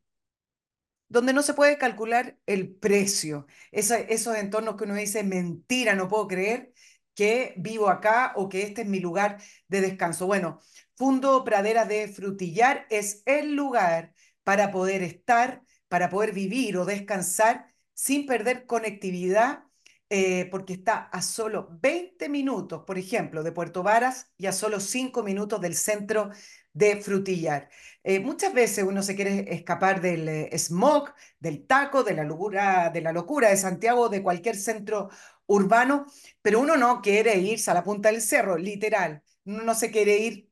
donde 1.10 1.34
no 1.34 1.42
se 1.44 1.54
puede 1.54 1.78
calcular 1.78 2.38
el 2.46 2.74
precio. 2.76 3.46
esos 3.72 4.36
entornos 4.38 4.76
que 4.78 4.86
uno 4.86 4.96
dice, 4.96 5.24
mentira, 5.24 5.96
no 5.96 6.08
puedo 6.08 6.28
creer 6.28 6.74
que 7.16 7.54
vivo 7.58 7.90
acá 7.90 8.34
o 8.36 8.50
que 8.50 8.64
este 8.64 8.84
es 8.84 8.88
mi 8.88 9.00
lugar 9.00 9.42
de 9.68 9.82
descanso. 9.82 10.26
Bueno, 10.28 10.62
Fundo 10.96 11.44
Praderas 11.44 11.88
de 11.88 12.08
Frutillar 12.08 12.88
es 12.90 13.24
el 13.26 13.54
lugar 13.56 14.14
para 14.44 14.72
poder 14.72 15.04
estar 15.04 15.64
para 15.92 16.10
poder 16.10 16.32
vivir 16.34 16.78
o 16.78 16.86
descansar 16.86 17.76
sin 17.94 18.26
perder 18.26 18.66
conectividad, 18.66 19.66
eh, 20.14 20.50
porque 20.52 20.74
está 20.74 21.04
a 21.04 21.22
solo 21.22 21.70
20 21.82 22.28
minutos, 22.28 22.84
por 22.86 22.98
ejemplo, 22.98 23.44
de 23.44 23.54
Puerto 23.54 23.82
Varas 23.82 24.30
y 24.38 24.48
a 24.48 24.52
solo 24.52 24.82
5 24.82 25.24
minutos 25.24 25.62
del 25.62 25.74
centro 25.74 26.32
de 26.74 26.98
Frutillar. 26.98 27.70
Eh, 28.04 28.20
muchas 28.20 28.54
veces 28.54 28.84
uno 28.84 29.04
se 29.04 29.16
quiere 29.16 29.54
escapar 29.54 30.02
del 30.02 30.28
eh, 30.28 30.50
smog, 30.58 31.14
del 31.40 31.66
taco, 31.66 32.04
de 32.04 32.14
la 32.14 32.26
locura, 32.26 32.90
de 32.90 33.00
la 33.00 33.14
locura 33.14 33.52
de 33.52 33.58
Santiago, 33.58 34.10
de 34.10 34.22
cualquier 34.22 34.58
centro 34.58 35.10
urbano, 35.46 36.06
pero 36.42 36.60
uno 36.60 36.76
no 36.76 37.02
quiere 37.02 37.38
irse 37.38 37.72
a 37.72 37.74
la 37.74 37.84
punta 37.84 38.12
del 38.12 38.22
cerro, 38.22 38.58
literal. 38.58 39.24
Uno 39.46 39.64
no 39.64 39.76
se 39.76 39.92
quiere 39.92 40.18
ir 40.18 40.50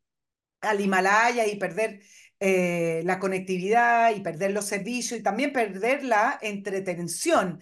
al 0.62 0.80
Himalaya 0.80 1.47
y 1.47 1.57
perder 1.57 2.01
eh, 2.39 3.01
la 3.03 3.20
conectividad 3.20 4.16
y 4.16 4.22
perder 4.22 4.51
los 4.51 4.66
servicios 4.66 5.20
y 5.20 5.24
también 5.24 5.51
perder 5.51 6.03
la 6.05 6.39
entretención 6.41 7.60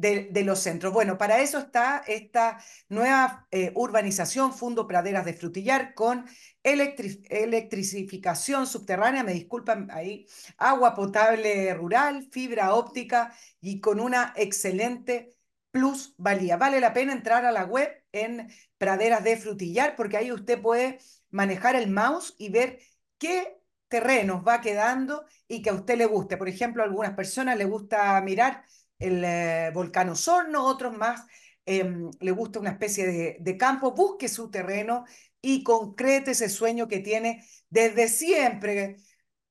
de, 0.00 0.42
los 0.44 0.60
centros. 0.60 0.92
Bueno, 0.92 1.18
para 1.18 1.40
eso 1.40 1.58
está 1.58 2.02
esta 2.06 2.58
nueva 2.88 3.46
eh, 3.50 3.72
urbanización, 3.74 4.52
Fundo 4.52 4.86
Praderas 4.86 5.24
de 5.24 5.34
Frutillar, 5.34 5.94
con 5.94 6.26
electri 6.62 7.22
electrificación 7.28 8.66
subterránea, 8.66 9.22
me 9.22 9.34
disculpan 9.34 9.90
ahí, 9.90 10.26
agua 10.58 10.94
potable 10.94 11.72
rural, 11.74 12.28
fibra 12.30 12.74
óptica 12.74 13.34
y 13.60 13.80
con 13.80 14.00
una 14.00 14.32
excelente 14.36 15.36
plusvalía. 15.70 16.56
Vale 16.56 16.80
la 16.80 16.92
pena 16.92 17.12
entrar 17.12 17.44
a 17.44 17.52
la 17.52 17.64
web 17.64 17.90
en 18.12 18.50
Praderas 18.78 19.22
de 19.24 19.36
Frutillar 19.36 19.96
porque 19.96 20.16
ahí 20.16 20.32
usted 20.32 20.60
puede 20.60 20.98
manejar 21.30 21.76
el 21.76 21.90
mouse 21.90 22.34
y 22.38 22.50
ver 22.50 22.80
qué 23.18 23.58
terrenos 23.88 24.42
va 24.46 24.60
quedando 24.60 25.24
y 25.48 25.62
que 25.62 25.70
a 25.70 25.74
usted 25.74 25.98
le 25.98 26.06
guste. 26.06 26.36
Por 26.36 26.48
ejemplo, 26.48 26.82
algunas 26.82 27.14
personas 27.14 27.58
le 27.58 27.64
gusta 27.64 28.20
mirar 28.22 28.64
el 29.00 29.24
eh, 29.24 29.70
volcán 29.74 30.10
Osorno, 30.10 30.64
otros 30.64 30.96
más 30.96 31.26
eh, 31.66 31.92
le 32.20 32.30
gusta 32.30 32.60
una 32.60 32.70
especie 32.70 33.06
de, 33.06 33.36
de, 33.40 33.56
campo, 33.56 33.92
busque 33.92 34.28
su 34.28 34.50
terreno 34.50 35.04
y 35.42 35.62
concrete 35.64 36.32
ese 36.32 36.48
sueño 36.48 36.88
que 36.88 37.00
tiene 37.00 37.44
desde 37.68 38.08
siempre. 38.08 38.96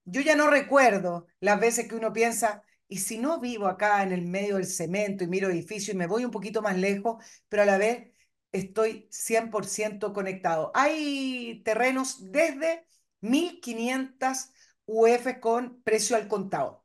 Yo 0.05 0.21
ya 0.21 0.35
no 0.35 0.49
recuerdo 0.49 1.27
las 1.39 1.59
veces 1.59 1.87
que 1.87 1.95
uno 1.95 2.13
piensa, 2.13 2.63
y 2.87 2.99
si 2.99 3.19
no 3.19 3.39
vivo 3.39 3.67
acá 3.67 4.03
en 4.03 4.11
el 4.11 4.23
medio 4.23 4.55
del 4.55 4.65
cemento 4.65 5.23
y 5.23 5.27
miro 5.27 5.49
edificios 5.49 5.95
y 5.95 5.97
me 5.97 6.07
voy 6.07 6.25
un 6.25 6.31
poquito 6.31 6.61
más 6.61 6.77
lejos, 6.77 7.23
pero 7.47 7.63
a 7.63 7.65
la 7.65 7.77
vez 7.77 8.11
estoy 8.51 9.07
100% 9.11 10.13
conectado. 10.13 10.71
Hay 10.73 11.61
terrenos 11.63 12.31
desde 12.31 12.85
1500 13.21 14.51
UF 14.85 15.39
con 15.39 15.81
precio 15.83 16.15
al 16.15 16.27
contado. 16.27 16.83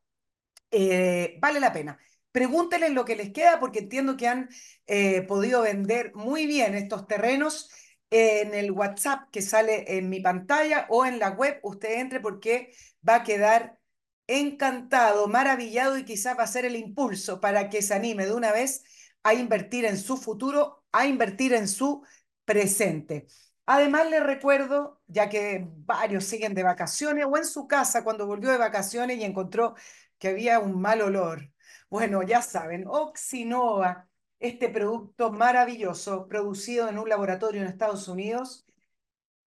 Eh, 0.70 1.38
vale 1.40 1.60
la 1.60 1.72
pena. 1.72 1.98
Pregúntenles 2.34 2.90
lo 2.90 3.04
que 3.04 3.14
les 3.14 3.32
queda 3.32 3.60
porque 3.60 3.78
entiendo 3.78 4.16
que 4.16 4.26
han 4.26 4.48
eh, 4.88 5.22
podido 5.22 5.62
vender 5.62 6.12
muy 6.16 6.46
bien 6.46 6.74
estos 6.74 7.06
terrenos 7.06 7.70
en 8.10 8.54
el 8.54 8.72
WhatsApp 8.72 9.30
que 9.30 9.40
sale 9.40 9.96
en 9.98 10.08
mi 10.08 10.18
pantalla 10.18 10.86
o 10.88 11.06
en 11.06 11.20
la 11.20 11.30
web. 11.30 11.60
Usted 11.62 12.00
entre 12.00 12.18
porque 12.18 12.74
va 13.08 13.16
a 13.16 13.22
quedar 13.22 13.78
encantado, 14.26 15.28
maravillado 15.28 15.96
y 15.96 16.04
quizás 16.04 16.36
va 16.36 16.42
a 16.42 16.48
ser 16.48 16.64
el 16.64 16.74
impulso 16.74 17.40
para 17.40 17.70
que 17.70 17.82
se 17.82 17.94
anime 17.94 18.26
de 18.26 18.34
una 18.34 18.50
vez 18.50 18.82
a 19.22 19.32
invertir 19.34 19.84
en 19.84 19.96
su 19.96 20.16
futuro, 20.16 20.82
a 20.90 21.06
invertir 21.06 21.54
en 21.54 21.68
su 21.68 22.02
presente. 22.44 23.28
Además, 23.64 24.10
les 24.10 24.24
recuerdo, 24.24 25.00
ya 25.06 25.28
que 25.28 25.68
varios 25.86 26.24
siguen 26.24 26.54
de 26.54 26.64
vacaciones 26.64 27.26
o 27.30 27.36
en 27.36 27.44
su 27.44 27.68
casa 27.68 28.02
cuando 28.02 28.26
volvió 28.26 28.50
de 28.50 28.58
vacaciones 28.58 29.18
y 29.18 29.22
encontró 29.22 29.76
que 30.18 30.28
había 30.28 30.58
un 30.58 30.80
mal 30.80 31.00
olor 31.00 31.53
bueno, 31.88 32.22
ya 32.22 32.42
saben, 32.42 32.86
Oxinova, 32.86 34.08
este 34.38 34.68
producto 34.68 35.30
maravilloso 35.32 36.26
producido 36.28 36.88
en 36.88 36.98
un 36.98 37.08
laboratorio 37.08 37.62
en 37.62 37.68
Estados 37.68 38.08
Unidos, 38.08 38.66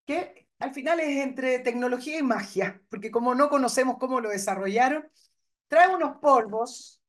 que 0.06 0.48
al 0.60 0.74
final 0.74 1.00
es 1.00 1.24
entre 1.24 1.60
tecnología 1.60 2.18
y 2.20 2.24
magia, 2.24 2.82
porque 2.90 3.12
como 3.12 3.36
no 3.36 3.50
conocemos 3.50 3.98
cómo 4.00 4.22
lo 4.22 4.30
desarrollaron, 4.30 5.10
trae 5.68 5.94
unos 5.94 6.18
polvos, 6.20 7.02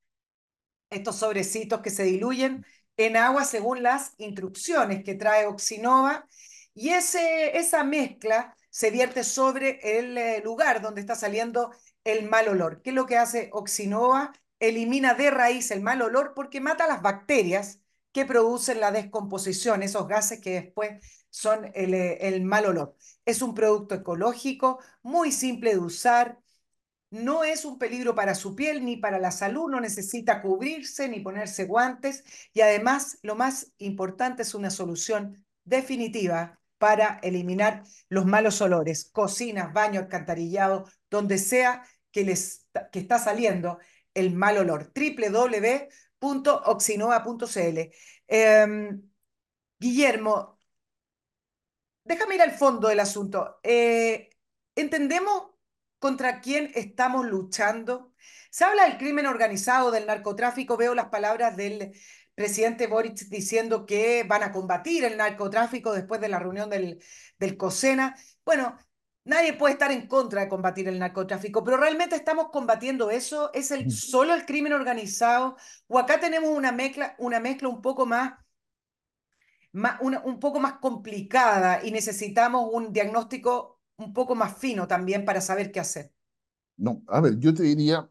estos 0.91 1.16
sobrecitos 1.16 1.81
que 1.81 1.91
se 1.91 2.05
diluyen 2.05 2.64
en 2.97 3.16
agua 3.16 3.45
según 3.45 3.83
las 3.83 4.14
instrucciones 4.18 5.05
que 5.05 5.14
trae 5.14 5.47
Oxinova, 5.47 6.26
y 6.74 6.91
ese, 6.91 7.57
esa 7.59 7.85
mezcla 7.85 8.57
se 8.70 8.91
vierte 8.91 9.24
sobre 9.24 9.81
el 9.99 10.16
eh, 10.18 10.41
lugar 10.45 10.81
donde 10.81 11.01
está 11.01 11.14
saliendo 11.14 11.72
el 12.05 12.29
mal 12.29 12.49
olor. 12.49 12.83
¿Qué 12.83 12.91
es 12.91 12.97
lo 12.97 13.07
que 13.07 13.16
hace 13.16 13.51
Oxinova? 13.53 14.33
Elimina 14.61 15.15
de 15.15 15.31
raíz 15.31 15.71
el 15.71 15.83
mal 15.83 16.03
olor 16.03 16.33
porque 16.35 16.61
mata 16.61 16.87
las 16.87 17.03
bacterias 17.03 17.81
que 18.13 18.25
producen 18.25 18.81
la 18.81 18.91
descomposición, 18.91 19.83
esos 19.83 20.09
gases 20.09 20.41
que 20.41 20.61
después 20.61 21.05
son 21.31 21.71
el, 21.75 21.95
el 21.95 22.43
mal 22.43 22.67
olor. 22.67 22.97
Es 23.25 23.43
un 23.43 23.55
producto 23.55 23.95
ecológico, 23.95 24.79
muy 25.03 25.31
simple 25.33 25.73
de 25.73 25.79
usar, 25.79 26.39
no 27.11 27.45
es 27.45 27.65
un 27.65 27.79
peligro 27.79 28.15
para 28.15 28.35
su 28.35 28.55
piel 28.55 28.85
ni 28.85 28.97
para 28.97 29.19
la 29.19 29.31
salud, 29.31 29.71
no 29.71 29.81
necesita 29.81 30.43
cubrirse 30.43 31.09
ni 31.09 31.21
ponerse 31.21 31.65
guantes 31.65 32.25
y 32.53 32.61
además 32.61 33.19
lo 33.23 33.35
más 33.35 33.73
importante 33.79 34.43
es 34.43 34.55
una 34.55 34.71
solución 34.71 35.45
definitiva 35.65 36.61
para 36.77 37.19
eliminar 37.23 37.83
los 38.09 38.27
malos 38.27 38.61
olores, 38.61 39.11
cocinas, 39.11 39.73
baño, 39.73 40.01
alcantarillado, 40.01 40.85
donde 41.11 41.39
sea 41.39 41.83
que 42.13 42.25
les 42.25 42.67
que 42.93 43.01
está 43.01 43.19
saliendo 43.19 43.79
el 44.19 44.35
mal 44.35 44.59
olor. 44.59 44.93
www.oxinova.cl. 46.21 47.79
Eh, 48.29 48.66
Guillermo, 49.79 50.59
déjame 52.05 52.35
ir 52.37 52.43
al 52.43 52.53
fondo 52.53 52.89
del 52.89 53.01
asunto. 53.01 53.61
Eh, 53.62 54.31
¿Entendemos 54.75 55.51
contra 55.99 56.41
quién 56.41 56.71
estamos 56.75 57.27
luchando? 57.27 58.12
Se 58.51 58.64
habla 58.64 58.85
del 58.85 58.99
crimen 58.99 59.27
organizado, 59.27 59.91
del 59.91 60.07
narcotráfico. 60.07 60.77
Veo 60.77 60.95
las 60.95 61.09
palabras 61.09 61.57
del 61.57 61.93
presidente 62.35 62.87
Boric 62.87 63.19
diciendo 63.29 63.87
que 63.87 64.25
van 64.25 64.43
a 64.43 64.53
combatir 64.53 65.05
el 65.05 65.16
narcotráfico 65.16 65.93
después 65.93 66.21
de 66.21 66.29
la 66.29 66.39
reunión 66.39 66.71
del, 66.71 67.03
del 67.39 67.57
COSENA. 67.57 68.16
Bueno, 68.45 68.79
Nadie 69.29 69.53
puede 69.53 69.74
estar 69.74 69.93
en 69.93 70.07
contra 70.07 70.41
de 70.41 70.49
combatir 70.49 70.89
el 70.89 70.99
narcotráfico, 70.99 71.62
pero 71.62 71.76
realmente 71.76 72.16
estamos 72.16 72.49
combatiendo 72.51 73.11
eso. 73.11 73.53
¿Es 73.53 73.70
el, 73.70 73.91
solo 73.91 74.33
el 74.33 74.47
crimen 74.47 74.72
organizado? 74.72 75.57
¿O 75.87 75.99
acá 75.99 76.18
tenemos 76.18 76.49
una 76.49 76.72
mezcla, 76.72 77.14
una 77.18 77.39
mezcla 77.39 77.68
un 77.68 77.83
poco 77.83 78.07
más, 78.07 78.33
más 79.72 80.01
una, 80.01 80.22
un 80.24 80.41
poco 80.41 80.61
más 80.61 80.79
complicada 80.79 81.85
y 81.85 81.91
necesitamos 81.91 82.70
un 82.72 82.91
diagnóstico 82.91 83.83
un 83.99 84.14
poco 84.14 84.35
más 84.35 84.57
fino 84.57 84.89
también 84.89 85.26
para 85.26 85.43
saber 85.43 85.70
qué 85.70 85.81
hacer? 85.81 86.11
No, 86.79 87.03
a 87.07 87.20
ver, 87.20 87.39
yo 87.39 87.53
te 87.53 87.64
diría, 87.64 88.09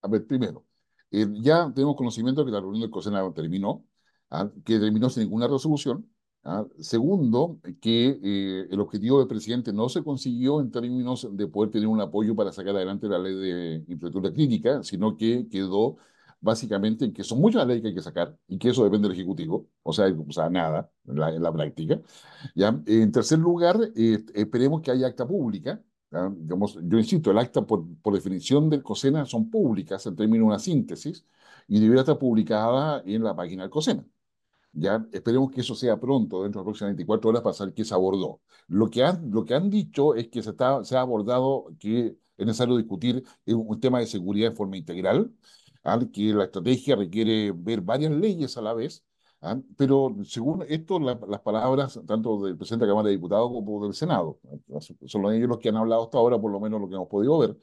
a 0.00 0.08
ver, 0.08 0.24
primero, 0.28 0.64
eh, 1.10 1.26
ya 1.40 1.72
tenemos 1.74 1.96
conocimiento 1.96 2.42
de 2.42 2.46
que 2.46 2.52
la 2.52 2.60
reunión 2.60 2.82
del 2.82 2.90
COSENA 2.90 3.34
terminó, 3.34 3.84
¿ah? 4.30 4.48
que 4.64 4.78
terminó 4.78 5.10
sin 5.10 5.24
ninguna 5.24 5.48
resolución, 5.48 6.08
¿Ah? 6.44 6.66
Segundo, 6.80 7.60
que 7.80 8.18
eh, 8.20 8.66
el 8.68 8.80
objetivo 8.80 9.18
del 9.20 9.28
presidente 9.28 9.72
no 9.72 9.88
se 9.88 10.02
consiguió 10.02 10.60
en 10.60 10.72
términos 10.72 11.28
de 11.30 11.46
poder 11.46 11.70
tener 11.70 11.86
un 11.86 12.00
apoyo 12.00 12.34
para 12.34 12.50
sacar 12.52 12.74
adelante 12.74 13.06
la 13.08 13.18
ley 13.18 13.34
de 13.34 13.84
infraestructura 13.86 14.34
crítica, 14.34 14.82
sino 14.82 15.16
que 15.16 15.46
quedó 15.48 15.98
básicamente 16.40 17.04
en 17.04 17.12
que 17.12 17.22
son 17.22 17.40
muchas 17.40 17.64
leyes 17.66 17.82
que 17.82 17.88
hay 17.88 17.94
que 17.94 18.02
sacar 18.02 18.36
y 18.48 18.58
que 18.58 18.70
eso 18.70 18.82
depende 18.84 19.08
del 19.08 19.16
Ejecutivo, 19.16 19.68
o 19.84 19.92
sea, 19.92 20.06
o 20.08 20.32
sea 20.32 20.50
nada 20.50 20.90
en 21.06 21.18
la, 21.20 21.30
en 21.30 21.42
la 21.42 21.52
práctica. 21.52 22.00
¿ya? 22.56 22.80
En 22.86 23.12
tercer 23.12 23.38
lugar, 23.38 23.78
eh, 23.94 24.24
esperemos 24.34 24.82
que 24.82 24.90
haya 24.90 25.06
acta 25.06 25.26
pública. 25.26 25.80
Digamos, 26.10 26.78
yo 26.82 26.98
insisto, 26.98 27.30
el 27.30 27.38
acta 27.38 27.62
por, 27.66 27.86
por 28.02 28.12
definición 28.14 28.68
del 28.68 28.82
COSENA 28.82 29.24
son 29.24 29.48
públicas 29.50 30.04
en 30.06 30.14
términos 30.16 30.44
de 30.44 30.48
una 30.48 30.58
síntesis 30.58 31.24
y 31.68 31.80
debería 31.80 32.02
estar 32.02 32.18
publicada 32.18 33.02
en 33.06 33.24
la 33.24 33.34
página 33.34 33.62
del 33.62 33.70
COSENA. 33.70 34.04
Ya 34.74 35.06
esperemos 35.12 35.50
que 35.50 35.60
eso 35.60 35.74
sea 35.74 36.00
pronto, 36.00 36.42
dentro 36.42 36.60
de 36.60 36.64
las 36.64 36.66
próximas 36.66 36.90
24 36.90 37.30
horas, 37.30 37.42
para 37.42 37.52
saber 37.54 37.74
qué 37.74 37.84
se 37.84 37.94
abordó. 37.94 38.40
Lo 38.68 38.88
que 38.88 39.04
han, 39.04 39.30
lo 39.30 39.44
que 39.44 39.54
han 39.54 39.68
dicho 39.68 40.14
es 40.14 40.28
que 40.28 40.42
se, 40.42 40.50
está, 40.50 40.82
se 40.84 40.96
ha 40.96 41.00
abordado 41.02 41.66
que 41.78 42.16
es 42.38 42.46
necesario 42.46 42.76
discutir 42.76 43.22
un 43.46 43.80
tema 43.80 43.98
de 44.00 44.06
seguridad 44.06 44.50
de 44.50 44.56
forma 44.56 44.76
integral, 44.78 45.30
¿ah? 45.84 46.00
que 46.12 46.32
la 46.32 46.44
estrategia 46.44 46.96
requiere 46.96 47.52
ver 47.52 47.82
varias 47.82 48.12
leyes 48.12 48.56
a 48.56 48.62
la 48.62 48.72
vez, 48.72 49.04
¿ah? 49.42 49.60
pero 49.76 50.16
según 50.24 50.64
esto, 50.68 50.98
la, 50.98 51.18
las 51.28 51.40
palabras 51.40 52.00
tanto 52.06 52.42
del 52.42 52.56
presidente 52.56 52.86
de 52.86 52.88
la 52.88 52.92
Cámara 52.92 53.08
de 53.08 53.16
Diputados 53.16 53.50
como 53.52 53.84
del 53.84 53.94
Senado, 53.94 54.40
son 55.06 55.32
ellos 55.32 55.48
los 55.48 55.58
que 55.58 55.68
han 55.68 55.76
hablado 55.76 56.04
hasta 56.04 56.16
ahora, 56.18 56.40
por 56.40 56.50
lo 56.50 56.60
menos 56.60 56.80
lo 56.80 56.88
que 56.88 56.94
hemos 56.94 57.08
podido 57.08 57.38
ver, 57.38 57.58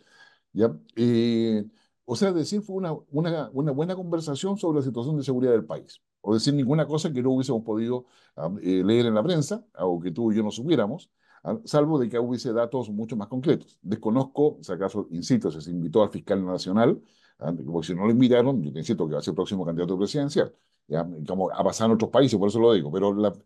¿ya? 0.53 0.75
Eh, 0.95 1.65
o 2.05 2.15
sea, 2.15 2.31
decir, 2.31 2.61
fue 2.61 2.75
una, 2.77 2.93
una, 3.11 3.49
una 3.53 3.71
buena 3.71 3.95
conversación 3.95 4.57
sobre 4.57 4.79
la 4.79 4.85
situación 4.85 5.17
de 5.17 5.23
seguridad 5.23 5.53
del 5.53 5.65
país 5.65 6.01
o 6.21 6.33
decir 6.33 6.53
ninguna 6.53 6.85
cosa 6.85 7.11
que 7.11 7.21
no 7.21 7.31
hubiésemos 7.31 7.63
podido 7.63 8.05
ah, 8.35 8.49
eh, 8.61 8.83
leer 8.83 9.07
en 9.07 9.15
la 9.15 9.23
prensa, 9.23 9.65
o 9.79 9.99
que 9.99 10.11
tú 10.11 10.31
y 10.31 10.35
yo 10.35 10.43
no 10.43 10.51
supiéramos, 10.51 11.09
ah, 11.43 11.57
salvo 11.65 11.99
de 11.99 12.09
que 12.09 12.19
hubiese 12.19 12.53
datos 12.53 12.89
mucho 12.89 13.15
más 13.15 13.27
concretos. 13.27 13.77
Desconozco, 13.81 14.57
si 14.61 14.71
acaso, 14.71 15.07
insisto, 15.11 15.51
si 15.51 15.61
se 15.61 15.71
invitó 15.71 16.03
al 16.03 16.09
fiscal 16.09 16.45
nacional, 16.45 17.01
ah, 17.39 17.53
porque 17.65 17.87
si 17.87 17.95
no 17.95 18.05
lo 18.05 18.11
invitaron, 18.11 18.61
yo 18.61 18.71
te 18.71 18.79
insisto 18.79 19.07
que 19.07 19.13
va 19.13 19.19
a 19.19 19.21
ser 19.23 19.31
el 19.31 19.35
próximo 19.35 19.65
candidato 19.65 19.97
presidencial, 19.97 20.53
¿ya? 20.87 21.07
como 21.27 21.51
ha 21.51 21.63
pasado 21.63 21.91
en 21.91 21.95
otros 21.95 22.11
países, 22.11 22.37
por 22.37 22.49
eso 22.49 22.59
lo 22.59 22.73
digo, 22.73 22.91
pero 22.91 23.13
la, 23.13 23.33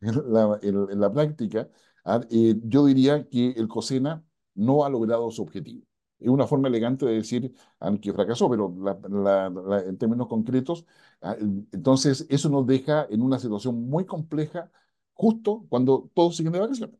en, 0.00 0.32
la, 0.32 0.58
en, 0.62 1.00
la, 1.00 1.12
práctica, 1.12 1.68
eh, 2.30 2.56
yo 2.64 2.86
diría 2.86 3.28
que 3.28 3.50
el 3.50 3.68
COSENA 3.68 4.24
no 4.54 4.84
ha 4.84 4.88
logrado 4.90 5.30
su 5.30 5.42
objetivo. 5.42 5.85
Es 6.18 6.28
una 6.28 6.46
forma 6.46 6.68
elegante 6.68 7.06
de 7.06 7.14
decir 7.14 7.54
que 8.02 8.12
fracasó, 8.12 8.48
pero 8.50 8.74
la, 8.80 8.98
la, 9.08 9.50
la, 9.50 9.80
en 9.80 9.98
términos 9.98 10.28
concretos, 10.28 10.86
ah, 11.22 11.36
entonces 11.72 12.26
eso 12.30 12.48
nos 12.48 12.66
deja 12.66 13.06
en 13.10 13.22
una 13.22 13.38
situación 13.38 13.88
muy 13.88 14.06
compleja 14.06 14.70
justo 15.14 15.66
cuando 15.68 16.10
todos 16.14 16.36
siguen 16.36 16.52
de 16.52 16.60
vacaciones. 16.60 16.96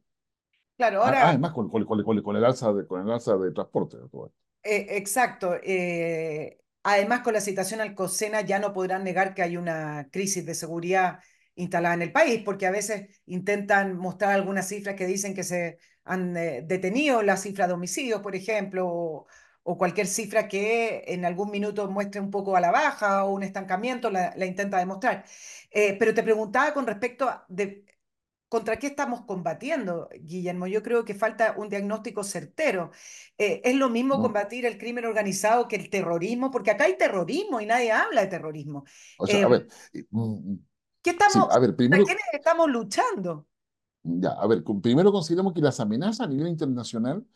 Claro, 0.77 1.03
Ah, 1.03 1.17
ahora, 1.23 1.27
Además, 1.29 1.53
con, 1.53 1.69
con, 1.71 1.85
con, 1.87 2.03
con- 2.05 2.23
con 2.23 2.37
el 2.37 2.45
alza 2.45 2.73
de, 2.73 2.87
con 2.87 3.01
el 3.03 3.11
alza 3.13 3.37
de 3.39 3.51
transporte. 3.53 3.97
eh, 4.63 4.87
exacto. 4.97 5.55
eh, 5.63 6.59
además, 6.83 7.21
con 7.23 7.35
la 7.35 7.41
citación 7.41 7.81
al 7.81 7.95
COSENA 7.95 8.41
ya 8.43 8.59
no 8.59 8.73
podrán 8.73 9.05
negar 9.05 9.35
que 9.35 9.43
hay 9.43 9.57
una 9.57 10.09
crisis 10.11 10.45
de 10.47 10.55
seguridad 10.55 11.21
instalada 11.55 11.95
en 11.95 12.03
el 12.03 12.13
país, 12.13 12.43
porque 12.45 12.67
a 12.67 12.71
veces 12.71 13.21
intentan 13.27 13.97
mostrar 13.97 14.33
algunas 14.33 14.69
cifras 14.69 14.95
que 14.97 15.07
dicen 15.07 15.35
que 15.35 15.43
se 15.45 15.79
han 16.07 16.37
eh, 16.37 16.63
detenido 16.67 17.23
la 17.23 17.37
cifra 17.37 17.67
de 17.67 17.75
homicidios, 17.75 18.23
por 18.23 18.35
ejemplo, 18.37 18.87
o, 18.89 19.27
o 19.63 19.79
cualquier 19.79 20.07
cifra 20.07 20.49
que 20.49 21.05
en 21.09 21.25
algún 21.25 21.51
minuto 21.51 21.89
muestre 21.91 22.21
un 22.21 22.31
poco 22.31 22.57
a 22.57 22.61
la 22.61 22.71
baja 22.71 23.25
o 23.25 23.33
un 23.35 23.43
estancamiento, 23.43 24.11
la, 24.11 24.33
la 24.37 24.47
intenta 24.47 24.79
demostrar. 24.79 25.25
Eh, 25.71 25.97
pero 25.99 26.15
te 26.15 26.23
preguntaba 26.23 26.73
con 26.73 26.87
respecto 26.87 27.29
a 27.29 27.45
de, 27.49 27.85
¿Contra 28.49 28.79
qué 28.79 28.87
estamos 28.87 29.23
combatiendo, 29.23 30.09
Guillermo? 30.21 30.69
Yo 30.69 30.81
creo 30.81 31.05
que 31.05 31.15
falta 31.15 31.55
un 31.59 31.69
diagnóstico 31.69 32.23
certero. 32.23 32.93
Eh, 33.37 33.61
¿es 33.65 33.75
lo 33.75 33.91
mismo 33.91 34.23
combatir 34.23 34.65
el 34.67 34.79
crimen 34.79 35.05
organizado 35.05 35.67
que 35.67 35.75
el 35.75 35.91
terrorismo? 35.91 36.53
Porque 36.53 36.71
acá 36.71 36.85
hay 36.85 36.97
terrorismo 36.97 37.61
y 37.61 37.67
nadie 37.67 37.91
habla 37.91 38.21
de 38.21 38.29
terrorismo. 38.29 38.85
O 39.19 39.27
sea, 39.27 39.47
a 39.47 39.49
ver, 39.49 39.67
eh, 39.93 40.05
mm, 40.11 40.55
¿qué 41.03 41.11
sí, 41.11 41.17
estamos, 41.19 41.51
a 41.51 41.59
ver, 41.59 41.71
¿Contra 41.71 41.77
primero, 41.77 42.05
quiénes 42.05 42.25
estamos 42.33 42.69
luchando? 42.71 43.49
Ya, 44.09 44.31
a 44.31 44.47
ver, 44.47 44.63
primero 44.83 45.11
consideramos 45.11 45.53
que 45.53 45.61
las 45.61 45.81
amenazas 45.81 46.21
a 46.21 46.29
nivel 46.29 46.47
internacional, 46.49 47.27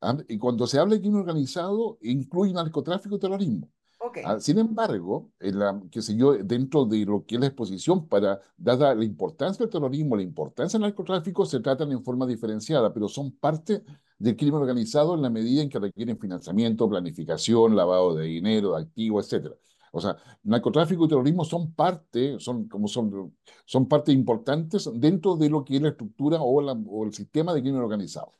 ah, 0.00 0.16
y 0.28 0.38
cuando 0.38 0.66
se 0.66 0.78
habla 0.78 0.94
de 0.94 1.00
crimen 1.00 1.20
organizado, 1.20 1.98
incluyen 2.02 2.54
narcotráfico 2.54 3.16
y 3.16 3.18
terrorismo. 3.18 3.68
Ok. 3.98 4.18
Ah, 4.24 4.38
sin 4.38 4.58
embargo, 4.58 5.32
en 5.40 5.58
la, 5.58 5.82
qué 5.90 6.00
sé 6.00 6.16
yo, 6.16 6.34
dentro 6.34 6.84
de 6.86 7.04
lo 7.04 7.24
que 7.26 7.34
es 7.34 7.40
la 7.40 7.48
exposición 7.48 8.06
para, 8.06 8.40
dada 8.56 8.94
la 8.94 9.04
importancia 9.04 9.64
del 9.64 9.72
terrorismo, 9.72 10.16
la 10.16 10.22
importancia 10.22 10.78
del 10.78 10.88
narcotráfico, 10.88 11.44
se 11.44 11.60
tratan 11.60 11.90
en 11.90 12.02
forma 12.04 12.26
diferenciada, 12.26 12.94
pero 12.94 13.08
son 13.08 13.32
parte 13.32 13.82
del 14.18 14.36
crimen 14.36 14.60
organizado 14.60 15.14
en 15.16 15.22
la 15.22 15.30
medida 15.30 15.62
en 15.62 15.68
que 15.68 15.80
requieren 15.80 16.18
financiamiento, 16.18 16.88
planificación, 16.88 17.74
lavado 17.74 18.14
de 18.14 18.26
dinero, 18.26 18.76
de 18.76 18.82
activos, 18.82 19.26
etcétera. 19.26 19.56
O 19.92 20.00
sea, 20.00 20.16
narcotráfico 20.44 21.04
y 21.04 21.08
terrorismo 21.08 21.44
son 21.44 21.72
parte, 21.74 22.38
son 22.40 22.68
como 22.68 22.86
son 22.88 23.34
son 23.64 23.88
partes 23.88 24.14
importantes 24.14 24.88
dentro 24.94 25.36
de 25.36 25.50
lo 25.50 25.64
que 25.64 25.76
es 25.76 25.82
la 25.82 25.88
estructura 25.90 26.38
o, 26.40 26.60
la- 26.62 26.72
o 26.86 27.04
el 27.04 27.12
sistema 27.12 27.52
de 27.54 27.60
crimen 27.62 27.80
organizado. 27.82 28.34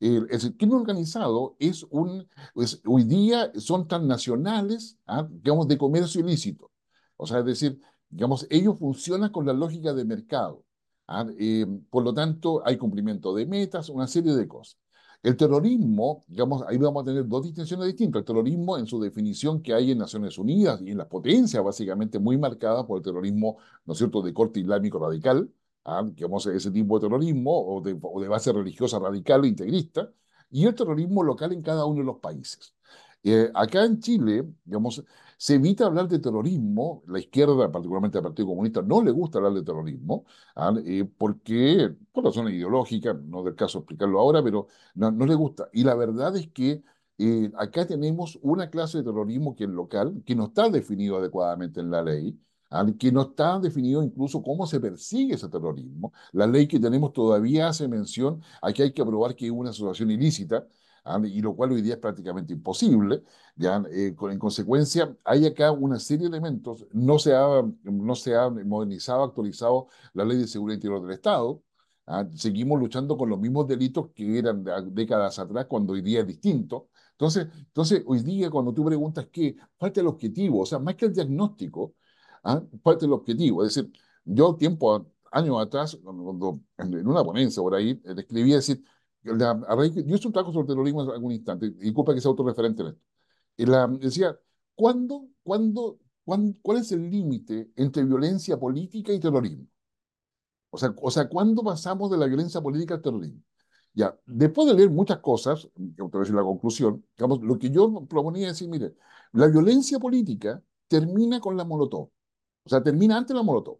El, 0.00 0.26
el 0.30 0.56
crimen 0.56 0.78
organizado 0.78 1.56
es 1.58 1.84
un, 1.90 2.26
es- 2.56 2.80
hoy 2.86 3.04
día 3.04 3.52
son 3.56 3.86
transnacionales, 3.86 4.98
¿ah? 5.06 5.26
digamos, 5.30 5.68
de 5.68 5.76
comercio 5.78 6.20
ilícito. 6.22 6.70
O 7.16 7.26
sea, 7.26 7.40
es 7.40 7.44
decir, 7.44 7.80
digamos, 8.08 8.46
ellos 8.50 8.78
funcionan 8.78 9.30
con 9.30 9.46
la 9.46 9.52
lógica 9.52 9.92
de 9.92 10.04
mercado. 10.06 10.64
¿ah? 11.06 11.26
Eh, 11.38 11.66
por 11.90 12.02
lo 12.04 12.14
tanto, 12.14 12.62
hay 12.66 12.78
cumplimiento 12.78 13.34
de 13.34 13.46
metas, 13.46 13.88
una 13.90 14.06
serie 14.08 14.32
de 14.34 14.48
cosas. 14.48 14.78
El 15.22 15.36
terrorismo, 15.36 16.24
digamos, 16.28 16.62
ahí 16.66 16.78
vamos 16.78 17.02
a 17.02 17.06
tener 17.06 17.28
dos 17.28 17.44
distinciones 17.44 17.86
distintas. 17.88 18.20
El 18.20 18.24
terrorismo 18.26 18.78
en 18.78 18.86
su 18.86 18.98
definición 19.00 19.60
que 19.62 19.74
hay 19.74 19.90
en 19.90 19.98
Naciones 19.98 20.38
Unidas 20.38 20.80
y 20.82 20.92
en 20.92 20.98
las 20.98 21.08
potencias, 21.08 21.62
básicamente 21.62 22.18
muy 22.18 22.38
marcada 22.38 22.86
por 22.86 22.98
el 22.98 23.04
terrorismo, 23.04 23.58
¿no 23.84 23.92
es 23.92 23.98
cierto?, 23.98 24.22
de 24.22 24.32
corte 24.32 24.60
islámico 24.60 24.98
radical, 24.98 25.50
¿ah? 25.84 26.02
digamos, 26.06 26.46
ese 26.46 26.70
tipo 26.70 26.98
de 26.98 27.06
terrorismo 27.06 27.50
o 27.52 27.80
de, 27.82 27.94
base 28.28 28.52
religiosa 28.52 28.98
radical 28.98 29.44
e 29.44 29.48
integrista, 29.48 30.10
y 30.50 30.66
el 30.66 30.74
terrorismo 30.74 31.22
local 31.22 31.52
en 31.52 31.62
cada 31.62 31.84
uno 31.84 32.00
de 32.00 32.06
los 32.06 32.18
países. 32.18 32.74
Eh, 33.22 33.50
acá 33.54 33.84
en 33.84 34.00
Chile, 34.00 34.46
digamos, 34.64 35.04
se 35.40 35.54
evita 35.54 35.86
hablar 35.86 36.06
de 36.06 36.18
terrorismo, 36.18 37.02
la 37.06 37.18
izquierda, 37.18 37.72
particularmente 37.72 38.18
el 38.18 38.24
Partido 38.24 38.48
Comunista, 38.48 38.82
no 38.82 39.02
le 39.02 39.10
gusta 39.10 39.38
hablar 39.38 39.54
de 39.54 39.62
terrorismo, 39.62 40.26
¿ah? 40.54 40.74
Eh, 40.84 41.04
porque, 41.16 41.94
por 42.12 42.24
razones 42.24 42.52
ideológicas, 42.54 43.16
no 43.24 43.42
del 43.42 43.54
caso 43.56 43.78
explicarlo 43.78 44.20
ahora, 44.20 44.42
pero 44.42 44.66
no, 44.94 45.10
no 45.10 45.24
le 45.26 45.34
gusta. 45.34 45.68
Y 45.72 45.82
la 45.84 45.94
verdad 45.94 46.36
es 46.36 46.48
que 46.48 46.82
eh, 47.18 47.50
acá 47.56 47.86
tenemos 47.86 48.38
una 48.42 48.68
clase 48.70 48.98
de 48.98 49.04
terrorismo 49.04 49.54
que 49.54 49.64
es 49.64 49.70
local, 49.70 50.22
que 50.26 50.34
no 50.34 50.46
está 50.46 50.68
definido 50.68 51.16
adecuadamente 51.18 51.80
en 51.80 51.90
la 51.90 52.02
ley, 52.02 52.38
¿ah? 52.70 52.84
que 52.98 53.10
no 53.10 53.22
está 53.22 53.58
definido 53.58 54.02
incluso 54.02 54.42
cómo 54.42 54.66
se 54.66 54.78
persigue 54.80 55.34
ese 55.34 55.48
terrorismo. 55.48 56.12
La 56.32 56.46
ley 56.46 56.66
que 56.68 56.78
tenemos 56.78 57.12
todavía 57.14 57.68
hace 57.68 57.88
mención 57.88 58.42
a 58.60 58.72
que 58.74 58.82
hay 58.84 58.92
que 58.92 59.04
probar 59.04 59.34
que 59.34 59.46
es 59.46 59.52
una 59.52 59.70
asociación 59.70 60.10
ilícita. 60.10 60.66
Y 61.24 61.40
lo 61.40 61.54
cual 61.54 61.72
hoy 61.72 61.82
día 61.82 61.94
es 61.94 62.00
prácticamente 62.00 62.52
imposible. 62.52 63.22
¿ya? 63.56 63.82
Eh, 63.92 64.14
en 64.18 64.38
consecuencia, 64.38 65.16
hay 65.24 65.46
acá 65.46 65.72
una 65.72 65.98
serie 65.98 66.28
de 66.28 66.36
elementos. 66.36 66.86
No 66.92 67.18
se 67.18 67.34
ha, 67.34 67.62
no 67.84 68.14
se 68.14 68.34
ha 68.36 68.48
modernizado, 68.50 69.24
actualizado 69.24 69.88
la 70.12 70.24
ley 70.24 70.38
de 70.38 70.46
seguridad 70.46 70.76
interior 70.76 71.02
del 71.02 71.12
Estado. 71.12 71.62
¿ah? 72.06 72.26
Seguimos 72.34 72.78
luchando 72.80 73.16
con 73.16 73.28
los 73.28 73.38
mismos 73.38 73.66
delitos 73.66 74.10
que 74.14 74.38
eran 74.38 74.64
décadas 74.92 75.38
atrás, 75.38 75.66
cuando 75.66 75.92
hoy 75.94 76.02
día 76.02 76.20
es 76.20 76.26
distinto. 76.26 76.88
Entonces, 77.12 77.48
entonces, 77.58 78.02
hoy 78.06 78.20
día, 78.22 78.50
cuando 78.50 78.72
tú 78.72 78.84
preguntas 78.84 79.26
qué, 79.30 79.56
falta 79.78 80.00
el 80.00 80.06
objetivo, 80.06 80.60
o 80.62 80.66
sea, 80.66 80.78
más 80.78 80.94
que 80.96 81.06
el 81.06 81.12
diagnóstico, 81.12 81.94
¿ah? 82.44 82.62
del 83.00 83.12
objetivo. 83.12 83.64
Es 83.64 83.74
decir, 83.74 83.92
yo 84.24 84.56
tiempo, 84.56 85.06
años 85.30 85.60
atrás, 85.60 85.98
cuando, 86.02 86.60
en 86.78 87.06
una 87.06 87.24
ponencia 87.24 87.62
por 87.62 87.74
ahí, 87.74 87.90
eh, 88.04 88.14
escribí 88.16 88.52
decir, 88.52 88.82
la, 89.24 89.50
a 89.52 89.76
raíz 89.76 89.94
yo 89.94 90.16
hice 90.16 90.26
un 90.28 90.32
trabajo 90.32 90.52
sobre 90.52 90.68
terrorismo 90.68 91.02
en 91.04 91.10
algún 91.10 91.32
instante, 91.32 91.66
y 91.66 91.70
disculpa 91.70 92.14
que 92.14 92.20
sea 92.20 92.30
autorreferente 92.30 92.82
en 92.82 92.88
esto. 92.88 93.00
Y 93.56 93.66
la, 93.66 93.86
decía, 93.88 94.38
¿cuándo, 94.74 95.28
cuándo, 95.42 95.98
cuán- 96.24 96.54
cuál 96.62 96.78
es 96.78 96.92
el 96.92 97.10
límite 97.10 97.70
entre 97.76 98.04
violencia 98.04 98.58
política 98.58 99.12
y 99.12 99.20
terrorismo? 99.20 99.66
O 100.70 100.78
sea, 100.78 100.94
o 101.00 101.10
sea, 101.10 101.28
¿cuándo 101.28 101.62
pasamos 101.62 102.10
de 102.10 102.16
la 102.18 102.26
violencia 102.26 102.60
política 102.60 102.94
al 102.94 103.02
terrorismo? 103.02 103.40
Ya, 103.92 104.16
después 104.24 104.68
de 104.68 104.74
leer 104.74 104.90
muchas 104.90 105.18
cosas, 105.18 105.68
que 105.74 105.94
te 105.94 106.02
voy 106.02 106.10
a 106.14 106.18
decir 106.20 106.34
la 106.34 106.42
conclusión, 106.42 107.04
digamos, 107.16 107.40
lo 107.42 107.58
que 107.58 107.70
yo 107.70 108.06
proponía 108.06 108.46
es 108.48 108.54
decir, 108.54 108.68
mire, 108.68 108.94
la 109.32 109.48
violencia 109.48 109.98
política 109.98 110.62
termina 110.86 111.40
con 111.40 111.56
la 111.56 111.64
Molotov. 111.64 112.10
O 112.64 112.68
sea, 112.68 112.82
termina 112.82 113.16
antes 113.16 113.34
la 113.34 113.42
Molotov. 113.42 113.78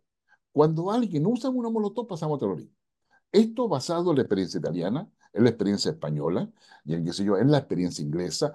Cuando 0.52 0.90
alguien 0.90 1.26
usa 1.26 1.50
una 1.50 1.70
Molotov, 1.70 2.08
pasamos 2.08 2.36
a 2.38 2.40
terrorismo. 2.40 2.72
Esto 3.32 3.68
basado 3.68 4.10
en 4.10 4.16
la 4.18 4.22
experiencia 4.22 4.58
italiana, 4.58 5.08
en 5.32 5.44
la 5.44 5.50
experiencia 5.50 5.90
española, 5.90 6.50
y 6.84 6.94
en, 6.94 7.04
qué 7.04 7.12
sé 7.12 7.24
yo, 7.24 7.36
en 7.38 7.50
la 7.50 7.58
experiencia 7.58 8.04
inglesa, 8.04 8.52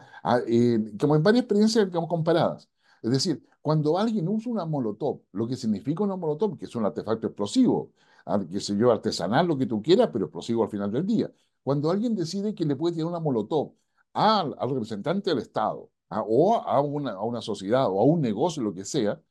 eh, 0.47 0.79
como 0.99 1.15
en 1.15 1.23
varias 1.23 1.43
experiencias 1.43 1.85
digamos, 1.85 2.09
comparadas. 2.09 2.69
Es 3.01 3.11
decir, 3.11 3.43
cuando 3.61 3.97
alguien 3.97 4.27
usa 4.27 4.51
una 4.51 4.65
molotov, 4.65 5.21
lo 5.31 5.47
que 5.47 5.55
significa 5.55 6.03
una 6.03 6.15
molotov, 6.15 6.57
que 6.57 6.65
es 6.65 6.75
un 6.75 6.85
artefacto 6.85 7.27
explosivo, 7.27 7.91
ah, 8.25 8.39
qué 8.49 8.59
sé 8.59 8.75
yo, 8.77 8.91
artesanal, 8.91 9.47
lo 9.47 9.57
que 9.57 9.65
tú 9.65 9.81
quieras, 9.81 10.09
pero 10.11 10.25
explosivo 10.25 10.63
al 10.63 10.69
final 10.69 10.91
del 10.91 11.05
día. 11.05 11.31
Cuando 11.63 11.89
alguien 11.91 12.15
decide 12.15 12.53
que 12.53 12.65
le 12.65 12.75
puede 12.75 12.95
tirar 12.95 13.07
una 13.09 13.19
molotov 13.19 13.73
al, 14.13 14.55
al 14.57 14.69
representante 14.69 15.29
del 15.29 15.39
Estado, 15.39 15.89
ah, 16.09 16.23
o 16.27 16.55
a 16.55 16.81
una, 16.81 17.11
a 17.11 17.23
una 17.23 17.41
sociedad, 17.41 17.87
o 17.89 17.99
a 18.01 18.03
un 18.05 18.21
negocio, 18.21 18.61
lo 18.63 18.73
que 18.73 18.85
sea, 18.85 19.21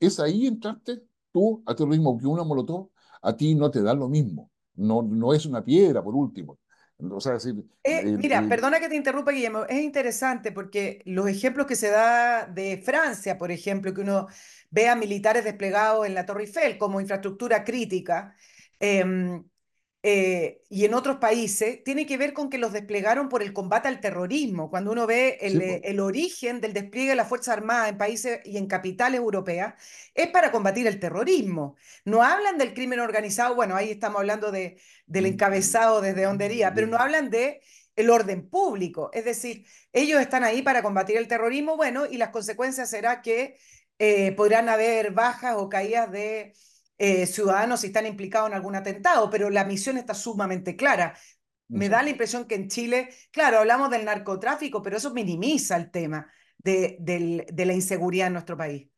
es 0.00 0.20
ahí 0.20 0.46
entraste 0.46 1.02
tú 1.32 1.62
a 1.66 1.74
terrorismo, 1.74 2.18
que 2.18 2.26
una 2.26 2.44
molotov 2.44 2.90
a 3.22 3.36
ti 3.36 3.54
no 3.54 3.70
te 3.70 3.82
da 3.82 3.94
lo 3.94 4.08
mismo 4.08 4.50
no, 4.76 5.02
no 5.02 5.32
es 5.32 5.46
una 5.46 5.64
piedra, 5.64 6.02
por 6.02 6.14
último. 6.14 6.58
O 6.98 7.20
sea, 7.20 7.36
Eh, 7.82 7.98
eh, 8.00 8.16
mira, 8.16 8.38
eh, 8.44 8.48
perdona 8.48 8.80
que 8.80 8.88
te 8.88 8.96
interrumpa, 8.96 9.32
Guillermo. 9.32 9.64
Es 9.68 9.82
interesante 9.82 10.52
porque 10.52 11.02
los 11.04 11.28
ejemplos 11.28 11.66
que 11.66 11.76
se 11.76 11.90
da 11.90 12.46
de 12.46 12.78
Francia, 12.84 13.36
por 13.36 13.50
ejemplo, 13.50 13.92
que 13.92 14.00
uno 14.00 14.28
ve 14.70 14.88
a 14.88 14.96
militares 14.96 15.44
desplegados 15.44 16.06
en 16.06 16.14
la 16.14 16.24
Torre 16.24 16.44
Eiffel 16.44 16.78
como 16.78 17.00
infraestructura 17.00 17.62
crítica, 17.64 18.34
em, 18.80 19.44
eh, 20.06 20.60
y 20.68 20.84
en 20.84 20.92
otros 20.92 21.16
países, 21.16 21.82
tiene 21.82 22.04
que 22.04 22.18
ver 22.18 22.34
con 22.34 22.50
que 22.50 22.58
los 22.58 22.74
desplegaron 22.74 23.30
por 23.30 23.42
el 23.42 23.54
combate 23.54 23.88
al 23.88 24.00
terrorismo. 24.00 24.68
Cuando 24.68 24.92
uno 24.92 25.06
ve 25.06 25.38
el, 25.40 25.52
sí, 25.52 25.58
eh, 25.62 25.78
pues, 25.80 25.92
el 25.92 26.00
origen 26.00 26.60
del 26.60 26.74
despliegue 26.74 27.08
de 27.08 27.16
las 27.16 27.26
Fuerzas 27.26 27.56
Armadas 27.56 27.88
en 27.88 27.96
países 27.96 28.40
y 28.44 28.58
en 28.58 28.66
capitales 28.66 29.18
europeas, 29.18 29.72
es 30.14 30.28
para 30.28 30.52
combatir 30.52 30.86
el 30.86 31.00
terrorismo. 31.00 31.76
No 32.04 32.22
hablan 32.22 32.58
del 32.58 32.74
crimen 32.74 33.00
organizado, 33.00 33.54
bueno, 33.54 33.76
ahí 33.76 33.92
estamos 33.92 34.20
hablando 34.20 34.52
de, 34.52 34.76
del 35.06 35.24
encabezado 35.24 36.02
desde 36.02 36.26
Hondería, 36.26 36.74
pero 36.74 36.86
no 36.86 36.98
hablan 36.98 37.30
de 37.30 37.62
el 37.96 38.10
orden 38.10 38.46
público. 38.50 39.08
Es 39.14 39.24
decir, 39.24 39.64
ellos 39.90 40.20
están 40.20 40.44
ahí 40.44 40.60
para 40.60 40.82
combatir 40.82 41.16
el 41.16 41.28
terrorismo, 41.28 41.78
bueno, 41.78 42.04
y 42.04 42.18
las 42.18 42.28
consecuencias 42.28 42.90
será 42.90 43.22
que 43.22 43.56
eh, 43.98 44.32
podrán 44.32 44.68
haber 44.68 45.12
bajas 45.12 45.54
o 45.56 45.70
caídas 45.70 46.12
de 46.12 46.52
eh, 46.98 47.26
ciudadanos 47.26 47.80
si 47.80 47.88
están 47.88 48.06
implicados 48.06 48.48
en 48.50 48.54
algún 48.56 48.76
atentado, 48.76 49.30
pero 49.30 49.50
la 49.50 49.64
misión 49.64 49.98
está 49.98 50.14
sumamente 50.14 50.76
clara. 50.76 51.16
Me 51.72 51.88
da 51.88 52.02
la 52.02 52.10
impresión 52.10 52.46
que 52.46 52.54
en 52.56 52.68
Chile, 52.68 53.10
claro, 53.32 53.58
hablamos 53.58 53.90
del 53.90 54.04
narcotráfico, 54.04 54.82
pero 54.82 54.96
eso 54.96 55.12
minimiza 55.12 55.76
el 55.76 55.90
tema 55.90 56.30
de, 56.58 56.96
del- 57.00 57.46
de 57.52 57.66
la 57.66 57.74
inseguridad 57.74 58.28
en 58.28 58.34
nuestro 58.34 58.56
país. 58.56 58.88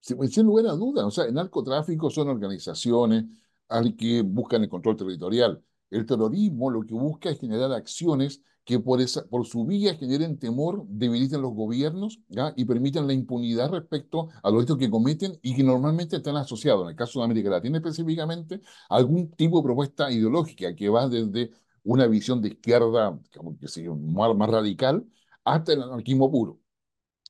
sí, 0.00 0.14
pues, 0.14 0.32
sin 0.34 0.46
lugar 0.46 0.66
a 0.66 0.72
dudas. 0.72 1.04
O 1.04 1.10
sea, 1.10 1.24
el 1.24 1.34
narcotráfico 1.34 2.10
son 2.10 2.28
organizaciones 2.28 3.24
al 3.68 3.96
que 3.96 4.22
buscan 4.22 4.62
el 4.62 4.68
control 4.68 4.96
territorial. 4.96 5.62
El 5.90 6.06
terrorismo 6.06 6.70
lo 6.70 6.82
que 6.82 6.94
busca 6.94 7.30
es 7.30 7.40
generar 7.40 7.72
acciones 7.72 8.42
que 8.70 8.78
por, 8.78 9.00
esa, 9.00 9.26
por 9.26 9.44
su 9.46 9.66
vía 9.66 9.96
generen 9.96 10.38
temor, 10.38 10.84
debiliten 10.86 11.42
los 11.42 11.52
gobiernos 11.54 12.20
¿ya? 12.28 12.52
y 12.56 12.64
permitan 12.66 13.08
la 13.08 13.12
impunidad 13.12 13.68
respecto 13.72 14.28
a 14.44 14.48
los 14.48 14.62
hechos 14.62 14.78
que 14.78 14.88
cometen 14.88 15.36
y 15.42 15.56
que 15.56 15.64
normalmente 15.64 16.18
están 16.18 16.36
asociados, 16.36 16.84
en 16.84 16.90
el 16.90 16.94
caso 16.96 17.18
de 17.18 17.24
América 17.24 17.50
Latina 17.50 17.78
específicamente, 17.78 18.60
a 18.88 18.96
algún 18.96 19.32
tipo 19.32 19.58
de 19.58 19.64
propuesta 19.64 20.08
ideológica 20.12 20.72
que 20.76 20.88
va 20.88 21.08
desde 21.08 21.50
una 21.82 22.06
visión 22.06 22.40
de 22.40 22.50
izquierda, 22.50 23.18
como 23.36 23.58
que 23.58 23.66
sí, 23.66 23.88
más, 23.88 24.36
más 24.36 24.48
radical, 24.48 25.04
hasta 25.44 25.72
el 25.72 25.82
anarquismo 25.82 26.30
puro. 26.30 26.60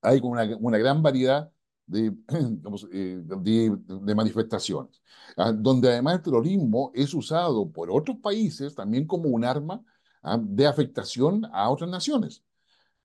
Hay 0.02 0.20
una, 0.22 0.44
una 0.58 0.76
gran 0.76 1.02
variedad 1.02 1.50
de, 1.86 2.08
eh, 2.92 3.22
de, 3.24 3.78
de, 3.86 4.14
manifestaciones, 4.14 5.00
donde 5.56 5.88
además 5.88 6.16
el 6.16 6.22
terrorismo 6.22 6.90
es 6.94 7.14
usado 7.14 7.70
por 7.72 7.90
otros 7.90 8.18
países 8.18 8.74
también 8.74 9.06
como 9.06 9.30
un 9.30 9.44
arma. 9.44 9.82
De 10.40 10.66
afectación 10.66 11.46
a 11.52 11.70
otras 11.70 11.90
naciones. 11.90 12.44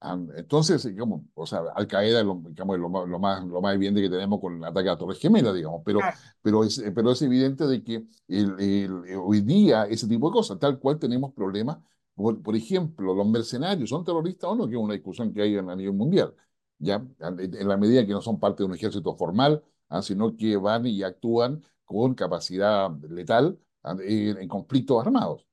¿ah? 0.01 0.17
Entonces, 0.35 0.83
digamos, 0.83 1.21
o 1.33 1.45
sea, 1.45 1.61
Al 1.75 1.87
Qaeda 1.87 2.19
es 2.19 2.25
lo, 2.25 2.41
digamos, 2.45 2.79
lo, 2.79 2.89
más, 2.89 3.07
lo, 3.07 3.19
más, 3.19 3.45
lo 3.45 3.61
más 3.61 3.75
evidente 3.75 4.01
que 4.01 4.09
tenemos 4.09 4.39
con 4.39 4.57
el 4.57 4.63
ataque 4.63 4.89
a 4.89 4.97
Torres 4.97 5.19
Gemelas, 5.19 5.55
digamos, 5.55 5.81
pero, 5.85 5.99
pero, 6.41 6.63
es, 6.63 6.83
pero 6.93 7.11
es 7.11 7.21
evidente 7.21 7.65
de 7.67 7.83
que 7.83 8.05
el, 8.27 8.59
el, 8.59 9.17
hoy 9.17 9.41
día 9.41 9.85
ese 9.85 10.07
tipo 10.07 10.29
de 10.29 10.33
cosas, 10.33 10.59
tal 10.59 10.79
cual 10.79 10.99
tenemos 10.99 11.33
problemas, 11.33 11.77
por, 12.15 12.41
por, 12.41 12.55
ejemplo, 12.55 13.13
los 13.13 13.27
mercenarios, 13.27 13.89
¿son 13.89 14.03
terroristas 14.05 14.49
o 14.49 14.55
no? 14.55 14.67
Que 14.67 14.75
es 14.75 14.81
una 14.81 14.93
discusión 14.93 15.33
que 15.33 15.41
hay 15.41 15.57
a 15.57 15.61
nivel 15.75 15.93
mundial, 15.93 16.33
¿ya? 16.79 17.05
En 17.19 17.67
la 17.67 17.77
medida 17.77 18.05
que 18.05 18.13
no 18.13 18.21
son 18.21 18.39
parte 18.39 18.63
de 18.63 18.67
un 18.67 18.75
ejército 18.75 19.15
formal, 19.17 19.63
sino 20.01 20.35
que 20.35 20.57
van 20.57 20.85
y 20.85 21.03
actúan 21.03 21.61
con 21.83 22.15
capacidad 22.15 22.89
letal 23.09 23.59
en, 23.83 24.37
en 24.37 24.47
conflictos 24.47 25.05
armados. 25.05 25.45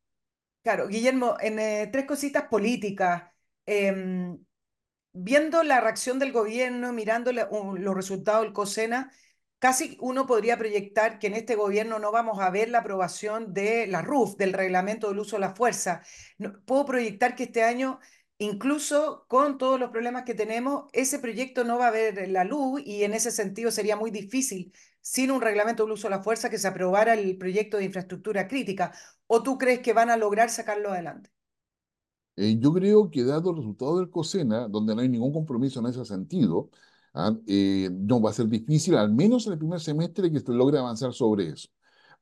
Claro, 0.62 0.86
Guillermo, 0.89 1.36
en 1.40 1.59
eh, 1.59 1.89
tres 1.93 2.06
cositas 2.06 2.44
políticas, 2.48 3.24
eh, 3.66 4.36
viendo 5.12 5.62
la 5.62 5.80
reacción 5.80 6.18
del 6.18 6.32
gobierno, 6.32 6.93
mirando 6.93 7.32
los 7.32 7.94
resultados 7.94 8.43
del 8.44 8.52
COSENA, 8.52 9.12
casi 9.59 9.97
uno 10.01 10.26
podría 10.26 10.56
proyectar 10.56 11.18
que 11.18 11.26
en 11.28 11.34
este 11.34 11.55
gobierno 11.56 11.98
no 11.98 12.12
vamos 12.12 12.40
a 12.40 12.51
ver 12.51 12.68
la 12.70 12.78
aprobación 12.78 13.52
de 13.52 13.86
la 13.89 14.02
RUF, 14.02 14.36
del 14.36 14.52
reglamento 14.52 15.09
del 15.09 15.18
uso 15.18 15.36
de 15.36 15.40
la 15.40 15.55
fuerza. 15.55 16.02
Puedo 16.66 16.84
proyectar 16.86 17.34
que 17.34 17.44
este 17.44 17.62
año, 17.62 18.01
incluso 18.43 19.24
con 19.28 19.59
todos 19.59 19.78
los 19.81 19.90
problemas 19.90 20.24
que 20.24 20.35
tenemos, 20.35 20.85
ese 20.93 21.19
proyecto 21.19 21.64
no 21.64 21.78
va 21.78 21.89
a 21.89 21.90
ver 21.90 22.28
la 22.28 22.44
luz 22.44 22.82
y 22.85 23.05
en 23.05 23.14
ese 23.14 23.31
sentido 23.31 23.70
sería 23.70 23.97
muy 23.97 24.10
difícil 24.10 24.73
sin 25.01 25.31
un 25.31 25.40
reglamento 25.40 25.82
del 25.85 25.93
uso 25.93 26.09
de 26.09 26.16
la 26.16 26.23
fuerza 26.23 26.51
que 26.51 26.59
se 26.59 26.69
aprobara 26.69 27.14
el 27.14 27.36
proyecto 27.36 27.77
de 27.77 27.85
infraestructura 27.85 28.48
crítica. 28.48 28.93
¿O 29.27 29.43
tú 29.43 29.59
crees 29.59 29.81
que 29.81 29.93
van 29.93 30.10
a 30.10 30.16
lograr 30.16 30.51
sacarlo 30.51 30.90
adelante? 30.93 31.31
Eh, 32.36 32.56
yo 32.59 32.73
creo 32.73 33.10
que 33.10 33.24
dado 33.24 33.51
el 33.51 33.56
resultado 33.59 33.98
del 33.98 34.10
COSENA, 34.10 34.69
donde 34.69 34.94
no 34.94 35.02
hay 35.02 35.09
ningún 35.09 35.32
compromiso 35.32 35.81
en 35.81 35.86
ese 35.86 36.05
sentido, 36.05 36.70
¿ah? 37.14 37.36
eh, 37.47 37.90
no 37.93 38.20
va 38.23 38.31
a 38.31 38.32
ser 38.32 38.48
difícil, 38.48 38.97
al 38.97 39.12
menos 39.12 39.47
en 39.47 39.52
el 39.55 39.59
primer 39.59 39.81
semestre, 39.81 40.31
que 40.32 40.40
se 40.40 40.52
logre 40.52 40.78
avanzar 40.78 41.12
sobre 41.12 41.48
eso. 41.48 41.69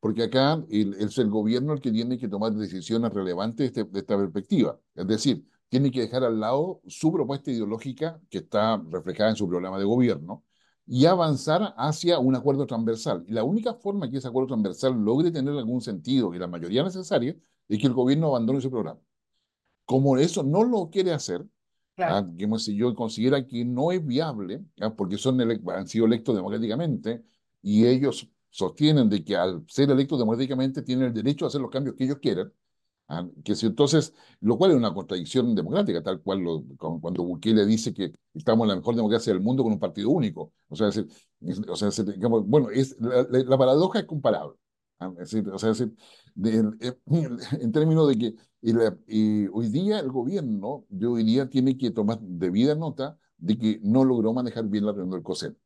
Porque 0.00 0.24
acá 0.24 0.64
el, 0.70 0.94
es 0.94 1.18
el 1.18 1.28
gobierno 1.28 1.74
el 1.74 1.80
que 1.80 1.92
tiene 1.92 2.18
que 2.18 2.28
tomar 2.28 2.52
decisiones 2.54 3.12
relevantes 3.12 3.72
de, 3.72 3.82
este, 3.82 3.92
de 3.92 4.00
esta 4.00 4.16
perspectiva. 4.16 4.80
Es 4.94 5.06
decir, 5.06 5.44
tiene 5.70 5.90
que 5.90 6.00
dejar 6.02 6.24
al 6.24 6.40
lado 6.40 6.82
su 6.86 7.12
propuesta 7.12 7.50
ideológica, 7.50 8.20
que 8.28 8.38
está 8.38 8.76
reflejada 8.90 9.30
en 9.30 9.36
su 9.36 9.48
programa 9.48 9.78
de 9.78 9.84
gobierno, 9.84 10.44
y 10.86 11.06
avanzar 11.06 11.74
hacia 11.78 12.18
un 12.18 12.34
acuerdo 12.34 12.66
transversal. 12.66 13.24
Y 13.28 13.32
la 13.32 13.44
única 13.44 13.74
forma 13.74 14.10
que 14.10 14.18
ese 14.18 14.28
acuerdo 14.28 14.48
transversal 14.48 14.94
logre 14.94 15.30
tener 15.30 15.56
algún 15.56 15.80
sentido 15.80 16.34
y 16.34 16.38
la 16.38 16.48
mayoría 16.48 16.82
necesaria 16.82 17.36
es 17.68 17.78
que 17.78 17.86
el 17.86 17.94
gobierno 17.94 18.28
abandone 18.28 18.60
su 18.60 18.70
programa. 18.70 19.00
Como 19.84 20.16
eso 20.18 20.42
no 20.42 20.64
lo 20.64 20.90
quiere 20.90 21.12
hacer, 21.12 21.46
claro. 21.94 22.16
¿ah? 22.16 22.32
que 22.36 22.58
si 22.58 22.76
yo 22.76 22.94
considera 22.94 23.46
que 23.46 23.64
no 23.64 23.92
es 23.92 24.04
viable, 24.04 24.64
¿ah? 24.80 24.94
porque 24.94 25.18
son 25.18 25.40
han 25.40 25.86
sido 25.88 26.06
electos 26.06 26.34
democráticamente 26.34 27.24
y 27.62 27.86
ellos 27.86 28.28
sostienen 28.50 29.08
de 29.08 29.24
que 29.24 29.36
al 29.36 29.64
ser 29.68 29.90
electos 29.90 30.18
democráticamente 30.18 30.82
tienen 30.82 31.06
el 31.06 31.14
derecho 31.14 31.44
a 31.44 31.48
hacer 31.48 31.60
los 31.60 31.70
cambios 31.70 31.94
que 31.96 32.04
ellos 32.04 32.18
quieran, 32.20 32.52
¿ah? 33.10 33.28
que 33.44 33.54
si 33.54 33.66
entonces, 33.66 34.14
lo 34.40 34.56
cual 34.56 34.70
es 34.70 34.76
una 34.76 34.94
contradicción 34.94 35.54
democrática, 35.54 36.02
tal 36.02 36.22
cual 36.22 36.40
lo, 36.40 36.64
cuando 36.78 37.24
Bukele 37.24 37.66
dice 37.66 37.92
que 37.92 38.12
estamos 38.34 38.64
en 38.64 38.68
la 38.70 38.76
mejor 38.76 38.94
democracia 38.96 39.32
del 39.32 39.42
mundo 39.42 39.62
con 39.62 39.72
un 39.72 39.80
partido 39.80 40.10
único. 40.10 40.52
O 40.68 40.76
sea, 40.76 40.88
es, 40.88 40.98
o 41.68 41.76
sea 41.76 41.88
es, 41.88 42.06
digamos, 42.06 42.46
bueno, 42.46 42.70
es, 42.70 42.96
la, 43.00 43.26
la, 43.30 43.58
paradoja 43.58 44.00
es 44.00 44.06
comparable. 44.06 44.56
Es 45.18 45.30
decir, 45.30 45.48
o 45.48 45.58
sea, 45.58 45.70
es 45.70 45.84
de, 46.34 46.72
en 47.60 47.72
términos 47.72 48.08
de 48.08 48.18
que 48.18 48.34
hoy 49.52 49.68
día 49.68 49.98
el 49.98 50.10
gobierno, 50.10 50.86
yo 50.90 51.16
diría, 51.16 51.48
tiene 51.48 51.76
que 51.76 51.90
tomar 51.90 52.20
debida 52.20 52.74
nota 52.74 53.18
de 53.38 53.58
que 53.58 53.80
no 53.82 54.04
logró 54.04 54.32
manejar 54.34 54.66
bien 54.68 54.86
la 54.86 54.92
reunión 54.92 55.12
del 55.12 55.22
COSEN. 55.22 55.56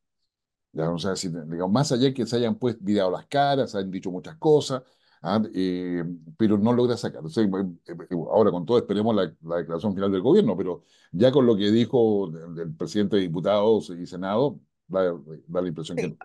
Ya, 0.73 0.91
o 0.91 0.99
sea, 0.99 1.11
decir, 1.11 1.33
digamos, 1.47 1.73
más 1.73 1.93
allá 1.93 2.05
de 2.05 2.15
que 2.15 2.27
se 2.27 2.37
hayan 2.37 2.57
pues 2.57 2.77
virado 2.83 3.11
las 3.11 3.27
caras, 3.27 3.73
se 3.73 3.79
han 3.79 3.91
dicho 3.91 4.11
muchas 4.11 4.37
cosas, 4.37 4.83
¿ah? 5.25 5.43
eh, 5.55 6.05
pero 6.37 6.59
no 6.59 6.73
logra 6.73 6.97
sacar. 6.97 7.25
O 7.25 7.29
sea, 7.29 7.45
eh, 7.45 8.07
ahora 8.31 8.51
con 8.51 8.65
todo 8.67 8.79
esperemos 8.79 9.15
la, 9.15 9.35
la, 9.43 9.57
declaración 9.57 9.95
final 9.95 10.13
del 10.13 10.23
gobierno, 10.23 10.57
pero 10.57 10.83
ya 11.13 11.33
con 11.33 11.47
lo 11.47 11.57
que 11.57 11.71
dijo 11.71 12.29
el, 12.29 12.61
el 12.61 12.75
presidente 12.75 13.17
de 13.17 13.23
diputados 13.23 13.91
y 13.91 14.07
senado, 14.07 14.61
da, 14.87 15.13
da 15.49 15.63
la 15.63 15.69
impresión 15.69 15.99
sí. 15.99 16.11
que 16.13 16.17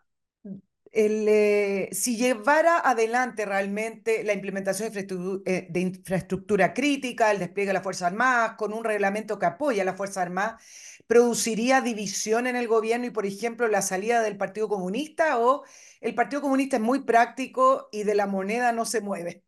el, 0.92 1.28
eh, 1.28 1.90
si 1.92 2.18
llevara 2.18 2.80
adelante 2.80 3.46
realmente 3.46 4.24
la 4.24 4.34
implementación 4.34 4.92
de 4.92 5.00
infraestructura, 5.00 5.42
eh, 5.46 5.68
de 5.70 5.80
infraestructura, 5.82 6.74
crítica, 6.74 7.32
el 7.32 7.40
despliegue 7.40 7.68
de 7.70 7.74
las 7.74 7.84
Fuerzas 7.84 8.12
Armadas, 8.12 8.56
con 8.58 8.74
un 8.74 8.84
reglamento 8.84 9.38
que 9.38 9.46
apoya 9.46 9.84
a 9.84 9.86
las 9.86 9.98
Fuerzas 9.98 10.18
Armadas, 10.18 10.64
¿produciría 11.06 11.82
división 11.82 12.48
en 12.48 12.56
el 12.56 12.68
gobierno 12.68 13.06
y, 13.06 13.12
por 13.12 13.26
ejemplo, 13.26 13.68
la 13.68 13.82
salida 13.82 14.22
del 14.22 14.38
Partido 14.38 14.68
Comunista? 14.68 15.40
¿O 15.40 15.64
el 16.02 16.16
Partido 16.16 16.42
Comunista 16.42 16.78
es 16.78 16.82
muy 16.82 17.00
práctico 17.02 17.90
y 17.92 18.04
de 18.04 18.16
la 18.16 18.28
moneda 18.28 18.72
no 18.72 18.86
se 18.86 19.02
mueve? 19.02 19.44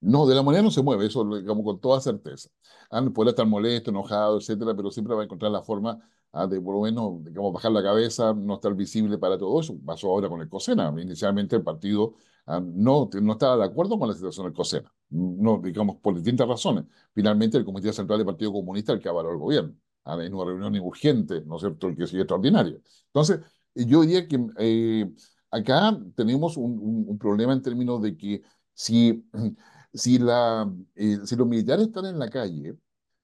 No, 0.00 0.26
de 0.26 0.34
la 0.34 0.42
moneda 0.42 0.62
no 0.62 0.70
se 0.70 0.82
mueve, 0.82 1.06
eso 1.06 1.24
digamos 1.36 1.64
con 1.64 1.80
toda 1.80 2.00
certeza. 2.00 2.48
Ah, 2.90 3.02
puede 3.14 3.30
estar 3.30 3.46
molesto, 3.46 3.90
enojado, 3.90 4.38
etcétera, 4.38 4.74
pero 4.74 4.90
siempre 4.90 5.14
va 5.14 5.22
a 5.22 5.24
encontrar 5.24 5.52
la 5.52 5.62
forma 5.62 5.98
ah, 6.32 6.46
de 6.46 6.60
por 6.60 6.74
lo 6.74 6.82
menos 6.82 7.24
digamos, 7.24 7.52
bajar 7.52 7.70
la 7.70 7.82
cabeza, 7.82 8.34
no 8.34 8.54
estar 8.54 8.74
visible 8.74 9.16
para 9.18 9.38
todo 9.38 9.60
eso. 9.60 9.76
Pasó 9.84 10.08
ahora 10.08 10.28
con 10.28 10.40
el 10.40 10.48
COSENA. 10.48 10.92
Inicialmente 11.00 11.54
el 11.54 11.62
partido 11.62 12.14
ah, 12.46 12.60
no, 12.60 13.08
no 13.20 13.32
estaba 13.32 13.56
de 13.56 13.64
acuerdo 13.64 13.96
con 13.98 14.08
la 14.08 14.14
situación 14.14 14.46
del 14.46 14.54
COSENA, 14.54 14.92
no, 15.10 15.58
digamos, 15.62 15.96
por 15.98 16.14
distintas 16.14 16.48
razones. 16.48 16.84
Finalmente 17.14 17.56
el 17.56 17.64
Comité 17.64 17.92
Central 17.92 18.18
del 18.18 18.26
Partido 18.26 18.52
Comunista 18.52 18.92
el 18.92 18.98
que 19.00 19.08
avaló 19.08 19.30
el 19.30 19.38
gobierno, 19.38 19.74
ah, 20.04 20.16
en 20.20 20.34
una 20.34 20.44
reunión 20.46 20.76
urgente, 20.84 21.42
¿no 21.46 21.56
es 21.56 21.60
cierto?, 21.62 21.86
el 21.88 21.96
que 21.96 22.06
sigue 22.08 22.22
extraordinaria. 22.22 22.76
Entonces, 23.06 23.40
yo 23.74 24.02
diría 24.02 24.26
que 24.28 24.38
eh, 24.58 25.10
acá 25.52 25.96
tenemos 26.16 26.56
un, 26.56 26.78
un, 26.80 27.04
un 27.08 27.18
problema 27.18 27.52
en 27.52 27.62
términos 27.62 28.02
de 28.02 28.16
que 28.16 28.42
si 28.74 29.24
si, 29.92 30.18
la, 30.18 30.72
eh, 30.94 31.18
si 31.24 31.36
los 31.36 31.46
militares 31.46 31.86
están 31.88 32.06
en 32.06 32.18
la 32.18 32.30
calle, 32.30 32.76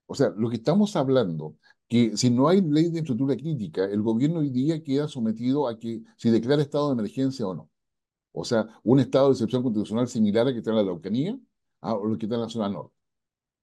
o 0.06 0.14
sea, 0.14 0.30
lo 0.36 0.48
que 0.50 0.56
estamos 0.56 0.96
hablando, 0.96 1.56
que 1.88 2.16
si 2.16 2.30
no 2.30 2.48
hay 2.48 2.60
ley 2.60 2.84
de 2.90 3.00
infraestructura 3.00 3.36
crítica, 3.36 3.84
el 3.84 4.02
gobierno 4.02 4.40
hoy 4.40 4.50
día 4.50 4.82
queda 4.82 5.08
sometido 5.08 5.68
a 5.68 5.78
que 5.78 6.02
si 6.16 6.30
declara 6.30 6.62
estado 6.62 6.88
de 6.88 6.94
emergencia 6.94 7.46
o 7.46 7.54
no. 7.54 7.70
O 8.32 8.44
sea, 8.44 8.68
un 8.84 9.00
estado 9.00 9.28
de 9.28 9.32
excepción 9.32 9.62
constitucional 9.62 10.08
similar 10.08 10.46
al 10.46 10.52
que 10.52 10.58
está 10.58 10.70
en 10.70 10.76
la 10.76 10.82
Araucanía 10.82 11.38
a, 11.80 11.94
lo 11.94 12.16
que 12.18 12.26
está 12.26 12.36
en 12.36 12.42
la 12.42 12.48
zona 12.48 12.68
norte. 12.68 12.94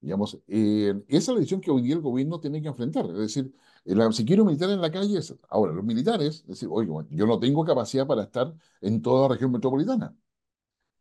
Digamos, 0.01 0.39
eh, 0.47 0.93
esa 1.07 1.17
es 1.17 1.27
la 1.29 1.35
decisión 1.35 1.61
que 1.61 1.71
hoy 1.71 1.81
día 1.83 1.95
el 1.95 2.01
gobierno 2.01 2.39
tiene 2.39 2.61
que 2.61 2.67
enfrentar. 2.67 3.05
Es 3.07 3.17
decir, 3.17 3.53
la, 3.93 4.11
si 4.11 4.25
quiero 4.25 4.45
militar 4.45 4.69
en 4.71 4.81
la 4.81 4.91
calle, 4.91 5.19
es, 5.19 5.35
ahora 5.49 5.73
los 5.73 5.83
militares, 5.83 6.41
es 6.41 6.47
decir, 6.47 6.69
oye, 6.71 6.89
yo 7.11 7.27
no 7.27 7.39
tengo 7.39 7.63
capacidad 7.63 8.07
para 8.07 8.23
estar 8.23 8.53
en 8.81 9.01
toda 9.01 9.27
la 9.27 9.35
región 9.35 9.51
metropolitana. 9.51 10.15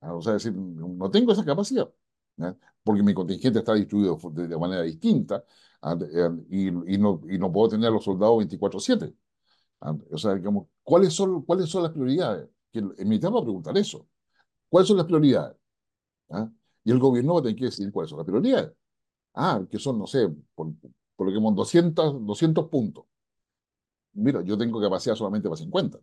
O 0.00 0.20
sea, 0.20 0.34
decir, 0.34 0.52
no 0.52 1.10
tengo 1.10 1.32
esa 1.32 1.44
capacidad, 1.44 1.88
¿eh? 2.38 2.54
porque 2.82 3.02
mi 3.02 3.14
contingente 3.14 3.60
está 3.60 3.74
distribuido 3.74 4.18
de, 4.32 4.56
manera 4.58 4.82
distinta 4.82 5.44
¿eh? 5.82 6.30
y, 6.50 6.66
y, 6.94 6.98
no, 6.98 7.22
y 7.28 7.38
no 7.38 7.50
puedo 7.50 7.70
tener 7.70 7.88
a 7.88 7.90
los 7.90 8.04
soldados 8.04 8.36
24/7. 8.38 9.06
¿eh? 9.06 9.14
O 10.12 10.18
sea, 10.18 10.34
digamos, 10.34 10.68
¿cuáles 10.82 11.14
son, 11.14 11.42
¿cuáles 11.42 11.70
son 11.70 11.84
las 11.84 11.92
prioridades? 11.92 12.48
Que 12.70 12.80
el 12.80 13.06
militar 13.06 13.34
va 13.34 13.40
a 13.40 13.44
preguntar 13.44 13.76
eso. 13.78 14.06
¿Cuáles 14.68 14.88
son 14.88 14.98
las 14.98 15.06
prioridades? 15.06 15.56
Y 16.84 16.90
el 16.90 16.98
gobierno 16.98 17.34
va 17.34 17.40
a 17.40 17.42
tener 17.42 17.56
que 17.56 17.66
decir 17.66 17.90
cuáles 17.92 18.10
son 18.10 18.18
las 18.18 18.26
prioridades. 18.26 18.72
Ah, 19.34 19.62
que 19.70 19.78
son, 19.78 19.98
no 19.98 20.06
sé, 20.06 20.28
por, 20.54 20.72
por 21.16 21.26
lo 21.26 21.32
que 21.32 21.38
hemos 21.38 21.54
200, 21.54 22.26
200 22.26 22.68
puntos. 22.68 23.04
Mira, 24.14 24.42
yo 24.42 24.56
tengo 24.58 24.80
capacidad 24.80 25.14
solamente 25.14 25.48
para 25.48 25.56
50. 25.58 25.98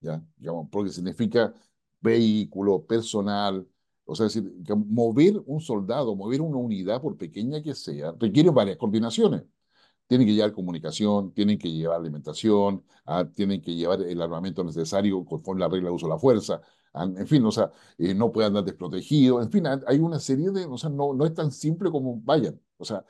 ¿Ya? 0.00 0.22
Digamos, 0.36 0.68
porque 0.70 0.90
significa 0.90 1.52
vehículo, 2.00 2.84
personal. 2.86 3.66
O 4.04 4.14
sea, 4.14 4.26
es 4.26 4.34
decir, 4.34 4.52
mover 4.86 5.42
un 5.46 5.60
soldado, 5.60 6.16
mover 6.16 6.40
una 6.40 6.56
unidad, 6.58 7.00
por 7.00 7.16
pequeña 7.16 7.62
que 7.62 7.74
sea, 7.74 8.12
requiere 8.18 8.50
varias 8.50 8.76
coordinaciones. 8.78 9.44
Tienen 10.06 10.26
que 10.26 10.34
llevar 10.34 10.52
comunicación, 10.52 11.32
tienen 11.34 11.58
que 11.58 11.70
llevar 11.70 12.00
alimentación, 12.00 12.84
ah, 13.06 13.24
tienen 13.34 13.60
que 13.62 13.74
llevar 13.74 14.02
el 14.02 14.20
armamento 14.22 14.64
necesario 14.64 15.24
conforme 15.24 15.60
la 15.60 15.68
regla 15.68 15.90
de 15.90 15.94
uso 15.94 16.06
de 16.06 16.12
la 16.14 16.18
fuerza. 16.18 16.60
En 16.94 17.26
fin, 17.28 17.44
o 17.44 17.52
sea, 17.52 17.70
eh, 17.98 18.14
no 18.14 18.32
puede 18.32 18.48
andar 18.48 18.64
desprotegido. 18.64 19.40
En 19.42 19.50
fin, 19.50 19.64
hay 19.66 19.98
una 20.00 20.18
serie 20.18 20.50
de, 20.50 20.66
o 20.66 20.76
sea, 20.78 20.90
no, 20.90 21.14
no 21.14 21.24
es 21.26 21.34
tan 21.34 21.52
simple 21.52 21.90
como 21.90 22.20
vayan. 22.22 22.60
O 22.78 22.84
sea, 22.84 23.04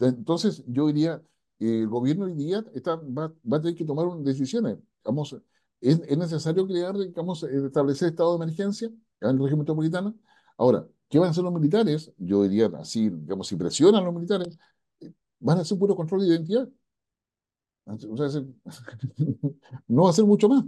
entonces 0.00 0.62
yo 0.66 0.86
diría, 0.88 1.22
el 1.58 1.88
gobierno 1.88 2.26
hoy 2.26 2.34
día 2.34 2.62
va, 2.62 3.32
va, 3.50 3.56
a 3.56 3.60
tener 3.60 3.76
que 3.76 3.84
tomar 3.84 4.06
decisiones. 4.22 4.78
Vamos, 5.04 5.36
es, 5.80 6.00
es 6.06 6.18
necesario 6.18 6.66
crear, 6.66 6.96
digamos, 6.96 7.42
establecer 7.44 8.08
estado 8.08 8.38
de 8.38 8.44
emergencia 8.44 8.88
en 9.20 9.30
el 9.30 9.38
régimen 9.38 9.60
metropolitano. 9.60 10.14
Ahora, 10.56 10.86
¿qué 11.08 11.18
van 11.18 11.28
a 11.28 11.30
hacer 11.30 11.44
los 11.44 11.52
militares? 11.52 12.12
Yo 12.18 12.42
diría 12.42 12.70
así, 12.78 13.10
digamos, 13.10 13.48
si 13.48 13.56
presionan 13.56 14.04
los 14.04 14.14
militares, 14.14 14.58
eh, 15.00 15.12
van 15.40 15.58
a 15.58 15.62
hacer 15.62 15.78
puro 15.78 15.96
control 15.96 16.22
de 16.22 16.28
identidad. 16.28 16.68
No 19.88 20.04
va 20.04 20.10
a 20.10 20.12
ser 20.12 20.24
mucho 20.24 20.48
más. 20.48 20.64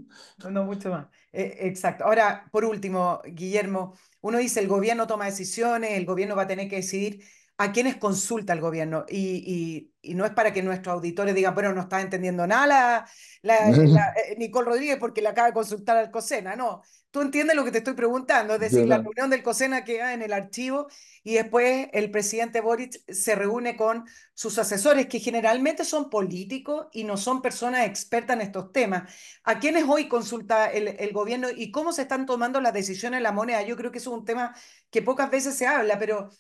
No, 0.51 0.65
mucho 0.65 0.91
más. 0.91 1.07
Eh, 1.33 1.57
exacto. 1.61 2.05
Ahora, 2.05 2.49
por 2.53 2.65
último, 2.65 3.21
Guillermo, 3.25 3.95
uno 4.21 4.39
dice 4.39 4.61
el 4.61 4.69
gobierno 4.69 5.07
toma 5.07 5.25
decisiones, 5.25 5.93
el 5.93 6.05
gobierno 6.05 6.37
va 6.37 6.43
a 6.43 6.47
tener 6.47 6.69
que 6.69 6.77
decidir 6.77 7.25
a 7.59 7.73
quiénes 7.73 7.97
consulta 7.97 8.53
el 8.53 8.61
gobierno. 8.61 9.05
Y, 9.09 9.91
y, 10.03 10.15
no 10.15 10.25
es 10.25 10.31
para 10.33 10.53
que 10.53 10.63
nuestros 10.63 10.95
auditores 10.95 11.35
digan, 11.35 11.53
bueno, 11.55 11.73
no 11.73 11.81
está 11.81 12.01
entendiendo 12.01 12.47
nada 12.47 12.67
la, 12.67 13.11
la, 13.43 14.15
eh, 14.29 14.37
Nicole 14.39 14.67
Rodríguez 14.67 14.99
porque 15.01 15.21
le 15.21 15.29
acaba 15.29 15.49
de 15.49 15.55
consultar 15.55 15.97
al 15.97 16.13
COSENA. 16.13 16.55
No, 16.55 16.83
tú 17.11 17.23
entiendes 17.23 17.57
lo 17.57 17.65
que 17.65 17.73
te 17.73 17.79
estoy 17.79 17.95
preguntando. 17.95 18.55
Es 18.55 18.61
decir, 18.61 18.87
la 18.87 18.99
reunión 18.99 19.31
del 19.31 19.43
COSENA 19.43 19.85
queda 19.85 20.13
en 20.13 20.23
el 20.23 20.33
archivo 20.33 20.87
y 21.25 21.35
después 21.35 21.89
el 21.93 22.11
presidente 22.13 22.61
Boric 22.61 23.01
se 23.13 23.35
reúne 23.35 23.77
con 23.77 24.05
sus 24.33 24.59
asesores, 24.59 25.07
que 25.07 25.19
generalmente 25.19 25.85
son 25.85 26.09
políticos 26.09 26.87
y 26.93 27.03
no 27.03 27.17
son 27.17 27.43
personas 27.43 27.87
expertas 27.87 28.37
en 28.37 28.43
estos 28.43 28.71
temas. 28.71 29.13
¿A 29.43 29.59
quiénes 29.59 29.85
hoy 29.89 30.09
consulta 30.09 30.71
el, 30.71 30.89
el 30.89 31.13
gobierno 31.13 31.49
y 31.51 31.73
cómo 31.73 31.93
se 31.93 32.03
están 32.03 32.27
tomando 32.27 32.61
las 32.61 32.73
decisiones 32.73 33.17
en 33.17 33.25
la 33.25 33.33
moneda? 33.33 33.63
Yo 33.63 33.77
creo 33.77 33.91
que 33.91 33.99
eso 33.99 34.13
es 34.13 34.19
un 34.19 34.25
tema 34.25 34.55
que 34.91 35.03
pocas 35.03 35.31
veces 35.31 35.57
se 35.57 35.67
habla, 35.67 35.99
pero 35.99 36.31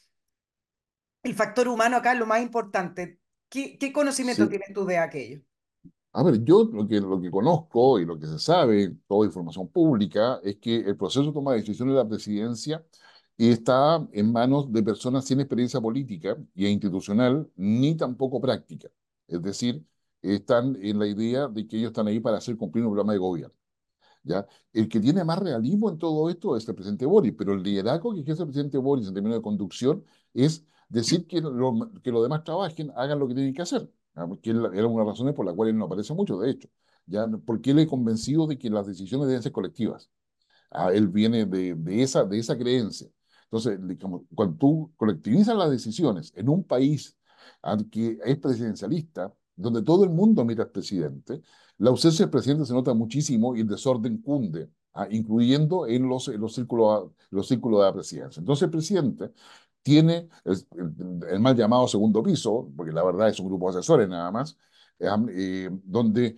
el 1.26 1.34
factor 1.34 1.68
humano 1.68 1.96
acá 1.96 2.12
es 2.12 2.18
lo 2.18 2.26
más 2.26 2.40
importante. 2.42 3.20
¿Qué, 3.48 3.76
qué 3.78 3.92
conocimiento 3.92 4.44
sí. 4.44 4.50
tienes 4.50 4.72
tú 4.72 4.84
de 4.84 4.98
aquello? 4.98 5.40
A 6.12 6.22
ver, 6.22 6.42
yo 6.44 6.64
lo 6.72 6.86
que, 6.88 7.00
lo 7.00 7.20
que 7.20 7.30
conozco 7.30 7.98
y 7.98 8.06
lo 8.06 8.18
que 8.18 8.26
se 8.26 8.38
sabe, 8.38 8.96
toda 9.06 9.26
información 9.26 9.68
pública, 9.68 10.40
es 10.42 10.56
que 10.56 10.76
el 10.76 10.96
proceso 10.96 11.26
de 11.26 11.32
toma 11.32 11.52
de 11.52 11.58
decisiones 11.58 11.94
de 11.94 12.02
la 12.02 12.08
presidencia 12.08 12.84
está 13.36 14.06
en 14.12 14.32
manos 14.32 14.72
de 14.72 14.82
personas 14.82 15.26
sin 15.26 15.40
experiencia 15.40 15.80
política 15.80 16.36
y 16.54 16.66
institucional, 16.68 17.50
ni 17.56 17.96
tampoco 17.96 18.40
práctica. 18.40 18.88
Es 19.28 19.42
decir, 19.42 19.84
están 20.22 20.78
en 20.80 20.98
la 20.98 21.06
idea 21.06 21.48
de 21.48 21.66
que 21.66 21.76
ellos 21.76 21.88
están 21.88 22.06
ahí 22.06 22.20
para 22.20 22.38
hacer 22.38 22.56
cumplir 22.56 22.84
un 22.84 22.92
programa 22.92 23.12
de 23.12 23.18
gobierno. 23.18 23.54
¿ya? 24.24 24.46
El 24.72 24.88
que 24.88 25.00
tiene 25.00 25.24
más 25.24 25.38
realismo 25.38 25.90
en 25.90 25.98
todo 25.98 26.30
esto 26.30 26.56
es 26.56 26.68
el 26.68 26.74
presidente 26.74 27.06
Boris, 27.06 27.34
pero 27.36 27.52
el 27.54 27.62
liderazgo 27.62 28.14
que 28.14 28.20
ejerce 28.20 28.42
el 28.42 28.48
presidente 28.48 28.78
Boris 28.78 29.08
en 29.08 29.14
términos 29.14 29.38
de 29.38 29.42
conducción 29.42 30.04
es 30.34 30.64
decir 30.88 31.26
que, 31.26 31.40
lo, 31.40 31.90
que 32.02 32.10
los 32.12 32.22
demás 32.22 32.44
trabajen, 32.44 32.92
hagan 32.96 33.18
lo 33.18 33.28
que 33.28 33.34
tienen 33.34 33.54
que 33.54 33.62
hacer. 33.62 33.88
Que 34.42 34.50
era 34.50 34.60
una 34.60 34.70
de 34.70 34.82
las 34.82 35.06
razones 35.06 35.34
por 35.34 35.44
las 35.44 35.54
cuales 35.54 35.72
él 35.72 35.78
no 35.78 35.86
aparece 35.86 36.14
mucho, 36.14 36.38
de 36.38 36.50
hecho. 36.50 36.68
¿ya? 37.06 37.26
Porque 37.44 37.72
él 37.72 37.80
es 37.80 37.88
convencido 37.88 38.46
de 38.46 38.58
que 38.58 38.70
las 38.70 38.86
decisiones 38.86 39.28
deben 39.28 39.42
ser 39.42 39.52
colectivas. 39.52 40.10
Él 40.92 41.08
viene 41.08 41.46
de, 41.46 41.74
de, 41.74 42.02
esa, 42.02 42.24
de 42.24 42.38
esa 42.38 42.56
creencia. 42.56 43.08
Entonces, 43.44 43.78
digamos, 43.86 44.22
cuando 44.34 44.56
tú 44.56 44.92
colectivizas 44.96 45.56
las 45.56 45.70
decisiones 45.70 46.32
en 46.34 46.48
un 46.48 46.64
país 46.64 47.16
que 47.90 48.18
es 48.24 48.38
presidencialista, 48.38 49.32
donde 49.54 49.82
todo 49.82 50.04
el 50.04 50.10
mundo 50.10 50.44
mira 50.44 50.64
al 50.64 50.70
presidente, 50.70 51.40
la 51.78 51.90
ausencia 51.90 52.24
del 52.24 52.30
presidente 52.30 52.64
se 52.66 52.72
nota 52.72 52.94
muchísimo 52.94 53.56
y 53.56 53.60
el 53.60 53.68
desorden 53.68 54.18
cunde, 54.18 54.70
incluyendo 55.10 55.86
en 55.86 56.08
los, 56.08 56.28
en 56.28 56.40
los, 56.40 56.54
círculos, 56.54 57.12
los 57.30 57.48
círculos 57.48 57.80
de 57.80 57.86
la 57.86 57.92
presidencia. 57.92 58.40
Entonces, 58.40 58.64
el 58.64 58.70
presidente 58.70 59.30
tiene 59.86 60.28
el, 60.44 60.66
el, 61.30 61.38
mal 61.38 61.54
llamado 61.54 61.86
segundo 61.86 62.20
piso, 62.20 62.68
porque 62.76 62.90
la 62.90 63.04
verdad 63.04 63.28
es 63.28 63.38
un 63.38 63.46
grupo 63.46 63.70
de 63.70 63.78
asesores 63.78 64.08
nada 64.08 64.32
más, 64.32 64.58
eh, 64.98 65.70
donde 65.84 66.36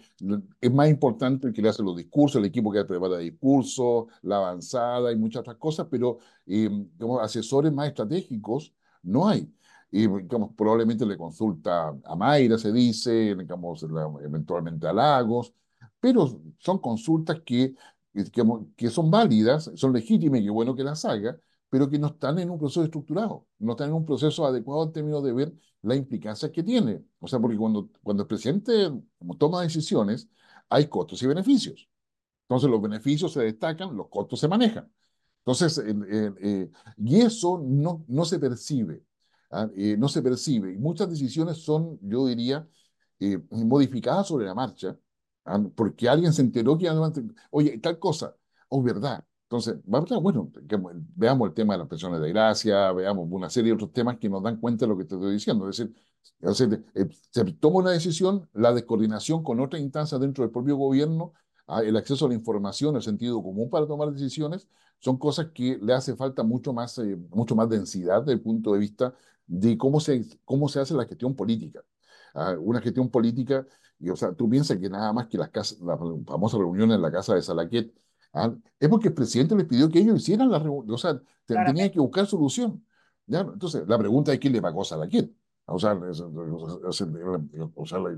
es 0.60 0.70
más 0.70 0.90
importante 0.90 1.46
el 1.46 1.54
que 1.54 1.62
le 1.62 1.70
hace 1.70 1.82
los 1.82 1.96
discursos, 1.96 2.38
el 2.40 2.44
equipo 2.44 2.70
que 2.70 2.84
prepara 2.84 3.16
discursos, 3.16 4.08
la 4.20 4.36
avanzada 4.36 5.10
y 5.10 5.16
muchas 5.16 5.40
otras 5.40 5.56
cosas, 5.56 5.86
pero 5.90 6.18
eh, 6.46 6.68
como 6.98 7.20
asesores 7.20 7.72
más 7.72 7.88
estratégicos 7.88 8.74
no 9.02 9.26
hay. 9.28 9.50
Y 9.90 10.06
digamos, 10.06 10.50
probablemente 10.54 11.06
le 11.06 11.16
consulta 11.16 11.96
a 12.04 12.16
Mayra, 12.16 12.58
se 12.58 12.70
dice, 12.70 13.34
digamos, 13.34 13.82
eventualmente 14.22 14.86
a 14.86 14.92
Lagos, 14.92 15.54
pero 15.98 16.38
son 16.58 16.78
consultas 16.80 17.40
que, 17.46 17.74
que, 18.76 18.90
son 18.90 19.10
válidas, 19.10 19.70
son 19.74 19.94
legítimas 19.94 20.40
y 20.42 20.50
bueno 20.50 20.74
que 20.74 20.84
las 20.84 21.02
haga, 21.06 21.38
pero 21.70 21.88
que 21.88 21.98
no 21.98 22.08
están 22.08 22.38
en 22.38 22.50
un 22.50 22.58
proceso 22.58 22.84
estructurado, 22.84 23.46
no 23.58 23.72
están 23.72 23.88
en 23.88 23.94
un 23.94 24.06
proceso 24.06 24.46
adecuado 24.46 24.84
en 24.84 24.92
términos 24.92 25.22
de 25.22 25.32
ver 25.32 25.52
la 25.82 25.94
implicancia 25.94 26.50
que 26.50 26.62
tiene. 26.62 27.04
O 27.20 27.28
sea, 27.28 27.38
porque 27.38 27.56
cuando, 27.56 27.90
cuando 28.02 28.22
el 28.22 28.26
presidente 28.28 28.90
toma 29.38 29.62
decisiones, 29.62 30.28
hay 30.68 30.86
costos 30.86 31.22
y 31.22 31.26
beneficios. 31.26 31.88
Entonces 32.42 32.70
los 32.70 32.80
beneficios 32.80 33.32
se 33.32 33.42
destacan, 33.42 33.96
los 33.96 34.08
costos 34.08 34.40
se 34.40 34.48
manejan. 34.48 34.90
Entonces, 35.40 35.78
eh, 35.78 36.32
eh, 36.40 36.70
y 36.98 37.20
eso 37.20 37.62
no, 37.64 38.04
no 38.08 38.24
se 38.24 38.38
percibe, 38.38 39.04
¿ah? 39.50 39.68
eh, 39.76 39.96
no 39.98 40.08
se 40.08 40.22
percibe. 40.22 40.72
Y 40.72 40.78
muchas 40.78 41.08
decisiones 41.10 41.58
son, 41.58 41.98
yo 42.02 42.26
diría, 42.26 42.68
eh, 43.20 43.38
modificadas 43.50 44.28
sobre 44.28 44.46
la 44.46 44.54
marcha, 44.54 44.96
¿ah? 45.44 45.60
porque 45.74 46.08
alguien 46.08 46.32
se 46.32 46.42
enteró 46.42 46.78
que, 46.78 46.88
oye, 47.50 47.78
tal 47.78 47.98
cosa, 47.98 48.36
o 48.68 48.78
oh, 48.78 48.82
verdad, 48.82 49.24
entonces, 49.50 49.76
bueno, 49.84 50.52
veamos 51.16 51.48
el 51.48 51.54
tema 51.54 51.72
de 51.74 51.78
las 51.78 51.88
pensiones 51.88 52.20
de 52.20 52.28
gracia, 52.28 52.92
veamos 52.92 53.26
una 53.30 53.48
serie 53.48 53.70
de 53.70 53.76
otros 53.76 53.92
temas 53.94 54.18
que 54.18 54.28
nos 54.28 54.42
dan 54.42 54.58
cuenta 54.60 54.84
de 54.84 54.90
lo 54.90 54.98
que 54.98 55.04
te 55.06 55.14
estoy 55.14 55.32
diciendo. 55.32 55.66
Es 55.70 55.78
decir, 55.78 56.84
eh, 56.94 57.08
se 57.30 57.44
toma 57.54 57.78
una 57.78 57.90
decisión, 57.92 58.48
la 58.52 58.72
descoordinación 58.74 59.42
con 59.42 59.60
otras 59.60 59.80
instancias 59.82 60.20
dentro 60.20 60.44
del 60.44 60.50
propio 60.52 60.76
gobierno, 60.76 61.32
el 61.82 61.96
acceso 61.96 62.26
a 62.26 62.28
la 62.28 62.34
información, 62.34 62.96
el 62.96 63.02
sentido 63.02 63.42
común 63.42 63.68
para 63.70 63.86
tomar 63.86 64.10
decisiones, 64.12 64.68
son 65.00 65.16
cosas 65.18 65.48
que 65.54 65.78
le 65.80 65.92
hace 65.94 66.16
falta 66.16 66.42
mucho 66.42 66.72
más, 66.72 66.98
eh, 66.98 67.16
mucho 67.30 67.54
más 67.54 67.68
densidad 67.68 68.20
desde 68.20 68.32
el 68.34 68.40
punto 68.40 68.72
de 68.72 68.78
vista 68.80 69.14
de 69.46 69.76
cómo 69.78 70.00
se, 70.00 70.24
cómo 70.44 70.68
se 70.68 70.80
hace 70.80 70.94
la 70.94 71.06
gestión 71.06 71.34
política. 71.36 71.82
Ah, 72.34 72.54
una 72.58 72.80
gestión 72.80 73.10
política, 73.10 73.66
y, 73.98 74.10
o 74.10 74.16
sea, 74.16 74.32
tú 74.34 74.48
piensas 74.48 74.78
que 74.78 74.88
nada 74.88 75.12
más 75.12 75.26
que 75.28 75.38
las, 75.38 75.50
casas, 75.50 75.78
las 75.80 75.98
famosas 75.98 76.58
reuniones 76.60 76.96
en 76.96 77.02
la 77.02 77.10
casa 77.12 77.34
de 77.34 77.42
Salaquet, 77.42 77.92
¿ah? 78.38 78.54
Es 78.78 78.88
porque 78.88 79.08
el 79.08 79.14
presidente 79.14 79.54
les 79.56 79.66
pidió 79.66 79.88
que 79.90 79.98
ellos 80.00 80.20
hicieran 80.20 80.50
la 80.50 80.58
reunión, 80.58 80.94
o 80.94 80.98
sea, 80.98 81.20
tenían 81.46 81.90
que 81.90 82.00
buscar 82.00 82.26
solución. 82.26 82.84
¿ya? 83.26 83.40
Entonces, 83.40 83.84
la 83.86 83.98
pregunta 83.98 84.32
es 84.32 84.38
quién 84.38 84.52
le 84.52 84.62
pagó 84.62 84.82
a 84.82 84.84
Salaquet. 84.84 85.30
O 85.70 85.78
sea, 85.78 85.92
o 85.92 86.92
sea, 86.92 87.06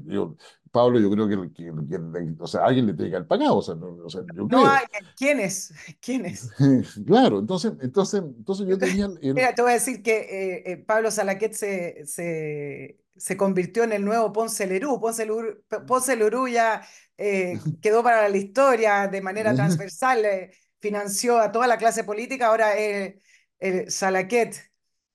yo, 0.07 0.37
Pablo, 0.71 1.01
yo 1.01 1.11
creo 1.11 1.29
que, 1.29 1.53
que, 1.53 1.65
que, 1.89 2.35
o 2.39 2.47
sea, 2.47 2.65
alguien 2.65 2.87
le 2.87 2.95
tiene 2.95 3.11
que 3.11 3.17
haber 3.17 3.27
pagado. 3.27 3.57
O 3.57 3.63
sea, 3.63 3.75
no, 3.75 3.89
o 4.05 4.09
sea, 4.09 4.23
yo 4.33 4.47
no 4.47 4.71
hay, 4.71 4.85
¿quiénes? 5.17 5.75
¿Quiénes? 6.01 6.53
claro, 7.07 7.41
entonces, 7.41 7.73
entonces, 7.81 8.23
entonces 8.23 8.69
yo 8.69 8.79
tenía... 8.79 9.07
El... 9.21 9.35
Mira, 9.35 9.53
te 9.53 9.63
voy 9.63 9.73
a 9.73 9.75
decir 9.75 10.01
que 10.01 10.21
eh, 10.21 10.63
eh, 10.73 10.77
Pablo 10.77 11.11
Salaquet 11.11 11.53
se, 11.55 12.07
se, 12.07 13.01
se 13.21 13.37
convirtió 13.37 13.85
en 13.85 13.93
el 13.93 14.05
nuevo 14.05 14.33
Ponce 14.33 14.67
Lerú. 14.67 14.99
Ponce 14.99 15.27
Lerú, 15.27 15.63
Ponce 15.87 16.17
Lerú 16.17 16.49
ya 16.49 16.83
eh, 17.19 17.59
quedó 17.83 18.03
para 18.03 18.29
la 18.29 18.37
historia 18.37 19.09
de 19.09 19.21
manera 19.21 19.55
transversal, 19.55 20.25
eh, 20.25 20.51
financió 20.81 21.39
a 21.39 21.53
toda 21.53 21.67
la 21.67 21.77
clase 21.77 22.03
política, 22.05 22.47
ahora 22.47 22.77
el, 22.79 23.21
el 23.59 23.91
Salaquet, 23.91 24.57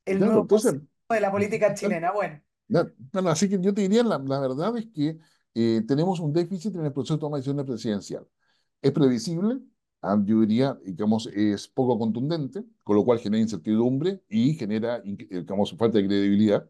el 0.06 0.18
claro, 0.18 0.26
nuevo 0.34 0.41
entonces, 0.44 0.76
de 1.10 1.19
la 1.19 1.32
política 1.32 1.73
chilena. 1.73 2.11
Bueno. 2.11 2.40
bueno, 2.68 3.30
así 3.30 3.49
que 3.49 3.60
yo 3.60 3.73
te 3.73 3.82
diría, 3.82 4.03
la, 4.03 4.19
la 4.19 4.40
verdad 4.40 4.77
es 4.77 4.86
que 4.94 5.18
eh, 5.56 5.82
tenemos 5.88 6.19
un 6.19 6.32
déficit 6.32 6.76
en 6.76 6.86
el 6.86 6.94
proceso 6.94 7.15
de 7.15 7.19
toma 7.22 7.38
de 7.38 7.41
decisiones 7.41 7.65
presidencial. 7.65 8.27
Es 8.84 8.91
previsible, 8.91 9.60
ah, 10.03 10.22
yo 10.23 10.41
diría, 10.41 10.77
digamos, 10.86 11.27
es 11.34 11.68
poco 11.68 11.98
contundente, 11.98 12.64
con 12.84 12.98
lo 12.98 13.03
cual 13.03 13.18
genera 13.18 13.41
incertidumbre 13.41 14.22
y 14.30 14.53
genera, 14.53 15.02
digamos, 15.02 15.76
falta 15.76 15.98
de 15.98 16.06
credibilidad, 16.06 16.69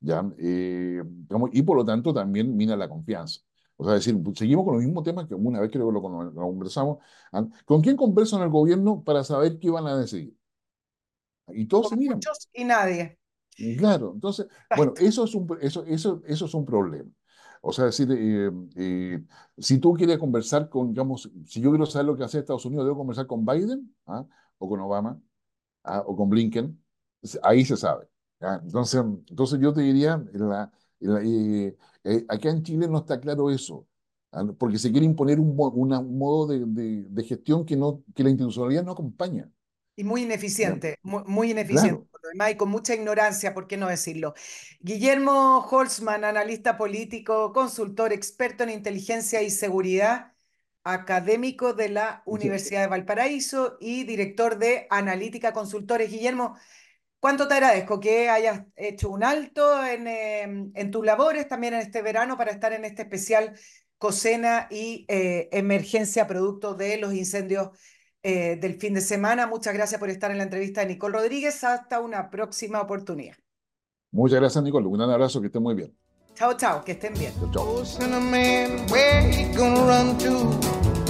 ¿ya? 0.00 0.24
Eh, 0.38 1.02
digamos, 1.04 1.50
y 1.52 1.62
por 1.62 1.76
lo 1.76 1.84
tanto 1.84 2.12
también 2.12 2.56
mina 2.56 2.76
la 2.76 2.88
confianza. 2.88 3.40
O 3.76 3.84
sea, 3.84 3.94
decir, 3.94 4.20
pues, 4.22 4.38
seguimos 4.38 4.64
con 4.64 4.74
los 4.74 4.84
mismos 4.84 5.04
temas 5.04 5.26
que 5.26 5.34
una 5.34 5.60
vez 5.60 5.70
creo 5.70 5.86
que 5.88 5.92
lo, 5.92 6.00
lo, 6.00 6.32
conversamos. 6.32 6.98
¿Con 7.64 7.82
quién 7.82 7.96
conversan 7.96 8.42
el 8.42 8.48
gobierno 8.48 9.02
para 9.04 9.22
saber 9.22 9.58
qué 9.58 9.70
van 9.70 9.86
a 9.86 9.96
decidir? 9.96 10.34
Y 11.48 11.66
todos 11.66 11.90
se 11.90 11.96
miran. 11.96 12.16
Muchos 12.16 12.48
y 12.52 12.64
nadie. 12.64 13.18
Claro, 13.78 14.12
entonces, 14.14 14.46
bueno, 14.76 14.92
eso 14.98 15.24
es 15.24 15.34
un, 15.34 15.48
eso, 15.60 15.82
eso, 15.84 16.22
eso 16.26 16.44
es 16.44 16.54
un 16.54 16.66
problema. 16.66 17.10
O 17.62 17.72
sea, 17.72 17.86
decir, 17.86 18.08
eh, 18.12 18.50
eh, 18.76 19.24
si 19.58 19.78
tú 19.78 19.94
quieres 19.94 20.18
conversar 20.18 20.68
con, 20.68 20.92
digamos, 20.92 21.30
si 21.46 21.60
yo 21.60 21.70
quiero 21.70 21.86
saber 21.86 22.06
lo 22.06 22.16
que 22.16 22.24
hace 22.24 22.38
Estados 22.38 22.64
Unidos, 22.66 22.84
¿debo 22.84 22.98
conversar 22.98 23.26
con 23.26 23.44
Biden 23.44 23.94
¿ah? 24.06 24.24
o 24.58 24.68
con 24.68 24.80
Obama 24.80 25.20
¿ah? 25.84 26.02
o 26.06 26.14
con 26.14 26.28
Blinken? 26.28 26.78
Ahí 27.42 27.64
se 27.64 27.76
sabe. 27.76 28.08
Entonces, 28.40 29.00
entonces 29.28 29.58
yo 29.60 29.72
te 29.72 29.80
diría, 29.80 30.22
la, 30.32 30.70
la, 31.00 31.20
eh, 31.22 31.76
eh, 32.04 32.24
acá 32.28 32.50
en 32.50 32.62
Chile 32.62 32.88
no 32.88 32.98
está 32.98 33.20
claro 33.20 33.50
eso. 33.50 33.86
¿ah? 34.32 34.44
porque 34.58 34.78
se 34.78 34.90
quiere 34.90 35.06
imponer 35.06 35.40
un, 35.40 35.54
una, 35.74 35.98
un 35.98 36.18
modo 36.18 36.46
de, 36.46 36.64
de, 36.66 37.04
de, 37.08 37.24
gestión 37.24 37.64
que, 37.64 37.76
no, 37.76 38.02
que 38.14 38.22
la 38.22 38.30
institucionalidad 38.30 38.84
no 38.84 38.92
acompaña. 38.92 39.50
Y 39.96 40.04
muy 40.04 40.22
ineficiente, 40.22 40.98
muy, 41.02 41.22
muy, 41.24 41.50
ineficiente, 41.52 41.88
claro. 41.88 42.08
por 42.10 42.22
lo 42.22 42.28
demás, 42.28 42.50
y 42.50 42.56
con 42.56 42.68
mucha 42.68 42.94
ignorancia, 42.94 43.54
¿por 43.54 43.66
qué 43.66 43.78
no 43.78 43.88
decirlo? 43.88 44.34
Guillermo 44.80 45.66
Holzman, 45.70 46.24
analista 46.24 46.76
político, 46.76 47.52
consultor, 47.54 48.12
experto 48.12 48.62
en 48.64 48.70
inteligencia 48.70 49.40
y 49.40 49.48
seguridad, 49.48 50.34
académico 50.84 51.72
de 51.72 51.88
la 51.88 52.22
Universidad 52.26 52.82
de 52.82 52.88
Valparaíso 52.88 53.78
y 53.80 54.04
director 54.04 54.58
de 54.58 54.86
Analítica 54.90 55.52
Consultores. 55.52 56.10
Guillermo, 56.10 56.56
¿cuánto 57.26 57.48
te 57.48 57.54
agradezco 57.54 57.98
que 57.98 58.28
hayas 58.28 58.62
hecho 58.76 59.10
un 59.10 59.24
alto 59.24 59.84
en, 59.84 60.06
eh, 60.06 60.42
en 60.72 60.90
tus 60.92 61.04
labores 61.04 61.48
también 61.48 61.74
en 61.74 61.80
este 61.80 62.00
verano 62.00 62.36
para 62.36 62.52
estar 62.52 62.72
en 62.72 62.84
este 62.84 63.02
especial 63.02 63.52
Cosena 63.98 64.68
y 64.70 65.04
eh, 65.08 65.48
emergencia 65.50 66.28
producto 66.28 66.74
de 66.74 66.98
los 66.98 67.12
incendios 67.14 67.70
eh, 68.22 68.56
del 68.60 68.74
fin 68.78 68.94
de 68.94 69.00
semana. 69.00 69.48
Muchas 69.48 69.74
gracias 69.74 69.98
por 69.98 70.08
estar 70.08 70.30
en 70.30 70.38
la 70.38 70.44
entrevista 70.44 70.82
de 70.82 70.86
Nicole 70.86 71.18
Rodríguez. 71.18 71.64
Hasta 71.64 71.98
una 71.98 72.30
próxima 72.30 72.80
oportunidad. 72.80 73.34
Muchas 74.12 74.38
gracias, 74.38 74.62
Nicole. 74.62 74.86
Un 74.86 74.96
gran 74.96 75.10
abrazo, 75.10 75.40
que 75.40 75.48
estén 75.48 75.64
muy 75.64 75.74
bien. 75.74 75.92
Chao, 76.36 76.56
chao, 76.56 76.84
que 76.84 76.92
estén 76.92 77.12
bien. 77.14 77.32
Chao, 77.40 77.50
chao. 80.16 81.05